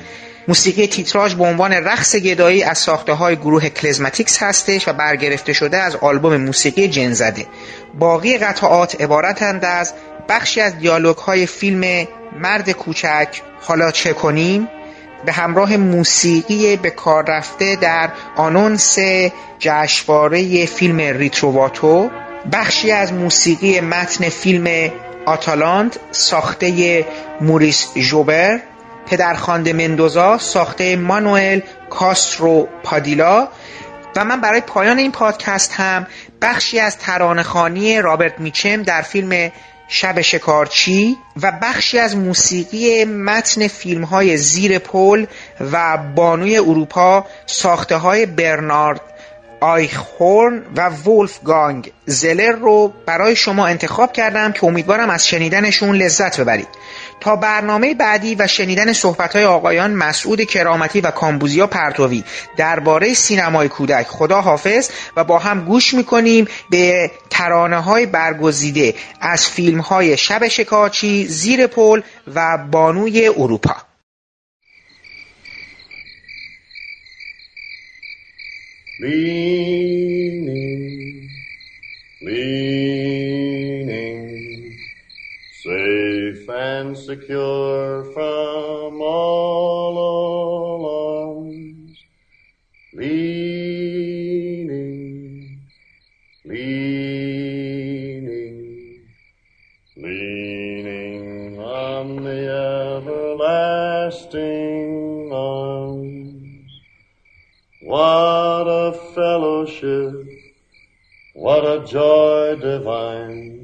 موسیقی 0.48 0.88
تیتراژ 0.88 1.34
به 1.34 1.44
عنوان 1.44 1.74
رقص 1.74 2.16
گدایی 2.16 2.64
از 2.64 2.78
ساخته 2.78 3.14
های 3.14 3.36
گروه 3.36 3.70
کلزماتیکس 3.70 4.44
هستش 4.44 4.88
و 4.88 4.94
برگرفته 4.94 5.54
شده 5.54 5.78
از 5.78 5.96
آلبوم 5.96 6.38
موسیقی 6.38 6.88
جنزده 6.88 7.46
باقی 8.00 8.38
قطعات 8.38 9.02
عبارتند 9.02 9.66
از 9.66 9.94
بخشی 10.30 10.62
از 10.62 10.78
دیالوگ 10.78 11.18
های 11.18 11.46
فیلم 11.46 12.08
مرد 12.40 12.72
کوچک 12.72 13.42
حالا 13.62 13.92
چه 13.92 14.14
کنیم؟ 14.14 14.68
به 15.26 15.32
همراه 15.32 15.78
موسیقی 15.78 16.76
به 16.76 16.90
کار 16.90 17.26
رفته 17.28 17.76
در 17.76 18.10
آنونس 18.36 18.98
جشنواره 19.60 20.66
فیلم 20.66 20.98
ریتروواتو 20.98 22.10
بخشی 22.52 22.92
از 22.92 23.14
موسیقی 23.14 23.80
متن 23.82 24.30
فیلم 24.30 24.92
آتالاند 25.26 26.00
ساخته 26.12 27.06
موریس 27.42 27.88
جوبر 27.98 28.60
پدرخوانده 29.10 29.74
مندوزا 29.74 30.38
ساخته 30.38 30.96
مانوئل 30.96 31.60
کاسترو 31.90 32.68
پادیلا 32.84 33.48
و 34.16 34.26
من 34.26 34.42
برای 34.42 34.62
پایان 34.62 34.98
این 34.98 35.12
پادکست 35.12 35.74
هم 35.74 36.08
بخشی 36.42 36.80
از 36.80 36.98
ترانهخانی 36.98 38.02
رابرت 38.02 38.40
میچم 38.40 38.84
در 38.84 39.02
فیلم 39.02 39.52
شب 39.88 40.22
شکارچی 40.22 41.18
و 41.42 41.52
بخشی 41.62 42.00
از 42.00 42.16
موسیقی 42.16 43.06
متن 43.06 43.68
فیلم 43.68 44.04
های 44.04 44.38
زیر 44.38 44.80
پل 44.80 45.26
و 45.72 45.98
بانوی 46.16 46.58
اروپا 46.58 47.26
ساخته 47.46 47.96
های 47.96 48.26
برنارد 48.26 49.02
آیخورن 49.62 50.62
و 50.76 50.92
گانگ 51.44 51.92
زلر 52.06 52.52
رو 52.52 52.94
برای 53.06 53.36
شما 53.36 53.68
انتخاب 53.68 54.14
کردم 54.14 54.52
که 54.52 54.64
امیدوارم 54.64 55.10
از 55.10 55.28
شنیدنشون 55.28 55.96
لذت 55.96 56.42
ببرید. 56.42 56.68
تا 57.20 57.36
برنامه 57.36 57.94
بعدی 57.94 58.36
و 58.36 58.48
شنیدن 58.48 58.94
صحبت‌های 58.94 59.46
آقایان 59.46 59.92
مسعود 59.92 60.44
کرامتی 60.44 61.02
و 61.02 61.12
کامبوزیا 61.12 61.68
پرتوی. 61.68 62.24
درباره 62.58 63.14
سینمای 63.14 63.70
کودک 63.70 64.08
خدا 64.08 64.42
حافظ 64.42 64.90
و 65.16 65.24
با 65.24 65.40
هم 65.40 65.66
گوش 65.66 65.94
می‌کنیم 65.94 66.48
به 66.70 67.12
ترانه 67.30 67.80
های 67.80 68.06
برگزیده 68.06 68.96
از 69.22 69.48
فیلم 69.48 69.80
های 69.80 70.18
شب 70.18 70.48
شکارچی 70.48 71.26
زیر 71.28 71.68
پل 71.68 72.02
و 72.36 72.58
بانوی 72.72 73.28
اروپا. 73.28 73.76
leaning, 79.00 80.50
leaning, 82.22 82.80
safe 85.70 86.50
and 86.50 86.98
secure 86.98 88.04
from 88.06 89.00
all 89.02 90.78
alarms, 90.78 92.04
leaning, 92.96 94.72
leaning, 96.44 97.46
leaning 99.96 101.60
on 101.60 102.24
the 102.24 102.50
everlasting 102.98 104.42
arms. 105.32 106.72
What 107.84 108.66
a 108.66 108.92
fellowship, 109.14 110.26
what 111.36 111.64
a 111.64 111.86
joy 111.86 112.56
divine, 112.56 113.59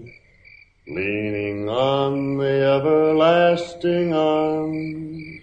leaning 0.87 1.67
on 1.67 2.37
the 2.37 2.77
everlasting 2.77 4.13
arms. 4.13 5.41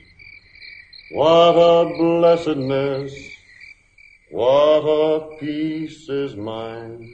What 1.11 1.57
a 1.57 1.93
blessedness, 1.97 3.13
what 4.31 4.83
a 4.83 5.37
peace 5.39 6.09
is 6.09 6.37
mine, 6.37 7.13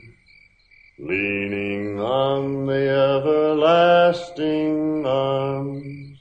leaning 0.98 1.98
on 1.98 2.66
the 2.66 3.24
everlasting 3.24 5.06
arms. 5.06 6.18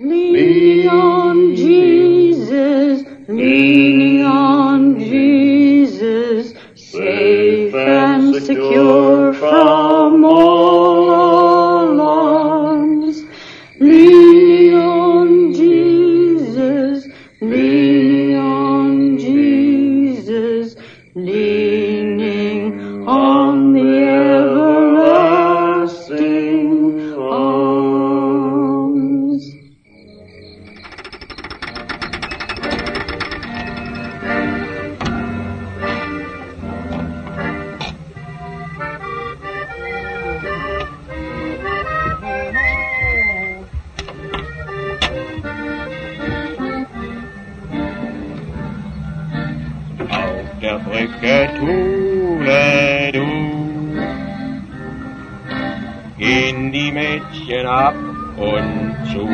Leaning 0.00 0.88
on 0.88 1.54
Jesus, 1.54 3.04
leaning 3.28 4.24
on 4.24 4.96
mm. 4.96 5.08
Jesus, 5.08 6.53
safe 6.94 7.74
and 7.74 8.34
secure 8.44 9.32
from 9.34 10.24
all 10.24 11.53
der 50.64 50.78
Brücke 50.78 51.50
Thule 51.58 53.12
du, 53.12 53.26
gehen 56.16 56.72
die 56.72 56.90
Mädchen 56.90 57.66
ab 57.66 57.94
und 58.36 58.96
zu. 59.12 59.28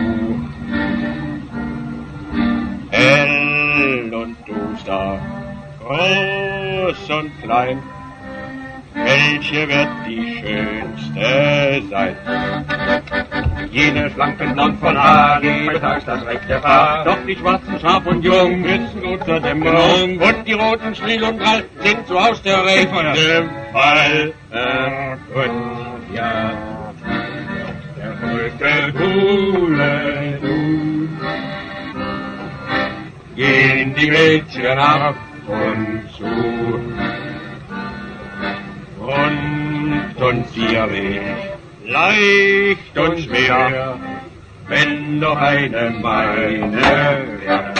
Hell 2.90 4.12
und 4.12 4.36
duster, 4.48 5.20
groß 5.78 7.10
und 7.10 7.42
klein, 7.42 7.78
welche 9.20 9.68
wird 9.68 9.88
die 10.06 10.38
schönste 10.40 11.82
sein? 11.90 12.16
Jene 13.70 14.10
schlanken 14.10 14.52
Blond 14.54 14.80
von 14.80 14.94
mittags 15.66 16.04
das 16.04 16.24
rechte 16.26 16.58
Paar. 16.58 17.04
Doch 17.04 17.18
die 17.26 17.36
schwarzen 17.36 17.78
Schaf 17.80 18.06
und 18.06 18.24
Jung 18.24 18.64
sitzen 18.64 19.24
zur 19.24 19.40
Dämmerung. 19.40 20.18
Und 20.18 20.46
die 20.46 20.54
roten 20.54 20.94
Schriel 20.94 21.22
und 21.24 21.38
Drall 21.38 21.64
sind 21.82 22.06
so 22.06 22.18
aus 22.18 22.42
der 22.42 22.62
dem 22.64 23.48
Fall. 23.72 24.32
Und 25.34 26.14
ja, 26.14 26.52
der 27.96 28.12
Brücke 28.20 28.92
Kuhle, 28.98 30.38
du. 30.42 31.08
Gehen 33.36 33.94
die 33.94 34.10
Mädchen 34.10 34.78
ab 34.78 35.14
und 35.46 36.02
zu. 36.16 37.09
Und 39.10 40.22
uns 40.22 40.56
ihr 40.56 40.90
Weg 40.92 41.22
leicht 41.90 42.96
und 42.96 43.18
schwer, 43.18 43.96
wenn 44.68 45.20
doch 45.20 45.36
eine 45.36 45.90
meine 46.00 46.72
wäre. 46.72 47.72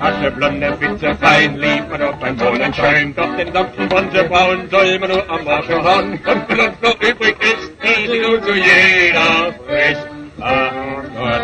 Asche, 0.00 0.30
blonde 0.30 0.80
Witze, 0.80 1.14
fein, 1.16 1.56
lieb 1.56 1.90
man 1.90 2.02
auf 2.02 2.16
beim 2.16 2.40
Wohnen 2.40 2.72
schön, 2.74 3.14
doch 3.14 3.36
den 3.36 3.52
Dampfen 3.52 3.90
von 3.90 4.10
der 4.10 4.28
soll 4.70 4.98
man 4.98 5.10
nur 5.10 5.30
am 5.30 5.46
Arsch 5.46 5.68
hauen. 5.68 6.12
Und 6.12 6.48
wenn 6.48 6.60
uns 6.60 6.80
noch 6.82 7.00
übrig 7.00 7.36
ist, 7.40 7.72
ist 7.84 8.22
nun 8.22 8.42
zu 8.42 8.54
jeder 8.54 9.52
Frist. 9.66 10.06
Ach 10.40 10.72
Gott, 11.16 11.42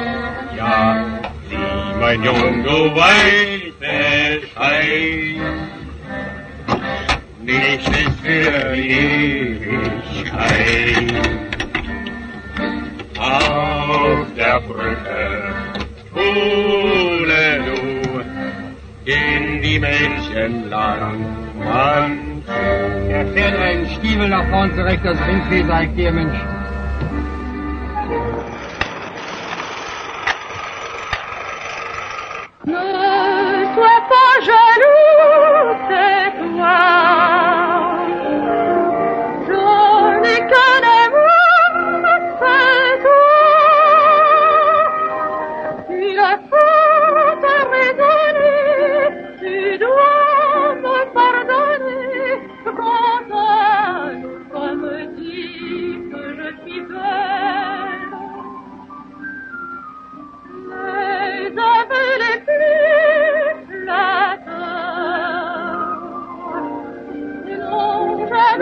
ja, 0.56 1.06
sieh, 1.48 2.00
mein 2.00 2.24
Jung, 2.24 2.64
du 2.64 2.96
weißt 2.96 3.78
Bescheid. 3.78 5.67
Nichts 7.48 7.88
ist 7.88 8.20
für 8.20 8.76
Ewigkeit. 8.76 9.58
Auf 13.18 14.26
der 14.36 14.60
Brücke, 14.60 15.54
Schule 16.12 17.64
du, 17.64 17.80
in 19.10 19.62
die 19.62 19.78
Mädchenland 19.78 21.24
man 21.64 22.42
Er 23.08 23.26
fährt 23.28 23.58
einen 23.58 23.88
Stiefel 23.96 24.28
nach 24.28 24.46
vorn 24.50 24.74
zurecht, 24.74 25.00
das 25.04 25.18
Rindvieh, 25.26 25.64
sagt 25.64 25.96
dir, 25.96 26.12
Mensch. 26.12 26.38
Jaloux, 34.42 35.76
c'est 35.88 36.30
toi. 36.38 37.47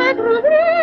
retrouver 0.06 0.75